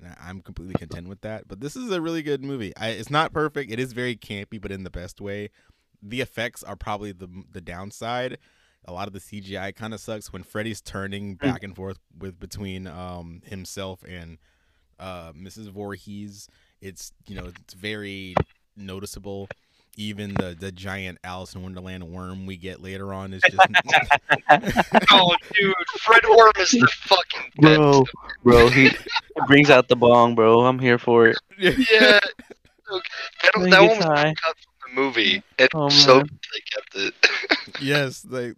And 0.00 0.14
I'm 0.20 0.40
completely 0.40 0.74
content 0.74 1.08
with 1.08 1.20
that. 1.22 1.48
But 1.48 1.60
this 1.60 1.76
is 1.76 1.90
a 1.90 2.00
really 2.00 2.22
good 2.22 2.42
movie. 2.44 2.72
I, 2.76 2.90
it's 2.90 3.10
not 3.10 3.32
perfect. 3.32 3.72
It 3.72 3.80
is 3.80 3.92
very 3.92 4.16
campy, 4.16 4.60
but 4.60 4.70
in 4.70 4.84
the 4.84 4.90
best 4.90 5.20
way. 5.20 5.50
The 6.02 6.20
effects 6.20 6.62
are 6.62 6.76
probably 6.76 7.12
the 7.12 7.28
the 7.50 7.60
downside. 7.60 8.38
A 8.86 8.92
lot 8.92 9.06
of 9.08 9.14
the 9.14 9.20
CGI 9.20 9.74
kind 9.74 9.94
of 9.94 10.00
sucks 10.00 10.32
when 10.32 10.42
Freddy's 10.42 10.82
turning 10.82 11.36
back 11.36 11.62
and 11.62 11.74
forth 11.74 11.98
with 12.16 12.38
between 12.38 12.86
um 12.86 13.42
himself 13.46 14.04
and 14.06 14.38
uh 14.98 15.32
Mrs. 15.32 15.70
Voorhees. 15.70 16.48
It's 16.80 17.12
you 17.26 17.34
know 17.34 17.46
it's 17.46 17.74
very 17.74 18.34
noticeable. 18.76 19.48
Even 19.96 20.34
the 20.34 20.56
the 20.58 20.72
giant 20.72 21.18
Alice 21.24 21.54
in 21.54 21.62
Wonderland 21.62 22.04
worm 22.04 22.46
we 22.46 22.56
get 22.56 22.82
later 22.82 23.12
on 23.14 23.32
is 23.32 23.42
just 23.42 23.56
oh, 25.12 25.34
dude, 25.58 25.74
Fred 26.00 26.24
Orm 26.26 26.52
is 26.58 26.70
the 26.70 26.88
fucking 27.02 27.50
best. 27.60 27.78
Bro, 27.78 28.04
bro, 28.42 28.68
he 28.68 28.90
brings 29.46 29.70
out 29.70 29.88
the 29.88 29.96
bong, 29.96 30.34
bro. 30.34 30.60
I'm 30.66 30.78
here 30.78 30.98
for 30.98 31.28
it. 31.28 31.36
Yeah, 31.58 32.18
okay. 32.90 33.02
that, 33.42 33.52
He 33.56 33.70
that 33.70 33.80
one 33.80 33.98
was 33.98 34.34
cut 34.40 34.56
from 34.80 34.94
the 34.94 35.00
movie. 35.00 35.42
And 35.58 35.68
Oh, 35.74 35.88
so 35.88 36.16
man. 36.18 36.28
they 36.52 36.60
kept 36.72 36.94
it. 36.96 37.80
yes, 37.80 38.24
like 38.28 38.52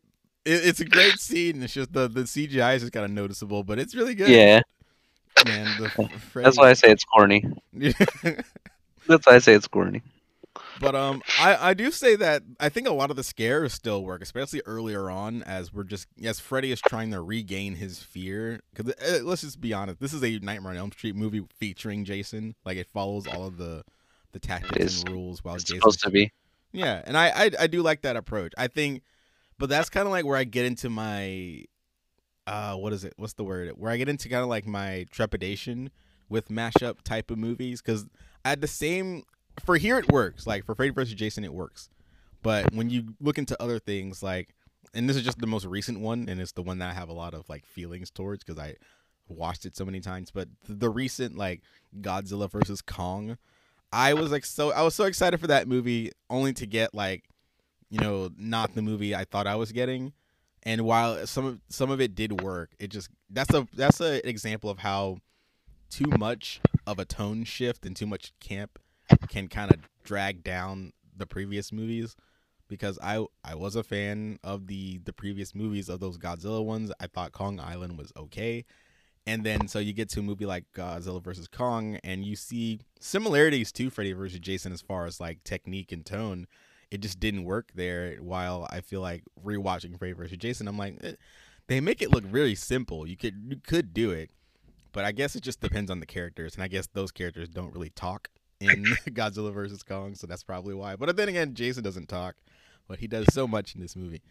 it, 0.45 0.67
it's 0.67 0.81
a 0.81 0.85
great 0.85 1.19
scene. 1.19 1.63
It's 1.63 1.75
just 1.75 1.93
the 1.93 2.09
the 2.09 2.23
CGI 2.23 2.77
is 2.77 2.83
just 2.83 2.93
kind 2.93 3.05
of 3.05 3.11
noticeable, 3.11 3.63
but 3.63 3.79
it's 3.79 3.95
really 3.95 4.15
good. 4.15 4.29
Yeah, 4.31 4.61
man. 5.47 5.67
The, 5.79 6.09
that's 6.35 6.57
why 6.59 6.71
I 6.71 6.73
say 6.75 6.91
it's 6.91 7.05
corny. 7.05 7.45
That's 9.09 9.25
why 9.25 9.35
I 9.37 9.39
say 9.39 9.55
it's 9.55 9.69
corny. 9.69 10.03
But 10.81 10.95
um, 10.95 11.23
I 11.41 11.71
I 11.71 11.75
do 11.75 11.91
say 11.91 12.17
that 12.17 12.43
I 12.61 12.69
think 12.69 12.87
a 12.87 12.93
lot 12.93 13.11
of 13.11 13.17
the 13.17 13.25
scares 13.25 13.73
still 13.73 14.03
work, 14.05 14.23
especially 14.23 14.63
earlier 14.67 15.11
on, 15.11 15.43
as 15.43 15.73
we're 15.73 15.85
just 15.85 16.07
as 16.23 16.41
Freddy 16.41 16.71
is 16.73 16.81
trying 16.81 17.11
to 17.13 17.21
regain 17.21 17.77
his 17.77 18.01
fear. 18.03 18.61
Because 18.75 18.93
uh, 18.95 19.25
let's 19.25 19.43
just 19.43 19.61
be 19.61 19.73
honest, 19.73 20.01
this 20.01 20.13
is 20.13 20.23
a 20.23 20.39
Nightmare 20.39 20.73
on 20.73 20.77
Elm 20.79 20.93
Street 20.93 21.17
movie 21.17 21.43
featuring 21.59 22.05
Jason. 22.05 22.55
Like 22.65 22.77
it 22.77 22.87
follows 22.89 23.27
all 23.27 23.47
of 23.47 23.57
the 23.57 23.85
the 24.33 24.39
tactics 24.39 25.03
and 25.03 25.11
rules 25.13 25.43
while 25.43 25.55
It's 25.55 25.65
Jason. 25.65 25.81
supposed 25.81 26.01
to 26.03 26.11
be. 26.11 26.33
Yeah, 26.73 27.01
and 27.07 27.17
I 27.17 27.29
I, 27.29 27.51
I 27.61 27.67
do 27.69 27.83
like 27.83 28.03
that 28.03 28.17
approach. 28.17 28.53
I 28.59 28.67
think, 28.69 29.03
but 29.59 29.69
that's 29.71 29.89
kind 29.89 30.07
of 30.07 30.13
like 30.13 30.27
where 30.27 30.37
I 30.37 30.45
get 30.45 30.67
into 30.67 30.91
my, 30.91 31.65
uh, 32.47 32.75
what 32.75 32.93
is 32.93 33.05
it? 33.05 33.15
What's 33.17 33.33
the 33.33 33.45
word? 33.45 33.71
Where 33.77 33.91
I 33.91 33.97
get 33.97 34.09
into 34.11 34.29
kind 34.29 34.43
of 34.43 34.49
like 34.49 34.67
my 34.67 35.07
trepidation 35.11 35.91
with 36.29 36.49
mashup 36.49 37.03
type 37.03 37.31
of 37.31 37.39
movies 37.39 37.81
because 37.81 38.07
I 38.45 38.51
had 38.51 38.61
the 38.61 38.67
same. 38.67 39.23
For 39.65 39.77
here 39.77 39.99
it 39.99 40.11
works. 40.11 40.47
Like 40.47 40.65
for 40.65 40.75
Freddy 40.75 40.93
vs. 40.93 41.15
Jason, 41.15 41.45
it 41.45 41.53
works. 41.53 41.89
But 42.43 42.73
when 42.73 42.91
you 42.91 43.15
look 43.21 43.39
into 43.39 43.61
other 43.61 43.79
things, 43.79 44.23
like, 44.23 44.55
and 44.95 45.09
this 45.09 45.17
is 45.17 45.25
just 45.25 45.39
the 45.39 45.47
most 45.47 45.65
recent 45.65 46.01
one, 46.01 46.29
and 46.29 46.41
it's 46.41 46.53
the 46.53 46.63
one 46.63 46.79
that 46.79 46.91
I 46.91 46.95
have 46.95 47.09
a 47.09 47.15
lot 47.15 47.35
of 47.35 47.49
like 47.49 47.67
feelings 47.67 48.11
towards 48.11 48.45
because 48.45 48.61
I 48.61 48.77
watched 49.29 49.67
it 49.67 49.77
so 49.77 49.85
many 49.85 50.01
times. 50.01 50.31
But 50.31 50.49
the 50.69 50.91
recent 50.91 51.37
like 51.37 51.63
Godzilla 52.01 52.51
versus 52.51 52.83
Kong, 52.83 53.39
I 53.93 54.15
was 54.15 54.31
like 54.31 54.45
so 54.45 54.73
I 54.73 54.83
was 54.83 54.95
so 54.95 55.05
excited 55.05 55.41
for 55.41 55.49
that 55.49 55.69
movie 55.69 56.13
only 56.31 56.53
to 56.55 56.67
get 56.67 56.95
like 56.95 57.25
you 57.91 58.01
know 58.01 58.31
not 58.37 58.75
the 58.75 58.83
movie 58.83 59.15
I 59.15 59.25
thought 59.25 59.47
I 59.47 59.57
was 59.57 59.73
getting. 59.73 60.13
And 60.63 60.83
while 60.83 61.27
some 61.27 61.47
of 61.47 61.61
some 61.69 61.91
of 61.91 62.01
it 62.01 62.15
did 62.15 62.41
work, 62.43 62.71
it 62.79 62.89
just 62.89 63.09
that's 63.31 63.55
a 63.55 63.67
that's 63.75 64.01
an 64.01 64.21
example 64.25 64.71
of 64.71 64.79
how 64.79 65.19
too 65.91 66.11
much 66.19 66.61
of 66.87 66.99
a 66.99 67.05
tone 67.05 67.45
shift 67.45 67.87
and 67.87 67.95
too 67.97 68.07
much 68.07 68.33
camp 68.41 68.79
can 69.29 69.49
kind 69.49 69.73
of 69.73 69.81
drag 70.05 70.43
down 70.43 70.93
the 71.17 71.27
previous 71.27 71.73
movies 71.73 72.17
because 72.69 72.99
I 73.03 73.25
I 73.45 73.55
was 73.55 73.77
a 73.77 73.83
fan 73.83 74.39
of 74.43 74.67
the 74.67 74.99
the 74.99 75.13
previous 75.13 75.55
movies 75.55 75.89
of 75.89 76.01
those 76.01 76.19
Godzilla 76.19 76.65
ones. 76.65 76.93
I 77.01 77.07
thought 77.07 77.33
Kong 77.33 77.61
Island 77.61 77.99
was 77.99 78.13
okay. 78.17 78.65
And 79.27 79.45
then 79.45 79.67
so 79.67 79.79
you 79.81 79.93
get 79.93 80.09
to 80.11 80.21
a 80.21 80.23
movie 80.23 80.47
like 80.47 80.65
Godzilla 80.75 81.23
versus 81.23 81.49
Kong 81.49 81.99
and 82.05 82.25
you 82.25 82.37
see 82.37 82.81
similarities 83.01 83.73
to 83.73 83.91
Freddy 83.91 84.13
versus 84.13 84.39
Jason 84.39 84.73
as 84.73 84.83
far 84.83 85.07
as 85.07 85.21
like 85.21 85.43
technique 85.45 85.93
and 85.93 86.05
tone. 86.07 86.47
It 86.91 87.01
just 87.01 87.19
didn't 87.19 87.45
work 87.45 87.73
there 87.75 88.17
while 88.21 88.69
I 88.71 88.81
feel 88.81 89.01
like 89.01 89.25
rewatching 89.45 89.99
Freddy 89.99 90.13
versus 90.13 90.39
Jason 90.39 90.69
I'm 90.69 90.79
like 90.79 90.99
eh, 91.03 91.15
they 91.67 91.81
make 91.81 92.01
it 92.01 92.13
look 92.13 92.25
really 92.31 92.55
simple. 92.55 93.07
You 93.07 93.17
could 93.17 93.47
you 93.49 93.57
could 93.57 93.93
do 93.93 94.11
it. 94.11 94.31
But 94.93 95.05
I 95.05 95.13
guess 95.13 95.37
it 95.37 95.43
just 95.43 95.61
depends 95.61 95.91
on 95.91 96.01
the 96.01 96.07
characters 96.07 96.55
and 96.55 96.63
I 96.63 96.69
guess 96.69 96.87
those 96.87 97.11
characters 97.11 97.49
don't 97.49 97.75
really 97.75 97.91
talk 97.91 98.31
in 98.61 98.85
Godzilla 99.09 99.53
versus 99.53 99.83
Kong, 99.83 100.15
so 100.15 100.27
that's 100.27 100.43
probably 100.43 100.75
why. 100.75 100.97
But 100.97 101.17
then 101.17 101.29
again, 101.29 101.55
Jason 101.55 101.83
doesn't 101.85 102.09
talk, 102.09 102.35
but 102.89 102.99
he 102.99 103.07
does 103.07 103.27
so 103.33 103.47
much 103.47 103.75
in 103.75 103.81
this 103.81 103.97
movie. 103.97 104.23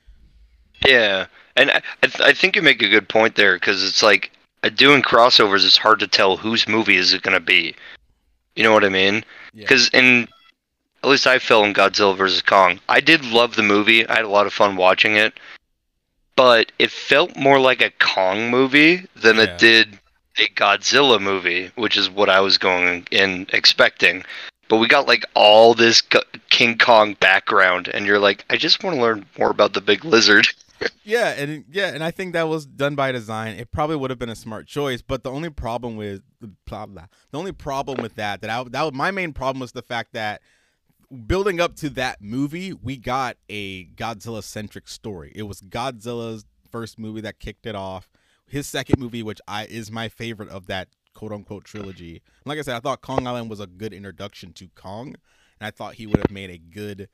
Yeah, 0.85 1.27
and 1.55 1.71
I, 1.71 1.81
I 2.03 2.07
th- 2.07 2.21
I 2.29 2.33
think 2.33 2.55
you 2.55 2.61
make 2.61 2.81
a 2.81 2.89
good 2.89 3.07
point 3.07 3.35
there 3.35 3.55
because 3.55 3.83
it's 3.83 4.03
like 4.03 4.31
uh, 4.63 4.69
doing 4.69 5.01
crossovers. 5.01 5.65
It's 5.65 5.77
hard 5.77 5.99
to 5.99 6.07
tell 6.07 6.35
whose 6.37 6.67
movie 6.67 6.97
is 6.97 7.13
it 7.13 7.21
going 7.21 7.33
to 7.37 7.39
be. 7.45 7.75
You 8.55 8.63
know 8.63 8.73
what 8.73 8.83
I 8.83 8.89
mean? 8.89 9.23
Yeah. 9.53 9.61
Because 9.63 9.89
in 9.89 10.27
at 11.03 11.09
least 11.09 11.27
I 11.27 11.39
fell 11.39 11.63
in 11.63 11.73
Godzilla 11.73 12.17
vs 12.17 12.41
Kong. 12.41 12.79
I 12.89 12.99
did 12.99 13.23
love 13.25 13.55
the 13.55 13.63
movie. 13.63 14.07
I 14.07 14.15
had 14.15 14.25
a 14.25 14.29
lot 14.29 14.47
of 14.47 14.53
fun 14.53 14.75
watching 14.75 15.15
it, 15.15 15.33
but 16.35 16.71
it 16.79 16.89
felt 16.91 17.35
more 17.37 17.59
like 17.59 17.81
a 17.81 17.91
Kong 17.99 18.49
movie 18.49 19.05
than 19.15 19.37
Yeah. 19.37 19.43
it 19.43 19.57
did 19.59 19.99
a 20.37 20.47
Godzilla 20.49 21.21
movie, 21.21 21.71
which 21.75 21.97
is 21.97 22.09
what 22.09 22.29
I 22.29 22.39
was 22.39 22.57
going 22.57 23.07
in 23.11 23.47
expecting. 23.53 24.23
But 24.67 24.77
we 24.77 24.87
got 24.87 25.07
like 25.07 25.25
all 25.35 25.73
this 25.73 26.01
King 26.49 26.77
Kong 26.77 27.15
background, 27.19 27.87
and 27.87 28.05
you're 28.05 28.19
like, 28.19 28.45
I 28.49 28.57
just 28.57 28.83
want 28.83 28.95
to 28.95 29.01
learn 29.01 29.25
more 29.37 29.49
about 29.49 29.73
the 29.73 29.81
big 29.81 30.03
lizard. 30.03 30.47
Yeah, 31.05 31.29
and 31.29 31.63
yeah, 31.71 31.93
and 31.93 32.03
I 32.03 32.11
think 32.11 32.33
that 32.33 32.49
was 32.49 32.65
done 32.65 32.95
by 32.95 33.13
design. 33.13 33.55
It 33.55 33.71
probably 33.71 33.95
would 33.95 34.09
have 34.09 34.19
been 34.19 34.29
a 34.29 34.35
smart 34.35 34.67
choice, 34.67 35.01
but 35.01 35.23
the 35.23 35.31
only 35.31 35.49
problem 35.49 35.95
with 35.95 36.21
blah, 36.65 36.85
blah, 36.85 37.05
the 37.31 37.37
only 37.37 37.53
problem 37.53 38.01
with 38.01 38.15
that 38.15 38.41
that 38.41 38.49
I 38.49 38.61
that 38.61 38.81
was, 38.83 38.93
my 38.93 39.09
main 39.09 39.31
problem 39.31 39.61
was 39.61 39.71
the 39.71 39.81
fact 39.81 40.11
that 40.13 40.41
building 41.27 41.61
up 41.61 41.75
to 41.77 41.89
that 41.91 42.21
movie, 42.21 42.73
we 42.73 42.97
got 42.97 43.37
a 43.49 43.85
Godzilla 43.85 44.43
centric 44.43 44.87
story. 44.87 45.31
It 45.33 45.43
was 45.43 45.61
Godzilla's 45.61 46.45
first 46.69 46.99
movie 46.99 47.21
that 47.21 47.39
kicked 47.39 47.65
it 47.65 47.75
off. 47.75 48.11
His 48.55 48.67
second 48.67 49.01
movie, 49.01 49.21
which 49.21 49.41
I 49.49 49.65
is 49.65 49.91
my 49.91 50.07
favorite 50.07 50.47
of 50.47 50.67
that 50.67 50.87
quote 51.13 51.33
unquote 51.33 51.65
trilogy. 51.65 52.21
Like 52.45 52.57
I 52.57 52.61
said, 52.61 52.77
I 52.77 52.79
thought 52.79 53.01
Kong 53.01 53.27
Island 53.27 53.49
was 53.49 53.59
a 53.59 53.67
good 53.67 53.91
introduction 53.91 54.53
to 54.53 54.69
Kong, 54.75 55.07
and 55.07 55.67
I 55.67 55.71
thought 55.71 55.95
he 55.95 56.07
would 56.07 56.19
have 56.21 56.31
made 56.31 56.49
a 56.49 56.57
good 56.57 57.09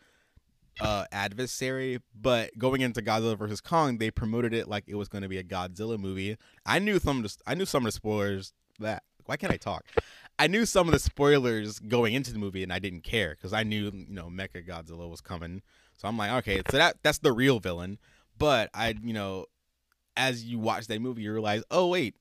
uh 0.80 1.06
adversary. 1.12 1.98
But 2.14 2.56
going 2.60 2.82
into 2.82 3.02
Godzilla 3.02 3.36
versus 3.36 3.60
Kong 3.60 3.98
they 3.98 4.12
promoted 4.12 4.54
it 4.54 4.68
like 4.68 4.84
it 4.86 4.94
was 4.94 5.08
going 5.08 5.24
to 5.24 5.28
be 5.28 5.40
a 5.40 5.44
Godzilla 5.44 5.98
movie. 5.98 6.38
I 6.64 6.78
knew 6.78 7.00
some 7.00 7.26
I 7.48 7.56
knew 7.56 7.66
some 7.66 7.82
of 7.82 7.86
the 7.86 7.92
spoilers 7.92 8.54
that 8.78 9.02
why 9.26 9.36
can't 9.36 9.52
I 9.52 9.58
talk? 9.58 9.84
I 10.38 10.46
knew 10.46 10.68
some 10.68 10.88
of 10.88 10.92
the 10.92 11.00
spoilers 11.00 11.80
going 11.80 12.14
into 12.14 12.32
the 12.32 12.38
movie 12.38 12.62
and 12.62 12.72
I 12.72 12.78
didn't 12.78 13.02
care 13.02 13.34
cuz 13.34 13.52
I 13.52 13.64
knew 13.64 13.86
you 13.86 14.06
know 14.14 14.28
Mecha 14.28 14.64
Godzilla 14.64 15.10
was 15.10 15.22
coming. 15.22 15.64
So 15.98 16.08
I'm 16.08 16.20
like 16.20 16.34
okay 16.44 16.62
so 16.70 16.78
that 16.78 16.98
that's 17.02 17.18
the 17.18 17.34
real 17.34 17.60
villain. 17.60 17.98
But 18.38 18.70
I 18.76 18.94
you 19.02 19.14
know 19.14 19.48
as 20.22 20.46
you 20.46 20.60
watch 20.60 20.88
that 20.88 21.02
movie, 21.02 21.24
you 21.24 21.34
realize, 21.34 21.64
oh 21.72 21.88
wait, 21.88 22.16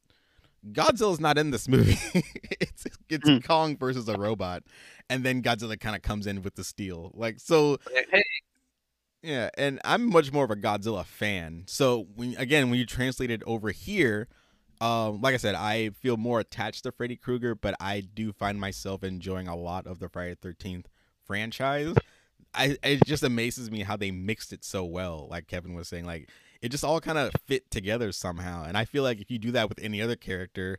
Godzilla's 0.72 1.20
not 1.20 1.38
in 1.38 1.51
this 1.51 1.68
movie. 1.68 1.98
it's 2.61 2.86
it's 3.09 3.28
Hmm. 3.28 3.38
Kong 3.38 3.76
versus 3.76 4.09
a 4.09 4.16
robot, 4.16 4.62
and 5.11 5.22
then 5.24 5.42
Godzilla 5.42 5.78
kind 5.78 5.94
of 5.94 6.03
comes 6.03 6.26
in 6.26 6.42
with 6.42 6.55
the 6.55 6.64
steel. 6.64 7.12
Like 7.14 7.40
so, 7.40 7.78
Hey, 8.11 8.22
yeah. 9.22 9.51
And 9.59 9.80
I'm 9.84 10.09
much 10.09 10.32
more 10.32 10.44
of 10.44 10.51
a 10.51 10.57
Godzilla 10.57 11.05
fan. 11.05 11.64
So 11.66 12.07
when 12.14 12.34
again, 12.36 12.70
when 12.70 12.78
you 12.78 12.86
translate 12.86 13.30
it 13.30 13.42
over 13.46 13.70
here, 13.70 14.28
um, 14.80 15.20
like 15.20 15.34
I 15.34 15.38
said, 15.38 15.55
I 15.55 15.90
feel 15.90 16.16
more 16.16 16.40
attached 16.40 16.84
to 16.84 16.92
Freddy 16.92 17.16
Krueger, 17.16 17.55
but 17.55 17.74
I 17.80 18.01
do 18.01 18.32
find 18.32 18.59
myself 18.59 19.05
enjoying 19.05 19.46
a 19.48 19.57
lot 19.57 19.86
of 19.86 19.98
the 19.98 20.09
Friday 20.09 20.36
Thirteenth 20.40 20.88
franchise. 21.24 21.94
I 22.55 22.78
it 22.82 23.05
just 23.05 23.22
amazes 23.22 23.70
me 23.70 23.80
how 23.82 23.96
they 23.96 24.11
mixed 24.11 24.53
it 24.53 24.64
so 24.64 24.84
well. 24.84 25.28
Like 25.30 25.46
Kevin 25.48 25.74
was 25.74 25.88
saying, 25.88 26.07
like 26.07 26.28
it 26.63 26.71
just 26.71 26.85
all 26.85 27.01
kind 27.01 27.19
of 27.19 27.33
fit 27.47 27.71
together 27.71 28.13
somehow. 28.13 28.65
And 28.65 28.77
I 28.77 28.85
feel 28.85 29.03
like 29.03 29.21
if 29.21 29.31
you 29.31 29.39
do 29.39 29.53
that 29.53 29.69
with 29.69 29.79
any 29.81 30.03
other 30.03 30.17
character, 30.17 30.79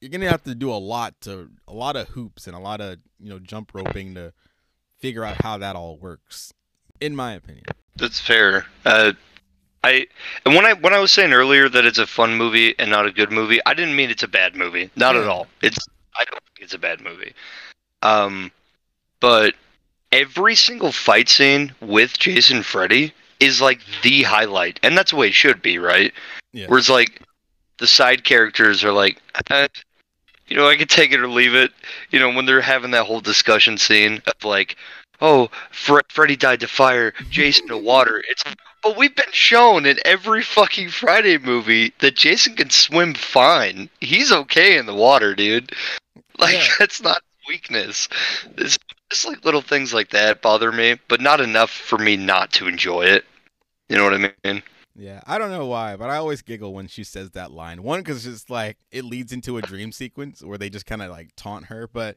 you're 0.00 0.10
gonna 0.10 0.30
have 0.30 0.44
to 0.44 0.54
do 0.54 0.70
a 0.70 0.74
lot 0.74 1.20
to 1.22 1.50
a 1.68 1.74
lot 1.74 1.96
of 1.96 2.08
hoops 2.08 2.46
and 2.46 2.56
a 2.56 2.60
lot 2.60 2.80
of 2.80 2.98
you 3.18 3.28
know 3.28 3.38
jump 3.38 3.72
roping 3.74 4.14
to 4.14 4.32
figure 4.98 5.24
out 5.24 5.42
how 5.42 5.58
that 5.58 5.76
all 5.76 5.96
works. 5.96 6.52
In 7.00 7.16
my 7.16 7.32
opinion. 7.32 7.64
That's 7.96 8.20
fair. 8.20 8.66
Uh, 8.84 9.12
I 9.82 10.06
and 10.44 10.54
when 10.54 10.66
I 10.66 10.74
when 10.74 10.92
I 10.92 10.98
was 10.98 11.12
saying 11.12 11.32
earlier 11.32 11.68
that 11.68 11.84
it's 11.84 11.98
a 11.98 12.06
fun 12.06 12.36
movie 12.36 12.78
and 12.78 12.90
not 12.90 13.06
a 13.06 13.12
good 13.12 13.32
movie, 13.32 13.60
I 13.66 13.74
didn't 13.74 13.96
mean 13.96 14.10
it's 14.10 14.22
a 14.22 14.28
bad 14.28 14.54
movie. 14.54 14.90
Not 14.96 15.16
at 15.16 15.26
all. 15.26 15.46
It's 15.62 15.78
I 16.16 16.24
don't 16.24 16.42
think 16.54 16.60
it's 16.64 16.74
a 16.74 16.78
bad 16.78 17.00
movie. 17.00 17.32
Um, 18.02 18.50
but 19.20 19.54
every 20.12 20.54
single 20.54 20.92
fight 20.92 21.28
scene 21.28 21.74
with 21.80 22.18
Jason 22.18 22.62
Freddy 22.62 23.14
is 23.40 23.60
like 23.60 23.80
the 24.02 24.22
highlight, 24.22 24.78
and 24.82 24.96
that's 24.96 25.10
the 25.10 25.16
way 25.16 25.28
it 25.28 25.34
should 25.34 25.62
be, 25.62 25.78
right? 25.78 26.12
Yeah. 26.52 26.66
Whereas 26.68 26.88
like 26.90 27.22
the 27.78 27.86
side 27.86 28.24
characters 28.24 28.84
are 28.84 28.92
like, 28.92 29.20
eh, 29.50 29.68
you 30.46 30.56
know, 30.56 30.68
I 30.68 30.76
could 30.76 30.90
take 30.90 31.12
it 31.12 31.20
or 31.20 31.28
leave 31.28 31.54
it. 31.54 31.72
You 32.10 32.18
know, 32.20 32.32
when 32.32 32.44
they're 32.46 32.60
having 32.60 32.90
that 32.92 33.06
whole 33.06 33.20
discussion 33.20 33.78
scene 33.78 34.20
of 34.26 34.44
like, 34.44 34.76
oh, 35.20 35.50
Fre- 35.70 36.00
Freddy 36.08 36.36
died 36.36 36.60
to 36.60 36.68
fire, 36.68 37.14
Jason 37.30 37.68
to 37.68 37.78
water. 37.78 38.22
It's 38.28 38.42
but 38.82 38.96
we've 38.96 39.14
been 39.14 39.32
shown 39.32 39.84
in 39.84 39.98
every 40.06 40.42
fucking 40.42 40.88
Friday 40.88 41.36
movie 41.36 41.92
that 42.00 42.16
Jason 42.16 42.56
can 42.56 42.70
swim 42.70 43.12
fine. 43.14 43.90
He's 44.00 44.32
okay 44.32 44.78
in 44.78 44.86
the 44.86 44.94
water, 44.94 45.34
dude. 45.34 45.72
Like 46.38 46.54
Yeah. 46.54 46.66
that's 46.78 47.02
not 47.02 47.22
weakness. 47.48 48.08
It's 48.56 48.78
just 49.10 49.26
like 49.26 49.44
little 49.44 49.60
things 49.60 49.92
like 49.92 50.10
that 50.10 50.40
bother 50.40 50.72
me, 50.72 50.96
but 51.08 51.20
not 51.20 51.40
enough 51.40 51.70
for 51.70 51.98
me 51.98 52.16
not 52.16 52.52
to 52.52 52.68
enjoy 52.68 53.02
it. 53.02 53.24
You 53.90 53.96
know 53.96 54.04
what 54.04 54.14
I 54.14 54.32
mean? 54.44 54.62
Yeah, 54.94 55.20
I 55.26 55.36
don't 55.36 55.50
know 55.50 55.66
why, 55.66 55.96
but 55.96 56.10
I 56.10 56.16
always 56.16 56.42
giggle 56.42 56.72
when 56.72 56.86
she 56.86 57.02
says 57.02 57.32
that 57.32 57.50
line. 57.50 57.82
One, 57.82 58.00
because 58.00 58.24
it's 58.24 58.48
like 58.48 58.76
it 58.92 59.04
leads 59.04 59.32
into 59.32 59.58
a 59.58 59.62
dream 59.62 59.90
sequence 59.90 60.42
where 60.44 60.58
they 60.58 60.70
just 60.70 60.86
kind 60.86 61.02
of 61.02 61.10
like 61.10 61.30
taunt 61.36 61.66
her, 61.66 61.88
but 61.92 62.16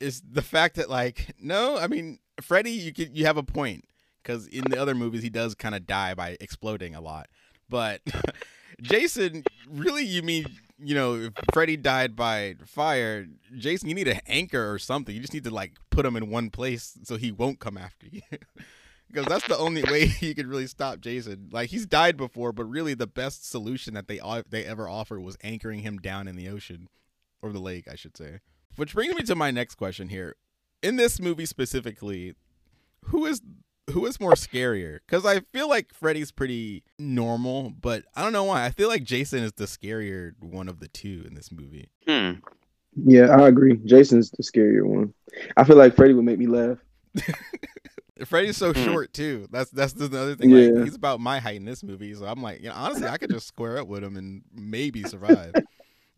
it's 0.00 0.20
the 0.20 0.42
fact 0.42 0.74
that 0.76 0.90
like 0.90 1.34
no, 1.40 1.78
I 1.78 1.86
mean 1.86 2.18
Freddy, 2.40 2.72
you 2.72 2.92
could 2.92 3.16
you 3.16 3.24
have 3.24 3.36
a 3.36 3.42
point 3.44 3.84
because 4.20 4.48
in 4.48 4.64
the 4.68 4.80
other 4.80 4.96
movies 4.96 5.22
he 5.22 5.30
does 5.30 5.54
kind 5.54 5.76
of 5.76 5.86
die 5.86 6.14
by 6.14 6.36
exploding 6.40 6.96
a 6.96 7.00
lot, 7.00 7.28
but 7.68 8.00
Jason, 8.82 9.44
really, 9.70 10.04
you 10.04 10.22
mean 10.22 10.46
you 10.78 10.96
know 10.96 11.14
if 11.14 11.32
Freddy 11.52 11.76
died 11.76 12.16
by 12.16 12.56
fire, 12.66 13.26
Jason, 13.56 13.88
you 13.88 13.94
need 13.94 14.08
an 14.08 14.20
anchor 14.26 14.72
or 14.72 14.80
something. 14.80 15.14
You 15.14 15.20
just 15.20 15.34
need 15.34 15.44
to 15.44 15.54
like 15.54 15.74
put 15.90 16.04
him 16.04 16.16
in 16.16 16.30
one 16.30 16.50
place 16.50 16.98
so 17.04 17.16
he 17.16 17.30
won't 17.30 17.60
come 17.60 17.78
after 17.78 18.08
you. 18.10 18.22
because 19.12 19.26
that's 19.26 19.46
the 19.46 19.58
only 19.58 19.82
way 19.82 20.10
you 20.20 20.34
could 20.34 20.46
really 20.46 20.66
stop 20.66 21.00
Jason. 21.00 21.50
Like 21.52 21.70
he's 21.70 21.86
died 21.86 22.16
before, 22.16 22.52
but 22.52 22.64
really 22.64 22.94
the 22.94 23.06
best 23.06 23.48
solution 23.48 23.94
that 23.94 24.08
they 24.08 24.20
they 24.48 24.64
ever 24.64 24.88
offered 24.88 25.20
was 25.20 25.36
anchoring 25.42 25.80
him 25.80 25.98
down 25.98 26.28
in 26.28 26.36
the 26.36 26.48
ocean 26.48 26.88
or 27.42 27.50
the 27.50 27.60
lake, 27.60 27.86
I 27.90 27.96
should 27.96 28.16
say. 28.16 28.40
Which 28.76 28.94
brings 28.94 29.14
me 29.14 29.22
to 29.24 29.34
my 29.34 29.50
next 29.50 29.74
question 29.74 30.08
here. 30.08 30.36
In 30.82 30.96
this 30.96 31.20
movie 31.20 31.46
specifically, 31.46 32.34
who 33.06 33.26
is 33.26 33.42
who 33.90 34.06
is 34.06 34.20
more 34.20 34.32
scarier? 34.32 35.00
Because 35.06 35.26
I 35.26 35.40
feel 35.52 35.68
like 35.68 35.92
Freddy's 35.92 36.30
pretty 36.30 36.84
normal, 36.98 37.70
but 37.70 38.04
I 38.16 38.22
don't 38.22 38.32
know 38.32 38.44
why. 38.44 38.64
I 38.64 38.70
feel 38.70 38.88
like 38.88 39.04
Jason 39.04 39.42
is 39.42 39.52
the 39.52 39.64
scarier 39.64 40.32
one 40.40 40.68
of 40.68 40.80
the 40.80 40.88
two 40.88 41.24
in 41.26 41.34
this 41.34 41.52
movie. 41.52 41.90
Hmm. 42.06 42.32
Yeah, 42.94 43.28
I 43.28 43.48
agree. 43.48 43.78
Jason's 43.84 44.30
the 44.30 44.42
scarier 44.42 44.84
one. 44.84 45.14
I 45.56 45.64
feel 45.64 45.76
like 45.76 45.96
Freddy 45.96 46.14
would 46.14 46.24
make 46.24 46.38
me 46.38 46.46
laugh. 46.46 46.78
Freddy's 48.26 48.56
so 48.56 48.72
Hmm. 48.72 48.84
short 48.84 49.12
too. 49.14 49.48
That's 49.50 49.70
that's 49.70 49.94
the 49.94 50.04
other 50.06 50.34
thing. 50.36 50.50
Like 50.50 50.84
he's 50.84 50.94
about 50.94 51.20
my 51.20 51.38
height 51.40 51.56
in 51.56 51.64
this 51.64 51.82
movie, 51.82 52.14
so 52.14 52.26
I'm 52.26 52.42
like, 52.42 52.60
you 52.62 52.68
know, 52.68 52.74
honestly, 52.74 53.08
I 53.08 53.16
could 53.18 53.30
just 53.30 53.46
square 53.48 53.78
up 53.78 53.88
with 53.88 54.04
him 54.04 54.16
and 54.16 54.42
maybe 54.54 55.02
survive. 55.04 55.54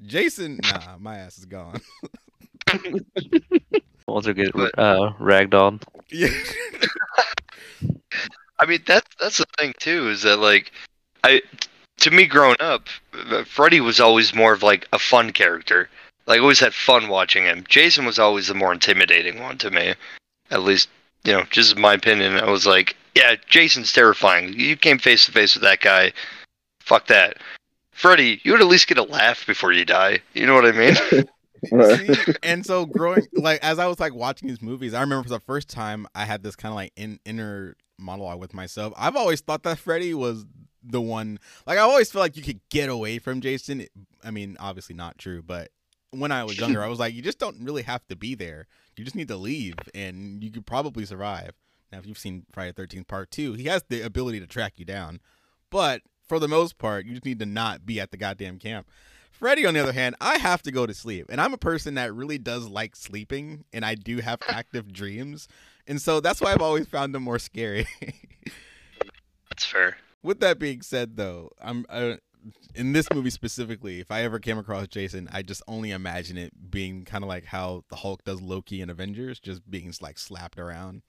Jason, 0.02 0.58
nah, 0.62 0.96
my 0.98 1.18
ass 1.18 1.38
is 1.38 1.44
gone. 1.44 1.80
Walter 4.06 4.34
get 4.34 4.52
But- 4.52 4.78
uh 4.78 5.12
ragdolled. 5.20 5.82
yeah, 6.10 6.28
I 8.58 8.66
mean 8.66 8.80
that's 8.86 9.08
that's 9.20 9.38
the 9.38 9.46
thing 9.58 9.72
too 9.78 10.08
is 10.10 10.22
that 10.22 10.38
like 10.38 10.72
I 11.22 11.42
to 11.98 12.10
me 12.10 12.26
growing 12.26 12.56
up, 12.60 12.88
uh, 13.14 13.44
Freddy 13.44 13.80
was 13.80 14.00
always 14.00 14.34
more 14.34 14.52
of 14.52 14.62
like 14.62 14.86
a 14.92 14.98
fun 14.98 15.32
character. 15.32 15.88
Like 16.26 16.38
I 16.38 16.42
always 16.42 16.60
had 16.60 16.74
fun 16.74 17.08
watching 17.08 17.44
him. 17.44 17.64
Jason 17.68 18.04
was 18.04 18.18
always 18.18 18.48
the 18.48 18.54
more 18.54 18.72
intimidating 18.72 19.40
one 19.40 19.58
to 19.58 19.70
me. 19.70 19.94
At 20.50 20.62
least, 20.62 20.88
you 21.24 21.32
know, 21.32 21.44
just 21.50 21.76
my 21.76 21.94
opinion, 21.94 22.34
I 22.34 22.50
was 22.50 22.66
like, 22.66 22.96
yeah, 23.14 23.36
Jason's 23.48 23.92
terrifying. 23.92 24.52
You 24.58 24.76
came 24.76 24.98
face 24.98 25.26
to 25.26 25.32
face 25.32 25.54
with 25.54 25.62
that 25.62 25.80
guy. 25.80 26.12
Fuck 26.80 27.06
that. 27.08 27.38
Freddy, 27.92 28.40
you 28.42 28.52
would 28.52 28.60
at 28.60 28.66
least 28.66 28.88
get 28.88 28.98
a 28.98 29.02
laugh 29.02 29.46
before 29.46 29.72
you 29.72 29.84
die. 29.84 30.20
You 30.34 30.46
know 30.46 30.54
what 30.54 30.66
I 30.66 30.72
mean? 30.72 30.94
See? 30.94 31.24
and 32.42 32.66
so 32.66 32.84
growing 32.84 33.26
like 33.32 33.58
as 33.62 33.78
I 33.78 33.86
was 33.86 33.98
like 33.98 34.14
watching 34.14 34.48
these 34.48 34.60
movies, 34.60 34.92
I 34.92 35.00
remember 35.00 35.22
for 35.22 35.30
the 35.30 35.40
first 35.40 35.68
time 35.68 36.06
I 36.14 36.24
had 36.24 36.42
this 36.42 36.56
kind 36.56 36.72
of 36.72 36.76
like 36.76 36.92
in, 36.96 37.20
inner 37.24 37.76
monologue 37.98 38.40
with 38.40 38.52
myself. 38.52 38.92
I've 38.96 39.16
always 39.16 39.40
thought 39.40 39.62
that 39.62 39.78
Freddy 39.78 40.12
was 40.12 40.44
the 40.82 41.00
one. 41.00 41.38
Like 41.66 41.78
I 41.78 41.82
always 41.82 42.10
feel 42.10 42.20
like 42.20 42.36
you 42.36 42.42
could 42.42 42.60
get 42.70 42.88
away 42.88 43.18
from 43.18 43.40
Jason. 43.40 43.86
I 44.22 44.30
mean, 44.30 44.56
obviously 44.60 44.94
not 44.94 45.16
true, 45.16 45.42
but 45.42 45.70
when 46.18 46.32
I 46.32 46.44
was 46.44 46.58
younger, 46.58 46.82
I 46.82 46.88
was 46.88 46.98
like, 46.98 47.14
you 47.14 47.22
just 47.22 47.38
don't 47.38 47.64
really 47.64 47.82
have 47.82 48.06
to 48.08 48.16
be 48.16 48.34
there. 48.34 48.66
You 48.96 49.04
just 49.04 49.16
need 49.16 49.28
to 49.28 49.36
leave, 49.36 49.74
and 49.94 50.42
you 50.42 50.50
could 50.50 50.66
probably 50.66 51.04
survive. 51.04 51.52
Now, 51.90 51.98
if 51.98 52.06
you've 52.06 52.18
seen 52.18 52.46
Friday 52.52 52.72
Thirteenth 52.72 53.08
Part 53.08 53.30
Two, 53.30 53.54
he 53.54 53.64
has 53.64 53.84
the 53.88 54.02
ability 54.02 54.40
to 54.40 54.46
track 54.46 54.74
you 54.76 54.84
down, 54.84 55.20
but 55.70 56.02
for 56.26 56.38
the 56.38 56.48
most 56.48 56.78
part, 56.78 57.04
you 57.06 57.12
just 57.12 57.24
need 57.24 57.38
to 57.40 57.46
not 57.46 57.84
be 57.84 58.00
at 58.00 58.10
the 58.10 58.16
goddamn 58.16 58.58
camp. 58.58 58.88
Freddy, 59.30 59.66
on 59.66 59.74
the 59.74 59.80
other 59.80 59.92
hand, 59.92 60.14
I 60.20 60.38
have 60.38 60.62
to 60.62 60.70
go 60.70 60.86
to 60.86 60.94
sleep. 60.94 61.26
And 61.28 61.40
I'm 61.40 61.52
a 61.52 61.58
person 61.58 61.94
that 61.94 62.14
really 62.14 62.38
does 62.38 62.68
like 62.68 62.94
sleeping, 62.94 63.64
and 63.72 63.84
I 63.84 63.96
do 63.96 64.18
have 64.18 64.38
active 64.48 64.92
dreams. 64.92 65.48
And 65.86 66.00
so 66.00 66.20
that's 66.20 66.40
why 66.40 66.52
I've 66.52 66.62
always 66.62 66.86
found 66.86 67.14
him 67.14 67.22
more 67.24 67.38
scary. 67.38 67.86
That's 69.50 69.64
fair. 69.66 69.98
With 70.22 70.40
that 70.40 70.58
being 70.58 70.80
said, 70.80 71.16
though, 71.16 71.50
I'm 71.60 71.84
uh, 71.90 72.14
in 72.74 72.92
this 72.92 73.08
movie 73.12 73.30
specifically. 73.30 74.00
If 74.00 74.10
I 74.10 74.22
ever 74.22 74.38
came 74.38 74.58
across 74.58 74.88
Jason, 74.88 75.28
I 75.32 75.42
just 75.42 75.62
only 75.68 75.90
imagine 75.90 76.36
it 76.36 76.70
being 76.70 77.04
kind 77.04 77.24
of 77.24 77.28
like 77.28 77.44
how 77.46 77.84
the 77.88 77.96
Hulk 77.96 78.24
does 78.24 78.40
Loki 78.42 78.80
in 78.80 78.90
Avengers, 78.90 79.40
just 79.40 79.68
being 79.70 79.92
like 80.00 80.18
slapped 80.18 80.58
around. 80.58 81.02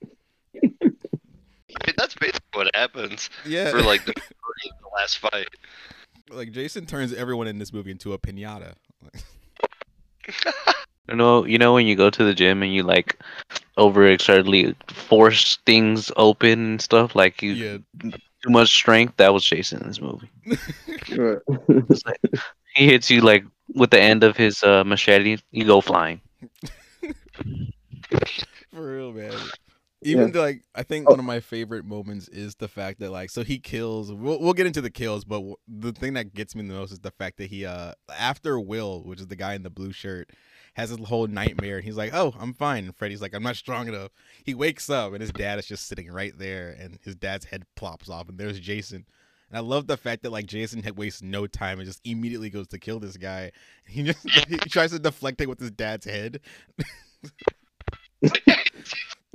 I 0.62 1.78
mean, 1.86 1.94
that's 1.98 2.14
basically 2.14 2.40
what 2.52 2.70
happens 2.74 3.28
Yeah, 3.44 3.70
for 3.70 3.82
like 3.82 4.04
the 4.04 4.12
the 4.14 4.88
last 4.94 5.18
fight. 5.18 5.48
like 6.30 6.52
Jason 6.52 6.86
turns 6.86 7.12
everyone 7.12 7.46
in 7.48 7.58
this 7.58 7.72
movie 7.72 7.90
into 7.90 8.12
a 8.12 8.18
pinata. 8.18 8.74
You 11.08 11.14
know, 11.14 11.44
you 11.46 11.56
know 11.56 11.72
when 11.72 11.86
you 11.86 11.94
go 11.94 12.10
to 12.10 12.24
the 12.24 12.34
gym 12.34 12.64
and 12.64 12.74
you 12.74 12.82
like 12.82 13.16
overexertedly 13.78 14.74
force 14.90 15.56
things 15.64 16.10
open 16.16 16.64
and 16.66 16.82
stuff, 16.82 17.14
like 17.14 17.42
you 17.42 17.52
yeah, 17.52 17.78
too 18.46 18.52
much 18.52 18.68
strength. 18.68 19.16
That 19.16 19.32
was 19.32 19.44
Jason 19.44 19.82
in 19.82 19.88
this 19.88 20.00
movie. 20.00 20.30
Like, 21.68 22.20
he 22.74 22.86
hits 22.86 23.10
you 23.10 23.20
like 23.20 23.44
with 23.74 23.90
the 23.90 24.00
end 24.00 24.22
of 24.22 24.36
his 24.36 24.62
uh, 24.62 24.84
machete, 24.84 25.38
you 25.50 25.64
go 25.64 25.80
flying. 25.80 26.20
For 28.72 28.96
real, 28.96 29.12
man. 29.12 29.32
Even 30.02 30.30
though, 30.32 30.42
like, 30.42 30.62
I 30.74 30.82
think 30.82 31.06
Oh. 31.08 31.12
one 31.12 31.18
of 31.18 31.24
my 31.24 31.40
favorite 31.40 31.84
moments 31.84 32.28
is 32.28 32.54
the 32.56 32.68
fact 32.68 33.00
that, 33.00 33.10
like, 33.10 33.30
so 33.30 33.42
he 33.42 33.58
kills. 33.58 34.12
We'll, 34.12 34.38
we'll 34.40 34.52
get 34.52 34.66
into 34.66 34.80
the 34.82 34.90
kills, 34.90 35.24
but 35.24 35.36
w- 35.36 35.56
the 35.66 35.92
thing 35.92 36.12
that 36.14 36.34
gets 36.34 36.54
me 36.54 36.62
the 36.66 36.74
most 36.74 36.92
is 36.92 37.00
the 37.00 37.10
fact 37.10 37.38
that 37.38 37.48
he, 37.50 37.64
uh, 37.64 37.92
after 38.16 38.60
Will, 38.60 39.02
which 39.04 39.20
is 39.20 39.26
the 39.28 39.36
guy 39.36 39.54
in 39.54 39.62
the 39.62 39.70
blue 39.70 39.92
shirt, 39.92 40.30
has 40.74 40.90
his 40.90 40.98
whole 41.08 41.26
nightmare, 41.26 41.76
and 41.76 41.84
he's 41.84 41.96
like, 41.96 42.12
"Oh, 42.12 42.34
I'm 42.38 42.52
fine." 42.52 42.84
And 42.84 42.94
Freddy's 42.94 43.22
like, 43.22 43.34
"I'm 43.34 43.42
not 43.42 43.56
strong 43.56 43.88
enough." 43.88 44.10
He 44.44 44.54
wakes 44.54 44.90
up, 44.90 45.12
and 45.14 45.22
his 45.22 45.32
dad 45.32 45.58
is 45.58 45.66
just 45.66 45.86
sitting 45.88 46.10
right 46.12 46.36
there, 46.38 46.76
and 46.78 46.98
his 47.02 47.14
dad's 47.16 47.46
head 47.46 47.64
plops 47.76 48.10
off, 48.10 48.28
and 48.28 48.38
there's 48.38 48.60
Jason. 48.60 49.06
And 49.48 49.56
I 49.56 49.60
love 49.60 49.86
the 49.86 49.96
fact 49.96 50.22
that 50.24 50.30
like 50.32 50.44
Jason 50.46 50.82
had 50.82 50.98
wastes 50.98 51.22
no 51.22 51.46
time 51.46 51.78
and 51.78 51.86
just 51.88 52.00
immediately 52.04 52.50
goes 52.50 52.68
to 52.68 52.78
kill 52.78 53.00
this 53.00 53.16
guy. 53.16 53.52
He 53.86 54.02
just 54.02 54.28
he 54.48 54.56
tries 54.68 54.90
to 54.90 54.98
deflect 54.98 55.40
it 55.40 55.48
with 55.48 55.60
his 55.60 55.70
dad's 55.70 56.04
head. 56.04 56.40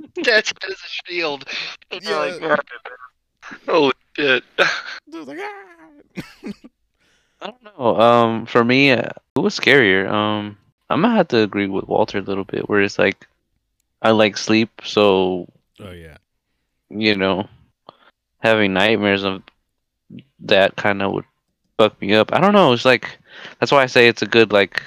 That's 0.24 0.52
as 0.66 0.72
a 0.72 0.88
shield. 1.06 1.48
And 1.90 2.02
Yeah. 2.02 2.16
like, 2.18 2.60
oh 3.68 3.92
shit. 4.16 4.44
I 4.58 4.66
like, 5.10 5.38
ah! 5.40 6.52
I 7.40 7.46
don't 7.46 7.78
know. 7.78 8.00
Um, 8.00 8.46
for 8.46 8.64
me, 8.64 8.92
uh, 8.92 9.10
it 9.36 9.40
was 9.40 9.58
scarier. 9.58 10.08
Um, 10.08 10.56
I'm 10.90 11.02
gonna 11.02 11.16
have 11.16 11.28
to 11.28 11.38
agree 11.38 11.66
with 11.66 11.88
Walter 11.88 12.18
a 12.18 12.22
little 12.22 12.44
bit, 12.44 12.68
where 12.68 12.82
it's 12.82 12.98
like, 12.98 13.26
I 14.00 14.10
like 14.10 14.36
sleep, 14.36 14.70
so 14.84 15.48
Oh 15.80 15.90
yeah. 15.90 16.16
you 16.90 17.16
know, 17.16 17.48
having 18.38 18.72
nightmares 18.72 19.24
of 19.24 19.42
that 20.40 20.76
kind 20.76 21.02
of 21.02 21.12
would 21.12 21.24
fuck 21.78 22.00
me 22.00 22.14
up. 22.14 22.32
I 22.32 22.40
don't 22.40 22.52
know. 22.52 22.72
It's 22.72 22.84
like 22.84 23.18
that's 23.58 23.72
why 23.72 23.82
I 23.82 23.86
say 23.86 24.06
it's 24.08 24.22
a 24.22 24.26
good 24.26 24.52
like 24.52 24.82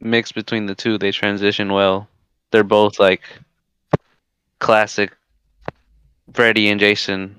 mix 0.00 0.32
between 0.32 0.66
the 0.66 0.74
two. 0.74 0.98
They 0.98 1.12
transition 1.12 1.72
well. 1.72 2.08
They're 2.50 2.64
both 2.64 2.98
like 2.98 3.22
classic 4.64 5.14
Freddy 6.32 6.70
and 6.70 6.80
Jason 6.80 7.36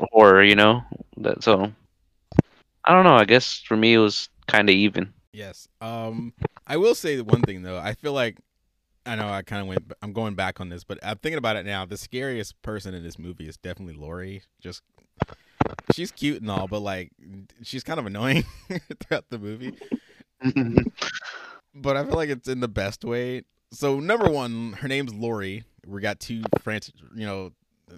horror, 0.00 0.42
you 0.42 0.56
know. 0.56 0.82
That 1.18 1.44
so 1.44 1.72
I 2.84 2.92
don't 2.92 3.04
know. 3.04 3.14
I 3.14 3.24
guess 3.24 3.60
for 3.60 3.76
me 3.76 3.94
it 3.94 3.98
was 3.98 4.28
kind 4.48 4.68
of 4.68 4.74
even. 4.74 5.12
Yes. 5.32 5.68
Um, 5.80 6.32
I 6.66 6.76
will 6.76 6.96
say 6.96 7.20
one 7.20 7.42
thing 7.42 7.62
though. 7.62 7.78
I 7.78 7.94
feel 7.94 8.12
like 8.12 8.36
I 9.06 9.14
know 9.14 9.28
I 9.28 9.42
kind 9.42 9.62
of 9.62 9.68
went. 9.68 9.92
I'm 10.02 10.12
going 10.12 10.34
back 10.34 10.60
on 10.60 10.70
this, 10.70 10.82
but 10.82 10.98
I'm 11.04 11.18
thinking 11.18 11.38
about 11.38 11.54
it 11.54 11.64
now. 11.64 11.86
The 11.86 11.96
scariest 11.96 12.60
person 12.62 12.94
in 12.94 13.04
this 13.04 13.18
movie 13.18 13.48
is 13.48 13.56
definitely 13.56 13.94
Lori. 13.94 14.42
Just 14.60 14.82
she's 15.94 16.10
cute 16.10 16.42
and 16.42 16.50
all, 16.50 16.66
but 16.66 16.80
like 16.80 17.12
she's 17.62 17.84
kind 17.84 18.00
of 18.00 18.06
annoying 18.06 18.44
throughout 19.00 19.26
the 19.30 19.38
movie. 19.38 19.74
But 21.72 21.96
I 21.96 22.04
feel 22.04 22.14
like 22.14 22.30
it's 22.30 22.48
in 22.48 22.58
the 22.58 22.68
best 22.68 23.04
way. 23.04 23.44
So 23.72 24.00
number 24.00 24.28
one, 24.28 24.72
her 24.74 24.88
name's 24.88 25.14
Lori. 25.14 25.64
We 25.86 26.00
got 26.00 26.20
two 26.20 26.42
France. 26.62 26.90
You 27.14 27.26
know, 27.26 27.52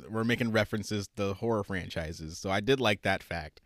we're 0.09 0.25
making 0.25 0.53
references 0.53 1.09
to 1.16 1.35
horror 1.35 1.64
franchises. 1.64 2.39
So 2.39 2.51
I 2.51 2.61
did 2.61 2.81
like 2.81 3.03
that 3.03 3.23
fact. 3.23 3.61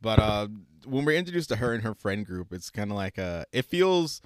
But 0.00 0.18
uh, 0.18 0.48
when 0.84 1.04
we're 1.04 1.16
introduced 1.16 1.48
to 1.50 1.56
her 1.56 1.74
and 1.74 1.82
her 1.84 1.94
friend 1.94 2.26
group, 2.26 2.52
it's 2.52 2.70
kind 2.70 2.90
of 2.90 2.96
like 2.96 3.18
uh, 3.18 3.44
it 3.52 3.64
feels 3.64 4.20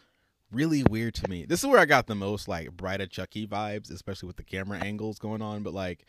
really 0.50 0.84
weird 0.88 1.14
to 1.14 1.28
me. 1.28 1.44
This 1.44 1.60
is 1.60 1.66
where 1.66 1.80
I 1.80 1.84
got 1.84 2.06
the 2.06 2.14
most 2.14 2.48
like 2.48 2.72
Bride 2.72 3.00
of 3.00 3.10
Chucky 3.10 3.46
vibes, 3.46 3.90
especially 3.90 4.28
with 4.28 4.36
the 4.36 4.44
camera 4.44 4.78
angles 4.78 5.18
going 5.18 5.42
on. 5.42 5.62
But 5.62 5.74
like, 5.74 6.06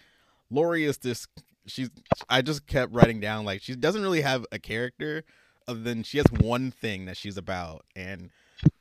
Lori 0.50 0.86
is 0.86 1.00
this. 1.00 1.28
She's. 1.66 1.90
I 2.30 2.42
just 2.42 2.66
kept 2.68 2.94
writing 2.94 3.20
down 3.20 3.44
like 3.44 3.62
she 3.62 3.76
doesn't 3.76 4.02
really 4.02 4.22
have 4.22 4.46
a 4.52 4.60
character, 4.60 5.24
other 5.68 5.82
than 5.82 6.04
she 6.04 6.18
has 6.20 6.28
one 6.32 6.72
thing 6.72 7.06
that 7.06 7.18
she's 7.18 7.38
about, 7.38 7.84
and 7.96 8.30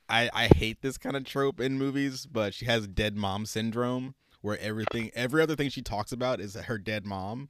I 0.09 0.29
I 0.33 0.47
hate 0.47 0.81
this 0.81 0.97
kind 0.97 1.15
of 1.15 1.23
trope 1.25 1.59
in 1.59 1.77
movies. 1.77 2.25
But 2.25 2.53
she 2.53 2.65
has 2.65 2.87
dead 2.87 3.15
mom 3.15 3.45
syndrome, 3.45 4.15
where 4.41 4.57
everything, 4.59 5.11
every 5.13 5.41
other 5.41 5.55
thing 5.55 5.69
she 5.69 5.81
talks 5.81 6.11
about 6.11 6.39
is 6.39 6.55
her 6.55 6.77
dead 6.77 7.05
mom. 7.05 7.49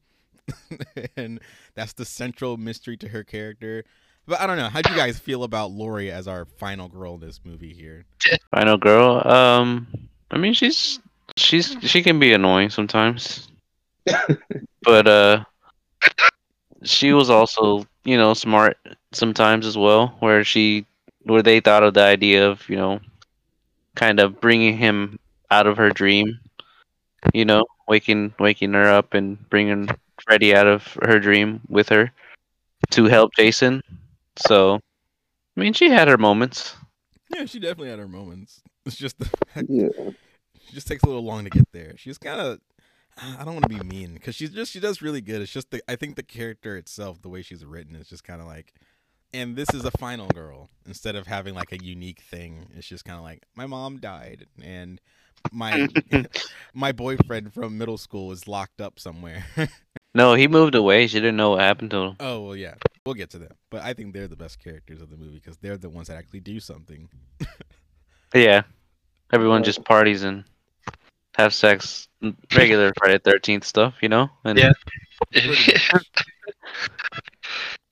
and 1.17 1.39
that's 1.75 1.93
the 1.93 2.05
central 2.05 2.57
mystery 2.57 2.97
to 2.97 3.09
her 3.09 3.23
character. 3.23 3.83
But 4.27 4.41
I 4.41 4.47
don't 4.47 4.57
know. 4.57 4.69
How 4.69 4.81
do 4.81 4.91
you 4.91 4.97
guys 4.97 5.17
feel 5.17 5.43
about 5.43 5.71
Lori 5.71 6.11
as 6.11 6.27
our 6.27 6.45
final 6.45 6.89
girl 6.89 7.15
in 7.15 7.21
this 7.21 7.39
movie 7.43 7.73
here? 7.73 8.05
Final 8.53 8.77
girl. 8.77 9.25
Um, 9.25 9.87
I 10.31 10.37
mean 10.37 10.53
she's 10.53 10.99
she's 11.37 11.77
she 11.81 12.03
can 12.03 12.19
be 12.19 12.33
annoying 12.33 12.69
sometimes, 12.69 13.47
but 14.83 15.07
uh, 15.07 15.43
she 16.83 17.13
was 17.13 17.29
also 17.29 17.85
you 18.03 18.17
know 18.17 18.33
smart 18.33 18.77
sometimes 19.13 19.65
as 19.65 19.77
well. 19.77 20.15
Where 20.19 20.43
she 20.43 20.85
where 21.29 21.43
they 21.43 21.59
thought 21.59 21.83
of 21.83 21.93
the 21.93 22.03
idea 22.03 22.49
of 22.49 22.67
you 22.69 22.75
know 22.75 22.99
kind 23.95 24.19
of 24.19 24.39
bringing 24.39 24.77
him 24.77 25.19
out 25.49 25.67
of 25.67 25.77
her 25.77 25.89
dream, 25.89 26.39
you 27.33 27.45
know, 27.45 27.65
waking 27.87 28.33
waking 28.39 28.73
her 28.73 28.85
up 28.85 29.13
and 29.13 29.49
bringing 29.49 29.89
Freddy 30.23 30.55
out 30.55 30.67
of 30.67 30.97
her 31.03 31.19
dream 31.19 31.61
with 31.69 31.89
her 31.89 32.11
to 32.91 33.05
help 33.05 33.33
Jason. 33.35 33.81
So, 34.45 34.75
I 34.75 35.59
mean, 35.59 35.73
she 35.73 35.89
had 35.89 36.07
her 36.07 36.17
moments. 36.17 36.75
Yeah, 37.33 37.45
she 37.45 37.59
definitely 37.59 37.89
had 37.89 37.99
her 37.99 38.07
moments. 38.07 38.61
It's 38.85 38.95
just 38.95 39.19
the 39.19 39.29
Yeah. 39.67 40.11
she 40.65 40.73
just 40.73 40.87
takes 40.87 41.03
a 41.03 41.07
little 41.07 41.23
long 41.25 41.43
to 41.43 41.49
get 41.49 41.71
there. 41.71 41.95
She's 41.97 42.17
kind 42.17 42.39
of 42.39 42.59
I 43.17 43.43
don't 43.43 43.55
want 43.55 43.69
to 43.69 43.75
be 43.75 43.83
mean 43.83 44.13
because 44.13 44.35
she's 44.35 44.51
just 44.51 44.71
she 44.71 44.79
does 44.79 45.01
really 45.01 45.21
good. 45.21 45.41
It's 45.41 45.51
just 45.51 45.71
the 45.71 45.81
I 45.89 45.95
think 45.95 46.15
the 46.15 46.23
character 46.23 46.77
itself, 46.77 47.21
the 47.21 47.29
way 47.29 47.41
she's 47.41 47.65
written, 47.65 47.95
is 47.95 48.07
just 48.07 48.23
kind 48.23 48.41
of 48.41 48.47
like, 48.47 48.73
and 49.33 49.55
this 49.55 49.73
is 49.73 49.85
a 49.85 49.91
final 49.91 50.27
girl 50.27 50.69
instead 50.85 51.15
of 51.15 51.27
having 51.27 51.53
like 51.53 51.71
a 51.71 51.83
unique 51.83 52.21
thing. 52.21 52.67
It's 52.75 52.87
just 52.87 53.05
kind 53.05 53.17
of 53.17 53.23
like 53.23 53.43
my 53.55 53.65
mom 53.65 53.97
died 53.99 54.47
and 54.63 54.99
my 55.51 55.87
my 56.73 56.91
boyfriend 56.91 57.53
from 57.53 57.77
middle 57.77 57.97
school 57.97 58.31
is 58.31 58.47
locked 58.47 58.81
up 58.81 58.99
somewhere. 58.99 59.45
No, 60.15 60.33
he 60.33 60.47
moved 60.47 60.73
away. 60.73 61.05
She 61.05 61.19
didn't 61.19 61.35
know 61.35 61.51
what 61.51 61.59
happened 61.59 61.91
to 61.91 61.97
him. 61.97 62.15
oh 62.19 62.41
well, 62.41 62.55
yeah, 62.55 62.73
we'll 63.05 63.13
get 63.13 63.29
to 63.31 63.37
them. 63.37 63.51
But 63.69 63.83
I 63.83 63.93
think 63.93 64.13
they're 64.13 64.27
the 64.27 64.35
best 64.35 64.57
characters 64.57 64.99
of 64.99 65.11
the 65.11 65.17
movie 65.17 65.35
because 65.35 65.57
they're 65.57 65.77
the 65.77 65.89
ones 65.89 66.07
that 66.07 66.17
actually 66.17 66.39
do 66.39 66.59
something. 66.59 67.07
Yeah, 68.33 68.63
everyone 69.31 69.63
just 69.63 69.85
parties 69.85 70.23
and 70.23 70.43
have 71.35 71.53
sex, 71.53 72.07
regular 72.55 72.91
Friday 72.97 73.19
Thirteenth 73.19 73.63
stuff, 73.63 73.95
you 74.01 74.09
know. 74.09 74.29
And 74.43 74.57
Yeah. 74.57 74.73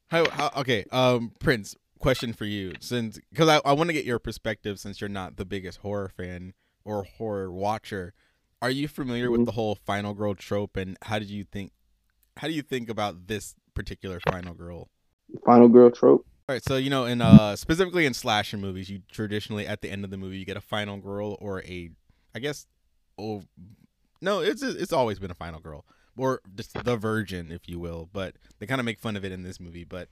How, 0.09 0.29
how 0.29 0.51
okay, 0.57 0.85
um, 0.91 1.31
Prince, 1.39 1.75
question 1.99 2.33
for 2.33 2.45
you, 2.45 2.73
since 2.79 3.19
because 3.31 3.49
I, 3.49 3.59
I 3.65 3.73
want 3.73 3.89
to 3.89 3.93
get 3.93 4.05
your 4.05 4.19
perspective 4.19 4.79
since 4.79 5.01
you're 5.01 5.09
not 5.09 5.37
the 5.37 5.45
biggest 5.45 5.79
horror 5.79 6.09
fan 6.09 6.53
or 6.83 7.03
horror 7.03 7.51
watcher. 7.51 8.13
Are 8.61 8.69
you 8.69 8.87
familiar 8.87 9.29
with 9.31 9.41
Mhm. 9.41 9.45
the 9.45 9.51
whole 9.53 9.75
final 9.75 10.13
girl 10.13 10.35
trope, 10.35 10.77
and 10.77 10.97
how 11.03 11.19
did 11.19 11.29
you 11.29 11.43
think? 11.43 11.71
How 12.37 12.47
do 12.47 12.53
you 12.53 12.61
think 12.61 12.89
about 12.89 13.27
this 13.27 13.55
particular 13.73 14.19
final 14.19 14.53
girl? 14.53 14.89
Final 15.45 15.67
girl 15.67 15.89
trope. 15.89 16.25
All 16.47 16.53
right, 16.53 16.63
so 16.63 16.75
you 16.75 16.91
know, 16.91 17.05
in 17.05 17.21
uh, 17.21 17.55
specifically 17.55 18.05
in 18.05 18.13
slasher 18.13 18.57
movies, 18.57 18.89
you 18.89 19.01
traditionally 19.11 19.65
at 19.65 19.81
the 19.81 19.89
end 19.89 20.03
of 20.05 20.11
the 20.11 20.17
movie 20.17 20.37
you 20.37 20.45
get 20.45 20.57
a 20.57 20.61
final 20.61 20.97
girl 20.97 21.37
or 21.41 21.63
a, 21.63 21.89
I 22.35 22.39
guess, 22.39 22.67
oh, 23.17 23.43
no, 24.21 24.41
it's 24.41 24.61
it's 24.61 24.93
always 24.93 25.17
been 25.17 25.31
a 25.31 25.35
final 25.35 25.59
girl 25.59 25.85
or 26.17 26.41
just 26.55 26.73
the 26.83 26.97
virgin, 26.97 27.51
if 27.51 27.67
you 27.67 27.79
will. 27.79 28.09
But 28.11 28.35
they 28.59 28.65
kind 28.65 28.79
of 28.81 28.85
make 28.85 28.99
fun 28.99 29.15
of 29.15 29.25
it 29.25 29.31
in 29.31 29.43
this 29.43 29.59
movie. 29.59 29.83
But 29.83 30.09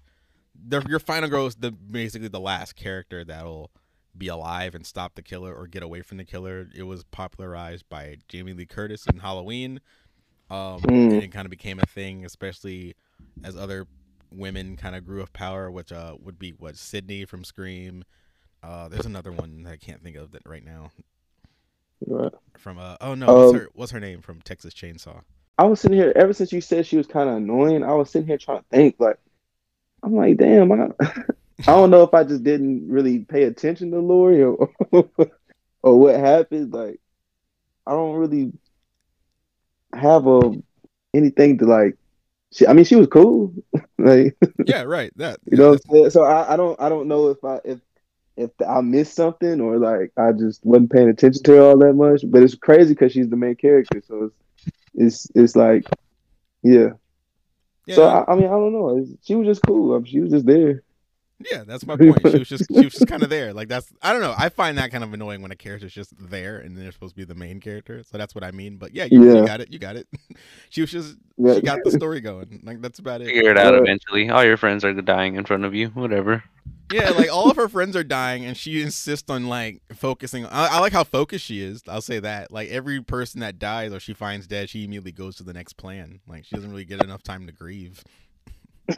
the, 0.55 0.83
your 0.87 0.99
final 0.99 1.29
girl 1.29 1.45
is 1.47 1.55
the 1.55 1.71
basically 1.71 2.27
the 2.29 2.39
last 2.39 2.75
character 2.75 3.23
that'll 3.23 3.71
be 4.17 4.27
alive 4.27 4.75
and 4.75 4.85
stop 4.85 5.15
the 5.15 5.23
killer 5.23 5.53
or 5.55 5.67
get 5.67 5.83
away 5.83 6.01
from 6.01 6.17
the 6.17 6.25
killer. 6.25 6.67
It 6.75 6.83
was 6.83 7.03
popularized 7.05 7.89
by 7.89 8.17
Jamie 8.27 8.53
Lee 8.53 8.65
Curtis 8.65 9.07
in 9.07 9.17
Halloween. 9.19 9.79
Um, 10.49 10.87
Mm. 10.87 11.11
and 11.11 11.23
it 11.23 11.29
kind 11.31 11.45
of 11.45 11.49
became 11.51 11.79
a 11.79 11.85
thing, 11.85 12.25
especially 12.25 12.95
as 13.43 13.57
other 13.57 13.87
women 14.31 14.77
kind 14.77 14.95
of 14.95 15.05
grew 15.05 15.21
of 15.21 15.33
power, 15.33 15.71
which 15.71 15.91
uh 15.91 16.15
would 16.19 16.39
be 16.39 16.51
what 16.51 16.77
Sidney 16.77 17.25
from 17.25 17.43
Scream. 17.43 18.03
Uh, 18.63 18.89
there's 18.89 19.05
another 19.05 19.31
one 19.31 19.63
that 19.63 19.73
I 19.73 19.77
can't 19.77 20.03
think 20.03 20.15
of 20.17 20.31
that 20.31 20.43
right 20.45 20.65
now. 20.65 20.91
Right. 22.05 22.33
From 22.57 22.77
uh 22.79 22.97
oh 23.01 23.13
no, 23.15 23.31
what's 23.31 23.51
Um, 23.51 23.51
her 23.51 23.67
what's 23.73 23.91
her 23.91 23.99
name 23.99 24.21
from 24.21 24.41
Texas 24.41 24.73
Chainsaw? 24.73 25.23
I 25.57 25.65
was 25.65 25.79
sitting 25.79 25.97
here 25.97 26.11
ever 26.15 26.33
since 26.33 26.51
you 26.51 26.61
said 26.61 26.85
she 26.85 26.97
was 26.97 27.07
kind 27.07 27.29
of 27.29 27.35
annoying. 27.35 27.83
I 27.83 27.93
was 27.93 28.09
sitting 28.09 28.27
here 28.27 28.37
trying 28.37 28.59
to 28.59 28.65
think. 28.71 28.95
Like, 28.99 29.19
I'm 30.01 30.15
like, 30.15 30.37
damn, 30.37 30.71
I, 30.71 30.89
I 30.99 31.65
don't 31.67 31.91
know 31.91 32.03
if 32.03 32.13
I 32.13 32.23
just 32.23 32.43
didn't 32.43 32.87
really 32.89 33.19
pay 33.19 33.43
attention 33.43 33.91
to 33.91 33.99
Lori 33.99 34.43
or 34.43 34.69
or 35.83 35.99
what 35.99 36.15
happened. 36.15 36.73
Like, 36.73 36.99
I 37.85 37.91
don't 37.91 38.15
really 38.15 38.53
have 39.93 40.27
a 40.27 40.51
anything 41.13 41.59
to 41.59 41.65
like. 41.65 41.97
She, 42.51 42.67
I 42.67 42.73
mean, 42.73 42.85
she 42.85 42.95
was 42.95 43.07
cool. 43.07 43.53
like, 43.97 44.37
Yeah, 44.65 44.83
right. 44.83 45.11
That 45.17 45.39
you 45.45 45.57
know 45.57 45.71
what 45.71 45.81
I'm 45.89 45.91
saying? 45.91 46.09
So 46.11 46.23
I, 46.23 46.53
I 46.53 46.57
don't 46.57 46.79
I 46.81 46.89
don't 46.89 47.07
know 47.07 47.29
if 47.29 47.43
I 47.43 47.59
if 47.63 47.79
if 48.35 48.49
I 48.67 48.81
missed 48.81 49.15
something 49.15 49.61
or 49.61 49.77
like 49.77 50.11
I 50.17 50.31
just 50.31 50.65
wasn't 50.65 50.91
paying 50.91 51.09
attention 51.09 51.43
to 51.43 51.51
her 51.53 51.61
all 51.61 51.77
that 51.77 51.93
much. 51.93 52.23
But 52.25 52.41
it's 52.41 52.55
crazy 52.55 52.93
because 52.93 53.11
she's 53.11 53.29
the 53.29 53.35
main 53.35 53.55
character, 53.55 54.01
so 54.07 54.25
it's 54.25 54.35
it's 54.95 55.27
it's 55.35 55.55
like 55.55 55.85
yeah. 56.63 56.89
yeah, 57.85 57.95
So 57.95 58.03
I, 58.05 58.31
I 58.31 58.35
mean 58.35 58.45
I 58.47 58.51
don't 58.51 58.73
know. 58.73 58.97
It's- 58.97 59.15
She 59.23 59.35
was 59.35 59.47
just 59.47 59.61
cool. 59.63 59.93
I 59.95 59.97
mean, 59.97 60.05
she 60.05 60.19
was 60.21 60.31
just 60.31 60.45
there. 60.45 60.83
Yeah, 61.39 61.63
that's 61.65 61.85
my 61.85 61.97
point. 61.97 62.19
She 62.31 62.39
was 62.39 62.47
just 62.47 62.65
she 62.69 62.83
was 62.85 62.93
just 62.93 63.07
kind 63.07 63.23
of 63.23 63.29
there. 63.29 63.53
Like 63.53 63.67
that's 63.67 63.91
I 64.01 64.11
don't 64.13 64.21
know. 64.21 64.33
I 64.37 64.49
find 64.49 64.77
that 64.77 64.91
kind 64.91 65.03
of 65.03 65.13
annoying 65.13 65.41
when 65.41 65.51
a 65.51 65.55
character's 65.55 65.93
just 65.93 66.13
there 66.17 66.59
and 66.59 66.77
they're 66.77 66.91
supposed 66.91 67.15
to 67.15 67.17
be 67.17 67.25
the 67.25 67.35
main 67.35 67.59
character. 67.59 68.03
So 68.03 68.17
that's 68.17 68.33
what 68.35 68.43
I 68.43 68.51
mean. 68.51 68.77
But 68.77 68.93
yeah, 68.93 69.05
you, 69.05 69.23
you 69.37 69.45
got 69.45 69.59
it. 69.61 69.71
You 69.71 69.79
got 69.79 69.95
it. 69.95 70.07
she 70.69 70.81
was 70.81 70.91
just 70.91 71.17
Yeah. 71.37 71.55
she 71.55 71.61
got 71.61 71.79
the 71.83 71.91
story 71.91 72.21
going. 72.21 72.61
Like 72.63 72.81
that's 72.81 72.99
about 72.99 73.21
it. 73.21 73.27
figure 73.27 73.51
it 73.51 73.57
out 73.57 73.73
Right. 73.73 73.81
eventually. 73.81 74.29
All 74.29 74.43
your 74.43 74.57
friends 74.57 74.85
are 74.85 74.93
dying 74.93 75.35
in 75.35 75.45
front 75.45 75.65
of 75.65 75.73
you. 75.73 75.87
Whatever. 75.89 76.43
Yeah, 76.91 77.09
like 77.09 77.31
all 77.33 77.49
of 77.49 77.55
her 77.55 77.67
friends 77.69 77.95
are 77.95 78.03
dying, 78.03 78.45
and 78.45 78.55
she 78.55 78.81
insists 78.81 79.27
on 79.29 79.47
like 79.47 79.81
focusing. 79.95 80.45
I, 80.45 80.67
I 80.75 80.79
like 80.79 80.93
how 80.93 81.03
focused 81.03 81.45
she 81.45 81.61
is. 81.63 81.81
I'll 81.87 82.01
say 82.01 82.19
that. 82.19 82.51
Like 82.51 82.69
every 82.69 83.01
person 83.01 83.39
that 83.39 83.57
dies 83.57 83.91
or 83.91 83.99
she 83.99 84.13
finds 84.13 84.45
dead, 84.45 84.69
she 84.69 84.83
immediately 84.83 85.11
goes 85.13 85.35
to 85.37 85.43
the 85.43 85.53
next 85.53 85.73
plan. 85.73 86.19
Like 86.27 86.45
she 86.45 86.55
doesn't 86.55 86.69
really 86.69 86.85
get 86.85 87.01
enough 87.03 87.23
time 87.23 87.47
to 87.47 87.51
grieve. 87.53 88.03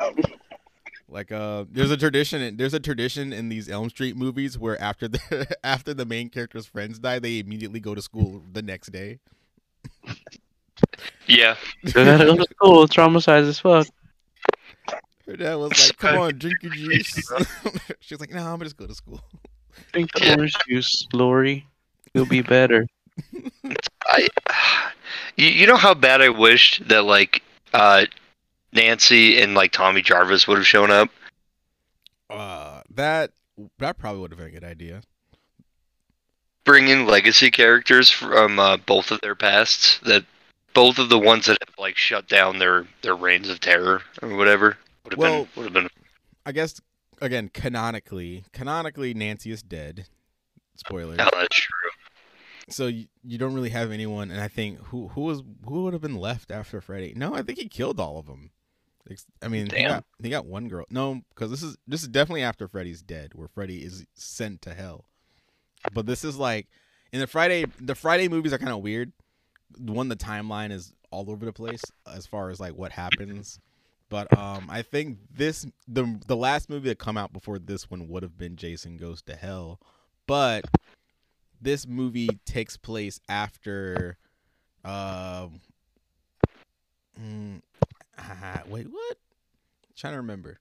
like 1.07 1.31
uh, 1.31 1.65
there's 1.71 1.91
a 1.91 1.97
tradition. 1.97 2.57
There's 2.57 2.73
a 2.73 2.79
tradition 2.79 3.31
in 3.31 3.49
these 3.49 3.69
Elm 3.69 3.89
Street 3.89 4.17
movies 4.17 4.57
where 4.57 4.81
after 4.81 5.07
the 5.07 5.55
after 5.63 5.93
the 5.93 6.05
main 6.05 6.29
character's 6.29 6.65
friends 6.65 6.99
die, 6.99 7.19
they 7.19 7.39
immediately 7.39 7.79
go 7.79 7.93
to 7.93 8.01
school 8.01 8.43
the 8.51 8.61
next 8.61 8.91
day. 8.91 9.19
yeah. 11.27 11.55
They 11.83 11.91
gotta 11.91 12.25
go 12.25 12.37
to 12.37 12.43
school, 12.43 12.87
traumatized 12.87 13.49
as 13.49 13.59
fuck. 13.59 13.87
Her 15.27 15.37
dad 15.37 15.55
was 15.55 15.71
like, 15.71 15.97
"Come 15.97 16.17
on, 16.17 16.37
drink 16.37 16.57
your 16.61 16.73
juice." 16.73 17.13
she 17.99 18.13
was 18.13 18.19
like, 18.21 18.31
"No, 18.31 18.39
I'm 18.39 18.57
gonna 18.57 18.65
just 18.65 18.77
go 18.77 18.87
to 18.87 18.95
school." 18.95 19.21
Drink 19.91 20.11
the 20.13 20.35
orange 20.35 20.55
juice, 20.67 21.07
Lori. 21.13 21.65
You'll 22.13 22.25
be 22.25 22.41
better. 22.41 22.87
I, 24.05 24.27
you, 25.35 25.47
you 25.47 25.67
know 25.67 25.77
how 25.77 25.93
bad 25.93 26.21
I 26.21 26.29
wished 26.29 26.87
that 26.87 27.03
like 27.03 27.41
uh, 27.73 28.05
Nancy 28.75 29.39
and 29.41 29.55
like 29.55 29.71
Tommy 29.71 30.01
Jarvis 30.01 30.47
would 30.47 30.57
have 30.57 30.67
shown 30.67 30.91
up. 30.91 31.09
Uh, 32.29 32.81
that 32.91 33.31
that 33.79 33.97
probably 33.97 34.21
would 34.21 34.31
have 34.31 34.37
been 34.37 34.47
a 34.47 34.51
good 34.51 34.63
idea. 34.63 35.01
Bring 36.63 36.87
in 36.87 37.05
legacy 37.05 37.51
characters 37.51 38.09
from 38.09 38.59
uh, 38.59 38.77
both 38.77 39.11
of 39.11 39.21
their 39.21 39.35
pasts. 39.35 39.99
That 39.99 40.25
both 40.73 40.97
of 40.97 41.09
the 41.09 41.19
ones 41.19 41.45
that 41.45 41.57
have 41.65 41.75
like 41.77 41.95
shut 41.95 42.27
down 42.27 42.59
their 42.59 42.85
their 43.01 43.15
reigns 43.15 43.49
of 43.49 43.59
terror 43.59 44.01
or 44.21 44.35
whatever 44.35 44.77
would 45.03 45.13
have 45.13 45.19
Well- 45.19 45.43
been 45.45 45.49
would 45.55 45.63
have 45.65 45.73
been. 45.73 45.87
I 46.45 46.51
guess 46.51 46.79
again, 47.21 47.49
canonically, 47.53 48.43
canonically, 48.51 49.13
Nancy 49.13 49.51
is 49.51 49.63
dead. 49.63 50.07
Spoilers. 50.75 51.17
Oh, 51.21 51.29
that's 51.33 51.55
true. 51.57 51.71
So 52.67 52.87
you, 52.87 53.05
you 53.23 53.37
don't 53.37 53.53
really 53.53 53.69
have 53.69 53.91
anyone, 53.91 54.31
and 54.31 54.41
I 54.41 54.47
think 54.47 54.79
who 54.87 55.09
who 55.09 55.21
was 55.21 55.43
who 55.67 55.83
would 55.83 55.93
have 55.93 56.01
been 56.01 56.17
left 56.17 56.51
after 56.51 56.81
Freddy? 56.81 57.13
No, 57.15 57.33
I 57.35 57.41
think 57.43 57.59
he 57.59 57.69
killed 57.69 57.99
all 57.99 58.17
of 58.17 58.25
them. 58.25 58.49
I 59.41 59.47
mean, 59.47 59.69
he 59.69 59.83
got, 59.83 60.03
he 60.21 60.29
got 60.29 60.45
one 60.45 60.67
girl. 60.67 60.85
No, 60.89 61.21
because 61.29 61.51
this 61.51 61.61
is 61.61 61.77
this 61.87 62.01
is 62.01 62.07
definitely 62.07 62.43
after 62.43 62.67
Freddy's 62.67 63.01
dead, 63.01 63.33
where 63.35 63.47
Freddy 63.47 63.83
is 63.83 64.05
sent 64.13 64.61
to 64.63 64.73
hell. 64.73 65.05
But 65.93 66.05
this 66.05 66.23
is 66.23 66.37
like 66.37 66.67
in 67.11 67.19
the 67.19 67.27
Friday 67.27 67.65
the 67.79 67.95
Friday 67.95 68.27
movies 68.27 68.53
are 68.53 68.57
kind 68.57 68.71
of 68.71 68.79
weird. 68.79 69.11
One, 69.77 70.09
the 70.09 70.15
timeline 70.15 70.71
is 70.71 70.93
all 71.11 71.29
over 71.29 71.45
the 71.45 71.53
place 71.53 71.81
as 72.11 72.25
far 72.25 72.49
as 72.49 72.59
like 72.59 72.73
what 72.73 72.91
happens. 72.91 73.59
But 74.09 74.35
um, 74.37 74.67
I 74.69 74.81
think 74.81 75.17
this 75.31 75.65
the 75.87 76.19
the 76.27 76.35
last 76.35 76.69
movie 76.69 76.89
that 76.89 76.99
come 76.99 77.17
out 77.17 77.33
before 77.33 77.59
this 77.59 77.89
one 77.89 78.07
would 78.09 78.23
have 78.23 78.37
been 78.37 78.55
Jason 78.55 78.97
Goes 78.97 79.21
to 79.23 79.35
Hell, 79.35 79.79
but 80.27 80.65
this 81.61 81.87
movie 81.87 82.29
takes 82.45 82.77
place 82.77 83.19
after 83.29 84.17
um 84.83 85.61
mm, 87.19 87.61
ah, 88.17 88.61
wait 88.67 88.87
what 88.91 89.17
trying 89.95 90.13
to 90.13 90.17
remember 90.17 90.59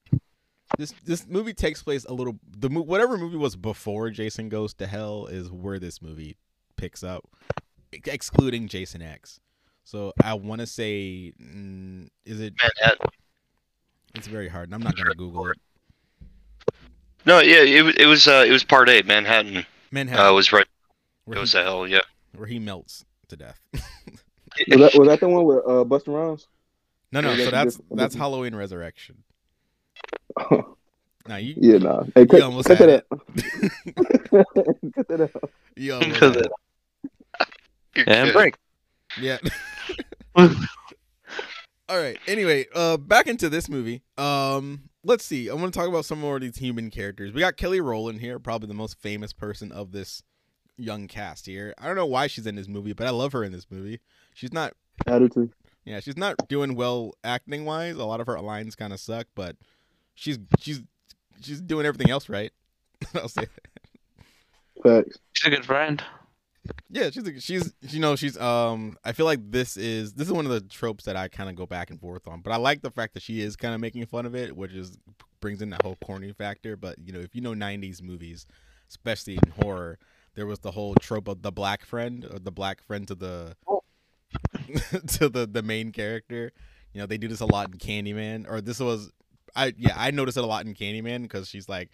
this 0.78 0.92
this 1.04 1.26
movie 1.28 1.52
takes 1.54 1.82
place 1.82 2.04
a 2.06 2.12
little 2.12 2.38
the 2.48 2.70
mo- 2.70 2.82
whatever 2.82 3.16
movie 3.18 3.36
was 3.36 3.56
before 3.56 4.10
Jason 4.10 4.48
Goes 4.48 4.74
to 4.74 4.86
Hell 4.86 5.26
is 5.26 5.50
where 5.50 5.78
this 5.78 6.00
movie 6.02 6.36
picks 6.76 7.02
up 7.04 7.28
excluding 7.92 8.68
Jason 8.68 9.02
X 9.02 9.40
so 9.84 10.12
I 10.22 10.34
want 10.34 10.60
to 10.60 10.66
say 10.66 11.32
mm, 11.40 12.08
is 12.24 12.40
it 12.40 12.54
Manhattan. 12.62 13.06
it's 14.14 14.26
very 14.26 14.48
hard 14.48 14.68
and 14.68 14.74
I'm 14.74 14.82
not 14.82 14.96
gonna 14.96 15.14
Google 15.14 15.48
it 15.50 15.58
No, 17.26 17.40
yeah, 17.40 17.62
it 17.62 17.82
was 17.82 17.94
it 17.96 18.06
was 18.06 18.26
uh, 18.28 18.44
it 18.46 18.50
was 18.50 18.64
part 18.64 18.88
eight. 18.88 19.06
Manhattan 19.06 19.64
Manhattan 19.90 20.26
uh, 20.26 20.32
was 20.32 20.52
right. 20.52 20.66
where, 21.24 21.36
It 21.38 21.40
was 21.40 21.52
he, 21.52 21.58
the 21.58 21.64
hell, 21.64 21.86
yeah. 21.86 22.00
where 22.34 22.46
he 22.48 22.58
melts 22.58 23.04
to 23.28 23.36
death 23.36 23.60
Was 23.72 24.78
that 24.78 24.94
was 24.98 25.08
that 25.08 25.20
the 25.20 25.28
one 25.28 25.44
with 25.44 25.58
uh, 25.58 25.84
Busta 25.84 26.08
Rhymes? 26.14 26.46
No 27.14 27.20
no 27.20 27.36
so 27.36 27.50
that's 27.50 27.80
that's 27.92 28.14
Halloween 28.14 28.54
Resurrection 28.54 29.22
now 31.28 31.36
you 31.36 31.54
yeah, 31.56 31.78
nah. 31.78 32.02
Hey, 32.14 32.22
You 32.22 32.26
cut, 32.26 32.42
almost 32.42 32.68
cut 32.68 32.78
had 32.78 32.88
that 32.88 33.06
out. 33.12 33.26
cut 34.94 35.08
that 35.08 35.20
out. 35.34 35.50
you 35.76 35.94
almost 35.94 36.12
Because 36.12 36.34
had 36.36 36.46
it- 36.46 36.52
it. 36.52 36.52
And 38.08 38.26
good. 38.26 38.32
break. 38.32 38.56
Yeah. 39.20 39.38
All 40.36 41.98
right. 41.98 42.18
Anyway, 42.26 42.66
uh, 42.74 42.96
back 42.96 43.26
into 43.28 43.48
this 43.48 43.68
movie. 43.68 44.02
Um, 44.18 44.88
let's 45.04 45.24
see. 45.24 45.48
I 45.50 45.54
want 45.54 45.72
to 45.72 45.78
talk 45.78 45.88
about 45.88 46.04
some 46.04 46.18
more 46.18 46.36
of 46.36 46.42
these 46.42 46.56
human 46.56 46.90
characters. 46.90 47.32
We 47.32 47.40
got 47.40 47.56
Kelly 47.56 47.80
Rowland 47.80 48.20
here, 48.20 48.38
probably 48.40 48.68
the 48.68 48.74
most 48.74 48.98
famous 49.00 49.32
person 49.32 49.70
of 49.70 49.92
this 49.92 50.22
young 50.76 51.06
cast 51.06 51.46
here. 51.46 51.74
I 51.78 51.86
don't 51.86 51.94
know 51.96 52.06
why 52.06 52.26
she's 52.26 52.46
in 52.46 52.56
this 52.56 52.66
movie, 52.68 52.94
but 52.94 53.06
I 53.06 53.10
love 53.10 53.32
her 53.32 53.44
in 53.44 53.52
this 53.52 53.66
movie. 53.70 54.00
She's 54.34 54.52
not. 54.52 54.72
I 55.06 55.18
do 55.18 55.28
too. 55.28 55.50
Yeah, 55.84 56.00
she's 56.00 56.16
not 56.16 56.48
doing 56.48 56.74
well 56.74 57.12
acting 57.22 57.64
wise. 57.64 57.96
A 57.96 58.04
lot 58.04 58.20
of 58.20 58.26
her 58.26 58.40
lines 58.40 58.74
kind 58.74 58.92
of 58.92 59.00
suck, 59.00 59.26
but 59.34 59.56
she's 60.14 60.38
she's 60.58 60.82
she's 61.40 61.60
doing 61.60 61.86
everything 61.86 62.10
else 62.10 62.28
right. 62.28 62.52
I'll 63.14 63.28
say. 63.28 63.46
Facts. 64.82 65.18
She's 65.32 65.46
a 65.46 65.50
good 65.50 65.64
friend. 65.64 66.02
Yeah, 66.88 67.10
she's 67.10 67.28
a, 67.28 67.40
she's 67.40 67.74
you 67.82 68.00
know 68.00 68.16
she's 68.16 68.38
um 68.38 68.96
I 69.04 69.12
feel 69.12 69.26
like 69.26 69.50
this 69.50 69.76
is 69.76 70.14
this 70.14 70.26
is 70.26 70.32
one 70.32 70.46
of 70.46 70.52
the 70.52 70.62
tropes 70.62 71.04
that 71.04 71.16
I 71.16 71.28
kind 71.28 71.50
of 71.50 71.56
go 71.56 71.66
back 71.66 71.90
and 71.90 72.00
forth 72.00 72.26
on, 72.26 72.40
but 72.40 72.52
I 72.52 72.56
like 72.56 72.80
the 72.80 72.90
fact 72.90 73.14
that 73.14 73.22
she 73.22 73.42
is 73.42 73.56
kind 73.56 73.74
of 73.74 73.80
making 73.80 74.06
fun 74.06 74.24
of 74.24 74.34
it, 74.34 74.56
which 74.56 74.72
is 74.72 74.96
brings 75.40 75.60
in 75.60 75.68
that 75.70 75.82
whole 75.82 75.98
corny 76.02 76.32
factor. 76.32 76.76
But 76.76 76.96
you 76.98 77.12
know, 77.12 77.20
if 77.20 77.34
you 77.34 77.42
know 77.42 77.52
'90s 77.52 78.02
movies, 78.02 78.46
especially 78.88 79.34
in 79.34 79.50
horror, 79.62 79.98
there 80.34 80.46
was 80.46 80.60
the 80.60 80.70
whole 80.70 80.94
trope 80.94 81.28
of 81.28 81.42
the 81.42 81.52
black 81.52 81.84
friend 81.84 82.26
or 82.30 82.38
the 82.38 82.52
black 82.52 82.82
friend 82.82 83.06
to 83.08 83.14
the 83.14 83.56
to 85.06 85.28
the 85.28 85.46
the 85.46 85.62
main 85.62 85.92
character. 85.92 86.52
You 86.92 87.00
know, 87.00 87.06
they 87.06 87.18
do 87.18 87.28
this 87.28 87.40
a 87.40 87.46
lot 87.46 87.70
in 87.70 87.78
Candyman, 87.78 88.48
or 88.48 88.60
this 88.60 88.80
was 88.80 89.12
I 89.56 89.74
yeah 89.76 89.94
I 89.96 90.10
noticed 90.10 90.36
it 90.36 90.44
a 90.44 90.46
lot 90.46 90.66
in 90.66 90.74
Candyman 90.74 91.22
because 91.22 91.48
she's 91.48 91.68
like 91.68 91.90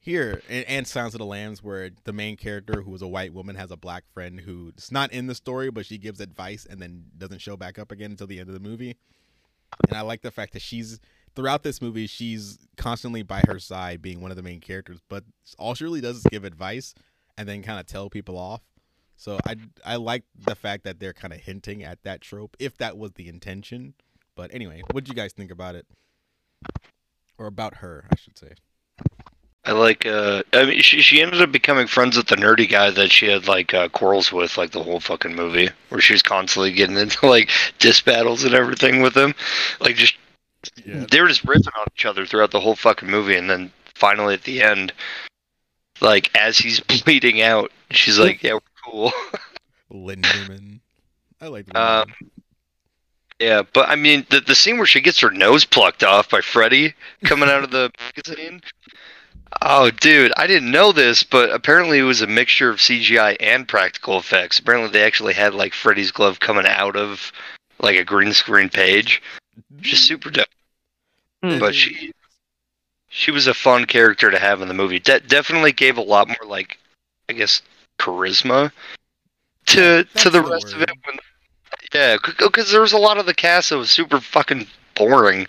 here 0.00 0.42
and, 0.48 0.64
and 0.66 0.86
Sounds 0.86 1.14
of 1.14 1.18
the 1.18 1.26
Lambs, 1.26 1.62
where 1.62 1.90
the 2.04 2.12
main 2.12 2.36
character, 2.36 2.82
who 2.82 2.94
is 2.94 3.02
a 3.02 3.08
white 3.08 3.34
woman, 3.34 3.54
has 3.56 3.70
a 3.70 3.76
black 3.76 4.04
friend 4.12 4.40
who's 4.40 4.90
not 4.90 5.12
in 5.12 5.26
the 5.26 5.34
story, 5.34 5.70
but 5.70 5.86
she 5.86 5.98
gives 5.98 6.20
advice 6.20 6.66
and 6.68 6.80
then 6.80 7.04
doesn't 7.16 7.40
show 7.40 7.56
back 7.56 7.78
up 7.78 7.92
again 7.92 8.12
until 8.12 8.26
the 8.26 8.40
end 8.40 8.48
of 8.48 8.54
the 8.54 8.60
movie. 8.60 8.96
And 9.88 9.96
I 9.96 10.00
like 10.00 10.22
the 10.22 10.30
fact 10.30 10.54
that 10.54 10.62
she's 10.62 10.98
throughout 11.36 11.62
this 11.62 11.80
movie, 11.80 12.06
she's 12.06 12.58
constantly 12.76 13.22
by 13.22 13.42
her 13.46 13.58
side, 13.58 14.02
being 14.02 14.20
one 14.20 14.30
of 14.30 14.36
the 14.36 14.42
main 14.42 14.60
characters. 14.60 15.00
But 15.08 15.24
all 15.58 15.74
she 15.74 15.84
really 15.84 16.00
does 16.00 16.16
is 16.18 16.24
give 16.24 16.44
advice 16.44 16.94
and 17.36 17.48
then 17.48 17.62
kind 17.62 17.78
of 17.78 17.86
tell 17.86 18.10
people 18.10 18.36
off. 18.36 18.62
So 19.20 19.38
I 19.46 19.56
I 19.84 19.96
like 19.96 20.22
the 20.46 20.54
fact 20.54 20.84
that 20.84 20.98
they're 20.98 21.12
kind 21.12 21.34
of 21.34 21.40
hinting 21.40 21.84
at 21.84 22.02
that 22.04 22.22
trope, 22.22 22.56
if 22.58 22.78
that 22.78 22.96
was 22.96 23.12
the 23.12 23.28
intention. 23.28 23.92
But 24.34 24.52
anyway, 24.54 24.82
what 24.92 25.04
do 25.04 25.10
you 25.10 25.14
guys 25.14 25.34
think 25.34 25.50
about 25.50 25.74
it, 25.74 25.86
or 27.36 27.46
about 27.46 27.74
her, 27.76 28.06
I 28.10 28.16
should 28.16 28.38
say? 28.38 28.52
I 29.62 29.72
like. 29.72 30.06
Uh, 30.06 30.42
I 30.54 30.64
mean, 30.64 30.80
she 30.80 31.02
she 31.02 31.20
ended 31.20 31.42
up 31.42 31.52
becoming 31.52 31.86
friends 31.86 32.16
with 32.16 32.28
the 32.28 32.36
nerdy 32.36 32.66
guy 32.66 32.88
that 32.92 33.12
she 33.12 33.26
had 33.28 33.46
like 33.46 33.74
uh, 33.74 33.90
quarrels 33.90 34.32
with, 34.32 34.56
like 34.56 34.70
the 34.70 34.82
whole 34.82 35.00
fucking 35.00 35.34
movie, 35.36 35.68
where 35.90 36.00
she 36.00 36.14
was 36.14 36.22
constantly 36.22 36.72
getting 36.72 36.96
into 36.96 37.26
like 37.26 37.50
diss 37.78 38.00
battles 38.00 38.42
and 38.42 38.54
everything 38.54 39.02
with 39.02 39.14
him. 39.14 39.34
Like 39.80 39.96
just 39.96 40.16
Yeah. 40.86 41.04
they 41.10 41.20
were 41.20 41.28
just 41.28 41.44
ripping 41.44 41.74
on 41.78 41.86
each 41.94 42.06
other 42.06 42.24
throughout 42.24 42.52
the 42.52 42.60
whole 42.60 42.74
fucking 42.74 43.10
movie, 43.10 43.36
and 43.36 43.50
then 43.50 43.70
finally 43.94 44.32
at 44.32 44.44
the 44.44 44.62
end, 44.62 44.94
like 46.00 46.34
as 46.34 46.56
he's 46.56 46.80
bleeding 47.04 47.42
out, 47.42 47.70
she's 47.90 48.18
like, 48.18 48.42
"Yeah, 48.42 48.54
we're 48.54 48.60
cool." 48.90 49.12
Linderman. 49.92 50.80
I 51.40 51.46
like 51.48 51.66
Um, 51.74 52.08
Linderman. 52.08 52.12
Yeah, 53.38 53.62
but 53.72 53.88
I 53.88 53.96
mean, 53.96 54.26
the 54.30 54.40
the 54.40 54.54
scene 54.54 54.76
where 54.76 54.86
she 54.86 55.00
gets 55.00 55.20
her 55.20 55.30
nose 55.30 55.64
plucked 55.64 56.04
off 56.04 56.28
by 56.28 56.40
Freddy 56.42 56.94
coming 57.24 57.48
out 57.48 57.64
of 57.64 57.70
the 57.70 57.90
magazine. 58.00 58.60
Oh, 59.62 59.90
dude, 59.90 60.32
I 60.36 60.46
didn't 60.46 60.70
know 60.70 60.92
this, 60.92 61.22
but 61.24 61.50
apparently 61.50 61.98
it 61.98 62.02
was 62.04 62.20
a 62.22 62.26
mixture 62.26 62.70
of 62.70 62.76
CGI 62.78 63.36
and 63.40 63.66
practical 63.66 64.16
effects. 64.18 64.58
Apparently, 64.58 64.90
they 64.90 65.02
actually 65.02 65.32
had 65.34 65.54
like 65.54 65.72
Freddy's 65.74 66.12
glove 66.12 66.38
coming 66.38 66.66
out 66.66 66.96
of 66.96 67.32
like 67.80 67.96
a 67.96 68.04
green 68.04 68.32
screen 68.32 68.68
page, 68.68 69.22
just 69.80 70.04
super 70.06 70.30
dope. 70.30 70.46
Hmm. 71.42 71.58
But 71.58 71.74
she 71.74 72.12
she 73.08 73.30
was 73.30 73.46
a 73.46 73.54
fun 73.54 73.86
character 73.86 74.30
to 74.30 74.38
have 74.38 74.60
in 74.60 74.68
the 74.68 74.74
movie. 74.74 75.00
De- 75.00 75.20
definitely 75.20 75.72
gave 75.72 75.96
a 75.96 76.02
lot 76.02 76.28
more 76.28 76.46
like, 76.48 76.78
I 77.28 77.32
guess, 77.32 77.62
charisma 78.00 78.72
to 79.66 79.80
Yeah, 80.14 80.22
to 80.22 80.30
the 80.30 80.42
the 80.42 80.48
rest 80.48 80.72
of 80.72 80.82
it. 80.82 80.90
When, 81.04 81.18
yeah, 81.92 82.16
because 82.38 82.70
there 82.70 82.80
was 82.80 82.92
a 82.92 82.98
lot 82.98 83.18
of 83.18 83.26
the 83.26 83.34
cast 83.34 83.70
that 83.70 83.78
was 83.78 83.90
super 83.90 84.20
fucking 84.20 84.66
boring, 84.94 85.46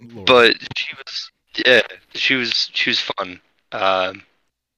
Lord. 0.00 0.26
but 0.26 0.56
she 0.76 0.94
was 0.96 1.30
yeah, 1.64 1.82
she 2.14 2.34
was 2.34 2.70
she 2.72 2.90
was 2.90 3.00
fun. 3.00 3.40
Um, 3.72 4.22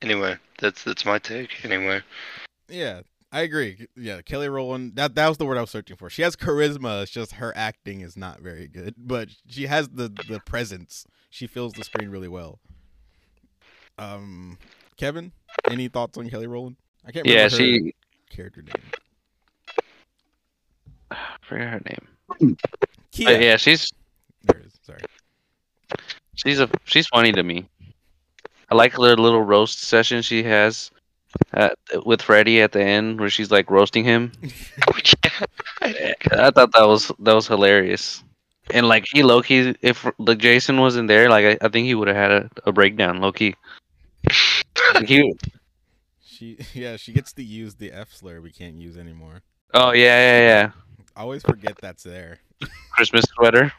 anyway, 0.02 0.36
that's 0.60 0.84
that's 0.84 1.04
my 1.04 1.18
take. 1.18 1.64
Anyway, 1.64 2.02
yeah, 2.68 3.02
I 3.32 3.40
agree. 3.40 3.86
Yeah, 3.96 4.22
Kelly 4.22 4.48
Rowland. 4.48 4.96
That 4.96 5.14
that 5.14 5.28
was 5.28 5.38
the 5.38 5.46
word 5.46 5.58
I 5.58 5.62
was 5.62 5.70
searching 5.70 5.96
for. 5.96 6.10
She 6.10 6.22
has 6.22 6.36
charisma. 6.36 7.02
It's 7.02 7.12
just 7.12 7.32
her 7.32 7.52
acting 7.56 8.00
is 8.00 8.16
not 8.16 8.40
very 8.40 8.68
good, 8.68 8.94
but 8.98 9.28
she 9.46 9.66
has 9.66 9.88
the 9.88 10.08
the 10.28 10.40
presence. 10.44 11.06
She 11.30 11.46
fills 11.46 11.74
the 11.74 11.84
screen 11.84 12.08
really 12.10 12.28
well. 12.28 12.58
Um, 13.98 14.58
Kevin, 14.96 15.32
any 15.68 15.88
thoughts 15.88 16.16
on 16.16 16.30
Kelly 16.30 16.46
Rowland? 16.46 16.76
I 17.08 17.10
can't 17.10 17.26
remember 17.26 17.38
Yeah, 17.38 17.44
her 17.44 17.50
she. 17.56 17.94
character 18.28 18.62
name. 18.62 18.84
I 21.10 21.16
forgot 21.40 21.68
her 21.68 21.80
name. 22.40 22.56
Kia. 23.12 23.26
But 23.26 23.42
yeah, 23.42 23.56
she's 23.56 23.90
There 24.44 24.60
is. 24.64 24.72
Sorry. 24.82 25.00
she's 26.34 26.60
a 26.60 26.68
she's 26.84 27.06
funny 27.08 27.32
to 27.32 27.42
me. 27.42 27.66
I 28.70 28.74
like 28.74 28.92
her 28.92 28.98
little 28.98 29.42
roast 29.42 29.80
session 29.80 30.20
she 30.20 30.42
has 30.42 30.90
at, 31.54 31.78
with 32.04 32.20
Freddy 32.20 32.60
at 32.60 32.72
the 32.72 32.82
end, 32.84 33.18
where 33.18 33.30
she's 33.30 33.50
like 33.50 33.70
roasting 33.70 34.04
him. 34.04 34.32
I 35.80 36.50
thought 36.50 36.72
that 36.72 36.86
was 36.86 37.10
that 37.20 37.32
was 37.34 37.46
hilarious. 37.48 38.22
And 38.74 38.86
like 38.86 39.06
he 39.10 39.22
low 39.22 39.40
key, 39.40 39.74
if 39.80 40.06
like 40.18 40.36
Jason 40.38 40.78
wasn't 40.78 41.08
there, 41.08 41.30
like 41.30 41.46
I, 41.62 41.66
I 41.66 41.68
think 41.70 41.86
he 41.86 41.94
would 41.94 42.08
have 42.08 42.16
had 42.18 42.30
a, 42.30 42.50
a 42.66 42.72
breakdown 42.72 43.22
low 43.22 43.32
key. 43.32 43.54
Like, 44.94 45.06
he, 45.08 45.34
She 46.38 46.56
yeah, 46.74 46.96
she 46.96 47.12
gets 47.12 47.32
to 47.34 47.42
use 47.42 47.74
the 47.74 47.90
F 47.90 48.12
slur 48.12 48.40
we 48.40 48.52
can't 48.52 48.76
use 48.76 48.96
anymore. 48.96 49.42
oh 49.74 49.92
yeah, 49.92 50.18
yeah, 50.18 50.40
yeah. 50.40 50.70
I 51.16 51.22
always 51.22 51.42
forget 51.42 51.76
that's 51.80 52.04
there. 52.04 52.38
Christmas 52.92 53.24
sweater, 53.34 53.72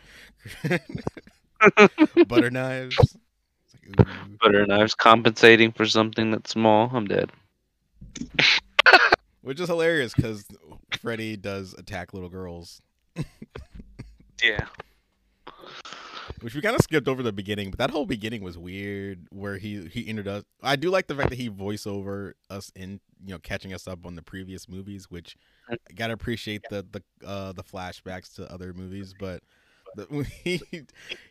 Butter 2.28 2.52
knives. 2.52 2.98
Like, 3.98 4.40
butter 4.42 4.66
knives, 4.66 4.94
compensating 4.94 5.72
for 5.72 5.86
something 5.86 6.32
that's 6.32 6.52
small. 6.52 6.90
I'm 6.94 7.06
dead. 7.06 7.32
Which 9.42 9.60
is 9.60 9.70
hilarious 9.70 10.14
because 10.14 10.46
Freddy 11.02 11.38
does 11.38 11.74
attack 11.74 12.14
little 12.14 12.30
girls, 12.30 12.82
Yeah. 14.44 14.68
Which 16.42 16.56
we 16.56 16.62
kind 16.62 16.76
of 16.76 16.82
skipped 16.82 17.08
over 17.08 17.24
the 17.24 17.32
beginning. 17.34 17.70
But 17.70 17.80
that 17.80 17.92
whole 17.92 18.06
beginning 18.06 18.42
was 18.44 18.58
weird, 18.58 19.28
where 19.32 19.58
he 19.58 19.88
he 19.88 20.02
introduced. 20.04 20.46
I 20.62 20.76
do 20.76 20.90
like 20.90 21.08
the 21.08 21.16
fact 21.16 21.30
that 21.30 21.38
he 21.38 21.48
voice 21.48 21.86
over 21.88 22.36
us 22.50 22.72
in 22.76 23.00
you 23.26 23.34
know 23.34 23.40
catching 23.40 23.74
us 23.74 23.88
up 23.88 24.06
on 24.06 24.16
the 24.16 24.22
previous 24.22 24.68
movies, 24.70 25.10
which 25.10 25.36
I 25.70 25.78
gotta 25.96 26.14
appreciate 26.14 26.64
the 26.70 26.86
the 26.92 27.28
uh, 27.28 27.52
the 27.54 27.64
flashbacks 27.64 28.36
to 28.36 28.52
other 28.52 28.74
movies, 28.74 29.14
but. 29.20 29.42
The, 29.96 30.06
he 30.44 30.62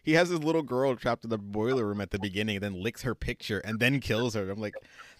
he 0.02 0.14
has 0.14 0.30
this 0.30 0.40
little 0.40 0.64
girl 0.64 0.96
trapped 0.96 1.22
in 1.22 1.30
the 1.30 1.38
boiler 1.38 1.86
room 1.86 2.00
at 2.00 2.10
the 2.10 2.18
beginning, 2.18 2.56
and 2.56 2.64
then 2.64 2.82
licks 2.82 3.02
her 3.02 3.14
picture, 3.14 3.60
and 3.60 3.78
then 3.78 4.00
kills 4.00 4.34
her. 4.34 4.50
I'm 4.50 4.58
like, 4.58 4.74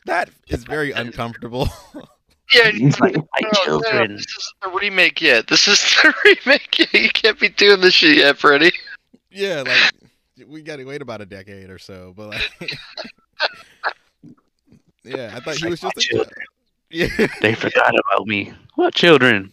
that 0.07 0.29
is 0.49 0.65
very 0.65 0.91
uncomfortable. 0.91 1.69
Yeah, 2.53 2.69
and 2.69 2.79
He's 2.79 2.99
like, 3.01 3.15
my 3.15 3.23
Oh, 3.45 3.49
no, 3.53 3.81
children. 3.83 4.17
this 4.17 4.25
is 4.25 4.55
the 4.63 4.71
remake 4.71 5.21
yet. 5.21 5.49
This 5.49 5.69
is 5.69 5.79
the 6.03 6.15
remake 6.25 6.79
yet. 6.79 6.95
You 6.95 7.11
can't 7.11 7.39
be 7.39 7.51
doing 7.51 7.81
this 7.81 7.95
shit 7.95 8.17
yet, 8.17 8.39
Freddy. 8.39 8.73
Yeah, 9.39 9.63
like 9.63 10.49
we 10.49 10.63
gotta 10.63 10.85
wait 10.85 11.01
about 11.01 11.21
a 11.21 11.27
decade 11.27 11.71
or 11.71 11.79
so, 11.79 12.13
but 12.17 12.31
like, 12.31 12.51
yeah, 15.05 15.33
I 15.33 15.39
thought 15.39 15.59
he 15.59 15.69
was 15.69 15.81
just 15.81 15.97
a 15.97 16.01
child. 16.01 16.33
Yeah, 16.91 17.09
They 17.43 17.55
forgot 17.55 17.93
about 18.01 18.27
me. 18.27 18.55
What 18.75 18.95
children? 18.95 19.53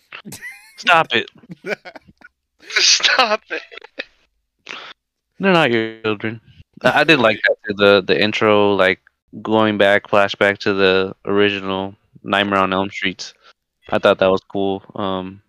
Stop 0.78 1.08
it. 1.12 1.30
Stop 2.62 3.42
it. 3.50 3.62
They're 5.38 5.52
not 5.52 5.70
your 5.70 6.02
children. 6.02 6.40
I 6.82 7.02
I 7.02 7.04
did 7.04 7.20
like 7.20 7.42
that 7.44 7.76
the 7.76 8.02
the 8.02 8.20
intro, 8.20 8.74
like 8.74 9.02
going 9.42 9.78
back, 9.78 10.08
flashback 10.08 10.60
to 10.60 10.74
the 10.74 11.14
original 11.26 11.94
Nightmare 12.24 12.60
on 12.60 12.72
Elm 12.72 12.90
Street. 12.90 13.34
I 13.90 14.00
thought 14.00 14.20
that 14.20 14.32
was 14.32 14.42
cool. 14.48 14.82
Um, 14.96 15.42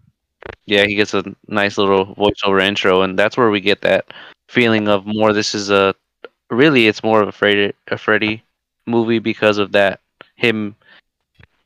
yeah, 0.66 0.84
he 0.86 0.94
gets 0.94 1.14
a 1.14 1.24
nice 1.48 1.78
little 1.78 2.14
voiceover 2.14 2.62
intro, 2.62 3.02
and 3.02 3.18
that's 3.18 3.36
where 3.36 3.50
we 3.50 3.60
get 3.60 3.82
that 3.82 4.06
feeling 4.48 4.88
of 4.88 5.06
more. 5.06 5.32
This 5.32 5.54
is 5.54 5.70
a 5.70 5.94
really, 6.50 6.86
it's 6.86 7.02
more 7.02 7.22
of 7.22 7.28
a 7.28 7.32
Freddy, 7.32 7.72
a 7.88 7.98
Freddy 7.98 8.42
movie 8.86 9.18
because 9.18 9.58
of 9.58 9.72
that 9.72 10.00
him 10.36 10.76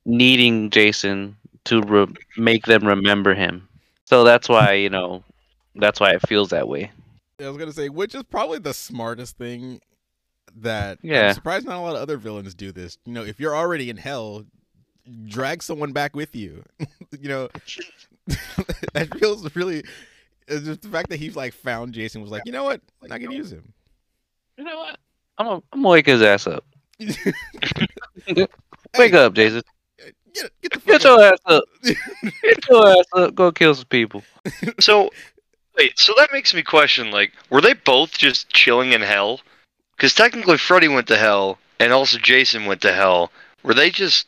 needing 0.05 0.71
Jason 0.71 1.37
to 1.65 1.83
re- 1.83 2.15
make 2.37 2.67
them 2.67 2.87
remember 2.87 3.35
him. 3.35 3.69
So 4.05 4.25
that's 4.25 4.49
why 4.49 4.73
you 4.73 4.91
know, 4.91 5.23
that's 5.77 6.01
why 6.01 6.11
it 6.13 6.27
feels 6.27 6.51
that 6.51 6.69
way. 6.69 6.91
I 7.41 7.49
was 7.49 7.57
gonna 7.57 7.73
say, 7.73 7.89
which 7.89 8.15
is 8.15 8.23
probably 8.25 8.59
the 8.59 8.75
smartest 8.75 9.37
thing 9.39 9.81
that 10.57 10.99
Yeah. 11.03 11.29
I'm 11.29 11.35
surprised 11.35 11.67
not 11.67 11.77
a 11.77 11.81
lot 11.81 11.97
of 11.97 12.03
other 12.03 12.17
villains 12.17 12.55
do 12.55 12.73
this. 12.73 12.99
You 13.05 13.13
know, 13.13 13.25
if 13.25 13.41
you're 13.41 13.57
already 13.57 13.91
in 13.91 13.97
hell, 13.97 14.45
drag 15.27 15.63
someone 15.63 15.93
back 15.93 16.15
with 16.15 16.35
you. 16.35 16.65
you 17.21 17.29
know, 17.29 17.49
that 18.95 19.09
feels 19.19 19.55
really. 19.57 19.85
Just 20.49 20.83
the 20.83 20.89
fact 20.89 21.11
that 21.11 21.19
he's 21.19 21.37
like 21.37 21.55
found 21.55 21.93
Jason 21.95 22.23
was 22.23 22.31
like, 22.31 22.43
you 22.45 22.53
know 22.53 22.65
what, 22.65 22.81
I'm 23.03 23.09
not 23.09 23.21
gonna 23.21 23.35
use 23.35 23.53
him. 23.53 23.73
You 24.57 24.65
know 24.65 24.77
what? 24.79 24.99
I'm 25.39 25.47
gonna, 25.47 25.63
I'm 25.73 25.83
gonna 25.83 25.89
wake 25.89 26.07
his 26.07 26.23
ass 26.23 26.47
up. 26.47 26.65
Wake 28.99 29.13
Hey, 29.13 29.13
up, 29.13 29.35
Jason. 29.35 29.63
Get, 30.35 30.51
get 30.63 30.73
the 30.73 30.81
fuck 30.81 30.87
Get 30.87 31.07
up. 31.07 31.19
your 31.19 31.23
ass 31.33 31.39
up. 31.47 31.65
Get 32.43 32.69
your 32.69 32.89
ass 32.89 33.05
up. 33.15 33.35
Go 33.35 33.53
kill 33.53 33.75
some 33.75 33.87
people. 33.87 34.23
So, 34.81 35.11
wait. 35.79 35.99
So 35.99 36.13
that 36.19 36.31
makes 36.33 36.53
me 36.55 36.63
question: 36.63 37.11
like, 37.11 37.33
were 37.51 37.61
they 37.61 37.75
both 37.75 38.13
just 38.19 38.49
chilling 38.51 38.93
in 38.93 39.01
hell? 39.03 39.41
Because 39.97 40.15
technically, 40.15 40.59
Freddy 40.59 40.89
went 40.89 41.07
to 41.09 41.17
hell, 41.17 41.59
and 41.79 41.93
also 41.93 42.19
Jason 42.19 42.67
went 42.67 42.81
to 42.83 42.93
hell. 42.93 43.31
Were 43.63 43.75
they 43.75 43.91
just 43.91 44.27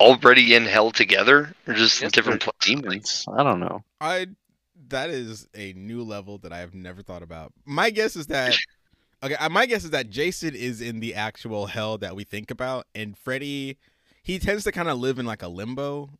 already 0.00 0.54
in 0.54 0.64
hell 0.64 0.90
together, 0.90 1.54
or 1.66 1.74
just 1.74 2.02
in 2.02 2.08
different 2.10 2.44
they're 2.44 2.82
places? 2.82 3.26
I 3.32 3.44
don't 3.44 3.60
know. 3.60 3.84
I 4.00 4.28
that 4.88 5.10
is 5.10 5.46
a 5.54 5.72
new 5.74 6.02
level 6.02 6.38
that 6.38 6.52
I 6.52 6.58
have 6.58 6.74
never 6.74 7.02
thought 7.02 7.22
about. 7.22 7.52
My 7.64 7.90
guess 7.90 8.16
is 8.16 8.26
that 8.28 8.56
okay, 9.22 9.36
uh, 9.36 9.48
my 9.48 9.66
guess 9.66 9.84
is 9.84 9.90
that 9.90 10.10
Jason 10.10 10.54
is 10.54 10.80
in 10.80 11.00
the 11.00 11.14
actual 11.14 11.66
hell 11.66 11.98
that 11.98 12.16
we 12.16 12.24
think 12.24 12.50
about, 12.50 12.86
and 12.94 13.16
Freddy 13.16 13.78
he 14.22 14.38
tends 14.38 14.64
to 14.64 14.72
kind 14.72 14.88
of 14.88 14.98
live 14.98 15.18
in 15.18 15.26
like 15.26 15.42
a 15.42 15.48
limbo. 15.48 16.10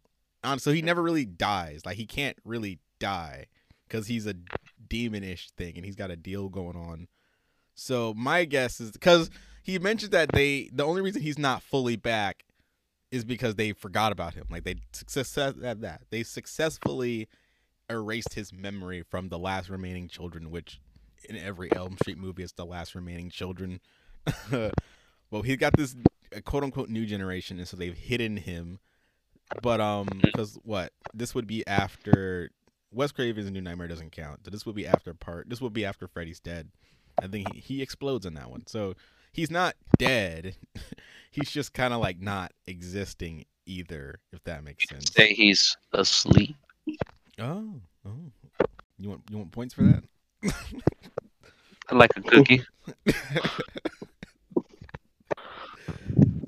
Um, 0.43 0.59
so 0.59 0.73
he 0.73 0.83
never 0.83 1.03
really 1.03 1.27
dies. 1.27 1.83
Like 1.85 1.97
he 1.97 2.07
can't 2.07 2.37
really 2.45 2.79
die 2.99 3.47
because 3.87 4.07
he's 4.07 4.27
a 4.27 4.35
demonish 4.89 5.51
thing, 5.57 5.77
and 5.77 5.85
he's 5.85 5.97
got 5.97 6.11
a 6.11 6.17
deal 6.17 6.49
going 6.49 6.77
on. 6.77 7.09
So 7.75 8.15
my 8.15 8.45
guess 8.45 8.81
is 8.81 8.93
because 8.93 9.31
he 9.63 9.79
mentioned 9.79 10.13
that 10.13 10.33
they 10.33 10.71
the 10.73 10.85
only 10.85 11.03
reason 11.03 11.23
he's 11.23 11.39
not 11.39 11.63
fully 11.63 11.97
back 11.97 12.45
is 13.11 13.25
because 13.25 13.57
they 13.57 13.73
forgot 13.73 14.13
about 14.13 14.35
him. 14.35 14.47
Like 14.51 14.65
they 14.65 14.77
success 14.93 15.33
that 15.33 15.81
that 15.81 16.03
they 16.11 16.23
successfully 16.23 17.29
erased 17.89 18.35
his 18.35 18.53
memory 18.53 19.03
from 19.03 19.29
the 19.29 19.39
last 19.39 19.69
remaining 19.69 20.09
children, 20.09 20.51
which 20.51 20.81
in 21.29 21.37
every 21.37 21.75
Elm 21.75 21.97
Street 22.01 22.19
movie 22.19 22.43
is 22.43 22.53
the 22.53 22.65
last 22.65 22.95
remaining 22.95 23.31
children. 23.31 23.81
well, 25.31 25.43
he's 25.43 25.57
got 25.57 25.77
this 25.77 25.97
uh, 26.35 26.41
quote 26.41 26.65
unquote 26.65 26.89
new 26.89 27.07
generation, 27.07 27.59
and 27.59 27.67
so 27.67 27.77
they've 27.77 27.97
hidden 27.97 28.37
him. 28.37 28.79
But 29.63 29.81
um, 29.81 30.09
because 30.23 30.59
what 30.63 30.93
this 31.13 31.35
would 31.35 31.47
be 31.47 31.67
after 31.67 32.51
Wes 32.93 33.13
Craven's 33.13 33.51
New 33.51 33.61
Nightmare 33.61 33.89
doesn't 33.89 34.13
count. 34.13 34.45
So 34.45 34.51
this 34.51 34.65
would 34.65 34.77
be 34.77 34.87
after 34.87 35.13
part. 35.15 35.49
This 35.51 35.61
would 35.61 35.73
be 35.73 35.85
after 35.85 36.07
Freddy's 36.07 36.41
dead. 36.41 36.71
I 37.21 37.27
think 37.27 37.53
he, 37.53 37.61
he 37.61 37.83
explodes 37.83 38.27
in 38.27 38.35
that 38.35 38.51
one. 38.51 38.67
So 38.67 38.95
he's 39.33 39.51
not 39.51 39.75
dead. 39.99 40.57
he's 41.31 41.51
just 41.51 41.73
kind 41.73 41.93
of 41.95 42.01
like 42.01 42.21
not 42.21 42.53
existing 42.67 43.45
either, 43.67 44.21
if 44.33 44.43
that 44.45 44.65
makes 44.65 44.89
sense. 44.89 45.13
Say 45.13 45.33
he's 45.33 45.77
asleep. 45.93 46.57
Oh, 47.39 47.81
oh. 48.07 48.33
You 48.99 49.09
want 49.11 49.23
you 49.31 49.39
want 49.39 49.53
points 49.53 49.75
for 49.75 49.83
that? 49.85 50.05
I 51.89 51.95
like 51.95 52.11
a 52.17 52.21
cookie. 52.21 52.63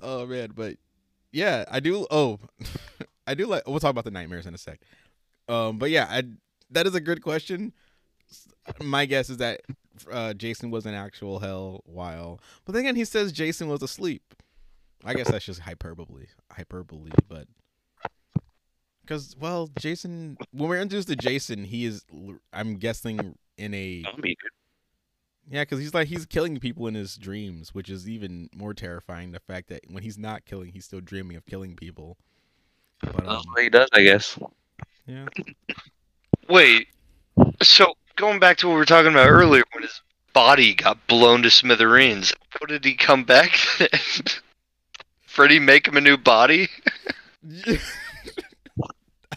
oh 0.03 0.27
man, 0.27 0.53
but 0.55 0.77
yeah, 1.33 1.65
I 1.71 1.81
do. 1.81 2.07
Oh, 2.11 2.39
I 3.27 3.35
do 3.35 3.47
like. 3.47 3.67
We'll 3.67 3.81
talk 3.81 3.91
about 3.91 4.05
the 4.05 4.11
nightmares 4.11 4.47
in 4.47 4.55
a 4.55 4.59
sec. 4.59 4.81
Um, 5.49 5.79
but 5.79 5.91
yeah, 5.91 6.07
I 6.09 6.25
that 6.71 6.87
is 6.87 6.95
a 6.95 7.01
good 7.01 7.23
question. 7.23 7.73
My 8.81 9.07
guess 9.07 9.31
is 9.31 9.39
that 9.39 9.63
uh, 10.11 10.35
Jason 10.35 10.71
was 10.71 10.87
in 10.87 10.95
actual 10.95 11.39
hell 11.39 11.83
while, 11.85 12.41
but 12.65 12.73
then 12.73 12.85
again, 12.85 12.97
he 12.97 13.05
says 13.05 13.33
Jason 13.33 13.69
was 13.69 13.83
asleep. 13.83 14.23
I 15.05 15.15
guess 15.15 15.31
that's 15.31 15.45
just 15.45 15.61
hyperbole, 15.61 16.27
hyperbole, 16.51 17.11
but 17.29 17.49
because 19.03 19.37
well, 19.39 19.69
Jason, 19.79 20.37
when 20.53 20.69
we're 20.69 20.81
introduced 20.81 21.09
to 21.09 21.17
Jason, 21.17 21.65
he 21.65 21.85
is, 21.85 22.05
I'm 22.53 22.77
guessing, 22.77 23.37
in 23.59 23.75
a 23.75 24.03
That'll 24.03 24.21
be 24.21 24.37
good. 24.41 24.51
Yeah, 25.51 25.63
because 25.63 25.81
he's 25.81 25.93
like 25.93 26.07
he's 26.09 26.25
killing 26.25 26.59
people 26.61 26.87
in 26.87 26.95
his 26.95 27.17
dreams, 27.17 27.75
which 27.75 27.91
is 27.91 28.09
even 28.09 28.49
more 28.55 28.75
terrifying. 28.75 29.33
The 29.33 29.41
fact 29.41 29.69
that 29.69 29.81
when 29.91 30.03
he's 30.03 30.19
not 30.19 30.45
killing, 30.45 30.71
he's 30.73 30.85
still 30.85 31.01
dreaming 31.01 31.37
of 31.37 31.45
killing 31.47 31.75
people. 31.75 32.17
But 33.01 33.21
um, 33.21 33.27
That's 33.27 33.47
what 33.47 33.63
he 33.63 33.69
does, 33.69 33.89
I 33.93 34.03
guess. 34.05 34.39
yeah, 35.07 35.27
Wait. 36.49 36.89
So 37.61 37.95
going 38.17 38.39
back 38.41 38.59
to 38.59 38.67
what 38.69 38.75
we 38.75 38.79
were 38.79 38.85
talking 38.85 39.13
about 39.13 39.29
earlier, 39.29 39.65
when 39.73 39.83
his 39.83 40.01
body 40.33 40.75
got 40.75 41.07
blown 41.07 41.43
to 41.43 41.51
smithereens, 41.51 42.33
how 42.51 42.67
did 42.67 42.85
he 42.85 42.95
come 42.95 43.25
back? 43.25 43.57
then? 43.79 43.89
Freddy 45.27 45.59
make 45.59 45.87
him 45.87 45.97
a 45.97 46.01
new 46.01 46.17
body? 46.17 46.69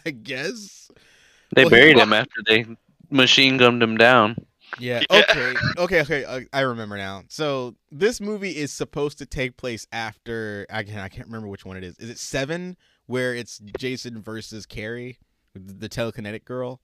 I 0.06 0.12
guess. 0.12 0.92
They 1.56 1.64
Well, 1.64 1.70
buried 1.70 1.98
him 1.98 2.14
after 2.14 2.42
they 2.46 2.66
machine 3.10 3.58
gunned 3.58 3.82
him 3.82 3.98
down. 3.98 4.36
Yeah. 4.78 5.02
Yeah. 5.10 5.24
Okay. 5.30 5.56
Okay. 5.78 6.02
Okay. 6.02 6.26
uh, 6.26 6.42
I 6.52 6.62
remember 6.62 6.98
now. 6.98 7.24
So 7.30 7.76
this 7.92 8.20
movie 8.20 8.56
is 8.58 8.72
supposed 8.74 9.18
to 9.20 9.26
take 9.26 9.58
place 9.58 9.88
after. 9.92 10.66
I 10.70 10.84
can. 10.84 11.00
I 11.00 11.08
can't 11.08 11.28
remember 11.28 11.48
which 11.48 11.66
one 11.66 11.78
it 11.78 11.84
is. 11.84 11.98
Is 11.98 12.10
it 12.10 12.20
seven, 12.20 12.76
where 13.06 13.34
it's 13.34 13.60
Jason 13.78 14.22
versus 14.22 14.66
Carrie, 14.66 15.18
the 15.54 15.88
telekinetic 15.90 16.44
girl? 16.46 16.82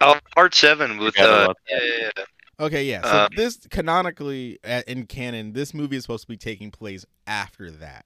Oh, 0.00 0.18
part 0.34 0.54
seven 0.54 0.98
with 0.98 1.14
Forgot 1.14 1.50
uh, 1.50 1.54
yeah, 1.68 1.78
yeah, 1.82 2.10
yeah. 2.16 2.24
Okay, 2.60 2.84
yeah. 2.84 3.02
So 3.02 3.08
Uh, 3.08 3.28
this 3.34 3.58
canonically 3.70 4.58
uh, 4.64 4.82
in 4.86 5.06
canon, 5.06 5.52
this 5.52 5.74
movie 5.74 5.96
is 5.96 6.02
supposed 6.04 6.22
to 6.22 6.28
be 6.28 6.36
taking 6.36 6.70
place 6.70 7.04
after 7.26 7.70
that. 7.72 8.04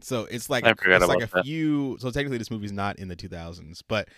So 0.00 0.26
it's 0.30 0.48
like 0.48 0.64
it's 0.64 1.06
like 1.06 1.22
a 1.22 1.26
that. 1.26 1.44
few. 1.44 1.96
So 2.00 2.10
technically, 2.10 2.38
this 2.38 2.50
movie's 2.50 2.72
not 2.72 2.98
in 2.98 3.08
the 3.08 3.16
2000s, 3.16 3.82
but 3.86 4.08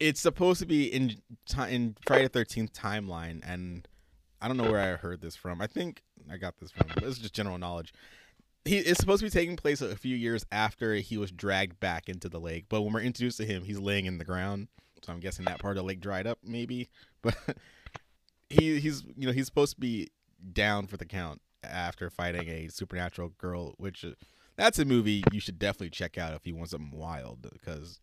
it's 0.00 0.20
supposed 0.20 0.60
to 0.60 0.66
be 0.66 0.86
in 0.86 1.16
in 1.68 1.96
Friday 2.06 2.24
the 2.24 2.28
Thirteenth 2.30 2.72
timeline, 2.72 3.42
and 3.46 3.86
I 4.40 4.48
don't 4.48 4.56
know 4.56 4.70
where 4.70 4.80
I 4.80 4.96
heard 4.96 5.20
this 5.20 5.36
from. 5.36 5.60
I 5.60 5.66
think 5.66 6.02
I 6.30 6.36
got 6.36 6.56
this 6.58 6.70
from. 6.70 6.86
But 6.94 7.02
this 7.02 7.16
is 7.16 7.18
just 7.18 7.34
general 7.34 7.58
knowledge. 7.58 7.92
He 8.64 8.78
it's 8.78 9.00
supposed 9.00 9.20
to 9.20 9.26
be 9.26 9.30
taking 9.30 9.56
place 9.56 9.80
a 9.80 9.96
few 9.96 10.16
years 10.16 10.46
after 10.52 10.94
he 10.94 11.16
was 11.18 11.30
dragged 11.30 11.80
back 11.80 12.08
into 12.08 12.28
the 12.28 12.40
lake. 12.40 12.66
But 12.68 12.82
when 12.82 12.92
we're 12.92 13.00
introduced 13.00 13.38
to 13.38 13.44
him, 13.44 13.64
he's 13.64 13.78
laying 13.78 14.06
in 14.06 14.18
the 14.18 14.24
ground. 14.24 14.68
So 15.02 15.12
I'm 15.12 15.20
guessing 15.20 15.44
that 15.46 15.58
part 15.58 15.76
of 15.76 15.82
the 15.82 15.86
lake 15.86 16.00
dried 16.00 16.26
up, 16.26 16.38
maybe. 16.44 16.88
But 17.20 17.34
he 18.48 18.78
he's 18.78 19.02
you 19.16 19.26
know 19.26 19.32
he's 19.32 19.46
supposed 19.46 19.74
to 19.74 19.80
be 19.80 20.10
down 20.52 20.86
for 20.86 20.96
the 20.96 21.04
count 21.04 21.40
after 21.64 22.08
fighting 22.10 22.48
a 22.48 22.68
supernatural 22.68 23.32
girl, 23.38 23.74
which 23.76 24.04
uh, 24.04 24.10
that's 24.54 24.78
a 24.78 24.84
movie 24.84 25.24
you 25.32 25.40
should 25.40 25.58
definitely 25.58 25.90
check 25.90 26.16
out 26.16 26.32
if 26.34 26.46
you 26.46 26.54
want 26.54 26.70
something 26.70 26.96
wild 26.96 27.42
because 27.42 27.98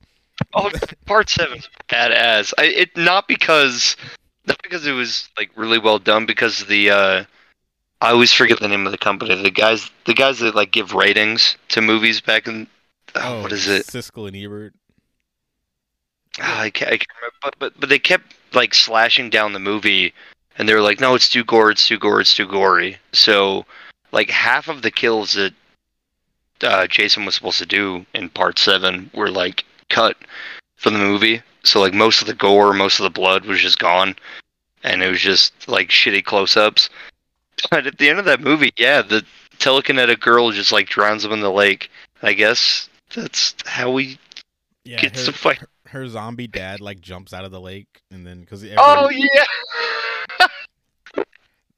Oh, 0.53 0.71
part 1.05 1.29
seven's 1.29 1.69
badass. 1.89 2.53
I, 2.57 2.65
it 2.65 2.97
not 2.97 3.27
because 3.27 3.95
not 4.45 4.61
because 4.63 4.85
it 4.85 4.91
was 4.91 5.29
like 5.37 5.51
really 5.55 5.79
well 5.79 5.99
done. 5.99 6.25
Because 6.25 6.65
the 6.65 6.89
uh, 6.89 7.23
I 8.01 8.11
always 8.11 8.33
forget 8.33 8.59
the 8.59 8.67
name 8.67 8.85
of 8.85 8.91
the 8.91 8.97
company. 8.97 9.41
The 9.41 9.51
guys, 9.51 9.89
the 10.05 10.13
guys 10.13 10.39
that 10.39 10.55
like 10.55 10.71
give 10.71 10.93
ratings 10.93 11.57
to 11.69 11.81
movies 11.81 12.21
back 12.21 12.47
in. 12.47 12.67
Oh, 13.15 13.43
what 13.43 13.51
is 13.51 13.67
it? 13.67 13.85
Siskel 13.87 14.27
and 14.27 14.35
Ebert. 14.35 14.73
Ah, 16.39 16.61
I 16.61 16.69
can't, 16.69 16.91
I 16.91 16.97
can't 16.97 17.07
remember, 17.21 17.35
but 17.41 17.55
but 17.59 17.79
but 17.79 17.89
they 17.89 17.99
kept 17.99 18.35
like 18.53 18.73
slashing 18.73 19.29
down 19.29 19.53
the 19.53 19.59
movie, 19.59 20.13
and 20.57 20.67
they 20.67 20.73
were 20.73 20.81
like, 20.81 20.99
"No, 20.99 21.15
it's 21.15 21.29
too 21.29 21.43
gore, 21.43 21.71
it's 21.71 21.87
too 21.87 21.97
gore, 21.97 22.21
it's 22.21 22.35
too 22.35 22.47
gory." 22.47 22.97
So, 23.13 23.65
like 24.11 24.29
half 24.29 24.67
of 24.67 24.81
the 24.81 24.91
kills 24.91 25.33
that 25.33 25.53
uh, 26.63 26.87
Jason 26.87 27.25
was 27.25 27.35
supposed 27.35 27.59
to 27.59 27.65
do 27.65 28.05
in 28.13 28.29
Part 28.29 28.59
Seven 28.59 29.09
were 29.13 29.29
like 29.29 29.65
cut 29.89 30.17
from 30.77 30.93
the 30.93 30.99
movie. 30.99 31.41
So 31.63 31.79
like 31.79 31.93
most 31.93 32.21
of 32.21 32.27
the 32.27 32.33
gore, 32.33 32.73
most 32.73 32.99
of 32.99 33.03
the 33.03 33.09
blood 33.09 33.45
was 33.45 33.59
just 33.59 33.79
gone, 33.79 34.15
and 34.83 35.01
it 35.01 35.09
was 35.09 35.21
just 35.21 35.67
like 35.67 35.89
shitty 35.89 36.23
close-ups. 36.23 36.89
But 37.71 37.87
at 37.87 37.97
the 37.97 38.09
end 38.09 38.19
of 38.19 38.25
that 38.25 38.41
movie, 38.41 38.73
yeah, 38.77 39.01
the 39.01 39.25
telekinetic 39.59 40.19
girl 40.19 40.51
just 40.51 40.73
like 40.73 40.87
drowns 40.87 41.23
him 41.23 41.31
in 41.31 41.39
the 41.39 41.51
lake. 41.51 41.89
I 42.21 42.33
guess 42.33 42.89
that's 43.15 43.55
how 43.65 43.91
we 43.91 44.19
Yeah, 44.83 45.01
her, 45.01 45.09
to 45.09 45.31
fight. 45.31 45.57
her, 45.59 45.69
her 45.95 46.07
zombie 46.07 46.47
dad 46.47 46.81
like 46.81 46.99
jumps 46.99 47.33
out 47.33 47.45
of 47.45 47.51
the 47.51 47.61
lake, 47.61 48.01
and 48.11 48.27
then 48.27 48.41
because 48.41 48.63
Oh 48.77 49.09
yeah. 49.09 49.45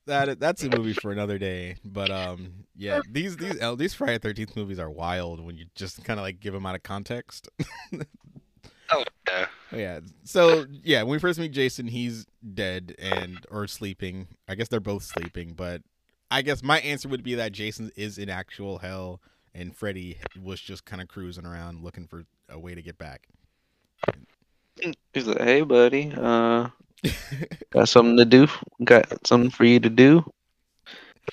that 0.08 0.40
that's 0.40 0.64
a 0.64 0.70
movie 0.76 0.94
for 0.94 1.12
another 1.12 1.38
day. 1.38 1.78
But 1.86 2.10
um, 2.10 2.66
yeah, 2.76 3.02
these 3.10 3.38
these 3.38 3.58
these 3.78 3.94
Friday 3.94 4.18
Thirteenth 4.18 4.56
movies 4.56 4.80
are 4.80 4.90
wild 4.90 5.40
when 5.40 5.56
you 5.58 5.66
just 5.76 6.04
kind 6.04 6.20
of 6.20 6.24
like 6.24 6.40
give 6.40 6.54
them 6.54 6.66
out 6.66 6.76
of 6.76 6.84
context. 6.84 7.48
Oh 8.90 9.04
yeah. 9.28 9.46
Oh, 9.72 9.76
yeah. 9.78 10.00
So 10.24 10.66
yeah, 10.84 11.04
when 11.04 11.12
we 11.12 11.20
first 11.20 11.40
meet 11.40 11.52
Jason, 11.52 11.88
he's 11.88 12.26
dead 12.54 12.96
and 12.98 13.46
or 13.52 13.68
sleeping. 13.68 14.28
I 14.48 14.56
guess 14.56 14.68
they're 14.68 14.80
both 14.80 15.04
sleeping, 15.04 15.54
but 15.54 15.84
I 16.32 16.42
guess 16.42 16.64
my 16.64 16.80
answer 16.80 17.08
would 17.08 17.24
be 17.24 17.36
that 17.36 17.52
Jason 17.52 17.92
is 17.96 18.18
in 18.18 18.30
actual 18.30 18.80
hell 18.80 19.22
and 19.54 19.76
Freddy 19.76 20.18
was 20.42 20.60
just 20.60 20.86
kind 20.86 21.02
of 21.02 21.08
cruising 21.08 21.46
around 21.46 21.84
looking 21.84 22.08
for 22.08 22.26
a 22.50 22.60
way 22.60 22.76
to 22.76 22.82
get 22.82 22.98
back. 22.98 23.28
He's 25.14 25.26
like, 25.26 25.42
"Hey, 25.42 25.62
buddy, 25.62 26.14
uh, 26.16 26.70
got 27.72 27.90
something 27.90 28.18
to 28.18 28.26
do? 28.26 28.48
Got 28.84 29.26
something 29.26 29.50
for 29.50 29.66
you 29.66 29.80
to 29.80 29.90
do? 29.90 30.24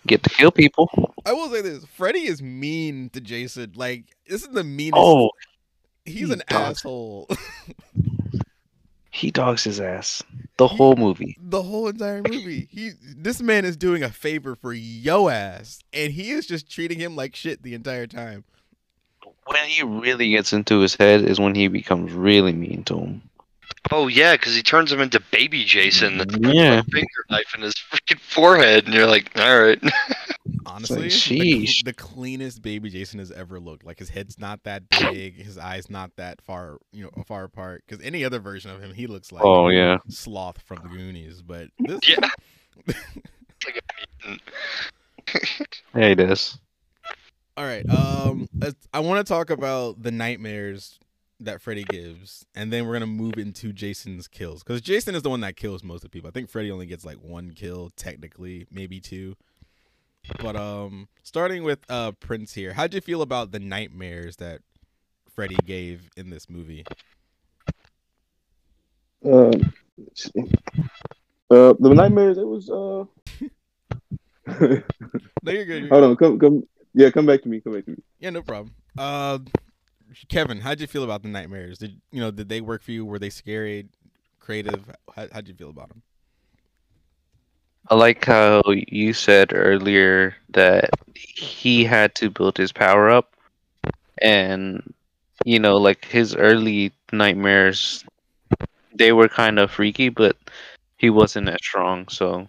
Get 0.07 0.23
to 0.23 0.31
kill 0.31 0.51
people? 0.51 0.91
I 1.27 1.33
will 1.33 1.51
say 1.51 1.61
this: 1.61 1.85
Freddy 1.85 2.21
is 2.27 2.41
mean 2.43 3.11
to 3.11 3.21
Jason. 3.21 3.73
Like 3.75 4.17
this 4.27 4.43
is 4.43 4.49
the 4.49 4.65
meanest. 4.65 4.95
Oh, 4.97 5.31
he's 6.05 6.29
he 6.29 6.33
an 6.33 6.43
dogs. 6.49 6.79
asshole. 6.79 7.29
he 9.11 9.31
dogs 9.31 9.65
his 9.65 9.81
ass 9.81 10.23
the 10.57 10.67
whole 10.69 10.97
movie. 10.97 11.37
the 11.41 11.62
whole 11.62 11.89
entire 11.89 12.23
movie. 12.23 12.69
He 12.71 12.93
this 13.17 13.41
man 13.43 13.65
is 13.65 13.77
doing 13.77 14.03
a 14.03 14.11
favor 14.11 14.55
for 14.57 14.73
yo 14.73 15.29
ass, 15.29 15.81
and 15.93 16.12
he 16.12 16.31
is 16.31 16.47
just 16.47 16.71
treating 16.71 16.99
him 16.99 17.15
like 17.15 17.37
shit 17.37 17.62
the 17.62 17.75
entire 17.75 18.07
time. 18.07 18.45
When 19.47 19.69
he 19.69 19.83
really 19.83 20.31
gets 20.31 20.53
into 20.53 20.81
his 20.81 20.95
head 20.95 21.23
is 21.23 21.39
when 21.39 21.55
he 21.55 21.69
becomes 21.69 22.13
really 22.13 22.53
mean 22.53 22.85
to 22.85 22.99
him. 22.99 23.23
Oh 23.91 24.07
yeah, 24.07 24.33
because 24.33 24.55
he 24.55 24.63
turns 24.63 24.91
him 24.91 25.01
into 25.01 25.21
baby 25.31 25.65
Jason. 25.65 26.23
Yeah. 26.41 26.81
finger 26.91 27.25
knife 27.29 27.55
in 27.55 27.61
his 27.63 27.75
freaking 27.75 28.19
forehead, 28.21 28.87
and 28.87 28.95
you're 28.95 29.07
like, 29.07 29.31
all 29.39 29.61
right. 29.63 29.83
Honestly, 30.67 31.03
the, 31.03 31.09
sheesh. 31.09 31.67
cl- 31.69 31.83
the 31.85 31.93
cleanest 31.93 32.63
baby 32.63 32.89
Jason 32.89 33.19
has 33.19 33.31
ever 33.31 33.61
looked. 33.61 33.85
Like 33.85 33.99
his 33.99 34.09
head's 34.09 34.39
not 34.39 34.65
that 34.65 34.89
big, 34.89 35.35
his 35.37 35.59
eyes 35.59 35.91
not 35.91 36.17
that 36.17 36.41
far, 36.41 36.79
you 36.93 37.05
know, 37.05 37.11
far 37.27 37.45
apart. 37.45 37.85
Because 37.87 38.03
any 38.05 38.25
other 38.25 38.39
version 38.39 38.71
of 38.71 38.81
him, 38.83 38.95
he 38.95 39.07
looks 39.07 39.31
like 39.31 39.45
Oh 39.45 39.69
yeah. 39.69 39.99
sloth 40.09 40.61
from 40.63 40.79
the 40.83 40.89
Goonies. 40.89 41.43
But 41.43 41.69
this, 41.79 42.01
yeah. 42.09 42.29
It's 43.67 43.67
like 43.67 43.83
a 44.25 44.29
mutant. 44.29 45.83
Yeah, 45.95 46.09
he 46.09 46.15
does. 46.15 46.59
All 47.57 47.65
right. 47.65 47.89
Um, 47.89 48.49
I 48.93 49.01
want 49.01 49.25
to 49.25 49.33
talk 49.33 49.51
about 49.51 50.03
the 50.03 50.11
nightmares 50.11 50.99
that 51.41 51.61
Freddy 51.61 51.85
gives, 51.85 52.45
and 52.55 52.73
then 52.73 52.87
we're 52.87 52.95
gonna 52.95 53.07
move 53.07 53.39
into 53.39 53.73
Jason's 53.73 54.27
kills 54.29 54.63
because 54.63 54.81
Jason 54.81 55.15
is 55.15 55.23
the 55.23 55.31
one 55.31 55.41
that 55.41 55.57
kills 55.57 55.85
most 55.85 55.99
of 55.99 56.03
the 56.03 56.09
people. 56.11 56.29
I 56.29 56.33
think 56.33 56.49
Freddy 56.51 56.71
only 56.71 56.87
gets 56.87 57.05
like 57.05 57.19
one 57.19 57.53
kill, 57.53 57.91
technically, 57.97 58.67
maybe 58.71 59.01
two. 59.01 59.37
But 60.41 60.57
um, 60.57 61.09
starting 61.23 61.65
with 61.65 61.81
uh 61.89 62.13
Prince 62.13 62.55
here, 62.55 62.73
how'd 62.73 62.95
you 62.95 63.01
feel 63.01 63.23
about 63.23 63.53
the 63.53 63.61
nightmares 63.61 64.37
that 64.37 64.61
Freddy 65.31 65.57
gave 65.65 66.09
in 66.17 66.31
this 66.31 66.49
movie? 66.49 66.85
Uh, 69.25 69.51
uh, 71.51 71.74
the 71.78 71.95
nightmares. 71.95 72.39
It 72.39 72.47
was. 72.47 72.70
Uh, 72.70 73.05
No, 75.43 75.53
you're 75.53 75.65
good. 75.65 75.83
you're 75.85 75.89
hold 75.89 76.05
on. 76.05 76.16
Come, 76.16 76.39
come. 76.39 76.65
Yeah, 76.95 77.11
come 77.11 77.27
back 77.27 77.43
to 77.43 77.49
me. 77.49 77.61
Come 77.61 77.75
back 77.75 77.85
to 77.87 77.91
me. 77.91 77.97
Yeah, 78.21 78.31
no 78.31 78.43
problem. 78.43 78.75
Uh, 78.97 79.41
Kevin, 80.29 80.61
how'd 80.61 80.81
you 80.81 80.87
feel 80.87 81.03
about 81.03 81.23
the 81.23 81.29
nightmares? 81.29 81.79
Did 81.79 82.01
you 82.12 82.21
know? 82.21 82.31
Did 82.31 82.49
they 82.49 82.61
work 82.61 82.83
for 82.83 82.93
you? 82.93 83.05
Were 83.05 83.19
they 83.19 83.31
scary, 83.31 83.89
creative? 84.39 84.91
How, 85.15 85.27
how'd 85.33 85.49
you 85.49 85.55
feel 85.55 85.71
about 85.71 85.89
them? 85.89 86.03
I 87.91 87.97
like 87.97 88.25
how 88.25 88.62
you 88.69 89.12
said 89.12 89.51
earlier 89.53 90.37
that 90.51 90.91
he 91.15 91.85
had 91.85 92.15
to 92.16 92.31
build 92.31 92.57
his 92.57 92.73
power 92.73 93.11
up, 93.11 93.35
and 94.23 94.95
you 95.45 95.59
know, 95.59 95.77
like 95.77 96.05
his 96.05 96.37
early 96.37 96.93
nightmares, 97.12 98.05
they 98.95 99.12
were 99.12 99.29
kind 99.29 99.59
of 99.59 99.71
freaky, 99.71 100.09
but 100.11 100.37
he 100.97 101.11
wasn't 101.11 101.49
as 101.49 101.59
strong. 101.61 102.07
So 102.09 102.47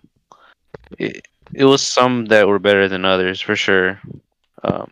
it 1.00 1.28
it 1.54 1.66
was 1.66 1.82
some 1.82 2.26
that 2.26 2.48
were 2.48 2.60
better 2.60 2.88
than 2.88 3.06
others 3.06 3.42
for 3.42 3.56
sure. 3.56 4.00
Um, 4.66 4.92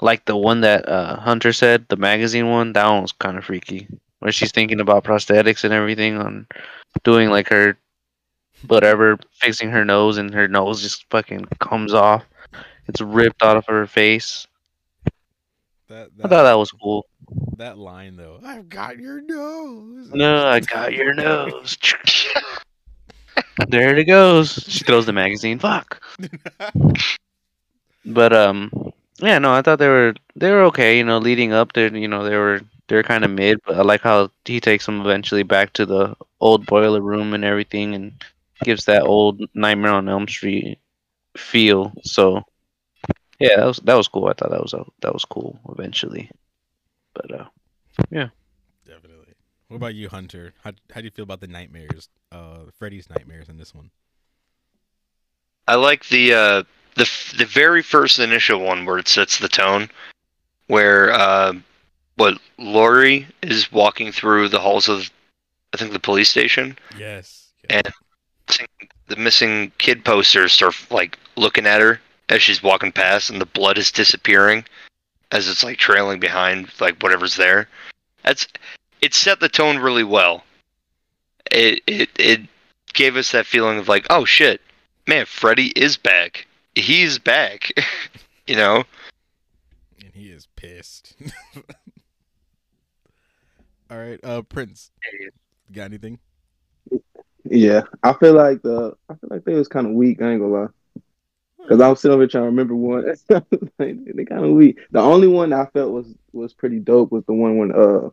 like 0.00 0.24
the 0.24 0.36
one 0.36 0.60
that 0.62 0.88
uh, 0.88 1.16
Hunter 1.16 1.52
said, 1.52 1.86
the 1.88 1.96
magazine 1.96 2.50
one, 2.50 2.72
that 2.72 2.88
one 2.88 3.02
was 3.02 3.12
kind 3.12 3.38
of 3.38 3.44
freaky, 3.44 3.88
where 4.18 4.32
she's 4.32 4.52
thinking 4.52 4.80
about 4.80 5.04
prosthetics 5.04 5.64
and 5.64 5.72
everything 5.72 6.18
on 6.18 6.46
doing 7.04 7.30
like 7.30 7.48
her 7.48 7.76
whatever, 8.66 9.18
fixing 9.32 9.70
her 9.70 9.84
nose, 9.84 10.18
and 10.18 10.32
her 10.34 10.48
nose 10.48 10.82
just 10.82 11.08
fucking 11.10 11.46
comes 11.60 11.94
off. 11.94 12.24
It's 12.88 13.00
ripped 13.00 13.42
out 13.42 13.56
of 13.56 13.66
her 13.66 13.86
face. 13.86 14.46
That, 15.88 16.10
I 16.22 16.28
thought 16.28 16.44
that 16.44 16.58
was 16.58 16.70
cool. 16.72 17.06
that 17.56 17.78
line 17.78 18.16
though. 18.16 18.40
I've 18.44 18.68
got 18.68 18.98
your 18.98 19.20
nose. 19.20 20.10
No, 20.12 20.46
I 20.46 20.60
got 20.60 20.92
your 20.92 21.14
nose. 21.14 21.78
there 23.68 23.96
it 23.96 24.04
goes. 24.04 24.54
She 24.66 24.84
throws 24.84 25.06
the 25.06 25.12
magazine. 25.12 25.58
Fuck. 25.58 26.02
But 28.04 28.32
um, 28.32 28.70
yeah, 29.18 29.38
no, 29.38 29.52
I 29.52 29.62
thought 29.62 29.78
they 29.78 29.88
were 29.88 30.14
they 30.36 30.50
were 30.50 30.64
okay. 30.64 30.98
You 30.98 31.04
know, 31.04 31.18
leading 31.18 31.52
up, 31.52 31.72
they 31.72 31.90
you 31.90 32.08
know 32.08 32.24
they 32.24 32.36
were 32.36 32.60
they're 32.88 33.02
kind 33.02 33.24
of 33.24 33.30
mid. 33.30 33.60
But 33.66 33.76
I 33.76 33.82
like 33.82 34.02
how 34.02 34.30
he 34.44 34.60
takes 34.60 34.86
them 34.86 35.00
eventually 35.00 35.42
back 35.42 35.72
to 35.74 35.86
the 35.86 36.16
old 36.40 36.66
boiler 36.66 37.00
room 37.00 37.34
and 37.34 37.44
everything, 37.44 37.94
and 37.94 38.12
gives 38.62 38.84
that 38.86 39.02
old 39.02 39.40
Nightmare 39.54 39.92
on 39.92 40.08
Elm 40.08 40.28
Street 40.28 40.78
feel. 41.36 41.92
So 42.02 42.42
yeah, 43.38 43.56
that 43.56 43.66
was 43.66 43.78
that 43.78 43.94
was 43.94 44.08
cool. 44.08 44.26
I 44.26 44.34
thought 44.34 44.50
that 44.50 44.62
was 44.62 44.74
a, 44.74 44.84
that 45.00 45.12
was 45.12 45.24
cool 45.24 45.58
eventually. 45.70 46.30
But 47.14 47.32
uh, 47.32 47.46
yeah, 48.10 48.28
Definitely. 48.84 49.34
What 49.68 49.76
about 49.76 49.94
you, 49.94 50.08
Hunter? 50.08 50.52
How 50.62 50.72
how 50.92 51.00
do 51.00 51.04
you 51.04 51.10
feel 51.10 51.22
about 51.22 51.40
the 51.40 51.46
nightmares? 51.46 52.08
Uh, 52.30 52.64
Freddy's 52.78 53.08
nightmares 53.08 53.48
in 53.48 53.56
this 53.56 53.74
one. 53.74 53.90
I 55.66 55.76
like 55.76 56.06
the 56.08 56.34
uh, 56.34 56.62
the 56.96 57.10
the 57.36 57.44
very 57.46 57.82
first 57.82 58.18
initial 58.18 58.60
one 58.60 58.84
where 58.84 58.98
it 58.98 59.08
sets 59.08 59.38
the 59.38 59.48
tone, 59.48 59.90
where 60.66 61.12
uh, 61.12 61.52
what 62.16 62.38
Lori 62.58 63.26
is 63.42 63.70
walking 63.72 64.12
through 64.12 64.48
the 64.48 64.60
halls 64.60 64.88
of, 64.88 65.10
I 65.72 65.76
think 65.76 65.92
the 65.92 65.98
police 65.98 66.30
station, 66.30 66.78
Yes. 66.98 67.48
and 67.68 67.92
the 69.08 69.16
missing 69.16 69.72
kid 69.78 70.04
posters 70.04 70.52
start 70.52 70.74
like 70.90 71.18
looking 71.36 71.66
at 71.66 71.80
her 71.80 72.00
as 72.28 72.42
she's 72.42 72.62
walking 72.62 72.92
past, 72.92 73.30
and 73.30 73.40
the 73.40 73.46
blood 73.46 73.76
is 73.78 73.90
disappearing 73.92 74.64
as 75.32 75.48
it's 75.48 75.64
like 75.64 75.78
trailing 75.78 76.20
behind 76.20 76.68
like 76.80 77.02
whatever's 77.02 77.36
there. 77.36 77.68
That's 78.22 78.46
it 79.02 79.14
set 79.14 79.40
the 79.40 79.48
tone 79.48 79.78
really 79.78 80.04
well. 80.04 80.44
It 81.50 81.82
it 81.86 82.08
it 82.18 82.40
gave 82.92 83.16
us 83.16 83.32
that 83.32 83.46
feeling 83.46 83.78
of 83.78 83.88
like, 83.88 84.06
oh 84.08 84.24
shit, 84.24 84.60
man, 85.06 85.26
Freddy 85.26 85.68
is 85.76 85.96
back. 85.96 86.46
He's 86.74 87.18
back. 87.18 87.70
you 88.46 88.56
know. 88.56 88.84
And 90.04 90.14
he 90.14 90.30
is 90.30 90.48
pissed. 90.56 91.14
All 93.90 93.98
right, 93.98 94.18
uh, 94.24 94.42
Prince. 94.42 94.90
Got 95.72 95.84
anything? 95.84 96.18
Yeah, 97.44 97.82
I 98.02 98.14
feel 98.14 98.32
like 98.32 98.62
the 98.62 98.96
I 99.08 99.14
feel 99.14 99.28
like 99.30 99.44
they 99.44 99.54
was 99.54 99.68
kind 99.68 99.86
of 99.86 99.92
weak. 99.92 100.20
I 100.22 100.32
ain't 100.32 100.40
gonna 100.40 100.52
lie. 100.52 100.66
Cause 101.68 101.80
I 101.80 101.88
was 101.88 102.00
sitting 102.00 102.12
over 102.12 102.22
here 102.22 102.28
trying 102.28 102.42
to 102.42 102.48
remember 102.48 102.74
one. 102.74 103.06
like, 103.30 103.44
they 103.78 104.24
kind 104.24 104.44
of 104.44 104.50
weak. 104.50 104.78
The 104.90 105.00
only 105.00 105.28
one 105.28 105.52
I 105.52 105.66
felt 105.66 105.92
was 105.92 106.14
was 106.32 106.52
pretty 106.52 106.78
dope 106.78 107.10
was 107.10 107.24
the 107.24 107.32
one 107.32 107.56
when 107.56 107.72
uh 107.72 108.10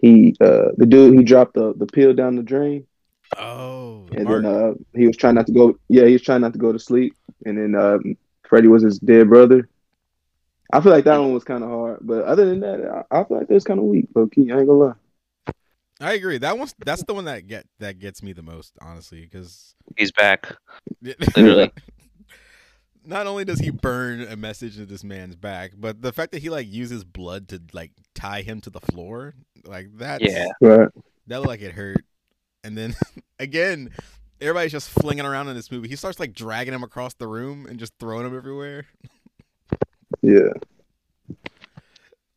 he 0.00 0.36
uh 0.40 0.70
the 0.76 0.86
dude 0.86 1.18
he 1.18 1.24
dropped 1.24 1.54
the 1.54 1.74
the 1.74 1.86
pill 1.86 2.14
down 2.14 2.36
the 2.36 2.42
drain 2.42 2.86
Oh, 3.38 4.06
and 4.12 4.24
Mark. 4.24 4.42
then 4.42 4.52
uh 4.52 4.72
he 4.94 5.06
was 5.06 5.16
trying 5.16 5.36
not 5.36 5.46
to 5.46 5.52
go 5.52 5.78
yeah 5.88 6.04
he 6.04 6.12
was 6.14 6.22
trying 6.22 6.40
not 6.40 6.52
to 6.52 6.58
go 6.58 6.72
to 6.72 6.78
sleep 6.78 7.16
and 7.44 7.56
then 7.56 7.80
um 7.80 8.16
Freddy 8.48 8.66
was 8.66 8.82
his 8.82 8.98
dead 8.98 9.28
brother. 9.28 9.68
I 10.72 10.80
feel 10.80 10.92
like 10.92 11.04
that 11.04 11.18
one 11.18 11.32
was 11.32 11.44
kind 11.44 11.62
of 11.64 11.70
hard, 11.70 11.98
but 12.02 12.24
other 12.24 12.46
than 12.46 12.60
that, 12.60 13.04
I, 13.10 13.20
I 13.20 13.24
feel 13.24 13.38
like 13.38 13.50
it 13.50 13.54
was 13.54 13.64
kind 13.64 13.78
of 13.78 13.86
weak. 13.86 14.06
Low 14.14 14.26
key, 14.26 14.50
I 14.50 14.58
ain't 14.58 14.66
gonna 14.66 14.78
lie. 14.78 15.52
I 16.00 16.14
agree. 16.14 16.38
That 16.38 16.58
one's 16.58 16.74
that's 16.84 17.04
the 17.04 17.14
one 17.14 17.26
that 17.26 17.46
get 17.46 17.66
that 17.78 17.98
gets 17.98 18.22
me 18.22 18.32
the 18.32 18.42
most, 18.42 18.76
honestly, 18.80 19.20
because 19.20 19.74
He's 19.96 20.12
back. 20.12 20.52
Literally. 21.02 21.70
not 23.04 23.26
only 23.26 23.44
does 23.44 23.58
he 23.58 23.70
burn 23.70 24.22
a 24.22 24.36
message 24.36 24.76
to 24.76 24.86
this 24.86 25.04
man's 25.04 25.36
back, 25.36 25.72
but 25.76 26.02
the 26.02 26.12
fact 26.12 26.32
that 26.32 26.42
he 26.42 26.50
like 26.50 26.70
uses 26.70 27.04
blood 27.04 27.48
to 27.48 27.60
like 27.72 27.92
tie 28.14 28.42
him 28.42 28.60
to 28.62 28.70
the 28.70 28.80
floor, 28.80 29.34
like 29.64 29.88
that's 29.96 30.24
Yeah. 30.24 30.46
Right. 30.60 30.88
that 31.26 31.38
looked 31.38 31.48
like 31.48 31.62
it 31.62 31.72
hurt. 31.72 32.04
And 32.64 32.76
then 32.76 32.94
again, 33.38 33.90
everybody's 34.40 34.72
just 34.72 34.90
flinging 34.90 35.24
around 35.26 35.48
in 35.48 35.54
this 35.56 35.70
movie. 35.70 35.88
He 35.88 35.96
starts 35.96 36.20
like 36.20 36.32
dragging 36.32 36.74
him 36.74 36.82
across 36.82 37.14
the 37.14 37.26
room 37.26 37.66
and 37.66 37.78
just 37.78 37.92
throwing 37.98 38.26
him 38.26 38.36
everywhere. 38.36 38.86
Yeah. 40.22 40.50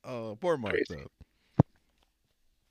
Oh, 0.06 0.38
poor 0.42 0.58
Mark 0.58 0.76
Crazy. 0.88 1.06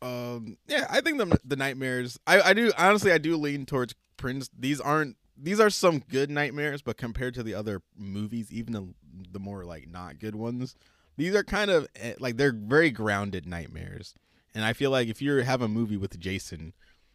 though. 0.02 0.34
Um, 0.34 0.58
yeah, 0.66 0.86
I 0.90 1.00
think 1.00 1.18
the 1.18 1.38
the 1.44 1.56
nightmares. 1.56 2.18
I 2.26 2.40
I 2.42 2.52
do 2.52 2.72
honestly 2.76 3.10
I 3.10 3.18
do 3.18 3.36
lean 3.36 3.64
towards 3.64 3.94
Prince. 4.16 4.50
These 4.58 4.80
aren't 4.80 5.16
these 5.36 5.60
are 5.60 5.70
some 5.70 6.00
good 6.00 6.30
nightmares, 6.30 6.82
but 6.82 6.96
compared 6.98 7.32
to 7.34 7.42
the 7.42 7.54
other 7.54 7.80
movies, 7.96 8.52
even 8.52 8.72
the 8.74 8.94
the 9.32 9.38
more 9.40 9.64
like 9.64 9.88
not 9.88 10.18
good 10.18 10.34
ones, 10.34 10.74
these 11.16 11.34
are 11.34 11.42
kind 11.44 11.70
of 11.70 11.86
eh, 11.96 12.14
like 12.18 12.36
they're 12.36 12.52
very 12.52 12.90
grounded 12.90 13.46
nightmares. 13.46 14.14
And 14.54 14.64
I 14.64 14.74
feel 14.74 14.90
like 14.90 15.08
if 15.08 15.22
you 15.22 15.34
have 15.36 15.62
a 15.62 15.68
movie 15.68 15.96
with 15.96 16.18
Jason, 16.20 16.74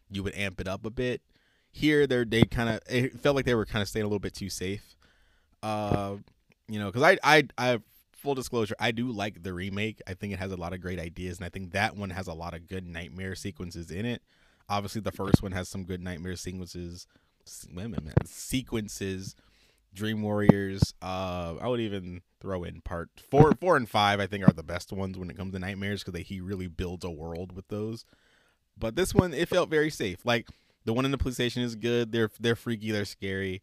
you 0.09 0.23
would 0.23 0.35
amp 0.35 0.59
it 0.61 0.67
up 0.67 0.85
a 0.85 0.89
bit. 0.89 1.21
Here, 1.71 2.07
they're 2.07 2.25
they 2.25 2.43
kind 2.43 2.69
of 2.69 2.79
it 2.89 3.19
felt 3.19 3.35
like 3.35 3.45
they 3.45 3.55
were 3.55 3.65
kind 3.65 3.81
of 3.81 3.89
staying 3.89 4.03
a 4.03 4.07
little 4.07 4.19
bit 4.19 4.34
too 4.34 4.49
safe. 4.49 4.95
Uh, 5.61 6.17
you 6.67 6.79
know, 6.79 6.88
because 6.88 7.03
I 7.03 7.17
I 7.23 7.43
I 7.57 7.79
full 8.13 8.35
disclosure, 8.35 8.75
I 8.79 8.91
do 8.91 9.11
like 9.11 9.43
the 9.43 9.53
remake. 9.53 10.01
I 10.07 10.13
think 10.13 10.34
it 10.34 10.39
has 10.39 10.51
a 10.51 10.57
lot 10.57 10.73
of 10.73 10.81
great 10.81 10.99
ideas, 10.99 11.38
and 11.38 11.45
I 11.45 11.49
think 11.49 11.71
that 11.71 11.95
one 11.95 12.09
has 12.09 12.27
a 12.27 12.34
lot 12.34 12.53
of 12.53 12.67
good 12.67 12.85
nightmare 12.85 13.35
sequences 13.35 13.91
in 13.91 14.05
it. 14.05 14.21
Obviously, 14.69 15.01
the 15.01 15.11
first 15.11 15.41
one 15.41 15.51
has 15.53 15.69
some 15.69 15.84
good 15.84 16.01
nightmare 16.01 16.35
sequences. 16.35 17.07
minute, 17.71 18.27
sequences. 18.27 19.35
Dream 19.93 20.21
Warriors. 20.21 20.93
Uh, 21.01 21.55
I 21.59 21.67
would 21.67 21.79
even 21.79 22.21
throw 22.39 22.63
in 22.63 22.81
part 22.81 23.09
four, 23.29 23.53
four 23.59 23.75
and 23.75 23.89
five. 23.89 24.19
I 24.19 24.27
think 24.27 24.47
are 24.47 24.53
the 24.53 24.63
best 24.63 24.93
ones 24.93 25.17
when 25.17 25.29
it 25.29 25.38
comes 25.38 25.53
to 25.53 25.59
nightmares 25.59 26.03
because 26.03 26.21
he 26.21 26.39
really 26.39 26.67
builds 26.67 27.03
a 27.03 27.09
world 27.09 27.55
with 27.55 27.67
those. 27.69 28.05
But 28.79 28.95
this 28.95 29.13
one, 29.13 29.33
it 29.33 29.49
felt 29.49 29.69
very 29.69 29.89
safe. 29.89 30.25
Like 30.25 30.47
the 30.85 30.93
one 30.93 31.05
in 31.05 31.11
the 31.11 31.17
police 31.17 31.35
station 31.35 31.61
is 31.63 31.75
good. 31.75 32.11
They're 32.11 32.29
they're 32.39 32.55
freaky. 32.55 32.91
They're 32.91 33.05
scary. 33.05 33.61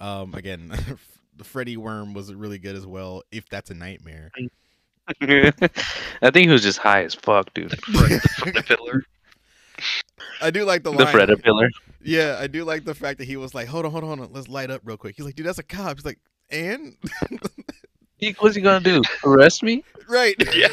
Um, 0.00 0.34
again, 0.34 0.72
the 1.36 1.44
Freddy 1.44 1.76
Worm 1.76 2.14
was 2.14 2.32
really 2.32 2.58
good 2.58 2.76
as 2.76 2.86
well. 2.86 3.22
If 3.32 3.48
that's 3.48 3.70
a 3.70 3.74
nightmare. 3.74 4.30
I 5.20 6.30
think 6.30 6.46
he 6.46 6.48
was 6.48 6.62
just 6.62 6.78
high 6.78 7.04
as 7.04 7.14
fuck, 7.14 7.52
dude. 7.52 7.70
the 7.88 8.64
pillar. 8.66 9.02
I 10.40 10.50
do 10.50 10.64
like 10.64 10.82
the 10.82 10.92
The 10.92 11.04
line. 11.04 11.14
Fredder 11.14 11.42
pillar. 11.42 11.68
Yeah, 12.02 12.38
I 12.40 12.46
do 12.46 12.64
like 12.64 12.84
the 12.84 12.94
fact 12.94 13.18
that 13.18 13.24
he 13.26 13.36
was 13.36 13.54
like, 13.54 13.66
"Hold 13.66 13.84
on, 13.84 13.90
hold 13.90 14.04
on, 14.04 14.08
hold 14.18 14.20
on, 14.28 14.32
let's 14.32 14.48
light 14.48 14.70
up 14.70 14.80
real 14.84 14.96
quick." 14.96 15.14
He's 15.16 15.26
like, 15.26 15.34
"Dude, 15.34 15.46
that's 15.46 15.58
a 15.58 15.62
cop." 15.62 15.96
He's 15.98 16.04
like, 16.04 16.18
"And 16.50 16.96
He, 18.16 18.32
what's 18.38 18.56
he 18.56 18.62
gonna 18.62 18.82
do? 18.82 19.02
Arrest 19.24 19.62
me? 19.62 19.84
right, 20.08 20.34
Yeah. 20.54 20.68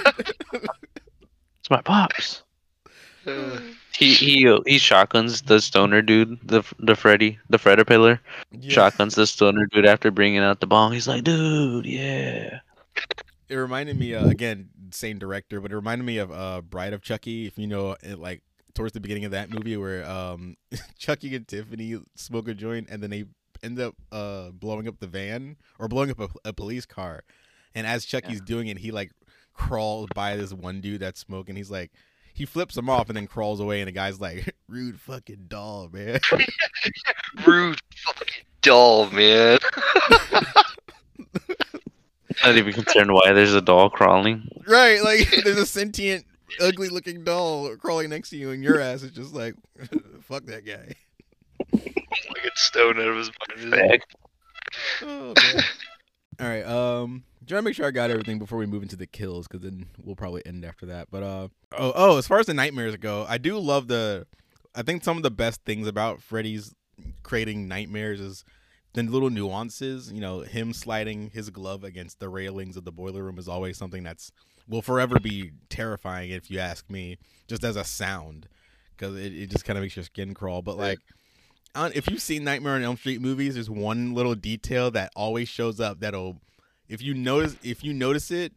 It's 0.54 1.70
my 1.70 1.82
pops. 1.82 2.44
He 3.94 4.14
he 4.14 4.48
uh, 4.48 4.62
he 4.66 4.78
shotguns 4.78 5.44
the 5.44 5.60
stoner 5.60 6.02
dude, 6.02 6.40
the 6.44 6.64
the 6.80 6.96
Freddy, 6.96 7.38
the 7.50 7.60
Fredder 7.60 7.86
pillar. 7.86 8.22
Yeah. 8.52 8.72
Shotguns 8.72 9.16
the 9.16 9.28
stoner 9.28 9.68
dude 9.68 9.86
after 9.86 10.10
bringing 10.12 10.40
out 10.40 10.60
the 10.60 10.66
bong. 10.66 10.94
He's 10.94 11.08
like, 11.08 11.24
dude, 11.24 11.86
yeah. 11.86 12.62
It 13.50 13.56
reminded 13.56 14.00
me 14.00 14.16
uh, 14.16 14.28
again, 14.28 14.70
same 14.92 15.20
director, 15.20 15.60
but 15.60 15.72
it 15.72 15.76
reminded 15.76 16.06
me 16.06 16.18
of 16.20 16.32
uh, 16.32 16.62
Bride 16.62 16.94
of 16.94 17.02
Chucky. 17.02 17.46
If 17.48 17.58
you 17.58 17.68
know, 17.68 17.98
it, 18.02 18.18
like 18.18 18.42
towards 18.74 18.94
the 18.94 19.02
beginning 19.02 19.26
of 19.26 19.32
that 19.32 19.50
movie, 19.50 19.76
where 19.76 20.10
um, 20.10 20.56
Chucky 20.98 21.36
and 21.36 21.48
Tiffany 21.48 22.00
smoke 22.16 22.48
a 22.48 22.54
joint, 22.54 22.88
and 22.90 23.04
then 23.04 23.10
they 23.10 23.26
end 23.62 23.80
up 23.80 23.96
uh, 24.12 24.50
blowing 24.52 24.88
up 24.88 25.00
the 25.00 25.08
van 25.08 25.58
or 25.78 25.88
blowing 25.88 26.12
up 26.12 26.20
a, 26.20 26.30
a 26.46 26.54
police 26.54 26.86
car. 26.86 27.24
And 27.76 27.86
as 27.86 28.06
Chucky's 28.06 28.42
doing 28.42 28.68
it, 28.68 28.80
he 28.80 28.92
like 28.92 29.12
crawls 29.54 30.08
by 30.16 30.36
this 30.38 30.54
one 30.54 30.82
dude 30.82 31.02
that's 31.02 31.20
smoking. 31.20 31.56
He's 31.56 31.72
like, 31.72 31.92
he 32.42 32.46
flips 32.46 32.76
him 32.76 32.90
off 32.90 33.08
and 33.08 33.16
then 33.16 33.28
crawls 33.28 33.60
away, 33.60 33.82
and 33.82 33.88
the 33.88 33.92
guy's 33.92 34.20
like, 34.20 34.56
"Rude 34.68 35.00
fucking 35.00 35.46
doll, 35.48 35.90
man." 35.94 36.20
rude 37.46 37.80
fucking 37.96 38.46
doll, 38.64 39.12
man. 39.12 39.60
Not 42.44 42.58
even 42.58 42.74
concerned 42.74 43.14
why 43.14 43.32
there's 43.34 43.54
a 43.54 43.62
doll 43.62 43.92
crawling. 43.92 44.48
right? 44.66 45.04
Like, 45.04 45.30
there's 45.44 45.60
a 45.60 45.68
sentient, 45.68 46.26
ugly-looking 46.60 47.24
doll 47.24 47.76
crawling 47.76 48.10
next 48.10 48.32
to 48.32 48.38
you, 48.38 48.50
and 48.50 48.64
your 48.64 48.82
ass 48.82 49.04
is 49.04 49.12
just 49.12 49.36
like, 49.36 49.54
"Fuck 50.22 50.46
that 50.46 50.66
guy." 50.66 50.96
like 51.72 52.44
it's 52.44 52.64
stoned 52.64 52.98
out 52.98 53.08
of 53.08 53.18
his 53.18 53.30
mind. 53.56 53.72
Bag. 53.72 54.02
Oh. 55.04 55.36
All 56.40 56.48
right. 56.48 56.66
Um, 56.66 57.24
trying 57.52 57.62
to 57.62 57.66
make 57.66 57.76
sure 57.76 57.86
I 57.86 57.92
got 57.92 58.10
everything 58.10 58.40
before 58.40 58.58
we 58.58 58.66
move 58.66 58.82
into 58.82 58.96
the 58.96 59.06
kills, 59.06 59.48
because 59.48 59.62
then 59.62 59.86
we'll 60.04 60.16
probably 60.16 60.42
end 60.46 60.66
after 60.66 60.88
that. 60.88 61.10
But 61.12 61.24
uh, 61.24 61.48
oh, 61.78 61.94
oh, 61.96 62.18
as 62.18 62.28
far 62.28 62.40
as 62.40 62.48
the 62.48 62.54
nightmares 62.54 62.96
go, 62.98 63.26
I 63.30 63.38
do 63.38 63.60
love 63.60 63.88
the. 63.88 64.26
I 64.74 64.82
think 64.82 65.04
some 65.04 65.18
of 65.18 65.24
the 65.24 65.32
best 65.32 65.64
things 65.66 65.88
about 65.88 66.22
Freddy's 66.22 66.74
creating 67.24 67.68
nightmares 67.68 68.20
is 68.20 68.44
the 68.94 69.04
little 69.04 69.30
nuances. 69.30 70.12
You 70.12 70.22
know, 70.22 70.40
him 70.42 70.74
sliding 70.74 71.30
his 71.32 71.50
glove 71.50 71.84
against 71.84 72.20
the 72.20 72.30
railings 72.30 72.78
of 72.78 72.86
the 72.86 72.92
boiler 72.92 73.24
room 73.24 73.38
is 73.38 73.48
always 73.48 73.78
something 73.78 74.04
that's 74.04 74.32
will 74.68 74.82
forever 74.82 75.20
be 75.20 75.52
terrifying 75.70 76.32
if 76.32 76.50
you 76.50 76.60
ask 76.60 76.90
me, 76.90 77.18
just 77.48 77.64
as 77.64 77.76
a 77.76 77.84
sound, 77.84 78.48
because 78.98 79.16
it, 79.18 79.34
it 79.34 79.50
just 79.50 79.66
kind 79.66 79.78
of 79.78 79.84
makes 79.84 79.96
your 79.96 80.06
skin 80.06 80.34
crawl. 80.34 80.62
But 80.62 80.78
like. 80.78 81.00
If 81.74 82.10
you've 82.10 82.22
seen 82.22 82.44
Nightmare 82.44 82.74
on 82.76 82.84
Elm 82.84 82.98
Street 82.98 83.22
movies, 83.22 83.54
there's 83.54 83.70
one 83.70 84.14
little 84.14 84.36
detail 84.36 84.92
that 84.92 85.10
always 85.16 85.48
shows 85.48 85.80
up 85.80 86.02
that'll, 86.02 86.42
if 86.92 87.02
you 87.02 87.14
notice, 87.14 87.56
if 87.64 87.84
you 87.84 87.94
notice 87.94 88.30
it, 88.32 88.54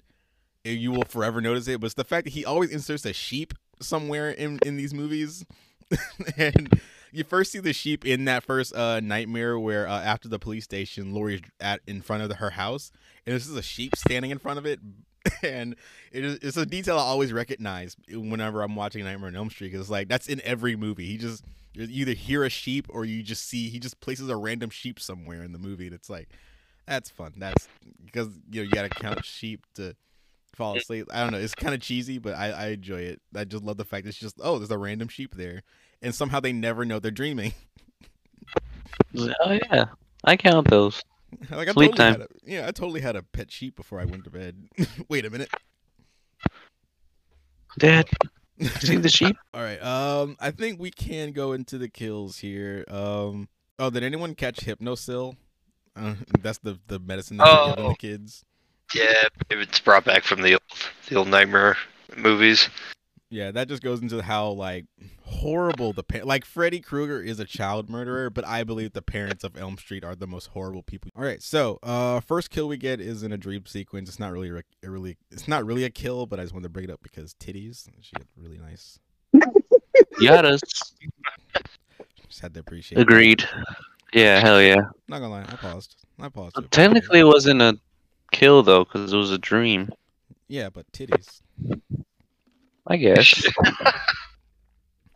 you 0.64 0.90
will 0.90 1.04
forever 1.04 1.40
notice 1.40 1.68
it. 1.68 1.80
But 1.80 1.86
it's 1.86 1.94
the 1.94 2.04
fact 2.04 2.24
that 2.24 2.32
he 2.32 2.44
always 2.44 2.70
inserts 2.70 3.04
a 3.06 3.12
sheep 3.12 3.54
somewhere 3.80 4.30
in 4.30 4.58
in 4.66 4.76
these 4.76 4.92
movies, 4.92 5.44
and 6.36 6.80
you 7.12 7.22
first 7.22 7.52
see 7.52 7.60
the 7.60 7.72
sheep 7.72 8.04
in 8.04 8.24
that 8.24 8.42
first 8.42 8.74
uh, 8.74 8.98
Nightmare 9.00 9.58
where 9.58 9.86
uh, 9.86 10.02
after 10.02 10.28
the 10.28 10.38
police 10.38 10.64
station, 10.64 11.14
Lori's 11.14 11.42
at 11.60 11.80
in 11.86 12.02
front 12.02 12.22
of 12.24 12.28
the, 12.28 12.34
her 12.36 12.50
house, 12.50 12.90
and 13.24 13.34
this 13.34 13.46
is 13.46 13.56
a 13.56 13.62
sheep 13.62 13.94
standing 13.96 14.30
in 14.30 14.38
front 14.38 14.58
of 14.58 14.66
it. 14.66 14.80
And 15.42 15.74
it 16.12 16.22
is, 16.22 16.38
it's 16.42 16.58
a 16.58 16.66
detail 16.66 16.98
I 16.98 17.02
always 17.02 17.32
recognize 17.32 17.96
whenever 18.10 18.60
I'm 18.60 18.76
watching 18.76 19.04
Nightmare 19.04 19.28
on 19.28 19.36
Elm 19.36 19.48
Street. 19.48 19.70
'cause 19.72 19.80
it's 19.80 19.88
like 19.90 20.06
that's 20.06 20.28
in 20.28 20.42
every 20.42 20.76
movie. 20.76 21.06
He 21.06 21.16
just 21.16 21.42
you 21.72 21.86
either 21.88 22.12
hear 22.12 22.44
a 22.44 22.50
sheep 22.50 22.86
or 22.90 23.06
you 23.06 23.22
just 23.22 23.48
see 23.48 23.70
he 23.70 23.78
just 23.78 24.00
places 24.00 24.28
a 24.28 24.36
random 24.36 24.68
sheep 24.68 25.00
somewhere 25.00 25.42
in 25.42 25.52
the 25.52 25.58
movie 25.58 25.86
and 25.86 25.94
it's 25.94 26.10
like 26.10 26.28
that's 26.86 27.10
fun. 27.10 27.34
That's 27.36 27.68
because 28.04 28.28
you 28.50 28.62
know 28.62 28.64
you 28.64 28.70
gotta 28.70 28.88
count 28.88 29.24
sheep 29.24 29.64
to 29.74 29.96
fall 30.54 30.76
asleep. 30.76 31.08
I 31.12 31.20
don't 31.20 31.32
know 31.32 31.38
it's 31.38 31.54
kind 31.54 31.74
of 31.74 31.80
cheesy 31.80 32.18
but 32.18 32.34
I, 32.34 32.50
I 32.50 32.66
enjoy 32.68 33.00
it. 33.00 33.20
I 33.34 33.44
just 33.44 33.64
love 33.64 33.76
the 33.76 33.84
fact 33.84 34.06
it's 34.06 34.18
just 34.18 34.36
oh 34.42 34.58
there's 34.58 34.70
a 34.70 34.78
random 34.78 35.08
sheep 35.08 35.34
there 35.34 35.62
and 36.02 36.14
somehow 36.14 36.40
they 36.40 36.52
never 36.52 36.84
know 36.84 36.98
they're 36.98 37.10
dreaming. 37.10 37.52
Oh 39.16 39.58
yeah, 39.70 39.86
I 40.24 40.36
count 40.36 40.70
those. 40.70 41.02
like 41.50 41.68
I 41.68 41.72
Sleep 41.72 41.94
totally 41.94 42.12
time. 42.12 42.22
A, 42.22 42.26
yeah 42.44 42.68
i 42.68 42.70
totally 42.70 43.00
had 43.00 43.16
a 43.16 43.22
pet 43.22 43.50
sheep 43.50 43.74
before 43.74 44.00
i 44.00 44.04
went 44.04 44.24
to 44.24 44.30
bed. 44.30 44.68
Wait 45.08 45.24
a 45.24 45.30
minute. 45.30 45.50
Dad, 47.78 48.08
see 48.78 48.96
the 48.96 49.08
sheep? 49.08 49.36
all 49.54 49.62
right 49.62 49.82
um 49.82 50.36
i 50.38 50.52
think 50.52 50.78
we 50.78 50.90
can 50.90 51.32
go 51.32 51.52
into 51.52 51.78
the 51.78 51.88
kills 51.88 52.38
here. 52.38 52.84
Um 52.88 53.48
oh 53.78 53.90
did 53.90 54.04
anyone 54.04 54.34
catch 54.34 54.58
Hypnocil 54.58 55.36
uh, 55.96 56.14
that's 56.40 56.58
the 56.58 56.78
the 56.88 56.98
medicine 56.98 57.36
that 57.38 57.44
they're 57.44 57.74
giving 57.74 57.84
Oh. 57.84 57.88
the 57.90 57.96
kids 57.96 58.44
Yeah, 58.94 59.12
it's 59.50 59.80
brought 59.80 60.04
back 60.04 60.22
from 60.24 60.42
the 60.42 60.52
old, 60.54 60.62
the 61.08 61.14
old 61.16 61.28
Nightmare 61.28 61.76
movies. 62.16 62.68
Yeah, 63.30 63.50
that 63.50 63.66
just 63.68 63.82
goes 63.82 64.00
into 64.00 64.22
how 64.22 64.50
like 64.50 64.84
horrible 65.24 65.92
the 65.92 66.04
pa- 66.04 66.20
like 66.24 66.44
Freddy 66.44 66.78
Krueger 66.78 67.20
is 67.20 67.40
a 67.40 67.44
child 67.44 67.90
murderer, 67.90 68.30
but 68.30 68.46
I 68.46 68.62
believe 68.62 68.92
the 68.92 69.02
parents 69.02 69.42
of 69.42 69.56
Elm 69.56 69.76
Street 69.78 70.04
are 70.04 70.14
the 70.14 70.28
most 70.28 70.48
horrible 70.48 70.82
people. 70.84 71.10
All 71.16 71.24
right, 71.24 71.42
so 71.42 71.80
uh, 71.82 72.20
first 72.20 72.50
kill 72.50 72.68
we 72.68 72.76
get 72.76 73.00
is 73.00 73.24
in 73.24 73.32
a 73.32 73.36
dream 73.38 73.66
sequence. 73.66 74.08
It's 74.08 74.20
not 74.20 74.30
really 74.30 74.50
a, 74.50 74.62
a 74.86 74.90
really 74.90 75.16
it's 75.32 75.48
not 75.48 75.64
really 75.66 75.82
a 75.82 75.90
kill, 75.90 76.26
but 76.26 76.38
I 76.38 76.42
just 76.44 76.54
wanted 76.54 76.64
to 76.64 76.68
bring 76.68 76.84
it 76.84 76.90
up 76.92 77.00
because 77.02 77.34
titties. 77.34 77.88
She 78.02 78.12
had 78.16 78.26
really 78.36 78.58
nice. 78.58 79.00
Yadas. 80.20 80.60
Just 82.28 82.40
had 82.40 82.54
to 82.54 82.60
appreciate. 82.60 82.98
that. 82.98 83.76
Yeah, 84.14 84.40
hell 84.40 84.62
yeah. 84.62 84.76
Not 85.08 85.18
gonna 85.20 85.28
lie, 85.30 85.42
I 85.42 85.56
paused. 85.56 85.96
I 86.20 86.28
paused. 86.28 86.56
appreciate 86.56 86.70
Technically, 86.70 87.18
it. 87.18 87.22
it 87.22 87.26
wasn't 87.26 87.60
a 87.62 87.78
kill 88.32 88.62
though, 88.62 88.84
because 88.84 89.12
it 89.12 89.16
was 89.16 89.30
a 89.32 89.38
dream. 89.38 89.90
yeah, 90.48 90.68
but 90.70 90.90
titties. 90.92 91.40
I 92.86 92.96
guess. 92.96 93.44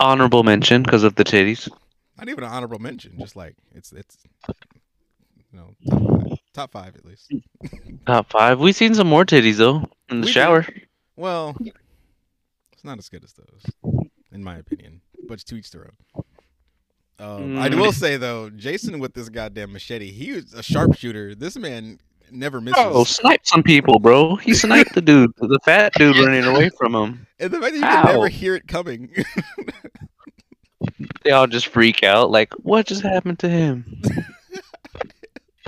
Honorable 0.01 0.43
mention 0.45 0.83
because 0.83 1.03
of 1.05 1.15
the 1.16 1.25
titties. 1.25 1.69
Not 2.16 2.29
even 2.29 2.45
an 2.45 2.51
honorable 2.51 2.79
mention. 2.79 3.16
Just 3.19 3.37
like 3.37 3.55
it's 3.75 3.93
it's 3.93 4.16
you 5.53 5.59
know 5.59 5.75
top 5.89 6.01
five, 6.11 6.39
top 6.55 6.73
five 6.73 6.97
at 6.97 7.05
least. 7.05 7.33
Top 8.07 8.31
five. 8.31 8.59
We've 8.59 8.75
seen 8.75 8.95
some 8.95 9.07
more 9.07 9.25
titties 9.27 9.57
though 9.57 9.85
in 10.09 10.20
the 10.23 10.27
We 10.27 10.27
did. 10.27 10.33
shower. 10.33 10.66
Well, 11.16 11.55
it's 12.73 12.85
not 12.85 12.99
as 12.99 13.09
good 13.11 13.23
as 13.23 13.35
those, 13.35 14.03
in 14.33 14.43
my 14.43 14.57
opinion. 14.57 15.03
But 15.27 15.35
it's 15.35 15.45
to 15.45 15.57
each 15.57 15.70
their 15.70 15.83
own. 16.15 16.25
Um, 17.20 17.59
I 17.59 17.69
Mm. 17.69 17.81
will 17.81 17.93
say 17.93 18.16
though, 18.16 18.49
Jason 18.51 18.99
with 19.01 19.15
this 19.15 19.28
goddamn 19.28 19.73
machete, 19.73 20.12
he 20.12 20.32
was 20.32 20.53
a 20.55 20.62
sharpshooter. 20.62 21.35
This 21.35 21.57
man 21.57 21.99
never 22.31 22.61
misses. 22.61 22.82
Oh, 22.86 23.03
snipe 23.05 23.40
some 23.45 23.62
people, 23.62 23.99
bro. 23.99 24.36
He 24.36 24.55
sniped 24.55 24.95
the 24.95 25.01
dude, 25.01 25.32
the 25.39 25.59
fat 25.65 25.93
dude 25.95 26.16
running 26.19 26.45
away 26.45 26.70
from 26.78 26.95
him. 26.95 27.27
and 27.40 27.51
the 27.51 27.59
fact 27.61 27.73
that 27.74 27.78
you 27.81 27.85
can 27.86 28.05
never 28.07 28.28
hear 28.28 28.55
it 28.55 28.69
coming. 28.69 29.15
They 31.24 31.32
all 31.32 31.49
just 31.49 31.66
freak 31.66 32.03
out, 32.05 32.31
like, 32.31 32.53
what 32.55 32.86
just 32.86 33.03
happened 33.03 33.40
to 33.40 33.49
him? 33.49 34.01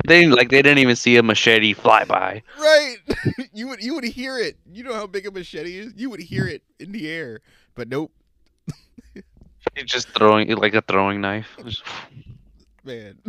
they 0.06 0.26
like 0.26 0.48
they 0.50 0.62
didn't 0.62 0.78
even 0.78 0.94
see 0.96 1.16
a 1.16 1.22
machete 1.22 1.72
fly 1.72 2.04
by. 2.04 2.42
right? 2.58 2.96
you 3.52 3.66
would 3.68 3.82
you 3.82 3.94
would 3.94 4.04
hear 4.04 4.38
it. 4.38 4.56
You 4.72 4.84
know 4.84 4.94
how 4.94 5.06
big 5.08 5.26
a 5.26 5.30
machete 5.32 5.76
is. 5.78 5.92
You 5.96 6.10
would 6.10 6.20
hear 6.20 6.46
it 6.46 6.62
in 6.78 6.92
the 6.92 7.08
air, 7.10 7.40
but 7.74 7.88
nope, 7.88 8.12
He's 9.74 9.84
just 9.86 10.08
throwing 10.08 10.48
it 10.50 10.58
like 10.58 10.74
a 10.74 10.82
throwing 10.82 11.20
knife. 11.20 11.56
Man. 12.84 13.18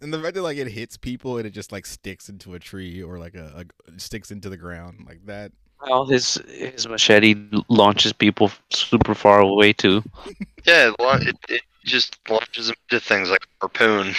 and 0.00 0.12
the 0.12 0.20
fact 0.20 0.34
that 0.34 0.42
like 0.42 0.56
it 0.56 0.68
hits 0.68 0.96
people 0.96 1.38
and 1.38 1.46
it 1.46 1.50
just 1.50 1.70
like 1.72 1.86
sticks 1.86 2.28
into 2.28 2.54
a 2.54 2.58
tree 2.58 3.02
or 3.02 3.18
like 3.18 3.34
a, 3.34 3.64
a 3.64 4.00
sticks 4.00 4.30
into 4.30 4.48
the 4.48 4.56
ground 4.56 5.04
like 5.06 5.24
that. 5.26 5.52
Well, 5.86 6.06
his 6.06 6.34
his 6.48 6.86
machete 6.88 7.34
launches 7.68 8.12
people 8.12 8.50
super 8.70 9.14
far 9.14 9.40
away 9.40 9.72
too. 9.72 10.02
Yeah, 10.64 10.92
it, 11.00 11.26
it, 11.26 11.36
it 11.48 11.62
just 11.84 12.16
launches 12.30 12.68
them 12.68 12.76
into 12.88 13.04
things 13.04 13.28
like 13.30 13.42
a 13.42 13.66
harpoon. 13.66 14.14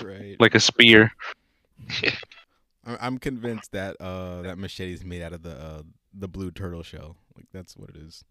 Right. 0.00 0.36
like 0.38 0.54
a 0.54 0.60
spear. 0.60 1.10
I- 2.86 2.98
I'm 3.00 3.18
convinced 3.18 3.72
that 3.72 3.96
uh 4.00 4.42
that 4.42 4.58
machete 4.58 4.92
is 4.92 5.04
made 5.04 5.22
out 5.22 5.32
of 5.32 5.42
the 5.42 5.50
uh 5.50 5.82
the 6.16 6.28
blue 6.28 6.50
turtle 6.50 6.82
shell. 6.82 7.16
Like 7.36 7.46
that's 7.52 7.76
what 7.76 7.90
it 7.90 7.96
is. 7.96 8.24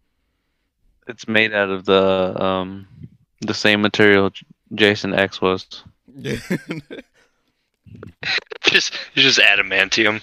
It's 1.06 1.28
made 1.28 1.52
out 1.52 1.70
of 1.70 1.84
the 1.84 2.42
um 2.42 2.86
the 3.40 3.54
same 3.54 3.82
material 3.82 4.30
Jason 4.74 5.12
X 5.14 5.40
was. 5.40 5.66
Yeah. 6.16 6.36
Just 8.64 8.94
just 9.14 9.38
adamantium, 9.38 10.20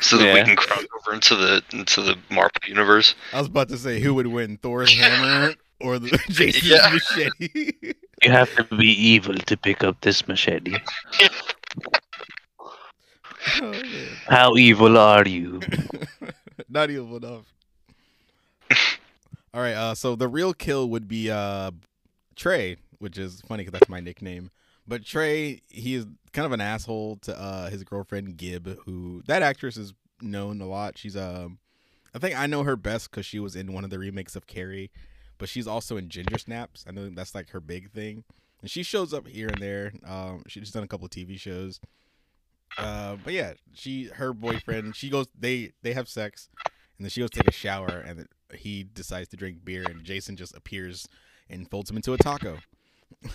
so 0.00 0.16
that 0.16 0.32
we 0.32 0.42
can 0.44 0.56
cross 0.56 0.84
over 0.96 1.12
into 1.14 1.34
the 1.36 1.62
into 1.72 2.00
the 2.02 2.16
Marvel 2.30 2.50
universe. 2.66 3.14
I 3.32 3.38
was 3.38 3.48
about 3.48 3.68
to 3.70 3.76
say 3.76 4.00
who 4.00 4.14
would 4.14 4.28
win, 4.28 4.56
Thor's 4.56 4.94
hammer 4.94 5.54
or 5.80 5.98
the 5.98 6.08
Jason's 6.28 6.70
Yeah. 6.70 6.90
machete. 6.92 7.72
You 8.22 8.30
have 8.30 8.54
to 8.54 8.64
be 8.76 8.86
evil 8.88 9.34
to 9.34 9.56
pick 9.56 9.82
up 9.84 10.00
this 10.00 10.26
machete. 10.28 10.76
oh. 13.62 13.82
How 14.28 14.56
evil 14.56 14.96
are 14.98 15.26
you? 15.26 15.60
Not 16.68 16.90
evil 16.90 17.16
enough. 17.16 17.52
All 19.52 19.60
right, 19.60 19.74
uh, 19.74 19.94
so 19.94 20.14
the 20.14 20.28
real 20.28 20.54
kill 20.54 20.88
would 20.90 21.08
be 21.08 21.30
uh, 21.30 21.72
Trey, 22.36 22.76
which 22.98 23.18
is 23.18 23.40
funny 23.40 23.64
because 23.64 23.72
that's 23.72 23.88
my 23.88 23.98
nickname. 24.00 24.50
But 24.86 25.04
Trey, 25.04 25.62
he 25.68 25.94
is 25.94 26.06
kind 26.32 26.46
of 26.46 26.52
an 26.52 26.60
asshole 26.60 27.16
to 27.22 27.38
uh, 27.38 27.70
his 27.70 27.82
girlfriend 27.82 28.36
Gibb, 28.36 28.78
who 28.84 29.22
that 29.26 29.42
actress 29.42 29.76
is 29.76 29.92
known 30.22 30.60
a 30.60 30.66
lot. 30.66 30.96
She's 30.98 31.16
um, 31.16 31.58
I 32.14 32.18
think 32.18 32.38
I 32.38 32.46
know 32.46 32.62
her 32.62 32.76
best 32.76 33.10
because 33.10 33.26
she 33.26 33.38
was 33.38 33.56
in 33.56 33.72
one 33.72 33.84
of 33.84 33.90
the 33.90 33.98
remakes 33.98 34.36
of 34.36 34.46
Carrie, 34.46 34.90
but 35.38 35.48
she's 35.48 35.66
also 35.66 35.96
in 35.96 36.08
Ginger 36.08 36.38
Snaps. 36.38 36.84
I 36.88 36.92
know 36.92 37.08
that's 37.10 37.34
like 37.34 37.50
her 37.50 37.60
big 37.60 37.90
thing, 37.90 38.24
and 38.62 38.70
she 38.70 38.82
shows 38.82 39.12
up 39.12 39.26
here 39.26 39.48
and 39.48 39.60
there. 39.60 39.92
Um, 40.06 40.44
she's 40.46 40.70
done 40.70 40.82
a 40.82 40.88
couple 40.88 41.06
of 41.06 41.10
TV 41.10 41.38
shows. 41.38 41.80
Uh, 42.78 43.16
but 43.22 43.32
yeah, 43.32 43.54
she 43.74 44.04
her 44.14 44.32
boyfriend. 44.32 44.96
She 44.96 45.10
goes. 45.10 45.26
They 45.38 45.72
they 45.82 45.92
have 45.92 46.08
sex, 46.08 46.48
and 46.64 47.04
then 47.04 47.10
she 47.10 47.20
goes 47.20 47.30
take 47.30 47.48
a 47.48 47.52
shower, 47.52 48.04
and 48.06 48.26
he 48.54 48.84
decides 48.84 49.28
to 49.28 49.36
drink 49.36 49.64
beer, 49.64 49.84
and 49.84 50.04
Jason 50.04 50.36
just 50.36 50.56
appears 50.56 51.08
and 51.48 51.68
folds 51.68 51.90
him 51.90 51.96
into 51.96 52.12
a 52.12 52.18
taco. 52.18 52.58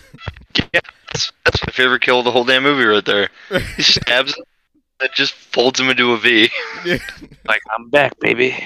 Yeah, 0.72 0.80
that's, 1.12 1.32
that's 1.44 1.66
my 1.66 1.72
favorite 1.72 2.02
kill 2.02 2.18
of 2.18 2.24
the 2.24 2.30
whole 2.30 2.44
damn 2.44 2.62
movie 2.62 2.84
right 2.84 3.04
there. 3.04 3.30
He 3.76 3.82
stabs 3.82 4.34
him, 4.36 4.44
and 5.00 5.10
just 5.14 5.32
folds 5.32 5.78
him 5.78 5.88
into 5.88 6.12
a 6.12 6.18
V. 6.18 6.50
Like 7.46 7.62
I'm 7.74 7.88
back, 7.88 8.18
baby. 8.18 8.56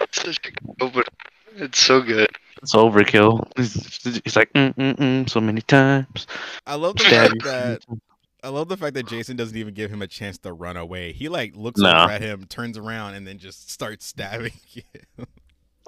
It's 0.00 0.22
such 0.22 0.38
a 0.46 0.50
good. 0.78 1.04
It's 1.56 1.78
so 1.78 2.00
good. 2.00 2.30
It's 2.62 2.74
overkill. 2.74 3.50
He's, 3.56 4.02
he's 4.24 4.36
like 4.36 4.52
mm 4.54 4.74
mm 4.74 4.96
mm 4.96 5.30
so 5.30 5.40
many 5.40 5.60
times. 5.62 6.26
I 6.66 6.76
love 6.76 6.96
the 6.96 7.04
fact 7.04 7.42
that 7.44 7.80
I 8.42 8.48
love 8.48 8.68
the 8.68 8.76
fact 8.76 8.94
that 8.94 9.06
Jason 9.06 9.36
doesn't 9.36 9.56
even 9.56 9.74
give 9.74 9.90
him 9.90 10.02
a 10.02 10.06
chance 10.06 10.38
to 10.38 10.52
run 10.52 10.76
away. 10.76 11.12
He 11.12 11.28
like 11.28 11.54
looks 11.56 11.80
Nah. 11.80 12.04
over 12.04 12.12
at 12.12 12.22
him, 12.22 12.46
turns 12.46 12.78
around, 12.78 13.14
and 13.14 13.26
then 13.26 13.38
just 13.38 13.70
starts 13.70 14.06
stabbing 14.06 14.52
him. 14.66 15.26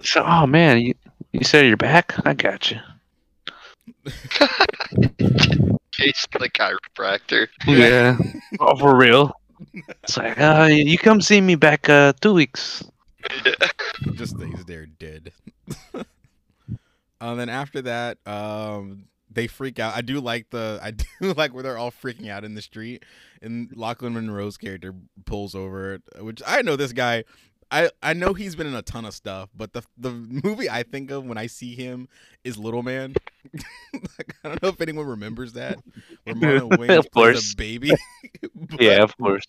So, 0.02 0.24
oh 0.26 0.46
man, 0.46 0.80
you 0.80 0.94
you 1.32 1.44
said 1.44 1.66
you're 1.66 1.76
back. 1.76 2.14
I 2.26 2.34
got 2.34 2.70
you. 2.70 2.78
Case 5.92 6.26
the 6.32 6.48
chiropractor. 6.50 7.48
Yeah. 7.66 8.16
oh, 8.60 8.76
for 8.76 8.96
real. 8.96 9.32
It's 10.02 10.16
like, 10.16 10.40
uh, 10.40 10.68
you 10.70 10.98
come 10.98 11.20
see 11.20 11.40
me 11.40 11.54
back 11.54 11.88
uh 11.88 12.12
two 12.20 12.34
weeks. 12.34 12.82
just 14.14 14.36
stays 14.36 14.64
there 14.66 14.86
dead. 14.86 15.32
and 17.20 17.38
then 17.38 17.48
after 17.48 17.82
that, 17.82 18.18
um, 18.26 19.04
they 19.34 19.46
freak 19.46 19.78
out. 19.78 19.94
I 19.96 20.00
do 20.02 20.20
like 20.20 20.50
the 20.50 20.78
I 20.82 20.90
do 21.20 21.32
like 21.34 21.52
where 21.54 21.62
they're 21.62 21.78
all 21.78 21.90
freaking 21.92 22.28
out 22.28 22.44
in 22.44 22.54
the 22.54 22.62
street, 22.62 23.04
and 23.40 23.70
Lochlyn 23.70 24.12
Munro's 24.12 24.56
character 24.56 24.94
pulls 25.24 25.54
over, 25.54 25.98
which 26.20 26.42
I 26.46 26.62
know 26.62 26.76
this 26.76 26.92
guy. 26.92 27.24
I, 27.74 27.88
I 28.02 28.12
know 28.12 28.34
he's 28.34 28.54
been 28.54 28.66
in 28.66 28.74
a 28.74 28.82
ton 28.82 29.06
of 29.06 29.14
stuff, 29.14 29.48
but 29.56 29.72
the 29.72 29.82
the 29.96 30.10
movie 30.10 30.68
I 30.68 30.82
think 30.82 31.10
of 31.10 31.24
when 31.24 31.38
I 31.38 31.46
see 31.46 31.74
him 31.74 32.06
is 32.44 32.58
Little 32.58 32.82
Man. 32.82 33.14
Like, 33.94 34.34
I 34.44 34.48
don't 34.48 34.62
know 34.62 34.68
if 34.68 34.80
anyone 34.80 35.06
remembers 35.06 35.52
that. 35.54 35.78
Where 36.24 36.34
Marlon 36.34 36.70
Wayans 36.78 36.98
Of 37.00 37.10
course. 37.10 37.52
a 37.52 37.56
baby. 37.56 37.92
But- 38.54 38.80
Yeah, 38.80 39.02
of 39.02 39.16
course. 39.16 39.44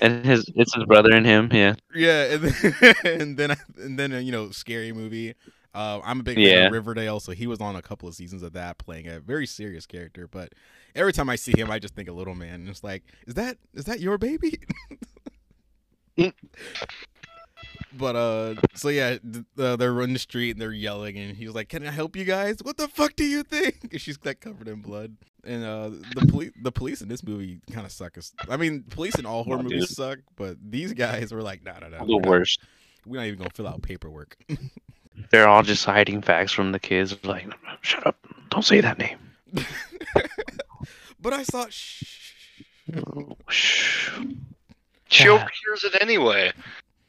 And 0.00 0.24
his 0.24 0.50
it's 0.54 0.74
his 0.74 0.84
brother 0.84 1.12
and 1.12 1.24
him. 1.26 1.48
Yeah. 1.52 1.74
Yeah, 1.94 2.24
and 2.34 2.42
then 2.44 2.94
and 3.04 3.36
then, 3.38 3.56
and 3.78 3.98
then 3.98 4.12
uh, 4.12 4.18
you 4.18 4.32
know, 4.32 4.50
scary 4.50 4.92
movie. 4.92 5.34
Uh, 5.74 6.00
I'm 6.04 6.20
a 6.20 6.22
big 6.22 6.36
fan 6.36 6.44
Yeah. 6.44 6.66
of 6.66 6.72
Riverdale, 6.72 7.18
so 7.20 7.32
he 7.32 7.46
was 7.46 7.60
on 7.60 7.74
a 7.76 7.82
couple 7.82 8.08
of 8.08 8.14
seasons 8.14 8.42
of 8.42 8.52
that, 8.52 8.78
playing 8.78 9.08
a 9.08 9.18
very 9.20 9.46
serious 9.46 9.86
character. 9.86 10.28
But 10.28 10.52
every 10.94 11.12
time 11.12 11.28
I 11.28 11.36
see 11.36 11.52
him, 11.58 11.70
I 11.70 11.78
just 11.80 11.94
think 11.94 12.08
of 12.08 12.14
Little 12.14 12.34
Man, 12.36 12.54
and 12.60 12.68
it's 12.68 12.84
like, 12.84 13.02
is 13.26 13.34
that 13.34 13.58
is 13.74 13.84
that 13.86 13.98
your 14.00 14.16
baby? 14.18 14.60
but 17.96 18.16
uh, 18.16 18.54
so 18.74 18.88
yeah, 18.88 19.18
th- 19.18 19.44
uh, 19.58 19.76
they're 19.76 20.00
in 20.02 20.12
the 20.12 20.18
street 20.18 20.52
and 20.52 20.60
they're 20.60 20.72
yelling, 20.72 21.16
and 21.18 21.36
he's 21.36 21.50
like, 21.50 21.68
"Can 21.68 21.86
I 21.86 21.90
help 21.90 22.16
you 22.16 22.24
guys? 22.24 22.58
What 22.62 22.76
the 22.76 22.88
fuck 22.88 23.14
do 23.16 23.24
you 23.24 23.42
think?" 23.42 23.76
And 23.92 24.00
she's 24.00 24.18
like 24.24 24.40
covered 24.40 24.68
in 24.68 24.80
blood. 24.80 25.16
And 25.46 25.62
uh, 25.64 25.90
the 26.14 26.26
police, 26.26 26.52
the 26.62 26.72
police 26.72 27.02
in 27.02 27.08
this 27.08 27.22
movie 27.22 27.60
kind 27.70 27.84
of 27.84 27.92
suck. 27.92 28.16
As- 28.16 28.32
I 28.48 28.56
mean, 28.56 28.84
police 28.90 29.14
in 29.18 29.26
all 29.26 29.44
horror 29.44 29.58
Oh, 29.58 29.62
movies 29.62 29.88
dude. 29.88 29.96
suck, 29.96 30.18
but 30.36 30.56
these 30.64 30.92
guys 30.94 31.32
were 31.32 31.42
like, 31.42 31.64
"No, 31.64 31.74
no, 31.80 31.88
no, 31.88 32.06
The 32.06 32.28
worst. 32.28 32.60
we're 33.06 33.18
not 33.18 33.26
even 33.26 33.38
gonna 33.38 33.50
fill 33.54 33.68
out 33.68 33.82
paperwork." 33.82 34.36
They're 35.30 35.48
all 35.48 35.62
just 35.62 35.84
hiding 35.84 36.22
facts 36.22 36.52
from 36.52 36.72
the 36.72 36.78
kids. 36.80 37.16
Like, 37.24 37.46
shut 37.80 38.06
up! 38.06 38.16
Don't 38.50 38.64
say 38.64 38.80
that 38.80 38.98
name. 38.98 39.18
but 41.20 41.32
I 41.32 41.42
saw. 41.42 41.66
Shh. 41.68 42.32
Shh. 43.48 44.10
She 45.08 45.24
Yeah. 45.24 45.30
overhears 45.30 45.84
it 45.84 45.96
anyway. 46.00 46.52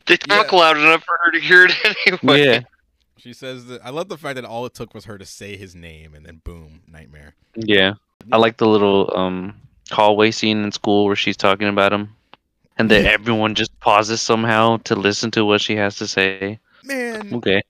They 0.05 0.17
talk 0.17 0.51
Yeah. 0.51 0.57
loud 0.57 0.77
enough 0.77 1.03
for 1.03 1.17
her 1.25 1.31
to 1.31 1.39
hear 1.39 1.65
it 1.65 1.71
anyway. 2.07 2.43
Yeah. 2.45 2.59
She 3.17 3.33
says 3.33 3.65
that 3.67 3.83
I 3.83 3.89
love 3.89 4.07
the 4.09 4.17
fact 4.17 4.35
that 4.35 4.45
all 4.45 4.65
it 4.65 4.73
took 4.75 4.93
was 4.93 5.05
her 5.05 5.17
to 5.17 5.25
say 5.25 5.57
his 5.57 5.73
name, 5.75 6.13
and 6.13 6.25
then 6.25 6.41
boom, 6.43 6.81
nightmare. 6.87 7.33
Yeah. 7.55 7.93
I 8.31 8.37
like 8.37 8.57
the 8.57 8.67
little 8.67 9.11
um 9.17 9.55
hallway 9.91 10.31
scene 10.31 10.63
in 10.63 10.71
school 10.71 11.05
where 11.05 11.15
she's 11.15 11.37
talking 11.37 11.67
about 11.67 11.91
him. 11.93 12.15
and 12.77 12.91
then 12.91 13.05
everyone 13.17 13.55
just 13.55 13.77
pauses 13.79 14.21
somehow 14.21 14.77
to 14.83 14.95
listen 14.95 15.31
to 15.31 15.45
what 15.45 15.61
she 15.61 15.75
has 15.75 15.95
to 15.95 16.07
say. 16.07 16.59
Man, 16.83 17.33
Okay, 17.33 17.61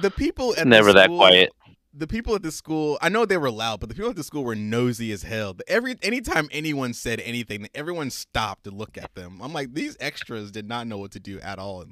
the 0.00 0.10
people 0.10 0.52
at 0.52 0.58
the 0.60 0.64
never 0.66 0.92
that 0.92 1.04
school- 1.06 1.16
quiet. 1.18 1.50
the 1.94 2.06
people 2.06 2.34
at 2.34 2.42
the 2.42 2.52
school, 2.52 2.98
I 3.02 3.08
know 3.08 3.24
they 3.26 3.36
were 3.36 3.50
loud, 3.50 3.80
but 3.80 3.88
the 3.88 3.94
people 3.94 4.10
at 4.10 4.16
the 4.16 4.22
school 4.24 4.44
were 4.44 4.54
nosy 4.54 5.10
as 5.12 5.22
hell. 5.22 5.56
Every 5.66 5.96
anytime 6.02 6.48
anyone 6.52 6.94
said 6.94 7.20
anything, 7.20 7.68
everyone 7.74 8.10
stopped 8.10 8.64
to 8.64 8.70
look 8.70 8.96
at 8.96 9.14
them. 9.14 9.40
I'm 9.42 9.52
like, 9.52 9.74
these 9.74 9.96
extras 10.00 10.50
did 10.50 10.68
not 10.68 10.86
know 10.86 10.98
what 10.98 11.10
to 11.12 11.20
do 11.20 11.40
at 11.40 11.58
all, 11.58 11.84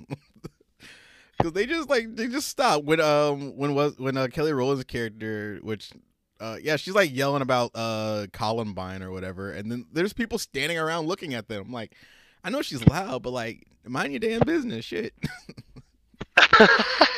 because 1.37 1.53
they 1.55 1.67
just 1.67 1.89
like 1.89 2.15
they 2.15 2.29
just 2.29 2.49
stopped 2.49 2.85
when 2.85 3.01
um 3.01 3.57
when 3.57 3.75
was 3.75 3.99
when 3.99 4.17
uh, 4.17 4.29
Kelly 4.29 4.53
Rowland's 4.53 4.85
character, 4.85 5.59
which 5.63 5.91
uh 6.41 6.57
yeah, 6.63 6.77
she's 6.77 6.95
like 6.95 7.15
yelling 7.15 7.43
about 7.43 7.71
uh 7.75 8.27
Columbine 8.33 9.03
or 9.03 9.11
whatever, 9.11 9.51
and 9.51 9.71
then 9.73 9.87
there's 9.93 10.13
people 10.13 10.39
standing 10.39 10.79
around 10.79 11.07
looking 11.07 11.35
at 11.35 11.49
them. 11.49 11.65
I'm 11.67 11.73
like, 11.73 11.95
I 12.45 12.51
know 12.51 12.63
she's 12.63 12.87
loud, 12.87 13.23
but 13.23 13.31
like, 13.31 13.67
mind 13.85 14.13
your 14.13 14.21
damn 14.21 14.41
business, 14.41 14.85
shit. 14.85 15.13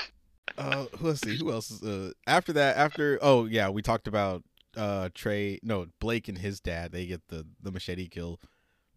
Uh, 0.58 0.86
let's 1.00 1.20
see 1.20 1.36
who 1.36 1.52
else 1.52 1.70
is 1.70 1.82
uh 1.82 2.10
after 2.26 2.52
that. 2.52 2.76
After 2.76 3.18
oh 3.22 3.44
yeah, 3.44 3.68
we 3.68 3.80
talked 3.80 4.08
about 4.08 4.42
uh 4.76 5.08
Trey. 5.14 5.60
No, 5.62 5.86
Blake 6.00 6.28
and 6.28 6.36
his 6.38 6.60
dad. 6.60 6.90
They 6.92 7.06
get 7.06 7.22
the 7.28 7.46
the 7.62 7.70
machete 7.70 8.08
kill, 8.08 8.40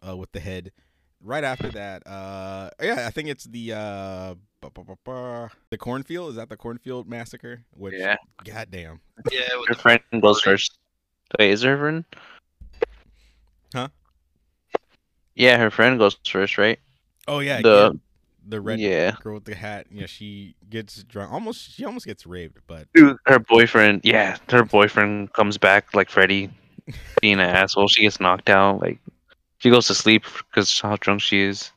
uh, 0.05 0.17
with 0.17 0.31
the 0.31 0.39
head. 0.39 0.71
Right 1.23 1.43
after 1.43 1.69
that, 1.69 2.01
uh, 2.07 2.71
yeah, 2.81 3.05
I 3.05 3.11
think 3.11 3.29
it's 3.29 3.43
the 3.43 3.73
uh, 3.73 4.33
bu- 4.59 4.71
bu- 4.71 4.83
bu- 4.85 4.95
bu- 5.05 5.49
the 5.69 5.77
cornfield. 5.77 6.31
Is 6.31 6.35
that 6.37 6.49
the 6.49 6.57
cornfield 6.57 7.07
massacre? 7.07 7.63
Which, 7.75 7.93
Yeah, 7.95 8.15
goddamn, 8.43 9.01
yeah, 9.31 9.49
with 9.59 9.67
her 9.67 9.75
friend 9.75 10.01
goes 10.19 10.41
first. 10.41 10.79
Wait, 11.37 11.51
is 11.51 11.61
her 11.61 11.77
friend? 11.77 12.05
Huh? 13.75 13.89
Yeah, 15.35 15.57
her 15.59 15.69
friend 15.69 15.99
goes 15.99 16.17
first, 16.27 16.57
right? 16.57 16.79
oh 17.27 17.37
yeah, 17.37 17.61
The- 17.61 17.91
yeah, 17.93 17.99
the 18.47 18.59
red 18.61 18.79
yeah. 18.79 19.15
girl 19.21 19.35
with 19.35 19.45
the 19.45 19.55
hat. 19.55 19.87
Yeah, 19.91 20.05
she 20.07 20.55
gets 20.69 21.03
drunk. 21.03 21.31
Almost, 21.31 21.71
she 21.73 21.85
almost 21.85 22.05
gets 22.05 22.25
raped, 22.25 22.59
but 22.67 22.87
Dude, 22.93 23.17
her 23.27 23.39
boyfriend, 23.39 24.01
yeah, 24.03 24.37
her 24.49 24.63
boyfriend 24.63 25.31
comes 25.33 25.57
back 25.57 25.93
like 25.93 26.09
Freddy, 26.09 26.49
being 27.21 27.35
an 27.35 27.41
asshole. 27.41 27.87
She 27.87 28.01
gets 28.03 28.19
knocked 28.19 28.49
out. 28.49 28.81
Like 28.81 28.99
she 29.59 29.69
goes 29.69 29.87
to 29.87 29.95
sleep 29.95 30.23
because 30.49 30.79
how 30.79 30.95
drunk 30.97 31.21
she 31.21 31.41
is, 31.41 31.71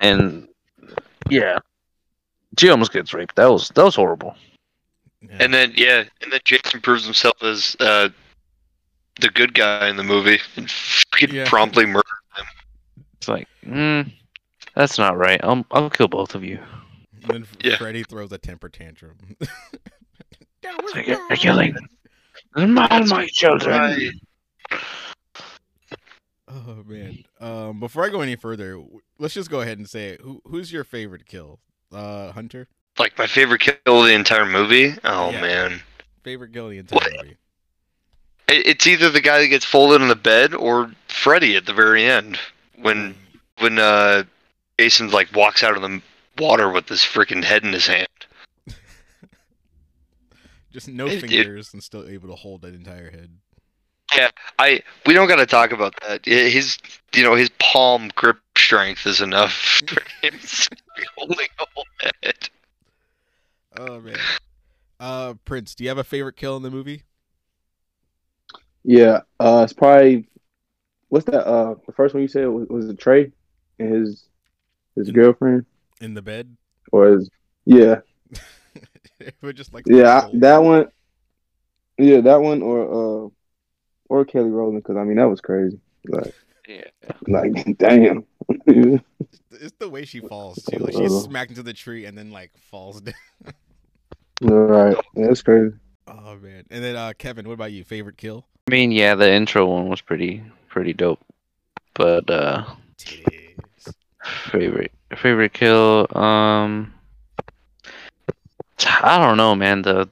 and 0.00 0.48
yeah, 1.30 1.58
she 2.58 2.68
almost 2.68 2.92
gets 2.92 3.14
raped. 3.14 3.36
That 3.36 3.46
was 3.50 3.68
that 3.70 3.84
was 3.84 3.94
horrible. 3.94 4.34
yeah. 5.22 5.36
And 5.40 5.54
then 5.54 5.72
yeah, 5.76 6.04
and 6.22 6.32
then 6.32 6.40
Jason 6.44 6.80
proves 6.80 7.04
himself 7.04 7.42
as 7.42 7.76
uh, 7.80 8.08
the 9.20 9.28
good 9.30 9.54
guy 9.54 9.88
in 9.88 9.96
the 9.96 10.02
movie 10.04 10.38
and 10.56 10.70
fucking 11.12 11.34
Yeah. 11.34 11.48
promptly 11.48 11.86
murder. 11.86 12.02
It's 13.16 13.28
like, 13.28 13.46
mm, 13.64 14.12
that's 14.74 14.98
not 14.98 15.16
right. 15.16 15.40
I'll 15.42 15.64
I'll 15.70 15.90
kill 15.90 16.08
both 16.08 16.34
of 16.34 16.44
you. 16.44 16.58
And 17.22 17.22
then 17.32 17.46
Yeah. 17.62 17.76
Freddy 17.76 18.02
throws 18.04 18.32
a 18.32 18.38
temper 18.38 18.68
tantrum. 18.68 19.16
That 20.62 20.80
was 20.80 20.92
It's 20.92 20.94
like, 20.94 21.06
you're 21.08 21.18
wrong. 21.18 21.36
killing 21.36 21.76
all 22.56 23.04
my 23.06 23.26
children. 23.32 24.12
Right. 24.70 24.80
Oh 26.48 26.82
man. 26.86 27.24
Um, 27.40 27.80
before 27.80 28.04
I 28.04 28.10
go 28.10 28.20
any 28.20 28.36
further, 28.36 28.80
let's 29.18 29.34
just 29.34 29.50
go 29.50 29.60
ahead 29.60 29.78
and 29.78 29.88
say 29.88 30.10
it. 30.10 30.20
Who 30.20 30.40
who's 30.44 30.72
your 30.72 30.84
favorite 30.84 31.26
kill? 31.26 31.58
Uh, 31.90 32.32
Hunter. 32.32 32.68
Like 32.98 33.16
my 33.18 33.26
favorite 33.26 33.60
kill 33.60 34.00
of 34.02 34.06
the 34.06 34.12
entire 34.14 34.44
movie. 34.46 34.94
Oh 35.04 35.30
Yeah. 35.30 35.40
man, 35.40 35.80
Favorite 36.22 36.52
kill 36.52 36.66
of 36.66 36.70
the 36.72 36.78
entire 36.78 36.98
What? 37.00 37.12
movie. 37.24 37.36
It's 38.48 38.86
either 38.86 39.08
the 39.08 39.20
guy 39.20 39.38
that 39.40 39.48
gets 39.48 39.64
folded 39.64 40.02
in 40.02 40.08
the 40.08 40.14
bed 40.14 40.54
or 40.54 40.92
Freddy 41.08 41.56
at 41.56 41.64
the 41.66 41.72
very 41.72 42.04
end 42.04 42.38
when 42.76 43.14
when 43.58 43.78
uh 43.78 44.24
Jason 44.78 45.10
like 45.10 45.34
walks 45.34 45.62
out 45.62 45.76
of 45.76 45.82
the 45.82 46.00
water 46.38 46.70
with 46.70 46.88
his 46.88 47.00
freaking 47.00 47.44
head 47.44 47.62
in 47.64 47.72
his 47.72 47.86
hand. 47.86 48.08
Just 50.72 50.88
no 50.88 51.06
It- 51.06 51.14
it- 51.14 51.20
fingers 51.20 51.72
and 51.72 51.82
still 51.82 52.08
able 52.08 52.28
to 52.28 52.34
hold 52.34 52.62
that 52.62 52.74
entire 52.74 53.10
head. 53.10 53.30
Yeah, 54.14 54.30
I 54.58 54.82
we 55.06 55.14
don't 55.14 55.28
got 55.28 55.36
to 55.36 55.46
talk 55.46 55.72
about 55.72 55.94
that. 56.02 56.20
I- 56.26 56.30
His 56.50 56.78
you 57.14 57.22
know 57.22 57.34
his 57.34 57.50
palm 57.58 58.10
grip 58.14 58.38
strength 58.56 59.06
is 59.06 59.20
enough 59.20 59.52
for 59.86 60.02
him 60.22 60.38
to 60.38 60.70
be 60.96 61.02
holding 61.16 61.48
a 61.58 61.66
whole 61.74 61.86
head. 62.22 62.48
Oh 63.78 64.00
man. 64.00 64.18
Uh, 65.00 65.34
Prince, 65.44 65.74
do 65.74 65.82
you 65.84 65.88
have 65.88 65.98
a 65.98 66.04
favorite 66.04 66.36
kill 66.36 66.56
in 66.56 66.62
the 66.62 66.70
movie? 66.70 67.02
Yeah, 68.84 69.20
uh, 69.40 69.62
it's 69.64 69.72
probably 69.72 70.26
what's 71.08 71.24
that? 71.26 71.46
Uh, 71.46 71.74
the 71.86 71.92
first 71.92 72.14
one 72.14 72.22
you 72.22 72.28
said 72.28 72.46
was, 72.48 72.68
was 72.68 72.88
it 72.88 72.98
Trey 72.98 73.32
and 73.78 73.94
his 73.94 74.28
his 74.96 75.10
girlfriend 75.10 75.66
In 76.00 76.14
the 76.14 76.22
bed? 76.22 76.56
or 76.92 77.12
his 77.12 77.30
yeah 77.64 78.00
We're 79.42 79.52
just 79.52 79.72
like 79.72 79.84
yeah 79.86 80.22
I- 80.26 80.30
that 80.34 80.58
one 80.62 80.88
yeah 81.98 82.20
that 82.20 82.40
one 82.40 82.62
or 82.62 83.26
uh 83.26 83.28
or 84.08 84.24
Kelly 84.24 84.50
Rowland 84.50 84.82
because 84.82 84.96
I 84.96 85.04
mean 85.04 85.16
that 85.16 85.28
was 85.28 85.40
crazy 85.40 85.80
like 86.08 86.34
Yeah. 86.68 86.84
like 87.28 87.52
damn 87.78 88.24
It's 88.48 89.74
the 89.78 89.88
way 89.88 90.04
she 90.04 90.20
falls 90.20 90.58
too. 90.64 90.78
Like 90.78 90.94
she's 90.94 91.12
smacked 91.22 91.50
into 91.50 91.62
the 91.62 91.72
tree 91.72 92.04
and 92.06 92.16
then 92.18 92.30
like 92.30 92.50
falls 92.70 93.00
down. 93.02 93.14
all 94.42 94.50
right 94.50 94.96
yeah, 95.14 95.26
that's 95.28 95.42
crazy. 95.42 95.74
Oh 96.08 96.36
man. 96.42 96.64
And 96.70 96.82
then 96.82 96.96
uh, 96.96 97.12
Kevin, 97.16 97.46
what 97.46 97.54
about 97.54 97.70
you? 97.72 97.84
Favorite 97.84 98.16
kill? 98.16 98.44
I 98.66 98.70
mean, 98.72 98.90
yeah, 98.90 99.14
the 99.14 99.32
intro 99.32 99.66
one 99.66 99.88
was 99.88 100.00
pretty 100.00 100.42
pretty 100.68 100.92
dope. 100.92 101.20
But 101.94 102.28
uh 102.28 102.64
Titties. 102.98 103.41
Favorite 104.50 104.92
favorite 105.16 105.52
kill 105.52 106.06
um 106.16 106.92
I 109.02 109.18
don't 109.18 109.36
know, 109.36 109.54
man. 109.54 109.82
The, 109.82 110.08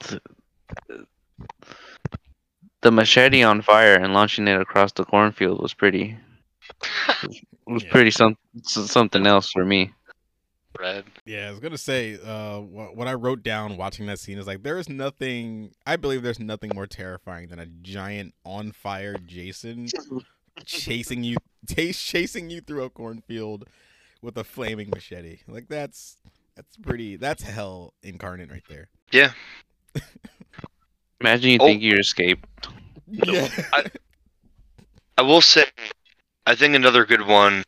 the 0.89 1.07
the 2.83 2.91
machete 2.91 3.43
on 3.43 3.63
fire 3.63 3.95
and 3.95 4.15
launching 4.15 4.47
it 4.49 4.61
across 4.61 4.93
the 4.93 5.05
cornfield 5.05 5.61
was 5.61 5.75
pretty 5.75 6.17
was 7.67 7.83
Yeah. 7.85 7.91
pretty 7.91 8.11
some 8.11 8.37
something 8.63 9.27
else 9.27 9.51
for 9.51 9.65
me. 9.65 9.93
Red. 10.79 11.05
Yeah, 11.27 11.49
I 11.49 11.51
was 11.51 11.59
gonna 11.61 11.77
say, 11.77 12.17
uh, 12.25 12.61
what, 12.61 12.97
what 12.97 13.09
I 13.09 13.15
wrote 13.15 13.43
down 13.43 13.77
watching 13.77 14.07
that 14.07 14.21
scene 14.21 14.39
is 14.39 14.47
like 14.47 14.63
there 14.63 14.79
is 14.79 14.89
nothing. 14.89 15.73
I 15.85 15.97
believe 15.97 16.23
there's 16.23 16.39
nothing 16.41 16.71
more 16.75 16.87
terrifying 16.87 17.49
than 17.49 17.59
a 17.59 17.67
giant 17.67 18.35
on 18.45 18.71
fire 18.73 19.17
Jason 19.27 19.89
chasing 20.65 21.25
you, 21.25 21.37
t- 21.67 21.93
chasing 21.93 22.51
you 22.51 22.61
through 22.61 22.85
a 22.85 22.91
cornfield 22.91 23.67
with 24.23 24.37
a 24.37 24.45
flaming 24.45 24.91
machete. 24.91 25.39
Like 25.49 25.69
that's 25.69 26.17
that's 26.57 26.77
pretty. 26.77 27.17
That's 27.17 27.43
hell 27.43 27.95
incarnate 28.03 28.51
right 28.51 28.65
there. 28.69 28.89
Yeah. 29.13 29.33
Imagine 31.21 31.51
you 31.51 31.59
Oh. 31.61 31.67
think 31.67 31.83
you 31.83 31.97
escaped. 31.97 32.69
Yeah. 33.09 33.49
I 35.19 35.23
will 35.23 35.41
say, 35.43 35.65
I 36.47 36.55
think 36.55 36.75
another 36.75 37.05
good 37.05 37.27
one 37.27 37.65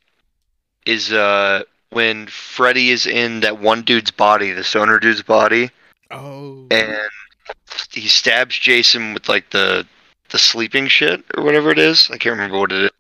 is 0.87 1.13
uh 1.13 1.63
when 1.91 2.27
Freddy 2.27 2.91
is 2.91 3.07
in 3.07 3.41
that 3.41 3.61
one 3.61 3.83
dude's 3.83 4.11
body, 4.11 4.53
the 4.53 4.65
stoner 4.65 4.99
dude's 4.99 5.23
body, 5.23 5.71
oh. 6.11 6.67
and 6.71 6.97
he 7.93 8.09
stabs 8.09 8.59
Jason 8.59 9.13
with 9.15 9.29
like 9.29 9.51
the 9.51 9.87
the 10.31 10.39
sleeping 10.39 10.87
shit 10.89 11.23
or 11.37 11.45
whatever 11.45 11.71
it 11.71 11.79
is. 11.79 12.09
I 12.11 12.17
can't 12.17 12.33
remember 12.33 12.59
what 12.59 12.73
it 12.73 12.85
is. 12.85 12.91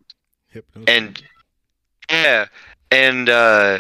Hypnosis. 0.49 0.85
And 0.95 1.23
yeah, 2.11 2.47
and 2.93 3.29
uh 3.29 3.79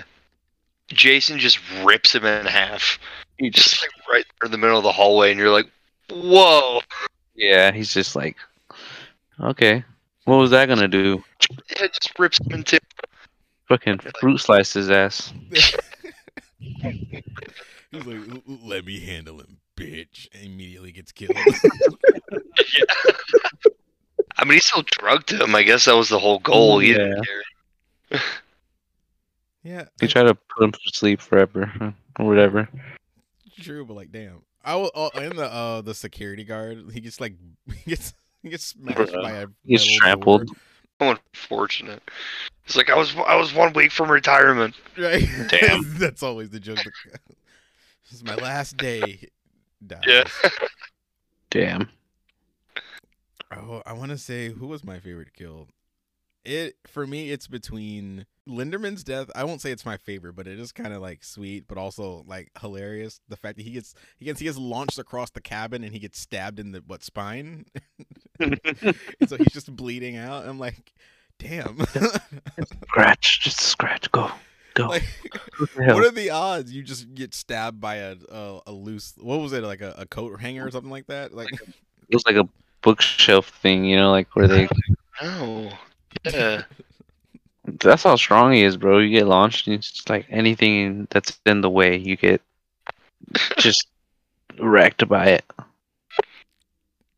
Jason 0.88 1.38
just 1.38 1.58
rips 1.84 2.14
him 2.14 2.24
in 2.24 2.46
half, 2.46 2.98
You 3.38 3.50
just 3.50 3.70
just 3.70 3.82
like 3.82 3.90
right 4.10 4.24
there 4.40 4.46
in 4.46 4.52
the 4.52 4.58
middle 4.58 4.76
of 4.76 4.84
the 4.84 4.92
hallway, 4.92 5.30
and 5.30 5.38
you're 5.40 5.50
like, 5.50 5.70
"Whoa!" 6.10 6.80
yeah, 7.34 7.72
he's 7.72 7.92
just 7.92 8.14
like, 8.14 8.36
okay, 9.40 9.84
what 10.24 10.36
was 10.36 10.50
that 10.50 10.66
gonna 10.66 10.88
do? 10.88 11.22
It 11.70 11.92
just 11.94 12.18
rips 12.18 12.38
him 12.40 12.52
in 12.52 12.62
two. 12.64 12.78
Fucking 13.68 14.00
fruit 14.20 14.38
slice 14.38 14.72
his 14.74 14.90
ass. 14.90 15.32
He's 16.60 18.06
like, 18.06 18.16
"L- 18.16 18.42
l- 18.48 18.58
let 18.64 18.84
me 18.84 19.00
handle 19.00 19.38
him, 19.38 19.58
bitch. 19.76 20.28
And 20.32 20.44
immediately 20.44 20.92
gets 20.92 21.12
killed. 21.12 21.36
yeah. 21.36 23.12
I 24.36 24.44
mean, 24.44 24.54
he 24.54 24.60
still 24.60 24.84
drugged 24.86 25.32
him. 25.32 25.54
I 25.54 25.62
guess 25.62 25.84
that 25.86 25.96
was 25.96 26.08
the 26.08 26.18
whole 26.18 26.38
goal. 26.38 26.78
He 26.78 26.92
didn't 26.92 27.24
care. 27.24 28.20
Yeah. 29.62 29.84
He 30.00 30.08
tried 30.08 30.24
to 30.24 30.34
put 30.34 30.64
him 30.64 30.72
to 30.72 30.78
sleep 30.92 31.20
forever 31.20 31.72
or 32.18 32.26
whatever. 32.26 32.68
True, 33.60 33.84
but 33.84 33.94
like, 33.94 34.12
damn. 34.12 34.42
I 34.64 34.76
will. 34.76 34.90
Uh, 34.94 35.10
in 35.16 35.36
the 35.36 35.52
uh 35.52 35.80
the 35.80 35.94
security 35.94 36.44
guard, 36.44 36.84
he 36.92 37.00
gets 37.00 37.20
like 37.20 37.34
he 37.84 37.90
gets 37.90 38.14
he 38.42 38.48
gets 38.50 38.66
smashed 38.68 38.98
Bruh. 38.98 39.22
by 39.22 39.30
a. 39.32 39.46
He's 39.64 39.84
metal 39.84 39.98
trampled. 40.00 40.46
door, 40.46 40.56
So 41.00 41.18
unfortunate. 41.34 42.02
It's 42.66 42.76
like 42.76 42.90
I 42.90 42.96
was 42.96 43.14
I 43.26 43.34
was 43.36 43.52
one 43.52 43.72
week 43.72 43.90
from 43.90 44.10
retirement. 44.10 44.74
Right. 44.96 45.24
Damn. 45.48 45.82
That's 45.98 46.22
always 46.22 46.50
the 46.50 46.60
joke. 46.60 46.78
this 46.78 48.12
is 48.12 48.22
my 48.22 48.36
last 48.36 48.76
day. 48.76 49.28
Dies. 49.84 50.00
Yeah. 50.06 50.24
Damn. 51.50 51.88
Oh, 53.54 53.82
I 53.84 53.92
want 53.92 54.10
to 54.12 54.18
say 54.18 54.48
who 54.50 54.68
was 54.68 54.84
my 54.84 54.98
favorite 55.00 55.34
kill. 55.34 55.66
It 56.44 56.76
for 56.86 57.06
me, 57.06 57.30
it's 57.30 57.48
between 57.48 58.26
Linderman's 58.48 59.04
death, 59.04 59.30
I 59.34 59.44
won't 59.44 59.60
say 59.60 59.70
it's 59.70 59.86
my 59.86 59.96
favorite, 59.96 60.34
but 60.34 60.46
it 60.48 60.58
is 60.58 60.72
kind 60.72 60.92
of 60.92 61.00
like 61.00 61.22
sweet, 61.22 61.64
but 61.68 61.78
also 61.78 62.24
like 62.26 62.50
hilarious. 62.60 63.20
The 63.28 63.36
fact 63.36 63.56
that 63.56 63.62
he 63.62 63.70
gets 63.70 63.94
he 64.18 64.24
gets 64.24 64.40
he 64.40 64.46
gets 64.46 64.58
launched 64.58 64.98
across 64.98 65.30
the 65.30 65.40
cabin 65.40 65.84
and 65.84 65.92
he 65.92 66.00
gets 66.00 66.18
stabbed 66.18 66.58
in 66.58 66.72
the 66.72 66.82
what 66.86 67.04
spine, 67.04 67.66
and 68.40 68.58
so 69.28 69.36
he's 69.36 69.52
just 69.52 69.74
bleeding 69.76 70.16
out. 70.16 70.46
I'm 70.46 70.58
like, 70.58 70.92
damn. 71.38 71.78
Scratch, 72.88 73.40
just 73.42 73.60
scratch. 73.60 74.10
Go, 74.10 74.30
go. 74.74 74.88
like, 74.88 75.04
What 75.58 75.74
the 75.74 75.84
hell? 75.84 75.94
what 75.94 76.04
are 76.04 76.10
the 76.10 76.30
odds 76.30 76.72
you 76.72 76.82
just 76.82 77.14
get 77.14 77.34
stabbed 77.34 77.80
by 77.80 77.96
a 77.96 78.16
a, 78.28 78.60
a 78.66 78.72
loose 78.72 79.14
what 79.18 79.36
was 79.40 79.52
it 79.52 79.62
like 79.62 79.80
a, 79.82 79.94
a 79.98 80.06
coat 80.06 80.40
hanger 80.40 80.66
or 80.66 80.70
something 80.70 80.90
like 80.90 81.06
that? 81.06 81.32
Like, 81.32 81.52
It 81.52 82.14
was 82.14 82.26
like 82.26 82.36
a 82.36 82.48
bookshelf 82.82 83.48
thing, 83.48 83.84
you 83.84 83.96
know, 83.96 84.10
like 84.10 84.34
where 84.34 84.48
they. 84.48 84.64
No. 84.64 84.68
Oh, 85.22 85.72
yeah. 86.24 86.62
That's 87.80 88.02
how 88.02 88.16
strong 88.16 88.52
he 88.52 88.62
is, 88.62 88.76
bro. 88.76 88.98
You 88.98 89.18
get 89.18 89.26
launched, 89.26 89.66
and 89.66 89.76
it's 89.76 90.08
like 90.08 90.26
anything 90.28 91.06
that's 91.10 91.38
in 91.46 91.60
the 91.60 91.70
way, 91.70 91.96
you 91.96 92.16
get 92.16 92.42
just 93.58 93.86
wrecked 94.58 95.08
by 95.08 95.26
it. 95.26 95.44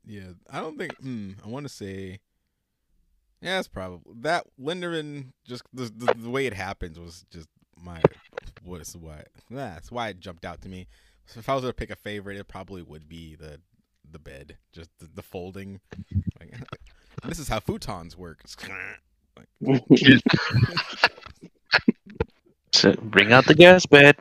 yeah, 0.07 0.33
I 0.51 0.61
don't 0.61 0.79
think. 0.79 0.97
Hmm, 0.99 1.33
I 1.45 1.49
want 1.49 1.67
to 1.67 1.73
say. 1.73 2.21
Yeah, 3.41 3.59
it's 3.59 3.69
probably 3.69 4.01
that 4.21 4.47
Linderman. 4.61 5.33
Just 5.45 5.65
the, 5.73 5.85
the 5.85 6.15
the 6.15 6.31
way 6.31 6.47
it 6.47 6.55
happens 6.55 6.99
was 6.99 7.25
just 7.31 7.49
my 7.81 8.01
what 8.63 8.81
is 8.81 8.97
what 8.97 9.29
that's 9.51 9.91
why 9.91 10.09
it 10.09 10.21
jumped 10.21 10.45
out 10.45 10.63
to 10.63 10.69
me. 10.69 10.87
So 11.27 11.41
if 11.41 11.49
I 11.49 11.55
was 11.55 11.65
to 11.65 11.73
pick 11.73 11.91
a 11.91 11.97
favorite, 11.97 12.39
it 12.39 12.49
probably 12.49 12.83
would 12.83 13.09
be 13.09 13.35
the 13.35 13.61
the 14.11 14.19
bed, 14.19 14.57
just 14.73 14.91
the, 14.99 15.09
the 15.13 15.23
folding. 15.23 15.81
This 17.23 17.39
is 17.39 17.49
how 17.49 17.61
futons 17.61 18.17
work. 18.17 18.43
It's 19.61 20.23
So 22.73 22.93
bring 22.95 23.33
out 23.33 23.47
the 23.47 23.55
gas 23.55 23.87
bed. 23.87 24.17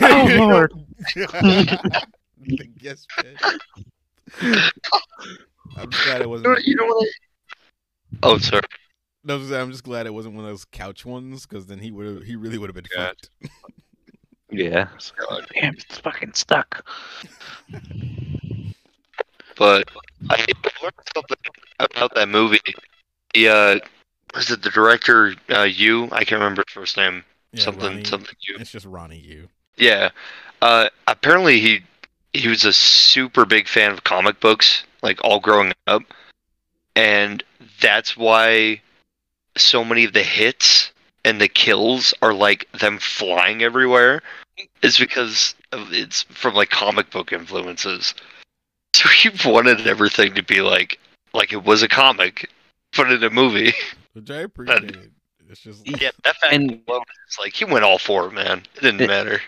Oh 0.00 0.26
lord. 0.38 0.72
the 1.14 2.68
gas 2.78 3.06
bed. 3.16 3.36
I'm 5.76 5.90
glad 5.90 6.22
it 6.22 6.28
wasn't. 6.28 6.64
you 6.64 6.74
know 6.76 6.86
what? 6.86 7.08
Oh, 8.22 8.38
sorry. 8.38 8.62
No, 9.24 9.34
I 9.34 9.36
was 9.38 9.48
gonna 9.48 9.58
say, 9.58 9.62
I'm 9.62 9.70
just 9.72 9.82
glad 9.84 10.06
it 10.06 10.14
wasn't 10.14 10.36
one 10.36 10.44
of 10.44 10.50
those 10.50 10.64
couch 10.64 11.04
ones, 11.04 11.46
because 11.46 11.66
then 11.66 11.78
he 11.80 11.90
would 11.90 12.24
he 12.24 12.36
really 12.36 12.58
would 12.58 12.68
have 12.68 12.74
been 12.76 12.86
Yeah. 12.96 13.06
fucked. 13.08 13.30
Yeah. 14.50 14.88
Damn, 15.54 15.74
it's 15.74 15.98
fucking 15.98 16.32
stuck. 16.34 16.86
But 19.56 19.88
I 20.30 20.46
learned 20.82 20.94
something 21.14 21.36
about 21.80 22.14
that 22.14 22.28
movie. 22.28 22.60
The 23.34 23.48
uh, 23.48 23.78
was 24.36 24.50
it 24.50 24.62
the 24.62 24.70
director? 24.70 25.34
Uh, 25.50 25.62
you? 25.62 26.04
I 26.12 26.24
can't 26.24 26.40
remember 26.40 26.62
his 26.66 26.74
first 26.74 26.96
name. 26.96 27.24
Yeah, 27.52 27.62
something, 27.64 27.88
Ronny- 27.88 28.04
something. 28.04 28.34
Yu? 28.40 28.56
It's 28.60 28.70
just 28.70 28.86
Ronny 28.86 29.18
Yu. 29.18 29.48
Yeah. 29.76 30.10
Uh, 30.62 30.88
apparently 31.06 31.60
he 31.60 31.80
he 32.32 32.48
was 32.48 32.64
a 32.64 32.72
super 32.72 33.46
big 33.46 33.66
fan 33.66 33.92
of 33.92 34.04
comic 34.04 34.40
books, 34.40 34.84
like 35.02 35.18
all 35.24 35.40
growing 35.40 35.72
up, 35.86 36.02
and 36.94 37.42
that's 37.80 38.16
why 38.16 38.80
so 39.56 39.84
many 39.84 40.04
of 40.04 40.12
the 40.12 40.22
hits 40.22 40.92
and 41.24 41.40
the 41.40 41.48
kills 41.48 42.12
are 42.20 42.34
like 42.34 42.70
them 42.72 42.98
flying 42.98 43.62
everywhere. 43.62 44.22
Is 44.82 44.98
because 44.98 45.54
of, 45.72 45.92
it's 45.92 46.22
from 46.24 46.54
like 46.54 46.70
comic 46.70 47.10
book 47.10 47.32
influences. 47.32 48.14
So 48.94 49.08
he 49.08 49.30
wanted 49.48 49.86
everything 49.86 50.34
to 50.34 50.42
be 50.42 50.60
like 50.60 50.98
like 51.32 51.52
it 51.52 51.64
was 51.64 51.82
a 51.82 51.88
comic, 51.88 52.50
but 52.96 53.10
in 53.10 53.22
a 53.22 53.30
movie. 53.30 53.72
Which 54.16 54.30
I 54.30 54.36
appreciate. 54.36 54.96
It's 55.50 55.60
just 55.60 55.86
Yeah, 55.86 56.10
that 56.24 56.36
fact 56.36 56.54
And- 56.54 56.80
alone 56.88 57.02
is 57.28 57.36
like 57.38 57.52
he 57.52 57.66
went 57.66 57.84
all 57.84 57.98
for 57.98 58.26
it, 58.28 58.32
man. 58.32 58.62
It 58.76 58.80
didn't 58.80 59.02
It- 59.02 59.08
matter. 59.08 59.42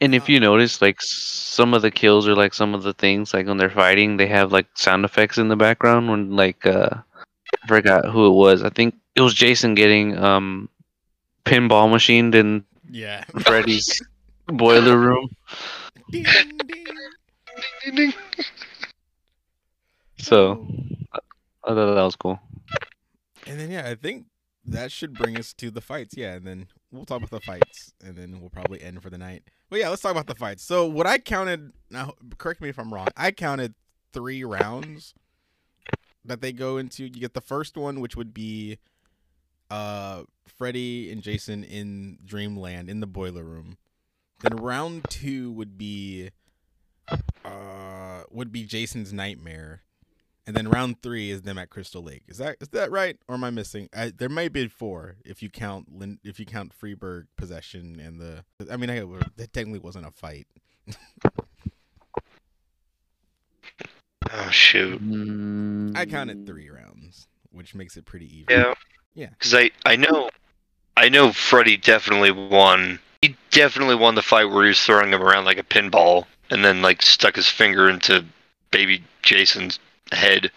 And 0.00 0.12
if 0.12 0.28
you 0.28 0.40
notice, 0.40 0.82
like 0.82 1.00
some 1.00 1.72
of 1.72 1.82
the 1.82 1.90
kills 1.90 2.26
or 2.26 2.34
like 2.34 2.52
some 2.52 2.74
of 2.74 2.82
the 2.82 2.94
things, 2.94 3.32
like 3.32 3.46
when 3.46 3.58
they're 3.58 3.70
fighting, 3.70 4.16
they 4.16 4.26
have 4.26 4.50
like 4.50 4.66
sound 4.74 5.04
effects 5.04 5.38
in 5.38 5.46
the 5.48 5.56
background. 5.56 6.08
When 6.10 6.34
like 6.34 6.66
uh, 6.66 6.88
I 7.62 7.66
forgot 7.68 8.06
who 8.06 8.26
it 8.26 8.34
was. 8.34 8.64
I 8.64 8.70
think 8.70 8.96
it 9.14 9.20
was 9.20 9.34
Jason 9.34 9.74
getting 9.74 10.18
um, 10.18 10.68
pinball 11.44 11.88
machined 11.90 12.34
in 12.34 12.64
yeah. 12.90 13.22
Freddy's 13.40 14.02
boiler 14.46 14.96
room. 14.98 15.28
Ding, 16.10 16.24
ding. 16.24 16.86
Ding, 17.84 17.94
ding. 17.94 18.12
So 20.18 20.66
I 21.14 21.18
thought 21.74 21.94
that 21.94 22.02
was 22.02 22.16
cool. 22.16 22.38
And 23.50 23.58
then 23.58 23.72
yeah, 23.72 23.88
I 23.88 23.96
think 23.96 24.26
that 24.64 24.92
should 24.92 25.12
bring 25.12 25.36
us 25.36 25.52
to 25.54 25.72
the 25.72 25.80
fights. 25.80 26.16
Yeah, 26.16 26.34
and 26.34 26.46
then 26.46 26.68
we'll 26.92 27.04
talk 27.04 27.18
about 27.18 27.30
the 27.30 27.40
fights, 27.40 27.92
and 28.00 28.14
then 28.14 28.40
we'll 28.40 28.48
probably 28.48 28.80
end 28.80 29.02
for 29.02 29.10
the 29.10 29.18
night. 29.18 29.42
But 29.68 29.80
yeah, 29.80 29.88
let's 29.88 30.02
talk 30.02 30.12
about 30.12 30.28
the 30.28 30.36
fights. 30.36 30.62
So 30.62 30.86
what 30.86 31.08
I 31.08 31.18
counted 31.18 31.72
now, 31.90 32.14
correct 32.38 32.60
me 32.60 32.68
if 32.68 32.78
I'm 32.78 32.94
wrong. 32.94 33.08
I 33.16 33.32
counted 33.32 33.74
three 34.12 34.44
rounds 34.44 35.14
that 36.24 36.42
they 36.42 36.52
go 36.52 36.76
into. 36.76 37.02
You 37.02 37.10
get 37.10 37.34
the 37.34 37.40
first 37.40 37.76
one, 37.76 37.98
which 37.98 38.14
would 38.14 38.32
be 38.32 38.78
uh 39.68 40.22
Freddy 40.46 41.10
and 41.10 41.20
Jason 41.20 41.64
in 41.64 42.18
Dreamland 42.24 42.88
in 42.88 43.00
the 43.00 43.08
boiler 43.08 43.42
room. 43.42 43.78
Then 44.42 44.58
round 44.58 45.06
two 45.10 45.50
would 45.50 45.76
be 45.76 46.30
uh 47.44 48.22
would 48.30 48.52
be 48.52 48.62
Jason's 48.62 49.12
nightmare. 49.12 49.82
And 50.46 50.56
then 50.56 50.68
round 50.68 51.02
three 51.02 51.30
is 51.30 51.42
them 51.42 51.58
at 51.58 51.70
Crystal 51.70 52.02
Lake. 52.02 52.22
Is 52.26 52.38
that 52.38 52.56
is 52.60 52.68
that 52.68 52.90
right, 52.90 53.16
or 53.28 53.34
am 53.34 53.44
I 53.44 53.50
missing? 53.50 53.88
I, 53.94 54.10
there 54.16 54.28
might 54.28 54.52
be 54.52 54.66
four 54.68 55.16
if 55.24 55.42
you 55.42 55.50
count 55.50 55.94
Lin, 55.94 56.18
if 56.24 56.40
you 56.40 56.46
count 56.46 56.72
Freeburg 56.76 57.26
possession 57.36 58.00
and 58.00 58.20
the. 58.20 58.44
I 58.70 58.76
mean, 58.76 58.90
I, 58.90 59.00
that 59.36 59.52
technically 59.52 59.78
wasn't 59.80 60.06
a 60.06 60.10
fight. 60.10 60.46
Oh 64.32 64.50
shoot. 64.50 65.02
Mm. 65.02 65.96
I 65.96 66.06
counted 66.06 66.46
three 66.46 66.70
rounds, 66.70 67.26
which 67.50 67.74
makes 67.74 67.96
it 67.96 68.04
pretty 68.04 68.26
even. 68.40 68.46
Yeah. 68.60 68.74
Yeah. 69.14 69.30
Because 69.30 69.54
I 69.54 69.70
I 69.84 69.96
know 69.96 70.30
I 70.96 71.08
know 71.08 71.32
Freddy 71.32 71.76
definitely 71.76 72.30
won. 72.30 73.00
He 73.22 73.36
definitely 73.50 73.96
won 73.96 74.14
the 74.14 74.22
fight 74.22 74.44
where 74.44 74.62
he 74.62 74.68
was 74.68 74.82
throwing 74.82 75.12
him 75.12 75.22
around 75.22 75.44
like 75.44 75.58
a 75.58 75.64
pinball 75.64 76.26
and 76.48 76.64
then 76.64 76.80
like 76.80 77.02
stuck 77.02 77.36
his 77.36 77.48
finger 77.48 77.88
into 77.88 78.24
baby 78.70 79.02
Jason's 79.22 79.78
head. 80.12 80.50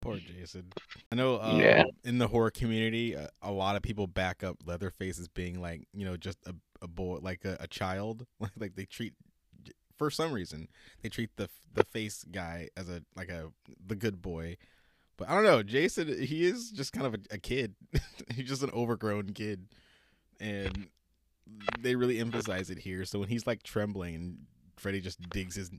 Poor 0.00 0.18
Jason. 0.18 0.72
I 1.10 1.16
know. 1.16 1.36
Uh, 1.36 1.56
Yeah. 1.58 1.84
In 2.04 2.18
the 2.18 2.28
horror 2.28 2.50
community, 2.50 3.14
a, 3.14 3.28
a 3.42 3.50
lot 3.50 3.76
of 3.76 3.82
people 3.82 4.06
back 4.06 4.44
up 4.44 4.58
Leatherface 4.64 5.18
as 5.18 5.28
being 5.28 5.60
like 5.60 5.86
you 5.92 6.04
know 6.04 6.16
just 6.16 6.38
a, 6.46 6.54
a 6.82 6.88
boy, 6.88 7.18
like 7.22 7.44
a, 7.44 7.56
a 7.60 7.66
child. 7.66 8.26
Like 8.40 8.52
like 8.56 8.76
they 8.76 8.84
treat 8.84 9.14
for 9.96 10.10
some 10.10 10.32
reason 10.32 10.68
they 11.02 11.08
treat 11.08 11.30
the 11.36 11.48
the 11.72 11.82
face 11.84 12.22
guy 12.30 12.68
as 12.76 12.88
a 12.88 13.02
like 13.16 13.28
a 13.28 13.50
the 13.84 13.96
good 13.96 14.22
boy. 14.22 14.56
But 15.16 15.30
I 15.30 15.34
don't 15.34 15.44
know. 15.44 15.62
Jason, 15.62 16.08
he 16.22 16.44
is 16.44 16.70
just 16.70 16.92
kind 16.92 17.06
of 17.06 17.14
a, 17.14 17.18
a 17.36 17.38
kid. 17.38 17.74
he's 18.34 18.48
just 18.48 18.62
an 18.62 18.70
overgrown 18.74 19.30
kid, 19.32 19.66
and 20.38 20.88
they 21.80 21.96
really 21.96 22.18
emphasize 22.18 22.68
it 22.68 22.78
here. 22.80 23.04
So 23.06 23.18
when 23.20 23.28
he's 23.28 23.46
like 23.46 23.62
trembling 23.62 24.14
and 24.14 24.36
Freddy 24.76 25.00
just 25.00 25.18
digs 25.30 25.54
his 25.56 25.70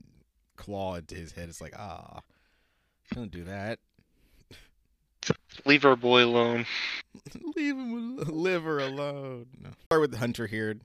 claw 0.56 0.96
into 0.96 1.14
his 1.14 1.32
head, 1.32 1.48
it's 1.48 1.60
like 1.60 1.74
ah, 1.78 2.20
don't 3.12 3.30
do 3.30 3.44
that. 3.44 3.78
Leave 5.64 5.84
our 5.84 5.96
boy 5.96 6.24
alone. 6.24 6.66
Leave 7.56 7.76
him 7.76 8.16
live 8.16 8.62
her 8.64 8.78
alone. 8.78 9.46
No. 9.60 9.70
Start 9.86 10.00
with 10.00 10.10
the 10.12 10.18
Hunter 10.18 10.46
here. 10.46 10.76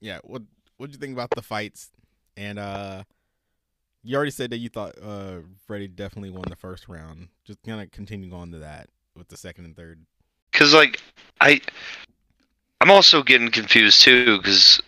Yeah, 0.00 0.18
what 0.24 0.42
what'd 0.76 0.94
you 0.94 1.00
think 1.00 1.12
about 1.12 1.30
the 1.30 1.42
fights? 1.42 1.90
And 2.36 2.58
uh 2.58 3.04
you 4.02 4.16
already 4.16 4.30
said 4.30 4.50
that 4.50 4.58
you 4.58 4.68
thought 4.68 4.94
uh 5.02 5.40
Freddy 5.66 5.88
definitely 5.88 6.30
won 6.30 6.44
the 6.48 6.56
first 6.56 6.88
round. 6.88 7.28
Just 7.44 7.62
kind 7.62 7.80
of 7.80 7.90
continue 7.90 8.32
on 8.34 8.50
to 8.52 8.58
that 8.58 8.88
with 9.16 9.28
the 9.28 9.36
second 9.36 9.66
and 9.66 9.76
third. 9.76 10.00
Cause 10.52 10.72
like 10.72 11.00
I, 11.40 11.60
I'm 12.80 12.90
also 12.90 13.22
getting 13.22 13.50
confused 13.50 14.02
too. 14.02 14.40
Cause 14.40 14.80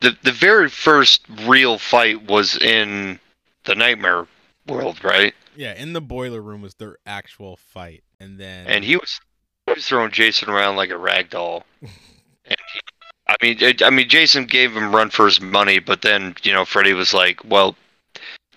the 0.00 0.16
the 0.22 0.32
very 0.32 0.68
first 0.68 1.22
real 1.46 1.78
fight 1.78 2.26
was 2.26 2.56
in 2.56 3.18
the 3.64 3.74
Nightmare 3.74 4.26
world, 4.68 5.02
right? 5.02 5.34
Yeah, 5.56 5.74
in 5.74 5.92
the 5.92 6.00
boiler 6.00 6.40
room 6.40 6.62
was 6.62 6.74
their 6.74 6.98
actual 7.06 7.56
fight, 7.56 8.04
and 8.20 8.38
then 8.38 8.66
And 8.66 8.84
he 8.84 8.96
was 8.96 9.20
he 9.66 9.74
was 9.74 9.86
throwing 9.86 10.12
Jason 10.12 10.48
around 10.48 10.76
like 10.76 10.90
a 10.90 10.98
rag 10.98 11.30
doll. 11.30 11.64
and 11.82 11.90
he, 12.44 12.80
I 13.28 13.36
mean, 13.42 13.56
it, 13.60 13.82
I 13.82 13.90
mean, 13.90 14.08
Jason 14.08 14.46
gave 14.46 14.74
him 14.74 14.94
run 14.94 15.10
for 15.10 15.26
his 15.26 15.40
money, 15.40 15.78
but 15.78 16.02
then 16.02 16.34
you 16.42 16.52
know 16.52 16.64
Freddy 16.64 16.92
was 16.92 17.12
like, 17.12 17.44
"Well, 17.44 17.76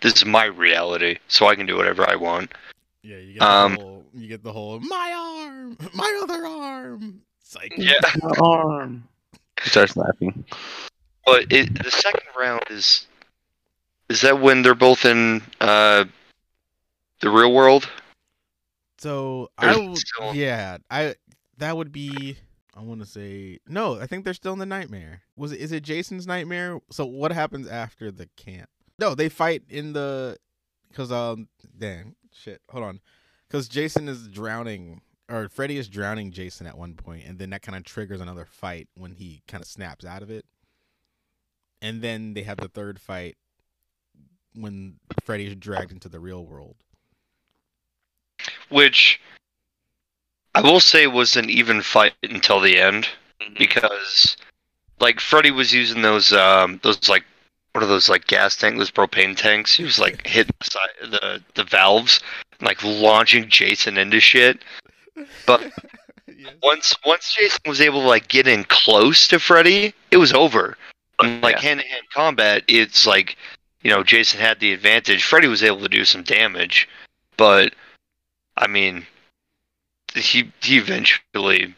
this 0.02 0.14
is 0.16 0.26
my 0.26 0.46
reality, 0.46 1.18
so 1.28 1.48
I 1.48 1.56
can 1.56 1.66
do 1.66 1.76
whatever 1.76 2.08
I 2.10 2.16
want." 2.16 2.54
yeah, 3.04 3.18
you 3.18 3.34
get 3.34 3.40
the 3.40 3.46
um, 3.46 3.76
whole 3.76 4.06
you 4.14 4.28
get 4.28 4.44
the 4.44 4.54
whole 4.54 4.80
my 4.80 5.14
arm, 5.16 5.78
my 5.94 6.20
other 6.24 6.46
arm. 6.46 7.22
Psych. 7.44 7.74
Yeah. 7.78 8.00
My 8.22 8.32
arm. 8.40 9.08
He 9.62 9.70
starts 9.70 9.96
laughing. 9.98 10.46
But 11.26 11.52
it, 11.52 11.84
the 11.84 11.92
second 11.92 12.24
round 12.38 12.64
is 12.70 13.06
is 14.12 14.22
that 14.22 14.40
when 14.42 14.62
they're 14.62 14.76
both 14.76 15.06
in 15.06 15.42
uh, 15.60 16.06
the 17.22 17.30
real 17.30 17.54
world? 17.54 17.90
So 18.98 19.50
Or 19.60 19.68
I 19.70 19.94
still- 19.96 20.36
yeah 20.36 20.78
I 20.90 21.16
that 21.58 21.76
would 21.78 21.92
be. 21.92 22.38
I 22.74 22.82
want 22.82 23.02
to 23.02 23.06
say 23.06 23.60
no. 23.68 24.00
I 24.00 24.08
think 24.08 24.24
they're 24.24 24.34
still 24.34 24.54
in 24.54 24.60
the 24.60 24.66
nightmare. 24.66 25.24
Was 25.36 25.52
it? 25.52 25.60
Is 25.60 25.72
it 25.72 25.84
Jason's 25.84 26.26
nightmare? 26.26 26.80
So 26.92 27.06
what 27.06 27.32
happens 27.32 27.68
after 27.68 28.12
the 28.12 28.28
camp? 28.38 28.70
No, 29.00 29.14
they 29.16 29.30
fight 29.30 29.64
in 29.70 29.94
the. 29.94 30.38
Cause 30.94 31.12
um, 31.12 31.48
dang 31.78 32.16
shit. 32.34 32.62
Hold 32.70 32.84
on, 32.84 33.00
cause 33.50 33.68
Jason 33.68 34.08
is 34.10 34.28
drowning, 34.28 35.02
or 35.30 35.48
Freddy 35.50 35.78
is 35.78 35.88
drowning 35.88 36.32
Jason 36.32 36.68
at 36.68 36.78
one 36.78 36.96
point, 36.96 37.24
and 37.26 37.40
then 37.40 37.50
that 37.52 37.62
kind 37.62 37.78
of 37.78 37.84
triggers 37.86 38.20
another 38.22 38.46
fight 38.46 38.88
when 38.96 39.14
he 39.14 39.42
kind 39.48 39.62
of 39.62 39.68
snaps 39.70 40.04
out 40.06 40.22
of 40.22 40.30
it. 40.30 40.46
And 41.82 42.02
then 42.02 42.34
they 42.34 42.44
have 42.44 42.58
the 42.58 42.68
third 42.68 43.00
fight 43.00 43.36
when 44.56 44.96
Freddy 45.24 45.48
is 45.48 45.56
dragged 45.56 45.92
into 45.92 46.10
the 46.10 46.20
real 46.20 46.46
world. 46.46 46.76
which 48.70 49.20
I 50.56 50.62
will 50.62 50.80
say 50.80 51.08
was 51.08 51.36
an 51.36 51.50
even 51.50 51.82
fight 51.82 52.14
until 52.24 52.60
the 52.60 52.78
end 52.78 53.08
because 53.58 54.36
like 55.00 55.20
Freddy 55.20 55.52
was 55.52 55.74
using 55.74 56.02
those 56.02 56.34
um 56.34 56.80
those 56.84 57.08
like 57.10 57.24
what 57.74 57.84
are 57.84 57.88
those 57.88 58.10
like 58.10 58.28
gas 58.28 58.56
tank 58.56 58.78
those 58.78 58.92
propane 58.92 59.36
tanks? 59.36 59.74
He 59.76 59.84
was 59.84 60.00
like 60.00 60.26
hitting 60.28 60.56
the 60.60 60.70
side 60.70 60.90
the 61.12 61.44
the 61.56 61.64
valves 61.64 62.22
and, 62.60 62.68
like 62.68 62.84
launching 62.84 63.50
Jason 63.50 63.98
into 63.98 64.20
shit. 64.20 64.64
But 65.46 65.72
once 66.64 66.96
once 67.06 67.34
Jason 67.34 67.62
was 67.66 67.82
able 67.82 68.02
to 68.02 68.08
like 68.08 68.28
get 68.28 68.48
in 68.48 68.64
close 68.66 69.28
to 69.30 69.40
Freddy 69.40 69.94
it 70.12 70.18
was 70.18 70.34
over. 70.34 70.78
And, 71.20 71.42
like 71.44 71.60
hand 71.60 71.80
to 71.80 71.86
hand 71.86 72.06
combat 72.12 72.64
it's 72.68 73.06
like 73.06 73.38
you 73.84 73.90
know 73.90 74.04
Jason 74.04 74.40
had 74.40 74.60
the 74.60 74.74
advantage 74.74 75.24
Freddy 75.24 75.48
was 75.48 75.64
able 75.64 75.82
to 75.82 75.90
do 75.90 76.06
some 76.06 76.24
damage 76.24 76.88
but 77.38 77.74
I 78.58 78.68
mean, 78.68 79.06
he 80.14 80.52
he 80.62 80.78
eventually, 80.78 81.74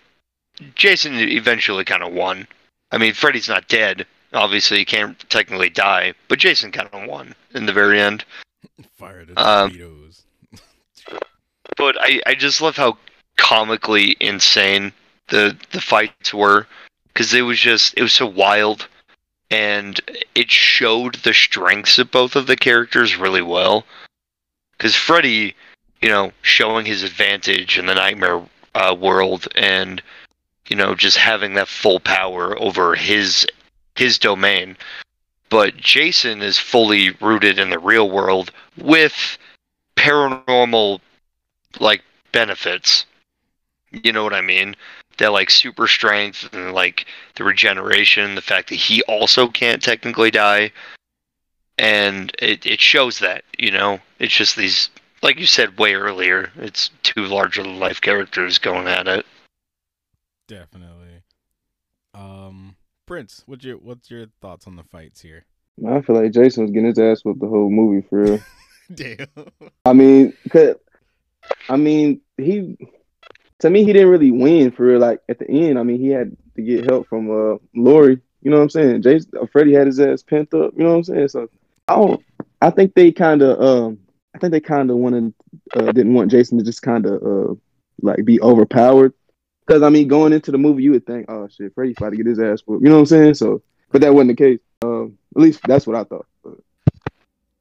Jason 0.75 1.13
eventually 1.15 1.85
kind 1.85 2.03
of 2.03 2.13
won. 2.13 2.47
I 2.91 2.97
mean, 2.97 3.13
Freddy's 3.13 3.47
not 3.47 3.67
dead. 3.67 4.05
Obviously, 4.34 4.80
he 4.80 4.85
can't 4.85 5.17
technically 5.30 5.69
die, 5.69 6.13
but 6.27 6.39
Jason 6.39 6.71
kind 6.71 6.89
of 6.91 7.07
won 7.07 7.35
in 7.53 7.65
the 7.65 7.73
very 7.73 8.01
end. 8.01 8.25
Fire 8.97 9.25
the 9.25 9.39
Um, 9.39 9.69
torpedoes. 9.69 10.23
But 11.77 11.95
I, 11.99 12.21
I 12.27 12.35
just 12.35 12.61
love 12.61 12.75
how 12.75 12.97
comically 13.38 14.15
insane 14.19 14.93
the 15.30 15.57
the 15.71 15.81
fights 15.81 16.34
were, 16.34 16.67
because 17.07 17.34
it 17.34 17.41
was 17.41 17.59
just 17.59 17.93
it 17.97 18.01
was 18.01 18.13
so 18.13 18.27
wild, 18.27 18.88
and 19.53 20.01
it 20.34 20.49
showed 20.49 21.13
the 21.17 21.34
strengths 21.34 21.99
of 21.99 22.09
both 22.09 22.35
of 22.35 22.47
the 22.47 22.55
characters 22.55 23.15
really 23.15 23.43
well. 23.43 23.85
Because 24.75 24.95
Freddy, 24.95 25.55
you 26.01 26.09
know, 26.09 26.31
showing 26.41 26.88
his 26.88 27.03
advantage 27.03 27.77
in 27.77 27.85
the 27.85 27.93
nightmare 27.93 28.41
uh, 28.73 28.95
world, 28.99 29.47
and 29.55 30.01
you 30.67 30.75
know, 30.75 30.95
just 30.95 31.17
having 31.17 31.53
that 31.53 31.67
full 31.67 31.99
power 31.99 32.57
over 32.59 32.95
his 32.95 33.45
his 33.95 34.17
domain. 34.17 34.75
But 35.49 35.77
Jason 35.77 36.41
is 36.41 36.57
fully 36.57 37.11
rooted 37.21 37.59
in 37.59 37.69
the 37.69 37.77
real 37.77 38.09
world 38.09 38.49
with 38.75 39.38
paranormal 39.95 40.99
like 41.80 42.01
benefits. 42.31 43.05
You 43.91 44.13
know 44.13 44.23
what 44.23 44.34
I 44.34 44.41
mean? 44.41 44.75
That 45.23 45.31
like 45.31 45.49
super 45.49 45.87
strength 45.87 46.49
and 46.51 46.73
like 46.73 47.05
the 47.35 47.45
regeneration, 47.45 48.35
the 48.35 48.41
fact 48.41 48.67
that 48.67 48.75
he 48.75 49.01
also 49.03 49.47
can't 49.47 49.81
technically 49.81 50.31
die. 50.31 50.73
And 51.77 52.29
it, 52.39 52.65
it 52.65 52.81
shows 52.81 53.19
that, 53.19 53.45
you 53.57 53.71
know? 53.71 54.01
It's 54.19 54.33
just 54.33 54.57
these 54.57 54.89
like 55.21 55.39
you 55.39 55.45
said 55.45 55.79
way 55.79 55.93
earlier, 55.93 56.51
it's 56.57 56.89
two 57.03 57.21
larger 57.21 57.63
life 57.63 58.01
characters 58.01 58.59
going 58.59 58.89
at 58.89 59.07
it. 59.07 59.25
Definitely. 60.49 61.21
Um, 62.13 62.75
Prince, 63.05 63.43
what's 63.45 63.63
your 63.63 63.77
what's 63.77 64.11
your 64.11 64.25
thoughts 64.41 64.67
on 64.67 64.75
the 64.75 64.83
fights 64.83 65.21
here? 65.21 65.45
I 65.87 66.01
feel 66.01 66.21
like 66.21 66.33
Jason 66.33 66.63
was 66.63 66.71
getting 66.71 66.89
his 66.89 66.99
ass 66.99 67.23
whipped 67.23 67.39
the 67.39 67.47
whole 67.47 67.69
movie 67.69 68.05
for 68.09 68.23
real. 68.23 68.39
Damn. 68.93 69.27
I 69.85 69.93
mean, 69.93 70.33
cause, 70.49 70.75
I 71.69 71.77
mean, 71.77 72.19
he 72.35 72.77
to 73.64 73.69
me 73.69 73.85
he 73.85 73.94
didn't 73.94 74.10
really 74.10 74.31
win 74.31 74.72
for 74.72 74.84
real. 74.84 74.99
Like 74.99 75.22
at 75.30 75.40
the 75.40 75.49
end, 75.49 75.80
I 75.80 75.84
mean, 75.84 75.98
he 75.98 76.10
had 76.10 76.35
to 76.56 76.61
get 76.61 76.84
help 76.85 77.07
from 77.07 77.31
uh 77.31 77.57
Lori. 77.73 78.19
You 78.41 78.52
know 78.52 78.57
what 78.57 78.64
I'm 78.64 78.69
saying? 78.69 79.02
Jason, 79.02 79.31
uh, 79.41 79.45
Freddy 79.45 79.73
had 79.73 79.88
his 79.88 80.02
ass 80.02 80.22
pent 80.22 80.53
up. 80.53 80.73
You 80.76 80.84
know 80.84 80.90
what 80.90 80.98
I'm 80.98 81.03
saying? 81.06 81.30
So 81.30 81.49
I 81.88 81.95
don't. 81.95 82.22
I 82.61 82.72
think 82.72 82.94
they 82.94 83.11
kind 83.14 83.41
of 83.41 83.61
um. 83.61 83.99
I 84.35 84.40
think 84.40 84.52
they 84.52 84.60
kind 84.60 84.91
of 84.91 84.98
wanted 84.98 85.34
uh, 85.76 85.94
didn't 85.94 86.14
want 86.14 86.30
Jason 86.30 86.57
to 86.57 86.64
just 86.64 86.81
kind 86.81 87.06
of 87.06 87.23
uh 87.23 87.56
like 88.02 88.26
be 88.26 88.41
overpowered. 88.41 89.14
Because 89.65 89.81
I 89.81 89.88
mean, 89.88 90.10
going 90.10 90.34
into 90.34 90.52
the 90.52 90.57
movie, 90.57 90.84
you 90.84 90.91
would 90.91 91.06
think, 91.06 91.31
oh 91.31 91.48
shit, 91.48 91.73
Freddy 91.73 91.94
about 91.95 92.10
to 92.10 92.18
get 92.18 92.26
his 92.26 92.40
ass 92.40 92.64
whooped. 92.65 92.84
You 92.84 92.90
know 92.90 92.95
what 92.95 93.02
I'm 93.02 93.06
saying? 93.06 93.35
So, 93.35 93.61
but 93.94 94.02
that 94.02 94.14
wasn't 94.14 94.38
the 94.38 94.44
case. 94.44 94.60
Um, 94.81 95.18
at 95.38 95.41
least 95.41 95.61
that's 95.65 95.88
what 95.88 95.95
I 95.95 96.03
thought. 96.03 96.27
But, 96.44 96.57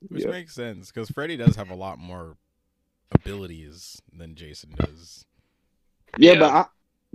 Which 0.09 0.25
yeah. 0.25 0.31
makes 0.31 0.53
sense 0.53 0.91
because 0.91 1.11
Freddy 1.11 1.37
does 1.37 1.55
have 1.55 1.71
a 1.71 1.77
lot 1.77 2.01
more 2.01 2.37
abilities 3.13 4.03
than 4.13 4.35
Jason 4.35 4.75
does. 4.77 5.25
Yeah, 6.19 6.33
Yeah. 6.33 6.39
but 6.39 6.51
I, 6.53 6.67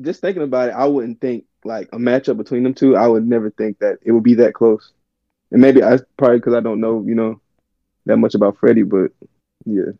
just 0.02 0.22
thinking 0.22 0.44
about 0.44 0.70
it, 0.70 0.74
I 0.74 0.86
wouldn't 0.86 1.20
think 1.22 1.46
like 1.64 1.90
a 1.92 1.98
matchup 1.98 2.38
between 2.38 2.64
them 2.64 2.74
two. 2.74 2.96
I 2.96 3.08
would 3.08 3.28
never 3.28 3.50
think 3.50 3.80
that 3.80 4.00
it 4.04 4.12
would 4.12 4.24
be 4.24 4.36
that 4.36 4.54
close. 4.54 4.92
And 5.52 5.62
maybe 5.62 5.84
I 5.84 5.98
probably 6.18 6.38
because 6.38 6.54
I 6.54 6.60
don't 6.60 6.80
know, 6.82 7.04
you 7.06 7.16
know, 7.16 7.40
that 8.06 8.18
much 8.18 8.36
about 8.36 8.58
Freddy, 8.60 8.84
but 8.84 9.12
yeah, 9.66 9.92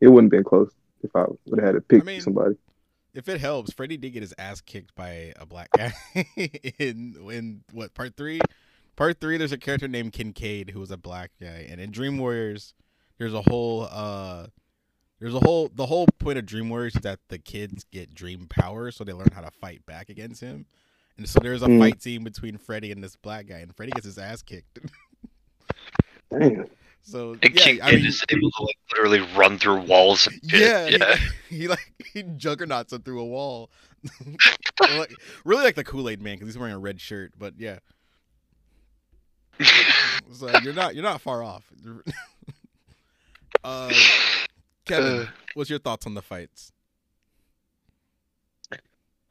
it 0.00 0.08
wouldn't 0.08 0.30
been 0.30 0.44
close 0.44 0.70
if 1.02 1.14
I 1.14 1.24
would 1.46 1.58
have 1.60 1.66
had 1.66 1.74
to 1.74 1.80
pick 1.80 2.02
I 2.02 2.04
mean- 2.04 2.20
somebody. 2.20 2.56
If 3.14 3.30
it 3.30 3.40
helps, 3.40 3.72
Freddy 3.72 3.96
did 3.96 4.10
get 4.10 4.20
his 4.20 4.34
ass 4.36 4.60
kicked 4.60 4.94
by 4.94 5.32
a 5.36 5.46
black 5.46 5.70
guy 5.74 5.94
in 6.78 7.16
in 7.30 7.62
what 7.72 7.94
part 7.94 8.14
three? 8.14 8.40
Part 8.94 9.20
three, 9.22 9.38
there's 9.38 9.52
a 9.52 9.58
character 9.58 9.88
named 9.88 10.12
Kincaid 10.12 10.68
who 10.70 10.80
was 10.80 10.90
a 10.90 10.98
black 10.98 11.30
guy, 11.40 11.66
and 11.70 11.80
in 11.80 11.90
Dream 11.92 12.18
Warriors, 12.18 12.74
there's 13.16 13.32
a 13.32 13.40
whole 13.40 13.88
uh, 13.90 14.48
there's 15.20 15.34
a 15.34 15.40
whole 15.40 15.70
the 15.74 15.86
whole 15.86 16.06
point 16.18 16.38
of 16.38 16.46
Dream 16.46 16.68
Warriors 16.68 16.94
is 16.96 17.02
that 17.02 17.20
the 17.28 17.38
kids 17.38 17.84
get 17.90 18.14
dream 18.14 18.46
power, 18.48 18.90
so 18.90 19.04
they 19.04 19.12
learn 19.12 19.30
how 19.32 19.40
to 19.42 19.50
fight 19.50 19.84
back 19.86 20.08
against 20.08 20.40
him. 20.40 20.66
And 21.18 21.28
so 21.28 21.38
there's 21.40 21.62
a 21.62 21.66
Mm. 21.68 21.78
fight 21.78 22.02
scene 22.02 22.24
between 22.24 22.58
Freddy 22.58 22.92
and 22.92 23.02
this 23.02 23.16
black 23.16 23.46
guy, 23.46 23.58
and 23.58 23.74
Freddy 23.74 23.92
gets 23.92 24.04
his 24.06 24.18
ass 24.18 24.42
kicked. 24.42 24.78
Damn. 26.30 26.66
so 27.02 27.32
And 27.42 27.54
yeah, 27.54 27.62
King 27.64 27.82
I 27.82 27.92
mean, 27.92 28.04
is 28.06 28.22
able 28.28 28.50
to 28.50 28.62
like 28.62 28.76
literally 28.92 29.20
run 29.36 29.58
through 29.58 29.82
walls 29.82 30.26
and. 30.26 30.38
Yeah, 30.42 30.88
yeah. 30.88 31.16
He, 31.48 31.56
he 31.60 31.68
like 31.68 31.92
he 32.12 32.22
juggernauts 32.22 32.92
him 32.92 33.02
through 33.02 33.20
a 33.20 33.24
wall. 33.24 33.70
like, 34.80 35.14
really 35.44 35.64
like 35.64 35.74
the 35.76 35.84
Kool 35.84 36.08
Aid 36.08 36.20
Man 36.20 36.34
because 36.34 36.48
he's 36.48 36.58
wearing 36.58 36.74
a 36.74 36.78
red 36.78 37.00
shirt. 37.00 37.32
But 37.38 37.54
yeah, 37.56 37.78
so 40.32 40.48
you're 40.62 40.74
not 40.74 40.94
you're 40.94 41.02
not 41.02 41.20
far 41.22 41.42
off. 41.42 41.72
uh, 43.64 43.92
Kevin, 44.86 45.20
Uh. 45.20 45.26
what's 45.54 45.70
your 45.70 45.78
thoughts 45.78 46.06
on 46.06 46.14
the 46.14 46.22
fights? 46.22 46.72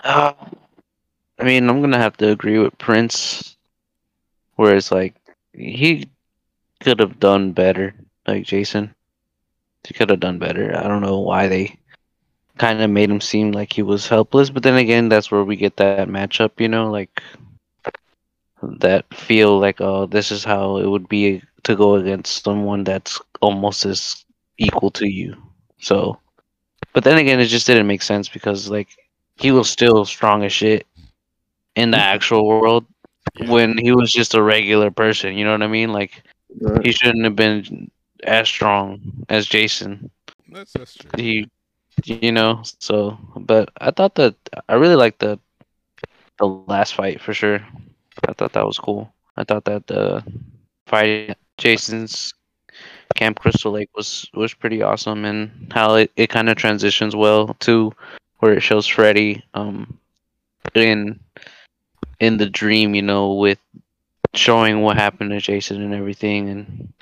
Uh, 0.03 0.33
I 1.39 1.43
mean, 1.43 1.69
I'm 1.69 1.81
gonna 1.81 1.97
have 1.97 2.17
to 2.17 2.29
agree 2.29 2.59
with 2.59 2.77
Prince, 2.77 3.57
where 4.55 4.75
it's 4.75 4.91
like 4.91 5.15
he 5.53 6.09
could 6.81 6.99
have 6.99 7.19
done 7.19 7.51
better, 7.53 7.95
like 8.27 8.45
Jason. 8.45 8.93
He 9.87 9.93
could 9.93 10.09
have 10.09 10.19
done 10.19 10.39
better. 10.39 10.75
I 10.77 10.87
don't 10.87 11.01
know 11.01 11.19
why 11.19 11.47
they 11.47 11.79
kind 12.57 12.81
of 12.81 12.89
made 12.89 13.09
him 13.09 13.21
seem 13.21 13.51
like 13.51 13.73
he 13.73 13.81
was 13.81 14.07
helpless, 14.07 14.49
but 14.49 14.63
then 14.63 14.75
again, 14.75 15.09
that's 15.09 15.31
where 15.31 15.43
we 15.43 15.55
get 15.55 15.77
that 15.77 16.07
matchup, 16.09 16.59
you 16.59 16.67
know, 16.67 16.91
like 16.91 17.21
that 18.61 19.05
feel 19.13 19.59
like, 19.59 19.81
oh, 19.81 20.05
this 20.05 20.31
is 20.31 20.43
how 20.43 20.77
it 20.77 20.87
would 20.87 21.07
be 21.09 21.41
to 21.63 21.75
go 21.75 21.95
against 21.95 22.43
someone 22.43 22.83
that's 22.83 23.19
almost 23.41 23.85
as 23.85 24.25
equal 24.57 24.91
to 24.91 25.07
you. 25.09 25.35
So, 25.85 26.17
but 26.93 27.03
then 27.03 27.17
again, 27.21 27.39
it 27.39 27.45
just 27.45 27.67
didn't 27.67 27.85
make 27.87 28.01
sense 28.01 28.27
because 28.27 28.69
like 28.69 28.89
he 29.37 29.51
was 29.51 29.69
still 29.69 30.05
strong 30.05 30.43
as 30.43 30.53
shit 30.53 30.87
in 31.75 31.91
the 31.91 31.97
actual 32.01 32.47
world 32.47 32.85
Yeah. 33.37 33.51
when 33.51 33.77
he 33.77 33.91
was 33.91 34.11
just 34.11 34.33
a 34.33 34.41
regular 34.41 34.89
person. 34.89 35.37
You 35.37 35.45
know 35.45 35.51
what 35.53 35.61
I 35.63 35.67
mean? 35.67 35.93
Like 35.93 36.23
Right. 36.61 36.85
he 36.85 36.91
shouldn't 36.91 37.25
have 37.25 37.35
been 37.35 37.91
as 38.23 38.47
strong 38.47 38.99
as 39.29 39.45
Jason. 39.45 40.09
That's 40.49 40.73
that's 40.73 40.95
true. 40.95 41.11
He, 41.17 41.45
you 42.05 42.31
know. 42.31 42.63
So, 42.79 43.17
but 43.35 43.69
I 43.81 43.91
thought 43.91 44.15
that 44.15 44.35
I 44.69 44.75
really 44.79 44.95
liked 44.95 45.19
the 45.19 45.37
the 46.39 46.47
last 46.47 46.93
fight 46.95 47.19
for 47.21 47.33
sure. 47.33 47.59
I 48.27 48.33
thought 48.33 48.53
that 48.53 48.65
was 48.65 48.79
cool. 48.79 49.11
I 49.37 49.43
thought 49.43 49.65
that 49.65 49.83
uh, 49.91 50.21
the 50.23 50.23
fight 50.87 51.29
at 51.35 51.37
Jason's 51.57 52.33
Camp 53.15 53.39
Crystal 53.39 53.71
Lake 53.71 53.89
was 53.95 54.29
was 54.33 54.53
pretty 54.53 54.81
awesome, 54.81 55.25
and 55.25 55.71
how 55.73 55.95
it, 55.95 56.11
it 56.15 56.29
kind 56.29 56.49
of 56.49 56.57
transitions 56.57 57.15
well 57.15 57.55
to 57.61 57.91
where 58.39 58.53
it 58.53 58.61
shows 58.61 58.85
Freddy 58.85 59.43
um 59.53 59.97
in 60.75 61.19
in 62.19 62.37
the 62.37 62.45
dream, 62.49 62.93
you 62.95 63.01
know, 63.01 63.33
with 63.33 63.59
showing 64.33 64.81
what 64.81 64.97
happened 64.97 65.31
to 65.31 65.39
Jason 65.39 65.81
and 65.81 65.93
everything, 65.93 66.49
and 66.49 66.93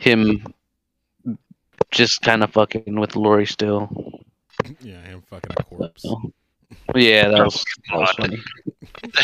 him 0.00 0.44
just 1.90 2.22
kind 2.22 2.42
of 2.42 2.52
fucking 2.52 2.98
with 2.98 3.16
Lori 3.16 3.46
still. 3.46 4.22
Yeah, 4.80 5.00
him 5.02 5.22
fucking 5.28 5.52
a 5.56 5.62
corpse. 5.64 6.02
So, 6.02 6.32
Yeah, 6.94 7.28
that 7.28 7.40
Oh, 7.40 7.44
was, 7.44 7.64
that 7.90 7.98
was 7.98 8.10
funny. 8.12 8.38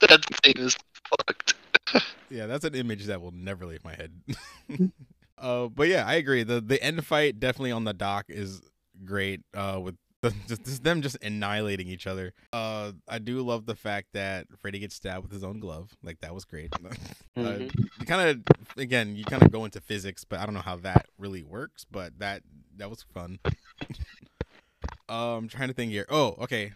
That 0.00 0.24
thing 0.44 0.54
is 0.56 0.76
fucked. 1.08 1.54
Yeah, 2.30 2.46
that's 2.46 2.64
an 2.66 2.74
image 2.74 3.06
that 3.06 3.22
will 3.22 3.32
never 3.32 3.64
leave 3.64 3.82
my 3.84 3.94
head. 3.94 4.12
uh, 5.40 5.68
but 5.68 5.88
yeah, 5.88 6.04
I 6.06 6.14
agree. 6.14 6.42
The 6.42 6.60
the 6.60 6.82
end 6.82 7.04
fight 7.06 7.38
definitely 7.40 7.72
on 7.72 7.84
the 7.84 7.94
dock 7.94 8.26
is 8.28 8.60
great. 9.04 9.40
Uh, 9.54 9.80
with 9.82 9.96
the, 10.22 10.34
just, 10.48 10.64
just 10.64 10.82
them 10.84 11.00
just 11.00 11.16
annihilating 11.22 11.86
each 11.88 12.06
other. 12.06 12.32
Uh, 12.52 12.92
I 13.06 13.18
do 13.18 13.40
love 13.42 13.66
the 13.66 13.76
fact 13.76 14.08
that 14.14 14.46
Freddy 14.58 14.80
gets 14.80 14.96
stabbed 14.96 15.22
with 15.22 15.32
his 15.32 15.44
own 15.44 15.60
glove. 15.60 15.92
Like 16.02 16.20
that 16.20 16.34
was 16.34 16.44
great. 16.44 16.72
uh, 16.84 16.88
Mhm. 17.36 17.72
you 18.00 18.06
kind 18.06 18.28
of 18.28 18.56
again, 18.76 19.14
you 19.14 19.24
kind 19.24 19.42
of 19.42 19.52
go 19.52 19.64
into 19.64 19.80
physics, 19.80 20.24
but 20.24 20.40
I 20.40 20.44
don't 20.44 20.54
know 20.54 20.60
how 20.60 20.76
that 20.76 21.06
really 21.18 21.42
works. 21.44 21.84
But 21.88 22.18
that 22.18 22.42
that 22.76 22.90
was 22.90 23.02
fun. 23.14 23.38
uh, 23.44 23.52
I'm 25.36 25.48
trying 25.48 25.68
to 25.68 25.74
think 25.74 25.92
here. 25.92 26.06
Oh, 26.08 26.36
okay 26.42 26.72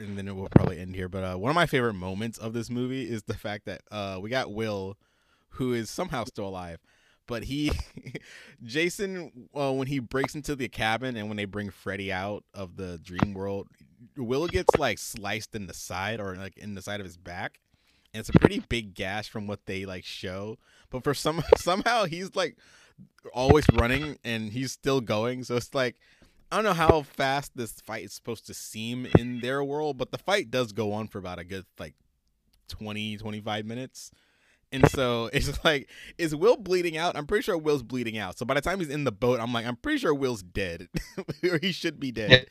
and 0.00 0.18
then 0.18 0.28
it 0.28 0.34
will 0.34 0.48
probably 0.48 0.78
end 0.78 0.94
here. 0.94 1.08
But 1.08 1.24
uh, 1.24 1.36
one 1.36 1.48
of 1.50 1.54
my 1.54 1.66
favorite 1.66 1.94
moments 1.94 2.38
of 2.38 2.52
this 2.52 2.68
movie 2.68 3.08
is 3.08 3.22
the 3.22 3.34
fact 3.34 3.64
that 3.66 3.80
uh, 3.90 4.18
we 4.20 4.28
got 4.28 4.52
Will, 4.52 4.96
who 5.50 5.72
is 5.72 5.88
somehow 5.88 6.24
still 6.24 6.48
alive, 6.48 6.80
but 7.30 7.44
he, 7.44 7.70
Jason, 8.64 9.48
uh, 9.56 9.72
when 9.72 9.86
he 9.86 10.00
breaks 10.00 10.34
into 10.34 10.56
the 10.56 10.68
cabin 10.68 11.16
and 11.16 11.28
when 11.28 11.36
they 11.36 11.44
bring 11.44 11.70
Freddy 11.70 12.12
out 12.12 12.42
of 12.52 12.76
the 12.76 12.98
dream 12.98 13.34
world, 13.34 13.68
Will 14.16 14.48
gets 14.48 14.76
like 14.76 14.98
sliced 14.98 15.54
in 15.54 15.68
the 15.68 15.72
side 15.72 16.18
or 16.20 16.34
like 16.34 16.58
in 16.58 16.74
the 16.74 16.82
side 16.82 16.98
of 16.98 17.06
his 17.06 17.16
back. 17.16 17.60
And 18.12 18.18
it's 18.18 18.28
a 18.28 18.32
pretty 18.32 18.58
big 18.68 18.94
gash 18.94 19.30
from 19.30 19.46
what 19.46 19.66
they 19.66 19.86
like 19.86 20.04
show, 20.04 20.58
but 20.90 21.04
for 21.04 21.14
some 21.14 21.40
somehow 21.56 22.04
he's 22.04 22.34
like 22.34 22.56
always 23.32 23.64
running 23.74 24.18
and 24.24 24.50
he's 24.50 24.72
still 24.72 25.00
going. 25.00 25.44
So 25.44 25.54
it's 25.54 25.72
like 25.72 25.94
I 26.50 26.56
don't 26.56 26.64
know 26.64 26.72
how 26.72 27.02
fast 27.02 27.56
this 27.56 27.74
fight 27.80 28.06
is 28.06 28.12
supposed 28.12 28.44
to 28.48 28.54
seem 28.54 29.06
in 29.16 29.38
their 29.38 29.62
world, 29.62 29.98
but 29.98 30.10
the 30.10 30.18
fight 30.18 30.50
does 30.50 30.72
go 30.72 30.92
on 30.92 31.06
for 31.06 31.18
about 31.18 31.38
a 31.38 31.44
good 31.44 31.64
like 31.78 31.94
20, 32.66 33.18
25 33.18 33.66
minutes. 33.66 34.10
And 34.72 34.88
so 34.90 35.26
it's 35.32 35.62
like, 35.64 35.90
is 36.18 36.34
Will 36.34 36.56
bleeding 36.56 36.96
out? 36.96 37.16
I'm 37.16 37.26
pretty 37.26 37.42
sure 37.42 37.56
Will's 37.58 37.82
bleeding 37.82 38.18
out. 38.18 38.38
So 38.38 38.44
by 38.46 38.54
the 38.54 38.60
time 38.60 38.78
he's 38.78 38.88
in 38.90 39.04
the 39.04 39.12
boat, 39.12 39.40
I'm 39.40 39.52
like, 39.52 39.66
I'm 39.66 39.76
pretty 39.76 39.98
sure 39.98 40.14
Will's 40.14 40.42
dead, 40.42 40.88
or 41.44 41.58
he 41.60 41.72
should 41.72 41.98
be 42.00 42.12
dead. 42.12 42.46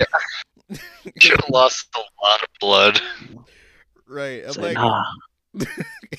Should 1.19 1.41
have 1.41 1.49
lost 1.49 1.87
a 1.95 1.99
lot 1.99 2.43
of 2.43 2.47
blood. 2.59 3.01
right? 4.07 4.43
I'm 4.43 4.49
It's 4.49 4.57
like, 4.57 4.77
like, 4.77 5.05
nah, 5.55 5.65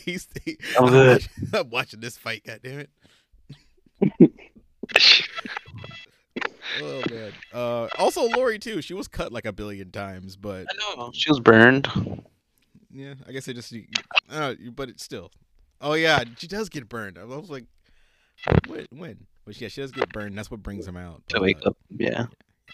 he's. 0.01 0.27
He, 0.45 0.59
I'm 0.77 0.87
I'm, 0.87 0.91
good. 0.91 1.09
watching, 1.13 1.49
I'm 1.61 1.71
watching 1.71 2.01
this 2.01 2.17
fight. 2.19 2.43
God 2.45 2.59
damn 2.65 2.81
it! 2.81 2.91
Oh 6.83 7.03
man. 7.11 7.33
Uh, 7.53 7.89
also 7.99 8.25
Lori 8.29 8.59
too. 8.59 8.83
She 8.83 8.95
was 8.95 9.07
cut 9.09 9.33
like 9.33 9.45
a 9.45 9.53
billion 9.53 9.91
times, 9.91 10.37
but 10.37 10.67
I 10.71 10.97
know 10.97 11.11
she 11.13 11.31
was 11.31 11.41
burned. 11.41 11.89
Yeah, 12.93 13.15
I 13.29 13.33
guess 13.33 13.47
it 13.49 13.55
just, 13.55 13.73
uh, 14.31 14.55
but 14.75 14.89
it's 14.89 15.05
still. 15.05 15.31
Oh 15.81 15.95
yeah, 15.95 16.23
she 16.37 16.47
does 16.47 16.69
get 16.69 16.89
burned. 16.89 17.19
I 17.19 17.25
was 17.25 17.51
like, 17.51 17.65
when? 18.67 18.87
When? 18.91 19.27
But 19.45 19.61
yeah, 19.61 19.69
she 19.69 19.81
does 19.81 19.93
get 19.93 20.09
burned. 20.13 20.37
That's 20.37 20.51
what 20.51 20.63
brings 20.63 20.87
him 20.87 20.97
out. 20.97 21.23
to 21.29 21.41
wake 21.41 21.59
up. 21.67 21.77
Yeah. 21.97 22.27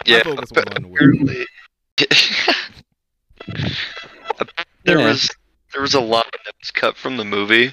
Yeah, 0.04 0.22
focus 0.24 0.50
was 0.50 0.64
on 0.76 0.90
Will. 0.90 0.96
apparently. 0.96 1.46
there 4.84 4.98
Yeah. 4.98 5.08
was 5.08 5.30
there 5.72 5.82
was 5.82 5.94
a 5.94 6.00
line 6.00 6.24
that 6.44 6.54
was 6.60 6.70
cut 6.70 6.96
from 6.96 7.16
the 7.16 7.24
movie 7.24 7.72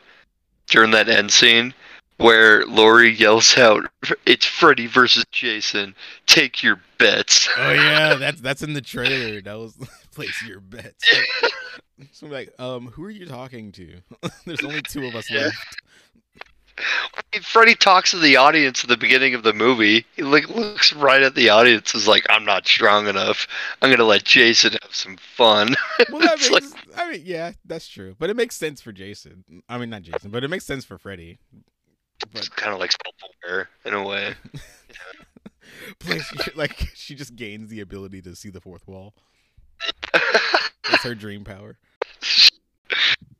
during 0.67 0.91
that 0.91 1.09
end 1.09 1.31
scene 1.31 1.73
where 2.17 2.65
Lori 2.65 3.11
yells 3.11 3.57
out, 3.57 3.89
"It's 4.25 4.45
Freddy 4.45 4.87
versus 4.87 5.25
Jason. 5.31 5.95
Take 6.27 6.61
your 6.63 6.81
bets." 6.97 7.49
Oh 7.57 7.71
yeah, 7.73 8.15
that's 8.15 8.41
that's 8.41 8.61
in 8.61 8.73
the 8.73 8.81
trailer. 8.81 9.41
That 9.41 9.57
was 9.57 9.73
place 10.13 10.41
your 10.47 10.59
bets. 10.59 11.03
So 12.11 12.25
I'm 12.25 12.33
like, 12.33 12.51
um, 12.59 12.87
who 12.87 13.03
are 13.03 13.09
you 13.11 13.25
talking 13.27 13.71
to? 13.73 13.97
There's 14.45 14.63
only 14.63 14.81
two 14.81 15.05
of 15.05 15.15
us 15.15 15.29
Yeah. 15.29 15.41
left. 15.43 15.81
Freddy 17.43 17.75
talks 17.75 18.11
to 18.11 18.17
the 18.17 18.35
audience 18.35 18.83
at 18.83 18.89
the 18.89 18.97
beginning 18.97 19.35
of 19.35 19.43
the 19.43 19.53
movie. 19.53 20.05
He 20.15 20.23
like 20.23 20.49
looks 20.49 20.91
right 20.91 21.21
at 21.21 21.35
the 21.35 21.49
audience, 21.49 21.93
is 21.93 22.07
like, 22.07 22.25
"I'm 22.29 22.43
not 22.45 22.65
strong 22.67 23.07
enough. 23.07 23.47
I'm 23.81 23.91
gonna 23.91 24.03
let 24.03 24.23
Jason 24.23 24.71
have 24.81 24.93
some 24.93 25.17
fun." 25.17 25.75
Well, 26.09 26.19
that 26.21 26.33
It's 26.39 26.49
like- 26.49 26.63
makes. 26.63 26.75
I 26.97 27.11
mean, 27.11 27.21
yeah, 27.25 27.53
that's 27.63 27.87
true. 27.87 28.15
But 28.17 28.29
it 28.31 28.35
makes 28.35 28.55
sense 28.55 28.81
for 28.81 28.91
Jason. 28.91 29.43
I 29.69 29.77
mean, 29.77 29.91
not 29.91 30.01
Jason, 30.01 30.31
but 30.31 30.43
it 30.43 30.49
makes 30.49 30.65
sense 30.65 30.83
for 30.83 30.97
Freddy. 30.97 31.37
It's 32.31 32.49
But 32.49 32.55
kind 32.55 32.73
of 32.73 32.79
like 32.79 32.91
self-aware 32.91 33.69
in 33.85 33.93
a 33.93 34.03
way. 34.03 34.35
plus, 35.99 36.55
like 36.55 36.89
she 36.95 37.15
just 37.15 37.35
gains 37.35 37.69
the 37.69 37.81
ability 37.81 38.21
to 38.23 38.35
see 38.35 38.49
the 38.49 38.61
fourth 38.61 38.87
wall. 38.87 39.13
That's 40.13 41.03
her 41.03 41.15
dream 41.15 41.43
power. 41.43 41.77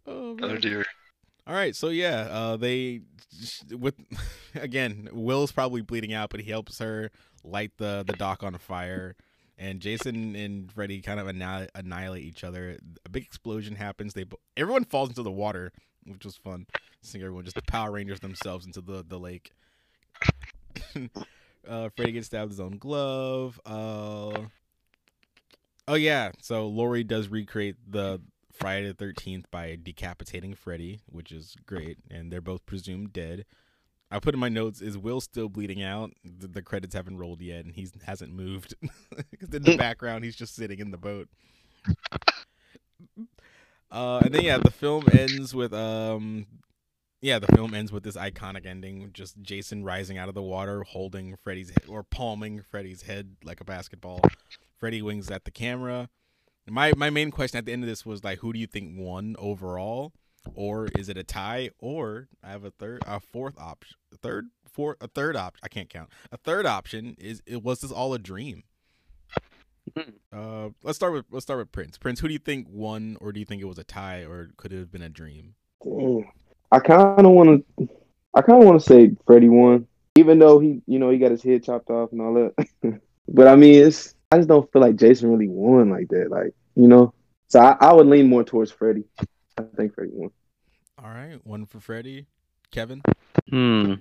Oh, 0.06 0.36
oh 0.42 0.58
dear. 0.58 0.86
All 1.48 1.56
right, 1.56 1.74
so 1.74 1.88
yeah, 1.88 2.28
uh, 2.30 2.58
they 2.58 3.04
with 3.72 3.96
again, 4.56 5.08
Will's 5.14 5.54
probably 5.54 5.82
bleeding 5.82 6.14
out, 6.14 6.30
but 6.30 6.42
he 6.42 6.52
helps 6.52 6.80
her 6.80 7.10
light 7.44 7.72
the 7.78 8.04
the 8.06 8.14
dock 8.14 8.44
on 8.44 8.58
fire, 8.58 9.16
and 9.58 9.80
Jason 9.80 10.36
and 10.36 10.72
Freddy 10.72 11.02
kind 11.02 11.22
of 11.22 11.28
annihilate 11.28 12.24
each 12.24 12.44
other. 12.44 12.78
A 13.06 13.10
big 13.10 13.24
explosion 13.24 13.76
happens. 13.76 14.14
They 14.14 14.26
everyone 14.58 14.84
falls 14.84 15.10
into 15.10 15.24
the 15.24 15.32
water, 15.32 15.72
which 16.06 16.26
was 16.26 16.36
fun. 16.36 16.66
Seeing 17.02 17.24
everyone 17.24 17.44
just 17.44 17.56
the 17.56 17.62
Power 17.64 17.92
Rangers 17.92 18.20
themselves 18.20 18.66
into 18.66 18.82
the 18.82 19.04
the 19.08 19.20
lake. 19.20 19.52
uh, 21.68 21.90
Freddy 21.96 22.14
gets 22.14 22.28
stabbed 22.28 22.50
with 22.50 22.58
his 22.58 22.60
own 22.60 22.78
glove. 22.78 23.60
Uh, 23.66 24.42
oh 25.88 25.96
yeah, 25.96 26.32
so 26.42 26.68
Lori 26.68 27.04
does 27.04 27.28
recreate 27.28 27.76
the 27.88 28.22
Friday 28.52 28.88
the 28.88 28.94
Thirteenth 28.94 29.50
by 29.52 29.78
decapitating 29.82 30.56
Freddy, 30.56 31.02
which 31.08 31.32
is 31.32 31.56
great, 31.66 31.98
and 32.10 32.32
they're 32.32 32.42
both 32.42 32.66
presumed 32.66 33.14
dead. 33.14 33.46
I 34.12 34.20
put 34.20 34.36
in 34.36 34.40
my 34.40 34.50
notes: 34.50 34.82
Is 34.82 34.98
Will 34.98 35.22
still 35.22 35.50
bleeding 35.50 35.82
out? 35.82 36.12
The, 36.24 36.48
the 36.48 36.62
credits 36.62 36.94
haven't 36.94 37.18
rolled 37.18 37.42
yet, 37.42 37.66
and 37.66 37.74
he 37.74 37.88
hasn't 38.06 38.32
moved. 38.32 38.76
in 39.42 39.64
the 39.64 39.76
background, 39.78 40.24
he's 40.24 40.36
just 40.36 40.56
sitting 40.56 40.80
in 40.80 40.92
the 40.92 40.98
boat. 40.98 41.28
Uh, 43.94 44.20
and 44.26 44.34
then 44.34 44.44
yeah, 44.44 44.58
the 44.58 44.72
film 44.72 45.06
ends 45.12 45.54
with 45.54 45.72
um, 45.72 46.48
yeah, 47.22 47.38
the 47.38 47.48
film 47.56 47.76
ends 47.76 47.92
with 47.92 48.04
this 48.04 48.18
iconic 48.18 48.66
ending, 48.66 49.12
just 49.14 49.40
Jason 49.44 49.84
rising 49.84 50.18
out 50.18 50.30
of 50.30 50.36
the 50.36 50.42
water, 50.42 50.82
holding 50.82 51.36
Freddy's 51.44 51.70
head 51.70 51.86
or 51.88 52.02
palming 52.02 52.64
Freddy's 52.64 53.04
head 53.04 53.36
like 53.44 53.62
a 53.62 53.64
basketball. 53.64 54.20
Freddy 54.78 55.04
wings 55.04 55.30
at 55.30 55.46
the 55.46 55.52
camera. 55.52 56.10
My 56.68 56.92
my 56.98 57.12
main 57.12 57.30
question 57.30 57.60
at 57.60 57.66
the 57.66 57.72
end 57.72 57.84
of 57.84 57.88
this 57.88 58.04
was 58.04 58.24
like, 58.24 58.40
who 58.40 58.52
do 58.52 58.60
you 58.60 58.68
think 58.68 58.98
won 58.98 59.36
overall, 59.38 60.12
or 60.56 60.88
is 60.98 61.08
it 61.08 61.18
a 61.18 61.24
tie, 61.24 61.70
or 61.78 62.30
I 62.44 62.50
have 62.50 62.64
a 62.64 62.72
third, 62.72 63.04
a 63.06 63.20
fourth 63.20 63.60
option, 63.60 63.96
third, 64.22 64.50
fourth, 64.68 64.98
a 65.02 65.08
third 65.08 65.36
option. 65.36 65.60
I 65.64 65.68
can't 65.68 65.90
count. 65.90 66.10
A 66.32 66.38
third 66.38 66.66
option 66.66 67.16
is 67.20 67.44
it 67.46 67.62
was 67.62 67.82
this 67.82 67.92
all 67.92 68.16
a 68.16 68.20
dream? 68.20 68.64
Hmm. 69.96 70.10
Uh, 70.32 70.70
let's 70.82 70.96
start 70.96 71.14
with 71.14 71.26
let's 71.30 71.46
start 71.46 71.60
with 71.60 71.72
Prince. 71.72 71.98
Prince, 71.98 72.20
who 72.20 72.28
do 72.28 72.34
you 72.34 72.40
think 72.40 72.68
won, 72.70 73.18
or 73.20 73.32
do 73.32 73.40
you 73.40 73.46
think 73.46 73.62
it 73.62 73.66
was 73.66 73.78
a 73.78 73.84
tie, 73.84 74.22
or 74.22 74.50
could 74.58 74.74
it 74.74 74.80
have 74.80 74.92
been 74.92 75.02
a 75.02 75.10
dream? 75.10 75.56
Damn. 75.84 76.26
I 76.72 76.80
kind 76.80 77.26
of 77.26 77.32
want 77.32 77.66
to. 77.78 77.90
I 78.34 78.42
kind 78.42 78.62
of 78.62 78.68
want 78.68 78.82
to 78.82 78.88
say 78.88 79.12
Freddy 79.28 79.50
won, 79.50 79.88
even 80.16 80.40
though 80.40 80.60
he, 80.60 80.82
you 80.88 80.98
know, 80.98 81.10
he 81.12 81.20
got 81.20 81.32
his 81.32 81.44
head 81.44 81.64
chopped 81.64 81.90
off 81.90 82.12
and 82.12 82.22
all 82.22 82.34
that. 82.34 83.02
but 83.28 83.48
I 83.48 83.56
mean, 83.56 83.86
it's. 83.86 84.16
I 84.32 84.38
just 84.38 84.48
don't 84.50 84.72
feel 84.72 84.82
like 84.82 84.96
Jason 84.96 85.30
really 85.30 85.48
won 85.48 85.92
like 85.92 86.08
that. 86.10 86.32
Like, 86.32 86.56
you 86.76 86.88
know. 86.88 87.14
So 87.48 87.60
I, 87.60 87.78
I 87.80 87.94
would 87.94 88.08
lean 88.08 88.30
more 88.30 88.44
towards 88.44 88.72
Freddy. 88.72 89.04
I 89.58 89.64
think 89.76 89.94
Freddy 89.94 90.10
won. 90.14 90.32
All 91.04 91.12
right, 91.12 91.40
one 91.46 91.66
for 91.68 91.80
Freddy. 91.80 92.26
Kevin. 92.72 93.04
Hmm. 93.50 93.96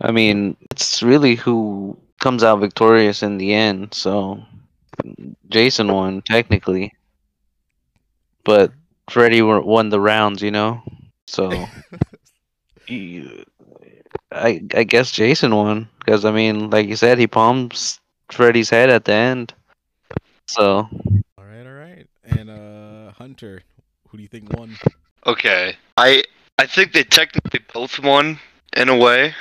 I 0.00 0.10
mean, 0.10 0.56
it's 0.70 1.02
really 1.02 1.34
who 1.34 1.98
comes 2.20 2.42
out 2.42 2.60
victorious 2.60 3.22
in 3.22 3.36
the 3.36 3.52
end. 3.52 3.92
So 3.92 4.42
Jason 5.48 5.92
won 5.92 6.22
technically, 6.22 6.92
but 8.44 8.72
Freddy 9.10 9.42
won 9.42 9.88
the 9.90 10.00
rounds. 10.00 10.42
You 10.42 10.50
know, 10.50 10.82
so 11.26 11.50
I 14.32 14.62
I 14.74 14.84
guess 14.84 15.10
Jason 15.10 15.54
won 15.54 15.88
because 15.98 16.24
I 16.24 16.30
mean, 16.32 16.70
like 16.70 16.88
you 16.88 16.96
said, 16.96 17.18
he 17.18 17.26
palms 17.26 18.00
Freddy's 18.30 18.70
head 18.70 18.90
at 18.90 19.04
the 19.04 19.12
end. 19.12 19.54
So 20.48 20.88
All 21.38 21.44
right, 21.44 21.66
all 21.66 21.72
right. 21.72 22.06
And 22.24 22.50
uh, 22.50 23.12
Hunter, 23.12 23.62
who 24.08 24.18
do 24.18 24.22
you 24.22 24.28
think 24.28 24.52
won? 24.56 24.78
Okay. 25.26 25.76
I 25.96 26.24
I 26.58 26.66
think 26.66 26.92
they 26.92 27.04
technically 27.04 27.60
both 27.72 27.98
won 27.98 28.38
in 28.76 28.88
a 28.88 28.96
way 28.96 29.34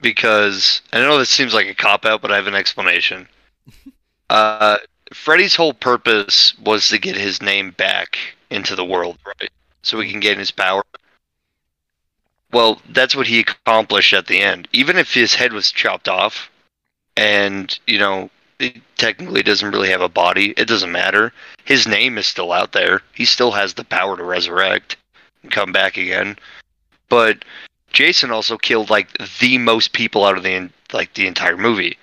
because 0.00 0.82
I 0.92 1.00
know 1.00 1.18
this 1.18 1.30
seems 1.30 1.54
like 1.54 1.66
a 1.68 1.74
cop 1.74 2.04
out, 2.04 2.20
but 2.22 2.32
I 2.32 2.36
have 2.36 2.46
an 2.46 2.54
explanation. 2.54 3.28
Uh, 4.30 4.76
Freddy's 5.12 5.54
whole 5.54 5.74
purpose 5.74 6.58
was 6.58 6.88
to 6.88 6.98
get 6.98 7.16
his 7.16 7.42
name 7.42 7.70
back 7.72 8.18
into 8.50 8.74
the 8.74 8.84
world, 8.84 9.18
right? 9.24 9.50
So 9.82 10.00
he 10.00 10.10
can 10.10 10.20
gain 10.20 10.38
his 10.38 10.50
power. 10.50 10.82
Well, 12.52 12.80
that's 12.90 13.14
what 13.14 13.26
he 13.26 13.40
accomplished 13.40 14.12
at 14.12 14.26
the 14.26 14.40
end. 14.40 14.68
Even 14.72 14.96
if 14.96 15.12
his 15.12 15.34
head 15.34 15.52
was 15.52 15.70
chopped 15.70 16.08
off, 16.08 16.50
and 17.16 17.78
you 17.86 17.98
know 17.98 18.30
he 18.58 18.80
technically 18.96 19.42
doesn't 19.42 19.70
really 19.70 19.90
have 19.90 20.00
a 20.00 20.08
body. 20.08 20.54
It 20.56 20.66
doesn't 20.66 20.92
matter. 20.92 21.32
His 21.64 21.86
name 21.86 22.18
is 22.18 22.26
still 22.26 22.52
out 22.52 22.72
there. 22.72 23.02
He 23.14 23.24
still 23.24 23.52
has 23.52 23.74
the 23.74 23.84
power 23.84 24.16
to 24.16 24.24
resurrect 24.24 24.96
and 25.42 25.52
come 25.52 25.72
back 25.72 25.96
again. 25.96 26.36
But 27.08 27.44
Jason 27.92 28.30
also 28.30 28.56
killed 28.56 28.90
like 28.90 29.08
the 29.40 29.58
most 29.58 29.92
people 29.92 30.24
out 30.24 30.36
of 30.36 30.42
the 30.42 30.70
like 30.92 31.14
the 31.14 31.26
entire 31.26 31.56
movie. 31.56 31.98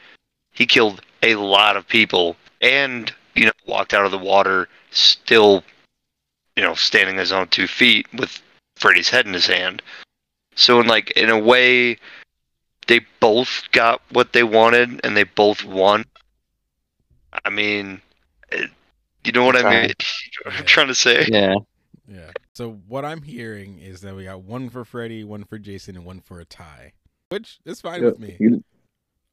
He 0.53 0.65
killed 0.65 1.01
a 1.23 1.35
lot 1.35 1.75
of 1.75 1.87
people 1.87 2.37
and 2.61 3.13
you 3.35 3.45
know 3.45 3.51
walked 3.65 3.93
out 3.93 4.05
of 4.05 4.11
the 4.11 4.17
water 4.17 4.67
still 4.91 5.63
you 6.55 6.63
know 6.63 6.73
standing 6.73 7.15
on 7.15 7.19
his 7.19 7.31
own 7.31 7.47
two 7.47 7.67
feet 7.67 8.07
with 8.13 8.41
Freddy's 8.77 9.09
head 9.09 9.25
in 9.25 9.33
his 9.33 9.47
hand. 9.47 9.81
So 10.55 10.79
in 10.79 10.87
like 10.87 11.11
in 11.11 11.29
a 11.29 11.39
way 11.39 11.97
they 12.87 13.01
both 13.19 13.63
got 13.71 14.01
what 14.11 14.33
they 14.33 14.43
wanted 14.43 15.01
and 15.03 15.17
they 15.17 15.23
both 15.23 15.63
won. 15.65 16.05
I 17.43 17.49
mean, 17.49 18.01
it, 18.51 18.69
you 19.25 19.31
know 19.31 19.43
what 19.45 19.55
I 19.55 19.69
mean? 19.81 19.91
I'm 20.45 20.65
trying 20.65 20.87
to 20.87 20.95
say. 20.95 21.27
Yeah. 21.29 21.55
Yeah. 22.07 22.31
So 22.53 22.79
what 22.87 23.03
I'm 23.03 23.23
hearing 23.23 23.79
is 23.79 24.01
that 24.01 24.15
we 24.15 24.25
got 24.25 24.43
one 24.43 24.69
for 24.69 24.85
Freddy, 24.85 25.23
one 25.23 25.43
for 25.43 25.57
Jason, 25.57 25.95
and 25.95 26.05
one 26.05 26.19
for 26.21 26.39
a 26.39 26.45
tie, 26.45 26.93
which 27.29 27.59
is 27.65 27.81
fine 27.81 28.01
Yeah, 28.01 28.09
with 28.09 28.19
me. 28.19 28.37
you- 28.39 28.63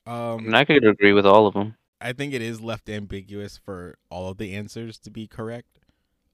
Um, 0.06 0.46
And 0.46 0.56
I 0.56 0.64
could 0.64 0.84
agree 0.84 1.12
with 1.12 1.26
all 1.26 1.46
of 1.46 1.54
them. 1.54 1.76
I 2.02 2.12
think 2.12 2.34
it 2.34 2.42
is 2.42 2.60
left 2.60 2.88
ambiguous 2.88 3.56
for 3.56 3.96
all 4.10 4.28
of 4.30 4.38
the 4.38 4.54
answers 4.54 4.98
to 5.00 5.10
be 5.10 5.26
correct, 5.26 5.78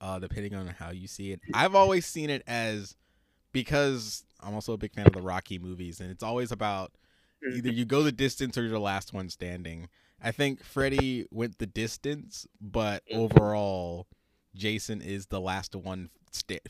uh, 0.01 0.19
depending 0.19 0.55
on 0.55 0.67
how 0.67 0.91
you 0.91 1.07
see 1.07 1.31
it. 1.31 1.41
I've 1.53 1.75
always 1.75 2.05
seen 2.05 2.29
it 2.29 2.43
as 2.47 2.95
because 3.51 4.25
I'm 4.41 4.53
also 4.53 4.73
a 4.73 4.77
big 4.77 4.93
fan 4.93 5.07
of 5.07 5.13
the 5.13 5.21
Rocky 5.21 5.59
movies, 5.59 5.99
and 5.99 6.09
it's 6.11 6.23
always 6.23 6.51
about 6.51 6.91
either 7.55 7.69
you 7.71 7.85
go 7.85 8.03
the 8.03 8.11
distance 8.11 8.57
or 8.57 8.61
you're 8.61 8.71
the 8.71 8.79
last 8.79 9.13
one 9.13 9.29
standing. 9.29 9.89
I 10.21 10.31
think 10.31 10.63
Freddy 10.63 11.25
went 11.31 11.57
the 11.59 11.65
distance, 11.65 12.45
but 12.59 13.03
overall, 13.13 14.07
Jason 14.55 15.01
is 15.01 15.27
the 15.27 15.39
last 15.39 15.75
one 15.75 16.09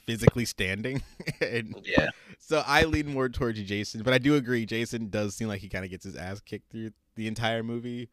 physically 0.05 0.45
standing. 0.45 1.01
and 1.41 1.76
Yeah. 1.84 2.09
so 2.38 2.63
I 2.65 2.84
lean 2.85 3.07
more 3.07 3.30
towards 3.30 3.61
Jason, 3.63 4.03
but 4.03 4.13
I 4.13 4.19
do 4.19 4.35
agree. 4.35 4.65
Jason 4.65 5.09
does 5.09 5.35
seem 5.35 5.47
like 5.47 5.61
he 5.61 5.69
kind 5.69 5.84
of 5.84 5.91
gets 5.91 6.03
his 6.05 6.15
ass 6.15 6.39
kicked 6.41 6.69
through 6.71 6.91
the 7.15 7.27
entire 7.27 7.63
movie, 7.63 8.09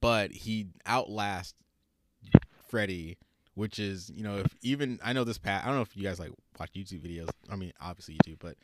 but 0.00 0.32
he 0.32 0.68
outlasts 0.86 1.54
Freddy, 2.68 3.18
which 3.54 3.78
is 3.78 4.10
you 4.14 4.22
know 4.22 4.38
if 4.38 4.54
even 4.62 4.98
I 5.02 5.12
know 5.12 5.24
this 5.24 5.38
pat. 5.38 5.64
I 5.64 5.66
don't 5.66 5.76
know 5.76 5.82
if 5.82 5.96
you 5.96 6.02
guys 6.02 6.20
like 6.20 6.32
watch 6.58 6.70
YouTube 6.74 7.00
videos. 7.00 7.28
I 7.50 7.56
mean, 7.56 7.72
obviously 7.80 8.14
you 8.14 8.20
do, 8.24 8.36
but 8.38 8.56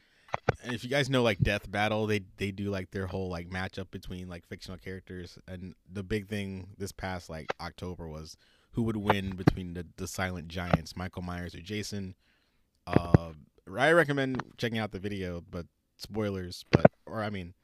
if 0.65 0.85
you 0.85 0.91
guys 0.91 1.11
know 1.11 1.23
like 1.23 1.39
Death 1.39 1.71
Battle, 1.71 2.07
they 2.07 2.21
they 2.37 2.51
do 2.51 2.71
like 2.71 2.91
their 2.91 3.07
whole 3.07 3.29
like 3.29 3.49
matchup 3.49 3.91
between 3.91 4.29
like 4.29 4.47
fictional 4.47 4.79
characters, 4.79 5.39
and 5.49 5.75
the 5.91 6.03
big 6.03 6.29
thing 6.29 6.69
this 6.79 6.93
past 6.93 7.29
like 7.31 7.47
October 7.61 8.09
was 8.09 8.37
who 8.73 8.83
would 8.83 8.97
win 8.97 9.37
between 9.37 9.75
the 9.75 9.87
the 9.97 10.07
Silent 10.07 10.49
Giants, 10.49 10.97
Michael 10.97 11.23
Myers 11.23 11.55
or 11.55 11.61
Jason. 11.61 12.15
Uh, 12.87 13.33
I 13.79 13.93
recommend 13.93 14.43
checking 14.59 14.79
out 14.79 14.93
the 14.93 14.99
video, 14.99 15.43
but 15.51 15.67
spoilers. 15.97 16.65
But 16.71 16.87
or 17.07 17.23
I 17.23 17.31
mean, 17.31 17.55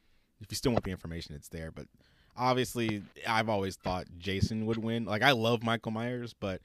if 0.41 0.51
you 0.51 0.57
still 0.57 0.73
want 0.73 0.85
the 0.85 0.91
information, 0.91 1.35
it's 1.35 1.49
there. 1.49 1.71
But 1.71 1.87
obviously, 2.36 3.02
I've 3.27 3.48
always 3.48 3.77
thought 3.77 4.07
Jason 4.19 4.66
would 4.66 4.78
win. 4.78 5.05
Like 5.05 5.23
I 5.23 5.32
love 5.32 5.62
Michael 5.62 5.93
Myers, 5.93 6.35
but 6.39 6.61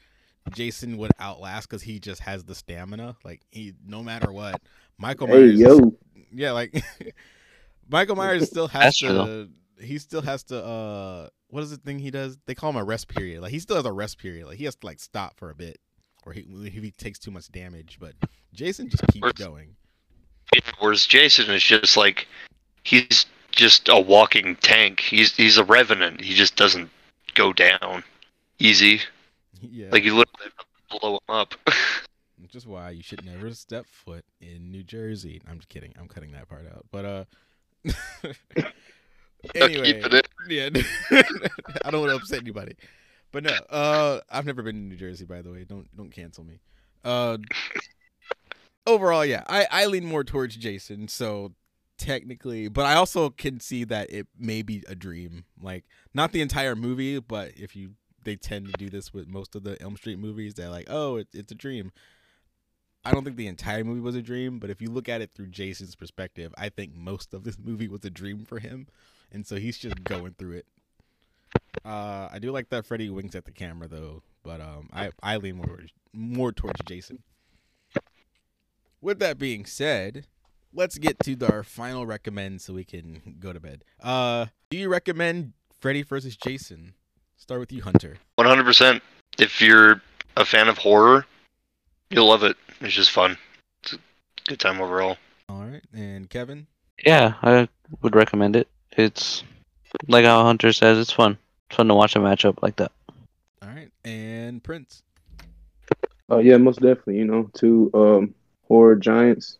Jason 0.53 0.97
would 0.97 1.11
outlast 1.19 1.69
because 1.69 1.81
he 1.81 1.99
just 1.99 2.21
has 2.21 2.43
the 2.43 2.55
stamina. 2.55 3.15
Like 3.23 3.41
he, 3.51 3.73
no 3.85 4.03
matter 4.03 4.31
what, 4.31 4.61
Michael 4.97 5.27
Hey 5.27 5.33
Myers. 5.33 5.59
yo, 5.59 5.93
Yeah, 6.33 6.51
like 6.51 6.83
Michael 7.89 8.15
Myers 8.15 8.47
still 8.49 8.67
has 8.67 8.83
That's 8.83 8.97
true, 8.99 9.09
to. 9.09 9.49
He 9.85 9.97
still 9.99 10.21
has 10.21 10.43
to. 10.45 10.63
uh 10.63 11.29
What 11.49 11.63
is 11.63 11.71
the 11.71 11.77
thing 11.77 11.99
he 11.99 12.11
does? 12.11 12.37
They 12.45 12.55
call 12.55 12.69
him 12.69 12.77
a 12.77 12.83
rest 12.83 13.07
period. 13.09 13.41
Like 13.41 13.51
he 13.51 13.59
still 13.59 13.75
has 13.75 13.85
a 13.85 13.91
rest 13.91 14.17
period. 14.17 14.47
Like 14.47 14.57
he 14.57 14.65
has 14.65 14.75
to 14.77 14.85
like 14.85 14.99
stop 14.99 15.37
for 15.37 15.49
a 15.49 15.55
bit, 15.55 15.79
or 16.25 16.31
he 16.33 16.41
if 16.41 16.73
he 16.83 16.91
takes 16.91 17.19
too 17.19 17.31
much 17.31 17.51
damage. 17.51 17.97
But 17.99 18.13
Jason 18.53 18.89
just 18.89 19.05
keeps 19.07 19.21
Where's- 19.21 19.33
going. 19.37 19.75
Whereas 20.79 21.05
Jason 21.05 21.49
is 21.49 21.63
just 21.63 21.97
like 21.97 22.27
he's 22.83 23.25
just 23.55 23.89
a 23.89 23.99
walking 23.99 24.55
tank. 24.57 24.99
He's 24.99 25.35
he's 25.35 25.57
a 25.57 25.63
revenant. 25.63 26.21
He 26.21 26.33
just 26.33 26.55
doesn't 26.55 26.89
go 27.33 27.53
down 27.53 28.03
easy. 28.59 29.01
Yeah, 29.61 29.87
Like 29.89 30.03
you 30.03 30.15
literally 30.15 30.51
blow 30.91 31.13
him 31.13 31.19
up. 31.29 31.55
which 32.41 32.53
is 32.55 32.67
why 32.67 32.91
you 32.91 33.01
should 33.01 33.25
never 33.25 33.51
step 33.51 33.85
foot 33.87 34.23
in 34.39 34.69
New 34.69 34.83
Jersey. 34.83 35.41
I'm 35.49 35.57
just 35.57 35.69
kidding. 35.69 35.93
I'm 35.97 36.07
cutting 36.07 36.33
that 36.33 36.47
part 36.49 36.67
out. 36.71 36.85
But 36.91 37.05
uh, 37.05 37.23
anyway, 39.55 39.93
Keep 39.93 40.05
it 40.05 40.13
in. 40.13 40.21
yeah, 40.49 40.69
I 41.83 41.89
don't 41.89 42.01
want 42.01 42.11
to 42.11 42.17
upset 42.17 42.41
anybody. 42.41 42.75
But 43.31 43.43
no, 43.43 43.53
uh, 43.69 44.19
I've 44.29 44.45
never 44.45 44.61
been 44.61 44.75
to 44.75 44.81
New 44.81 44.97
Jersey, 44.97 45.25
by 45.25 45.41
the 45.41 45.51
way. 45.51 45.63
Don't 45.63 45.87
don't 45.95 46.11
cancel 46.11 46.43
me. 46.43 46.59
Uh, 47.03 47.37
overall, 48.85 49.25
yeah, 49.25 49.43
I 49.47 49.67
I 49.71 49.85
lean 49.87 50.05
more 50.05 50.23
towards 50.23 50.55
Jason. 50.57 51.07
So 51.07 51.53
technically, 51.97 52.67
but 52.67 52.85
I 52.85 52.95
also 52.95 53.29
can 53.29 53.59
see 53.59 53.83
that 53.85 54.11
it 54.11 54.27
may 54.37 54.61
be 54.61 54.83
a 54.87 54.95
dream. 54.95 55.45
Like 55.61 55.85
not 56.13 56.31
the 56.31 56.41
entire 56.41 56.75
movie, 56.75 57.19
but 57.19 57.51
if 57.55 57.75
you 57.75 57.95
they 58.25 58.35
tend 58.35 58.65
to 58.65 58.73
do 58.73 58.89
this 58.89 59.13
with 59.13 59.27
most 59.27 59.55
of 59.55 59.63
the 59.63 59.81
Elm 59.81 59.95
Street 59.95 60.19
movies. 60.19 60.55
They're 60.55 60.69
like, 60.69 60.87
oh, 60.89 61.15
it, 61.15 61.27
it's 61.31 61.51
a 61.51 61.55
dream. 61.55 61.91
I 63.05 63.11
don't 63.11 63.23
think 63.23 63.37
the 63.37 63.47
entire 63.47 63.83
movie 63.83 64.01
was 64.01 64.15
a 64.15 64.21
dream, 64.21 64.59
but 64.59 64.71
if 64.71 64.81
you 64.81 64.89
look 64.89 65.07
at 65.07 65.21
it 65.21 65.29
through 65.33 65.47
Jason's 65.47 65.95
perspective, 65.95 66.53
I 66.57 66.69
think 66.69 66.95
most 66.95 67.33
of 67.33 67.43
this 67.43 67.57
movie 67.63 67.87
was 67.87 68.03
a 68.03 68.09
dream 68.09 68.43
for 68.43 68.59
him, 68.59 68.87
and 69.31 69.47
so 69.47 69.55
he's 69.55 69.77
just 69.77 70.03
going 70.03 70.33
through 70.37 70.53
it. 70.53 70.65
Uh, 71.85 72.27
I 72.31 72.39
do 72.39 72.51
like 72.51 72.69
that 72.69 72.85
Freddy 72.85 73.09
winks 73.09 73.35
at 73.35 73.45
the 73.45 73.51
camera 73.51 73.87
though, 73.87 74.23
but 74.43 74.59
um, 74.59 74.89
I 74.91 75.11
I 75.21 75.37
lean 75.37 75.57
more 75.57 75.81
more 76.13 76.51
towards 76.51 76.81
Jason. 76.85 77.21
With 79.01 79.19
that 79.19 79.37
being 79.37 79.65
said, 79.65 80.25
let's 80.75 80.97
get 80.97 81.17
to 81.19 81.35
our 81.51 81.63
final 81.63 82.05
recommend 82.05 82.61
so 82.61 82.73
we 82.73 82.83
can 82.83 83.37
go 83.39 83.53
to 83.53 83.59
bed. 83.59 83.83
Uh, 84.03 84.47
do 84.69 84.77
you 84.77 84.89
recommend 84.89 85.53
Freddy 85.79 86.03
versus 86.03 86.35
Jason? 86.35 86.93
Start 87.37 87.59
with 87.59 87.71
you, 87.71 87.81
Hunter. 87.81 88.17
100%. 88.39 89.01
If 89.39 89.61
you're 89.61 90.01
a 90.37 90.45
fan 90.45 90.67
of 90.67 90.77
horror, 90.77 91.25
you'll 92.09 92.27
love 92.27 92.43
it. 92.43 92.57
It's 92.81 92.93
just 92.93 93.11
fun. 93.11 93.37
It's 93.83 93.93
a 93.93 93.97
good 94.47 94.59
time 94.59 94.81
overall. 94.81 95.17
All 95.49 95.63
right, 95.63 95.83
and 95.93 96.29
Kevin. 96.29 96.67
Yeah, 97.05 97.35
I 97.41 97.67
would 98.01 98.15
recommend 98.15 98.55
it. 98.55 98.67
It's 98.97 99.43
like 100.07 100.25
how 100.25 100.43
Hunter 100.43 100.73
says, 100.73 100.97
it's 100.97 101.11
fun. 101.11 101.37
It's 101.69 101.77
fun 101.77 101.87
to 101.87 101.93
watch 101.93 102.15
a 102.15 102.19
matchup 102.19 102.61
like 102.61 102.77
that. 102.77 102.91
All 103.61 103.69
right, 103.69 103.91
and 104.03 104.63
Prince. 104.63 105.03
uh, 106.31 106.37
yeah, 106.37 106.57
most 106.57 106.81
definitely. 106.81 107.17
You 107.17 107.25
know, 107.25 107.49
two 107.53 107.91
um 107.93 108.33
horror 108.67 108.95
giants 108.95 109.57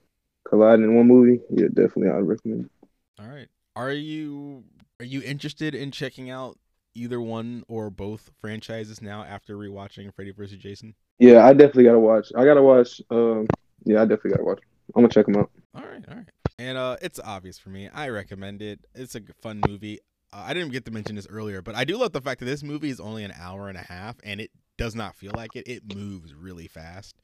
collide 0.47 0.79
in 0.79 0.95
one 0.95 1.07
movie. 1.07 1.41
Yeah, 1.49 1.67
definitely, 1.67 2.09
I'd 2.09 2.27
recommend. 2.27 2.65
it. 2.65 2.89
All 3.19 3.27
right, 3.27 3.47
are 3.75 3.91
you 3.91 4.63
are 4.99 5.05
you 5.05 5.21
interested 5.21 5.75
in 5.75 5.91
checking 5.91 6.29
out 6.29 6.57
either 6.93 7.19
one 7.19 7.63
or 7.67 7.89
both 7.89 8.31
franchises 8.39 9.01
now 9.01 9.23
after 9.23 9.57
rewatching 9.57 10.13
Freddy 10.13 10.31
vs. 10.31 10.57
Jason? 10.57 10.95
Yeah, 11.19 11.45
I 11.45 11.53
definitely 11.53 11.83
gotta 11.85 11.99
watch. 11.99 12.31
I 12.35 12.45
gotta 12.45 12.63
watch. 12.63 13.01
Um, 13.09 13.47
yeah, 13.83 14.01
I 14.01 14.05
definitely 14.05 14.31
gotta 14.31 14.43
watch. 14.43 14.61
I'm 14.95 15.01
gonna 15.03 15.09
check 15.13 15.25
them 15.25 15.37
out. 15.37 15.51
All 15.73 15.83
right, 15.83 16.03
all 16.09 16.15
right. 16.15 16.25
And 16.57 16.77
uh, 16.77 16.97
it's 17.01 17.19
obvious 17.19 17.57
for 17.59 17.69
me. 17.69 17.89
I 17.89 18.09
recommend 18.09 18.61
it. 18.61 18.79
It's 18.93 19.15
a 19.15 19.21
fun 19.41 19.61
movie. 19.67 19.99
Uh, 20.31 20.43
I 20.45 20.53
didn't 20.53 20.71
get 20.71 20.85
to 20.85 20.91
mention 20.91 21.15
this 21.15 21.27
earlier, 21.29 21.61
but 21.61 21.75
I 21.75 21.83
do 21.83 21.97
love 21.97 22.13
the 22.13 22.21
fact 22.21 22.39
that 22.39 22.45
this 22.45 22.63
movie 22.63 22.89
is 22.89 22.99
only 22.99 23.23
an 23.23 23.33
hour 23.37 23.67
and 23.67 23.77
a 23.77 23.81
half, 23.81 24.15
and 24.23 24.39
it 24.39 24.51
does 24.77 24.95
not 24.95 25.15
feel 25.15 25.33
like 25.35 25.55
it. 25.55 25.67
It 25.67 25.95
moves 25.95 26.33
really 26.33 26.67
fast. 26.67 27.15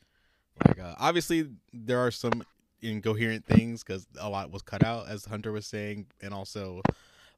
Like, 0.65 0.79
uh, 0.79 0.95
obviously, 0.99 1.47
there 1.71 1.99
are 1.99 2.11
some 2.11 2.43
incoherent 2.81 3.45
things 3.45 3.83
because 3.83 4.07
a 4.19 4.29
lot 4.29 4.51
was 4.51 4.61
cut 4.61 4.83
out, 4.83 5.07
as 5.07 5.25
Hunter 5.25 5.51
was 5.51 5.65
saying, 5.67 6.07
and 6.21 6.33
also 6.33 6.81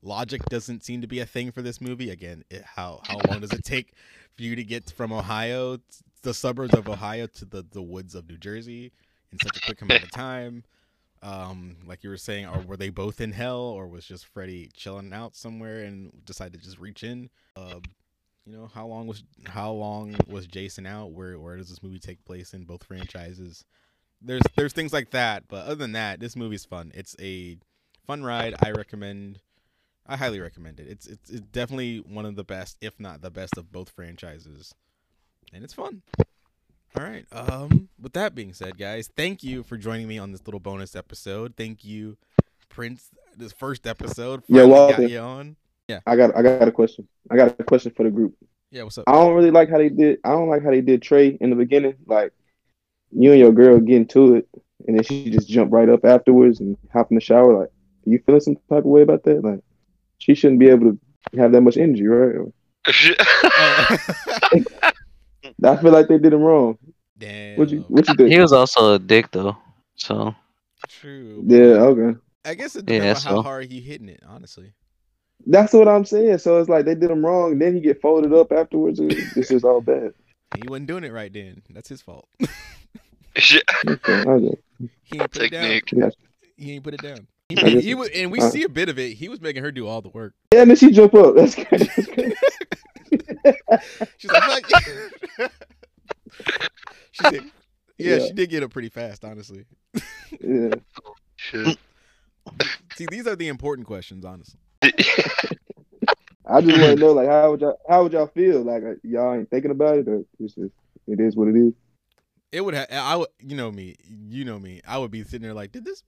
logic 0.01 0.43
doesn't 0.49 0.83
seem 0.83 1.01
to 1.01 1.07
be 1.07 1.19
a 1.19 1.25
thing 1.25 1.51
for 1.51 1.61
this 1.61 1.81
movie. 1.81 2.09
Again, 2.09 2.43
it, 2.49 2.63
how 2.63 3.01
how 3.03 3.19
long 3.29 3.41
does 3.41 3.53
it 3.53 3.63
take 3.63 3.93
for 4.35 4.43
you 4.43 4.55
to 4.55 4.63
get 4.63 4.91
from 4.91 5.11
Ohio, 5.13 5.79
the 6.23 6.33
suburbs 6.33 6.73
of 6.75 6.87
Ohio, 6.89 7.27
to 7.27 7.45
the 7.45 7.65
the 7.71 7.81
woods 7.81 8.15
of 8.15 8.27
New 8.29 8.37
Jersey 8.37 8.91
in 9.31 9.39
such 9.39 9.57
a 9.57 9.61
quick 9.61 9.81
amount 9.81 10.03
of 10.03 10.11
time? 10.11 10.63
um 11.21 11.77
like 11.85 12.03
you 12.03 12.09
were 12.09 12.17
saying 12.17 12.45
or 12.45 12.59
were 12.61 12.77
they 12.77 12.89
both 12.89 13.21
in 13.21 13.31
hell 13.31 13.61
or 13.61 13.87
was 13.87 14.05
just 14.05 14.25
freddy 14.25 14.69
chilling 14.75 15.13
out 15.13 15.35
somewhere 15.35 15.79
and 15.83 16.11
decided 16.25 16.59
to 16.59 16.65
just 16.65 16.79
reach 16.79 17.03
in 17.03 17.29
um 17.55 17.81
you 18.45 18.53
know 18.53 18.67
how 18.73 18.85
long 18.85 19.07
was 19.07 19.23
how 19.47 19.71
long 19.71 20.15
was 20.27 20.47
jason 20.47 20.85
out 20.85 21.11
where 21.11 21.39
where 21.39 21.55
does 21.55 21.69
this 21.69 21.81
movie 21.81 21.99
take 21.99 22.23
place 22.25 22.53
in 22.53 22.65
both 22.65 22.83
franchises 22.83 23.63
there's 24.23 24.41
there's 24.55 24.73
things 24.73 24.93
like 24.93 25.11
that 25.11 25.43
but 25.47 25.65
other 25.65 25.75
than 25.75 25.91
that 25.91 26.19
this 26.19 26.35
movie's 26.35 26.65
fun 26.65 26.91
it's 26.95 27.15
a 27.19 27.57
fun 28.05 28.23
ride 28.23 28.55
i 28.63 28.71
recommend 28.71 29.39
i 30.07 30.15
highly 30.15 30.39
recommend 30.39 30.79
it 30.79 30.87
it's 30.87 31.07
it's, 31.07 31.29
it's 31.29 31.47
definitely 31.47 31.97
one 31.99 32.25
of 32.25 32.35
the 32.35 32.43
best 32.43 32.77
if 32.81 32.99
not 32.99 33.21
the 33.21 33.31
best 33.31 33.57
of 33.57 33.71
both 33.71 33.89
franchises 33.89 34.73
and 35.53 35.63
it's 35.63 35.73
fun 35.73 36.01
all 36.95 37.03
right. 37.03 37.25
Um, 37.31 37.89
with 37.99 38.13
that 38.13 38.35
being 38.35 38.53
said, 38.53 38.77
guys, 38.77 39.09
thank 39.15 39.43
you 39.43 39.63
for 39.63 39.77
joining 39.77 40.07
me 40.07 40.19
on 40.19 40.31
this 40.31 40.45
little 40.45 40.59
bonus 40.59 40.95
episode. 40.95 41.55
Thank 41.57 41.83
you, 41.83 42.17
Prince. 42.69 43.09
This 43.35 43.51
first 43.51 43.87
episode, 43.87 44.43
You're 44.47 44.67
finally 44.69 44.91
got 44.91 45.09
you 45.09 45.19
on. 45.19 45.55
I 46.05 46.15
got 46.15 46.35
I 46.35 46.41
got 46.41 46.67
a 46.67 46.71
question. 46.71 47.07
I 47.29 47.35
got 47.35 47.59
a 47.59 47.63
question 47.63 47.91
for 47.95 48.03
the 48.03 48.11
group. 48.11 48.35
Yeah, 48.71 48.83
what's 48.83 48.97
up? 48.97 49.05
I 49.07 49.13
don't 49.13 49.33
really 49.33 49.51
like 49.51 49.69
how 49.69 49.77
they 49.77 49.89
did. 49.89 50.19
I 50.23 50.29
don't 50.29 50.49
like 50.49 50.63
how 50.63 50.69
they 50.69 50.81
did 50.81 51.01
Trey 51.01 51.37
in 51.41 51.49
the 51.49 51.55
beginning. 51.55 51.95
Like 52.05 52.31
you 53.15 53.31
and 53.31 53.39
your 53.39 53.51
girl 53.51 53.79
get 53.79 53.95
into 53.97 54.35
it, 54.35 54.47
and 54.87 54.97
then 54.97 55.03
she 55.03 55.29
just 55.29 55.47
jump 55.47 55.71
right 55.71 55.89
up 55.89 56.03
afterwards 56.05 56.59
and 56.59 56.77
hop 56.91 57.11
in 57.11 57.15
the 57.15 57.21
shower. 57.21 57.59
Like, 57.59 57.69
are 57.69 58.09
you 58.09 58.19
feeling 58.25 58.41
some 58.41 58.55
type 58.69 58.79
of 58.79 58.85
way 58.85 59.01
about 59.01 59.23
that? 59.23 59.43
Like, 59.43 59.61
she 60.19 60.35
shouldn't 60.35 60.59
be 60.59 60.69
able 60.69 60.91
to 60.91 60.99
have 61.37 61.51
that 61.53 61.61
much 61.61 61.77
energy, 61.77 62.05
right? 62.07 62.51
I 65.63 65.77
feel 65.77 65.91
like 65.91 66.07
they 66.07 66.17
did 66.17 66.33
him 66.33 66.41
wrong. 66.41 66.77
Damn. 67.17 67.57
What 67.57 67.69
you 67.69 67.81
What 67.87 68.07
you 68.07 68.15
think? 68.15 68.29
He 68.31 68.39
was 68.39 68.51
also 68.53 68.93
a 68.95 68.99
dick 68.99 69.31
though. 69.31 69.55
So 69.95 70.35
True. 70.89 71.43
Yeah. 71.47 71.81
Okay. 71.81 72.19
I 72.45 72.53
guess 72.55 72.75
it 72.75 72.89
Yeah, 72.89 72.99
depends 72.99 73.25
on 73.25 73.31
how 73.31 73.37
so- 73.37 73.43
hard 73.43 73.65
he 73.71 73.79
hitting 73.79 74.09
it, 74.09 74.21
honestly. 74.27 74.73
That's 75.45 75.73
what 75.73 75.87
I'm 75.89 76.05
saying. 76.05 76.37
So 76.39 76.59
it's 76.59 76.69
like 76.69 76.85
they 76.85 76.95
did 76.95 77.11
him 77.11 77.25
wrong. 77.25 77.59
Then 77.59 77.73
he 77.75 77.81
get 77.81 78.01
folded 78.01 78.33
up 78.33 78.51
afterwards. 78.53 78.99
This 78.99 79.51
is 79.51 79.63
all 79.65 79.81
bad. 79.81 80.13
He 80.55 80.67
wasn't 80.69 80.87
doing 80.87 81.03
it 81.03 81.11
right 81.11 81.31
then. 81.33 81.61
That's 81.69 81.89
his 81.89 82.01
fault. 82.01 82.27
Okay, 83.35 83.61
okay. 83.87 84.57
he 85.03 85.19
ain't 85.19 85.31
put 85.31 85.43
it 85.43 85.51
down. 85.51 85.69
Technique. 85.69 86.13
He 86.57 86.71
ain't 86.73 86.83
put 86.83 86.93
it 86.93 87.01
down. 87.01 87.27
He, 87.49 87.57
I 87.57 87.69
he 87.81 87.95
was, 87.95 88.09
and 88.15 88.31
we 88.31 88.39
uh, 88.39 88.49
see 88.49 88.63
a 88.63 88.69
bit 88.69 88.89
of 88.89 88.97
it. 88.97 89.13
He 89.13 89.27
was 89.29 89.41
making 89.41 89.63
her 89.63 89.71
do 89.71 89.87
all 89.87 90.01
the 90.01 90.09
work. 90.09 90.33
Yeah, 90.53 90.61
and 90.61 90.69
then 90.69 90.77
she 90.77 90.91
jump 90.91 91.13
up. 91.13 91.35
That's 91.35 91.55
crazy. 91.55 91.89
That's 91.95 92.07
crazy. 92.07 92.35
She's 94.17 94.31
like, 94.31 94.65
"Fuck." 94.67 95.51
she 97.11 97.23
said, 97.23 97.43
yeah, 97.97 98.15
Yeah. 98.17 98.25
she 98.25 98.33
did 98.33 98.49
get 98.49 98.63
up 98.63 98.71
pretty 98.71 98.89
fast, 98.89 99.23
honestly. 99.25 99.65
yeah. 100.41 100.73
Shit. 101.35 101.77
See, 102.95 103.07
these 103.09 103.27
are 103.27 103.35
the 103.35 103.47
important 103.47 103.87
questions, 103.87 104.25
honestly. 104.25 104.59
I 106.45 106.61
just 106.61 106.79
want 106.79 106.93
to 106.93 106.95
know, 106.95 107.13
like, 107.13 107.27
how 107.27 107.51
would 107.51 107.61
y'all, 107.61 107.79
how 107.89 108.03
would 108.03 108.13
y'all 108.13 108.27
feel? 108.27 108.61
Like, 108.61 108.83
uh, 108.83 108.93
y'all 109.03 109.33
ain't 109.33 109.49
thinking 109.49 109.71
about 109.71 109.97
it, 109.97 110.07
or 110.07 110.23
it's 110.39 110.55
just, 110.55 110.73
it 111.07 111.19
is 111.19 111.35
what 111.35 111.47
it 111.47 111.55
is. 111.55 111.73
It 112.53 112.63
would 112.63 112.75
have. 112.75 112.87
I 112.91 113.15
would. 113.15 113.29
You 113.39 113.57
know 113.57 113.71
me. 113.71 113.95
You 114.07 114.45
know 114.45 114.59
me. 114.59 114.79
I 114.87 114.99
would 114.99 115.09
be 115.09 115.23
sitting 115.23 115.41
there 115.41 115.55
like, 115.55 115.71
did 115.71 115.85
this? 115.85 116.03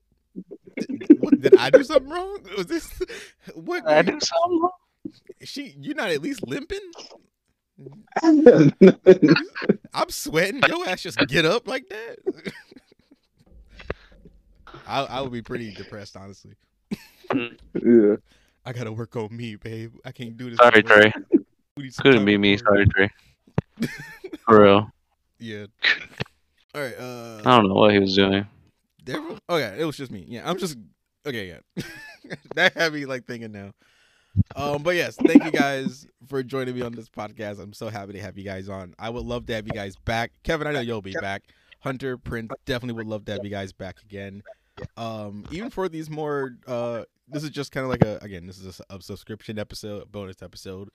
Did, 0.78 1.16
what, 1.18 1.40
did 1.40 1.56
I 1.56 1.70
do 1.70 1.82
something 1.82 2.08
wrong? 2.08 2.38
Was 2.56 2.66
this? 2.66 2.88
What? 3.54 3.86
I 3.88 4.02
do 4.02 4.12
something. 4.20 4.60
wrong? 4.60 4.70
She? 5.42 5.74
you're 5.80 5.96
not 5.96 6.10
at 6.10 6.22
least 6.22 6.46
limping? 6.46 6.78
I'm 9.92 10.08
sweating. 10.08 10.60
Your 10.68 10.88
ass 10.88 11.02
just 11.02 11.18
get 11.26 11.44
up 11.44 11.66
like 11.66 11.88
that. 11.88 12.52
I 14.86 15.02
I 15.02 15.20
would 15.20 15.32
be 15.32 15.42
pretty 15.42 15.72
depressed, 15.72 16.16
honestly. 16.16 16.52
yeah. 17.34 18.16
I 18.64 18.72
gotta 18.72 18.92
work 18.92 19.16
on 19.16 19.36
me, 19.36 19.56
babe. 19.56 19.94
I 20.04 20.12
can't 20.12 20.36
do 20.36 20.50
this. 20.50 20.58
Sorry. 20.58 20.82
Trey. 20.84 21.12
We 21.76 21.82
need 21.84 21.94
some 21.94 22.04
Couldn't 22.04 22.24
be 22.24 22.38
me. 22.38 22.56
Sorry, 22.56 22.86
Trey. 22.86 23.10
For 24.44 24.62
real. 24.62 24.90
Yeah. 25.38 25.66
All 26.76 26.82
right. 26.82 26.98
Uh. 26.98 27.40
I 27.42 27.56
don't 27.56 27.68
know 27.68 27.74
what 27.74 27.92
he 27.92 27.98
was 27.98 28.14
doing. 28.14 28.46
Everyone? 29.08 29.38
Oh 29.48 29.56
yeah, 29.56 29.74
it 29.74 29.84
was 29.84 29.96
just 29.96 30.12
me. 30.12 30.26
Yeah, 30.28 30.48
I'm 30.48 30.58
just 30.58 30.76
okay. 31.26 31.48
Yeah, 31.48 31.84
that 32.54 32.74
had 32.74 32.92
me 32.92 33.06
like 33.06 33.24
thinking 33.24 33.52
now. 33.52 33.72
Um, 34.54 34.82
but 34.82 34.94
yes, 34.94 35.16
thank 35.16 35.42
you 35.42 35.50
guys 35.50 36.06
for 36.26 36.42
joining 36.42 36.74
me 36.74 36.82
on 36.82 36.92
this 36.92 37.08
podcast. 37.08 37.60
I'm 37.60 37.72
so 37.72 37.88
happy 37.88 38.12
to 38.12 38.20
have 38.20 38.36
you 38.36 38.44
guys 38.44 38.68
on. 38.68 38.94
I 38.98 39.08
would 39.08 39.24
love 39.24 39.46
to 39.46 39.54
have 39.54 39.66
you 39.66 39.72
guys 39.72 39.96
back. 39.96 40.32
Kevin, 40.42 40.66
I 40.66 40.72
know 40.72 40.80
you'll 40.80 41.00
be 41.00 41.14
back. 41.18 41.44
Hunter, 41.80 42.18
Prince, 42.18 42.50
definitely 42.66 42.98
would 42.98 43.06
love 43.06 43.24
to 43.26 43.32
have 43.32 43.44
you 43.44 43.50
guys 43.50 43.72
back 43.72 44.02
again. 44.02 44.42
Um, 44.98 45.46
even 45.50 45.70
for 45.70 45.88
these 45.88 46.10
more, 46.10 46.58
uh, 46.66 47.04
this 47.28 47.42
is 47.42 47.50
just 47.50 47.72
kind 47.72 47.84
of 47.84 47.90
like 47.90 48.04
a 48.04 48.18
again, 48.20 48.46
this 48.46 48.58
is 48.58 48.80
a, 48.90 48.96
a 48.96 49.00
subscription 49.00 49.58
episode, 49.58 50.12
bonus 50.12 50.42
episode. 50.42 50.90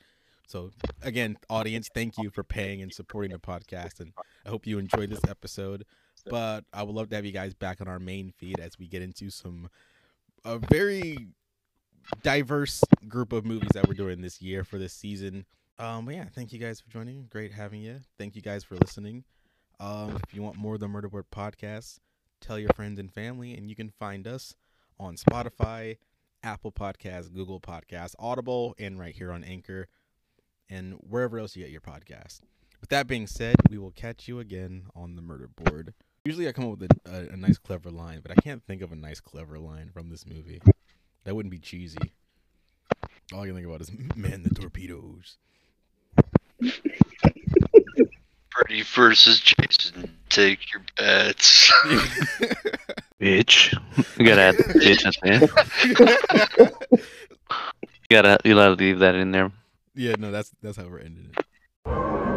So 0.48 0.72
again, 1.02 1.38
audience, 1.50 1.90
thank 1.94 2.18
you 2.18 2.30
for 2.30 2.44
paying 2.44 2.82
and 2.82 2.94
supporting 2.94 3.32
the 3.32 3.40
podcast, 3.40 4.00
and 4.00 4.12
I 4.46 4.50
hope 4.50 4.68
you 4.68 4.80
enjoyed 4.80 5.10
this 5.10 5.24
episode 5.30 5.86
but 6.30 6.66
I 6.74 6.84
would 6.84 6.96
love 6.96 7.10
to 7.10 7.16
have 7.16 7.26
you 7.26 7.32
guys 7.32 7.54
back 7.54 7.82
on 7.82 7.88
our 7.88 8.00
main 8.00 8.32
feed 8.38 8.60
as 8.60 8.78
we 8.78 8.88
get 8.88 9.02
into 9.02 9.30
some 9.30 9.70
a 10.44 10.60
very 10.60 11.28
diverse 12.24 12.84
group 13.08 13.32
of 13.32 13.46
movies 13.46 13.70
that 13.74 13.88
we're 13.88 13.94
doing 13.94 14.22
this 14.22 14.42
year 14.42 14.64
for 14.64 14.78
this 14.78 14.94
season. 14.94 15.46
Um, 15.78 16.06
but 16.06 16.16
yeah, 16.16 16.26
thank 16.34 16.52
you 16.52 16.60
guys 16.60 16.80
for 16.80 16.90
joining. 16.90 17.28
Great 17.30 17.52
having 17.52 17.82
you. 17.82 18.00
Thank 18.18 18.36
you 18.36 18.42
guys 18.42 18.64
for 18.64 18.76
listening. 18.76 19.24
Um, 19.80 20.20
if 20.28 20.34
you 20.34 20.42
want 20.42 20.58
more 20.58 20.76
of 20.76 20.80
the 20.80 20.88
Murder 20.88 21.10
Board 21.10 21.26
podcast, 21.32 22.00
tell 22.40 22.60
your 22.60 22.70
friends 22.76 23.00
and 23.00 23.12
family, 23.12 23.56
and 23.56 23.70
you 23.70 23.76
can 23.76 23.90
find 23.90 24.28
us 24.28 24.56
on 25.00 25.16
Spotify, 25.16 25.98
Apple 26.44 26.72
Podcasts, 26.72 27.34
Google 27.34 27.60
Podcasts, 27.60 28.16
Audible, 28.20 28.76
and 28.78 29.00
right 29.00 29.16
here 29.16 29.32
on 29.32 29.44
Anchor, 29.44 29.88
and 30.72 30.94
wherever 31.08 31.38
else 31.38 31.56
you 31.56 31.64
get 31.64 31.72
your 31.72 31.82
podcast. 31.82 32.40
With 32.80 32.90
that 32.90 33.06
being 33.06 33.28
said, 33.28 33.56
we 33.70 33.78
will 33.78 33.92
catch 33.92 34.28
you 34.28 34.40
again 34.40 34.86
on 34.96 35.16
the 35.16 35.22
Murder 35.22 35.48
Board. 35.48 35.94
Usually 36.26 36.48
I 36.48 36.52
come 36.52 36.72
up 36.72 36.80
with 36.80 36.90
a, 37.06 37.12
a, 37.12 37.34
a 37.34 37.38
nice, 37.38 37.58
clever 37.58 37.92
line, 37.92 38.22
but 38.22 38.32
I 38.32 38.36
can't 38.42 38.64
think 38.64 38.82
of 38.82 38.92
a 38.92 38.96
nice, 38.96 39.20
clever 39.20 39.60
line 39.60 39.90
from 39.94 40.10
this 40.10 40.26
movie. 40.26 40.62
That 41.26 41.36
wouldn't 41.36 41.52
be 41.52 41.60
cheesy. 41.60 42.14
All 43.34 43.42
I 43.42 43.46
can 43.46 43.56
think 43.56 43.68
about 43.68 43.82
is 43.82 43.92
man 44.16 44.44
the 44.44 44.50
torpedoes. 44.50 45.38
Freddy 48.50 48.84
versus 48.84 49.40
Jason. 49.40 50.18
Take 50.30 50.72
your 50.74 50.82
bets. 50.98 51.72
Bitch. 53.22 53.74
You 54.18 54.26
gotta 54.26 54.42
add 54.42 54.58
the 54.58 54.64
bitch 54.64 55.06
at 55.06 55.16
the 55.22 55.30
end. 55.30 55.50
You 58.10 58.18
gotta 58.18 58.38
you 58.44 58.56
gotta 58.56 58.74
leave 58.74 59.00
that 59.00 59.16
in 59.16 59.32
there. 59.32 59.52
Yeah, 59.96 60.16
no, 60.18 60.32
that's 60.32 60.52
that's 60.62 60.78
how 60.78 60.88
we're 60.88 61.00
ending 61.00 61.32
it. 61.36 62.31